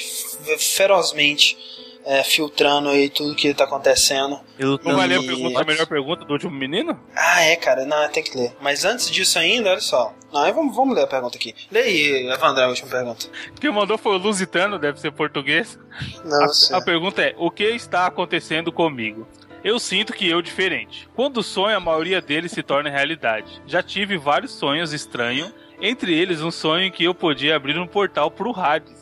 [0.58, 1.56] ferozmente
[2.04, 4.38] é, filtrando aí tudo que está acontecendo.
[4.58, 7.00] Eu não vai ler a, pergunta, a melhor pergunta do último menino?
[7.16, 8.52] Ah, é, cara, não, tem que ler.
[8.60, 10.12] Mas antes disso ainda, olha só.
[10.32, 11.54] Não, vamos, vamos ler a pergunta aqui.
[11.70, 13.26] Lê aí, Evandro, a última pergunta.
[13.60, 15.78] Quem mandou foi o Lusitano, deve ser português.
[16.24, 19.26] Não, a, a pergunta é: o que está acontecendo comigo?
[19.62, 21.08] Eu sinto que eu diferente.
[21.14, 23.62] Quando sonho, a maioria deles se torna realidade.
[23.66, 28.30] Já tive vários sonhos estranhos, entre eles um sonho que eu podia abrir um portal
[28.30, 28.92] pro Hades.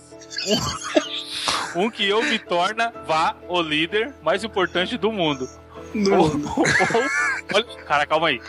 [1.75, 5.49] um que eu me torna vá o líder mais importante do mundo.
[5.95, 6.31] Ou,
[7.55, 8.41] olha, cara, calma aí.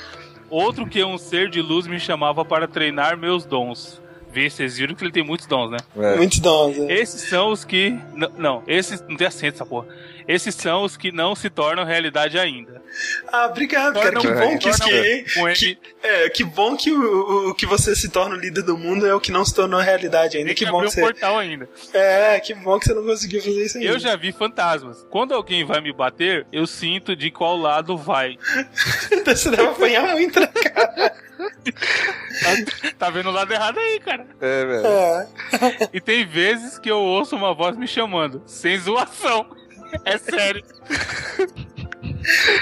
[0.49, 4.01] Outro que um ser de luz me chamava para treinar meus dons.
[4.31, 5.77] Vê, vocês viram que ele tem muitos dons, né?
[5.95, 6.15] É.
[6.15, 6.93] Muitos dons, é.
[6.93, 7.97] Esses são os que.
[8.37, 9.01] Não, esses.
[9.07, 9.87] Não tem acento essa porra.
[10.27, 12.81] Esses são os que não se tornam realidade ainda.
[13.31, 14.19] Ah, obrigado, cara.
[14.19, 18.35] Que bom que, que, que, é, que bom que o, o, que você se torna
[18.35, 20.49] o líder do mundo é o que não se tornou realidade ainda.
[20.53, 21.01] que, que bom que você...
[21.01, 21.67] portal ainda.
[21.93, 23.89] É, que bom que você não conseguiu fazer isso ainda.
[23.89, 25.05] Eu já vi fantasmas.
[25.09, 28.37] Quando alguém vai me bater, eu sinto de qual lado vai.
[29.25, 31.13] você deve apanhar muito, né, cara?
[32.97, 34.25] tá vendo o lado errado aí, cara.
[34.39, 34.87] É, velho.
[34.87, 35.27] É.
[35.93, 39.47] E tem vezes que eu ouço uma voz me chamando, sem zoação.
[40.05, 40.63] É sério.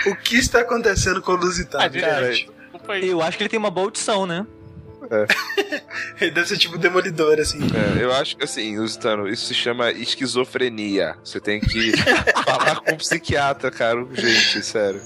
[0.07, 1.83] o que está acontecendo com o Lusitano?
[1.83, 4.45] Ah, eu acho que ele tem uma boa audição, né?
[5.09, 5.81] É.
[6.21, 7.59] ele deve ser tipo demolidor, assim.
[7.59, 11.15] É, eu acho que assim, Lusitano, isso se chama esquizofrenia.
[11.23, 11.91] Você tem que
[12.45, 15.01] falar com um psiquiatra, cara, gente, sério.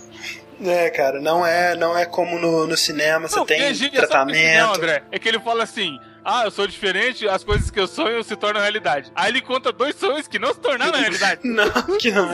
[0.62, 4.38] É, cara, não é, não é como no, no cinema, você tem é tratamento.
[4.38, 7.88] É, André, é que ele fala assim: ah, eu sou diferente, as coisas que eu
[7.88, 9.12] sonho se tornam realidade.
[9.16, 11.42] Aí ele conta dois sonhos que não se tornaram realidade.
[11.46, 12.28] não, que não.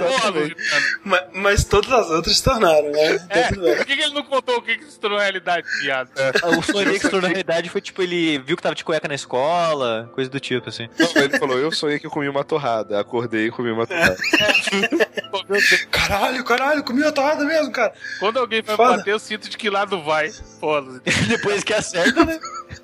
[1.03, 3.27] mas, mas, todas as outras se tornaram, né?
[3.29, 6.09] É, por que, que, ele não contou o que, que se tornou realidade, viado?
[6.15, 6.31] É.
[6.57, 9.09] O sonho dele que se tornou realidade foi tipo, ele viu que tava de cueca
[9.09, 10.87] na escola, coisa do tipo, assim.
[10.97, 12.97] Não, ele falou, eu sonhei que eu comi uma torrada.
[12.97, 14.15] Acordei e comi uma torrada.
[14.15, 15.77] É.
[15.91, 17.93] caralho, caralho, comi uma torrada mesmo, cara.
[18.19, 18.97] Quando alguém vai Foda.
[18.97, 20.31] bater, eu sinto de que lado vai.
[20.61, 20.81] Pô,
[21.27, 22.39] Depois que acerta, né?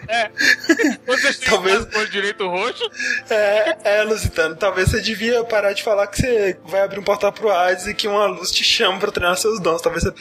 [0.07, 0.29] É.
[1.05, 2.89] Quando você talvez por direito roxo.
[3.29, 7.31] É, é, Lusitano, talvez você devia parar de falar que você vai abrir um portal
[7.31, 9.81] pro Hades e que uma luz te chama pra treinar seus dons.
[9.81, 10.13] Talvez você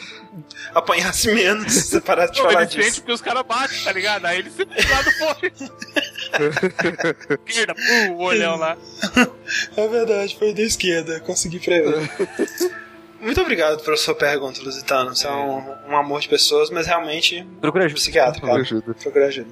[0.73, 2.83] apanhasse menos se você parasse de Não, falar ele disso.
[2.83, 4.25] Sente porque os caras batem, tá ligado?
[4.25, 5.53] Aí ele sempre do lado foi.
[7.47, 8.77] esquerda, pum, o olhão lá.
[9.75, 12.09] É verdade, foi da esquerda, consegui prever.
[13.27, 15.13] Muito obrigado pela sua pergunta, Lusitano.
[15.13, 17.45] Você é um, um amor de pessoas, mas realmente.
[17.59, 17.99] Procura ajuda.
[17.99, 18.93] Psiquiatra, Procura ajuda.
[18.93, 19.49] Procura ajuda.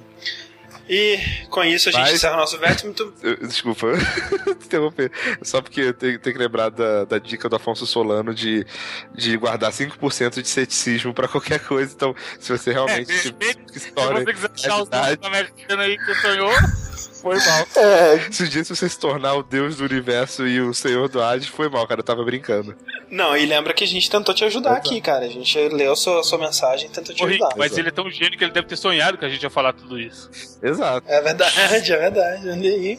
[0.88, 1.18] E
[1.50, 2.14] com isso a gente mas...
[2.14, 2.86] encerra o nosso vértice.
[2.86, 3.12] Muito...
[3.46, 3.88] Desculpa
[4.64, 5.12] interromper.
[5.42, 8.66] Só porque tem, tem que lembrar da, da dica do Afonso Solano de,
[9.14, 11.92] de guardar 5% de ceticismo pra qualquer coisa.
[11.94, 13.12] Então, se você realmente.
[13.12, 13.34] É, se, se,
[13.72, 16.50] se, se você quiser achar os aí que sonhou.
[17.26, 17.66] Foi mal.
[17.76, 18.30] É.
[18.30, 21.48] Se o dia você se tornar o deus do universo e o senhor do Hades,
[21.48, 22.00] foi mal, cara.
[22.00, 22.74] Eu tava brincando.
[23.10, 24.88] Não, e lembra que a gente tentou te ajudar Exato.
[24.88, 25.24] aqui, cara.
[25.24, 27.50] A gente leu a sua, a sua mensagem e tentou te Ô, ajudar.
[27.56, 27.80] Mas Exato.
[27.80, 29.98] ele é tão gênio que ele deve ter sonhado que a gente ia falar tudo
[29.98, 30.30] isso.
[30.62, 31.06] Exato.
[31.08, 32.48] É verdade, é verdade.
[32.48, 32.98] Olha aí.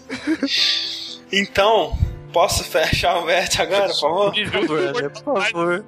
[1.32, 1.98] Então,
[2.32, 4.34] posso fechar o vértice agora, por favor?
[5.24, 5.86] Por favor.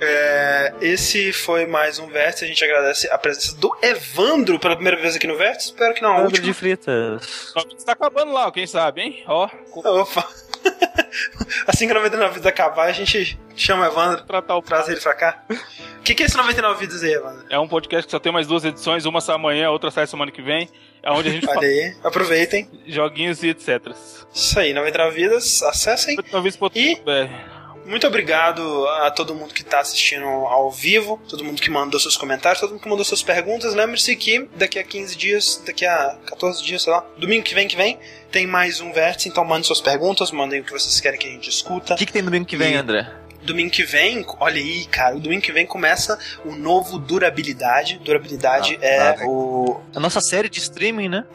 [0.00, 2.44] É, esse foi mais um Vértice.
[2.44, 5.68] A gente agradece a presença do Evandro pela primeira vez aqui no Vértice.
[5.68, 6.44] Espero que não a última.
[6.44, 7.52] de fritas.
[7.84, 9.24] Tá acabando lá, quem sabe, hein?
[9.26, 9.48] Ó.
[9.74, 10.26] Opa.
[11.66, 15.14] assim que 99 vidas acabar, a gente chama o Evandro, Tratar o traz ele pra
[15.14, 15.42] cá.
[15.50, 15.54] O
[16.02, 17.44] que, que é esse 99 vidas aí, Evandro?
[17.50, 20.30] É um podcast que só tem mais duas edições, uma sai amanhã, outra sai semana
[20.30, 20.68] que vem.
[21.02, 22.68] É onde a gente Olha aí, aproveitem.
[22.86, 23.92] Joguinhos e etc.
[24.32, 26.16] Isso aí, 99 vidas, acessem.
[26.16, 27.59] 99 e...
[27.84, 32.16] Muito obrigado a todo mundo que está assistindo ao vivo, todo mundo que mandou seus
[32.16, 33.74] comentários, todo mundo que mandou suas perguntas.
[33.74, 37.66] Lembre-se que daqui a 15 dias, daqui a 14 dias, sei lá, domingo que vem
[37.66, 37.98] que vem,
[38.30, 41.30] tem mais um vértice, então mandem suas perguntas, mandem o que vocês querem que a
[41.30, 41.94] gente discuta.
[41.94, 42.76] O que, que tem domingo que vem, e...
[42.76, 43.19] André?
[43.42, 47.98] Domingo que vem, olha aí, cara, o domingo que vem começa o novo Durabilidade.
[47.98, 49.80] Durabilidade ah, é o.
[49.94, 51.24] A nossa série de streaming, né?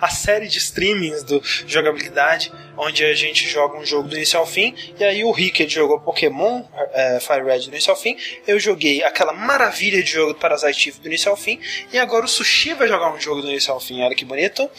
[0.00, 4.38] A, a série de streamings do jogabilidade, onde a gente joga um jogo do início
[4.38, 4.74] ao fim.
[4.98, 8.16] E aí o Rick jogou Pokémon é, Fire Red do início ao fim.
[8.46, 11.60] Eu joguei aquela maravilha de jogo do Parasite Eve do início ao fim.
[11.92, 14.02] E agora o Sushi vai jogar um jogo do início ao fim.
[14.02, 14.70] Olha que bonito.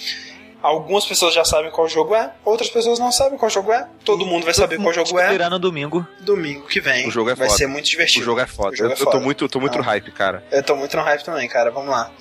[0.62, 3.88] Algumas pessoas já sabem qual jogo é, outras pessoas não sabem qual jogo é.
[4.04, 5.30] Todo mundo vai saber qual jogo é.
[5.30, 6.06] Será no domingo.
[6.20, 7.08] Domingo que vem.
[7.08, 7.58] O jogo é vai foda.
[7.58, 8.22] ser muito divertido.
[8.22, 8.76] O jogo é foda.
[8.76, 9.10] Jogo eu, é foda.
[9.10, 10.44] eu, tô muito, tô muito no hype, cara.
[10.52, 11.72] Eu tô muito no hype também, cara.
[11.72, 12.12] Vamos lá.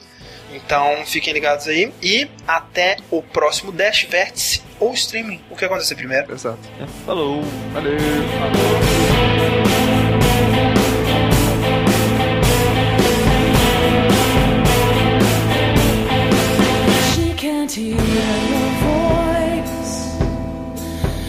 [0.52, 5.40] Então fiquem ligados aí e até o próximo Dash Vértice ou streaming.
[5.50, 6.32] O que acontecer primeiro?
[6.32, 6.58] Exato.
[7.04, 7.42] Falou.
[7.72, 7.98] Valeu.
[7.98, 9.07] Falou.
[17.68, 18.00] Can't hear
[18.50, 18.70] your
[19.68, 19.88] voice.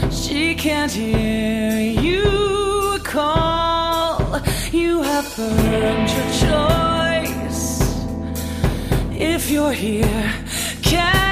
[0.09, 4.41] She can't hear you call.
[4.71, 7.81] You have earned your choice.
[9.11, 10.33] If you're here,
[10.81, 11.28] can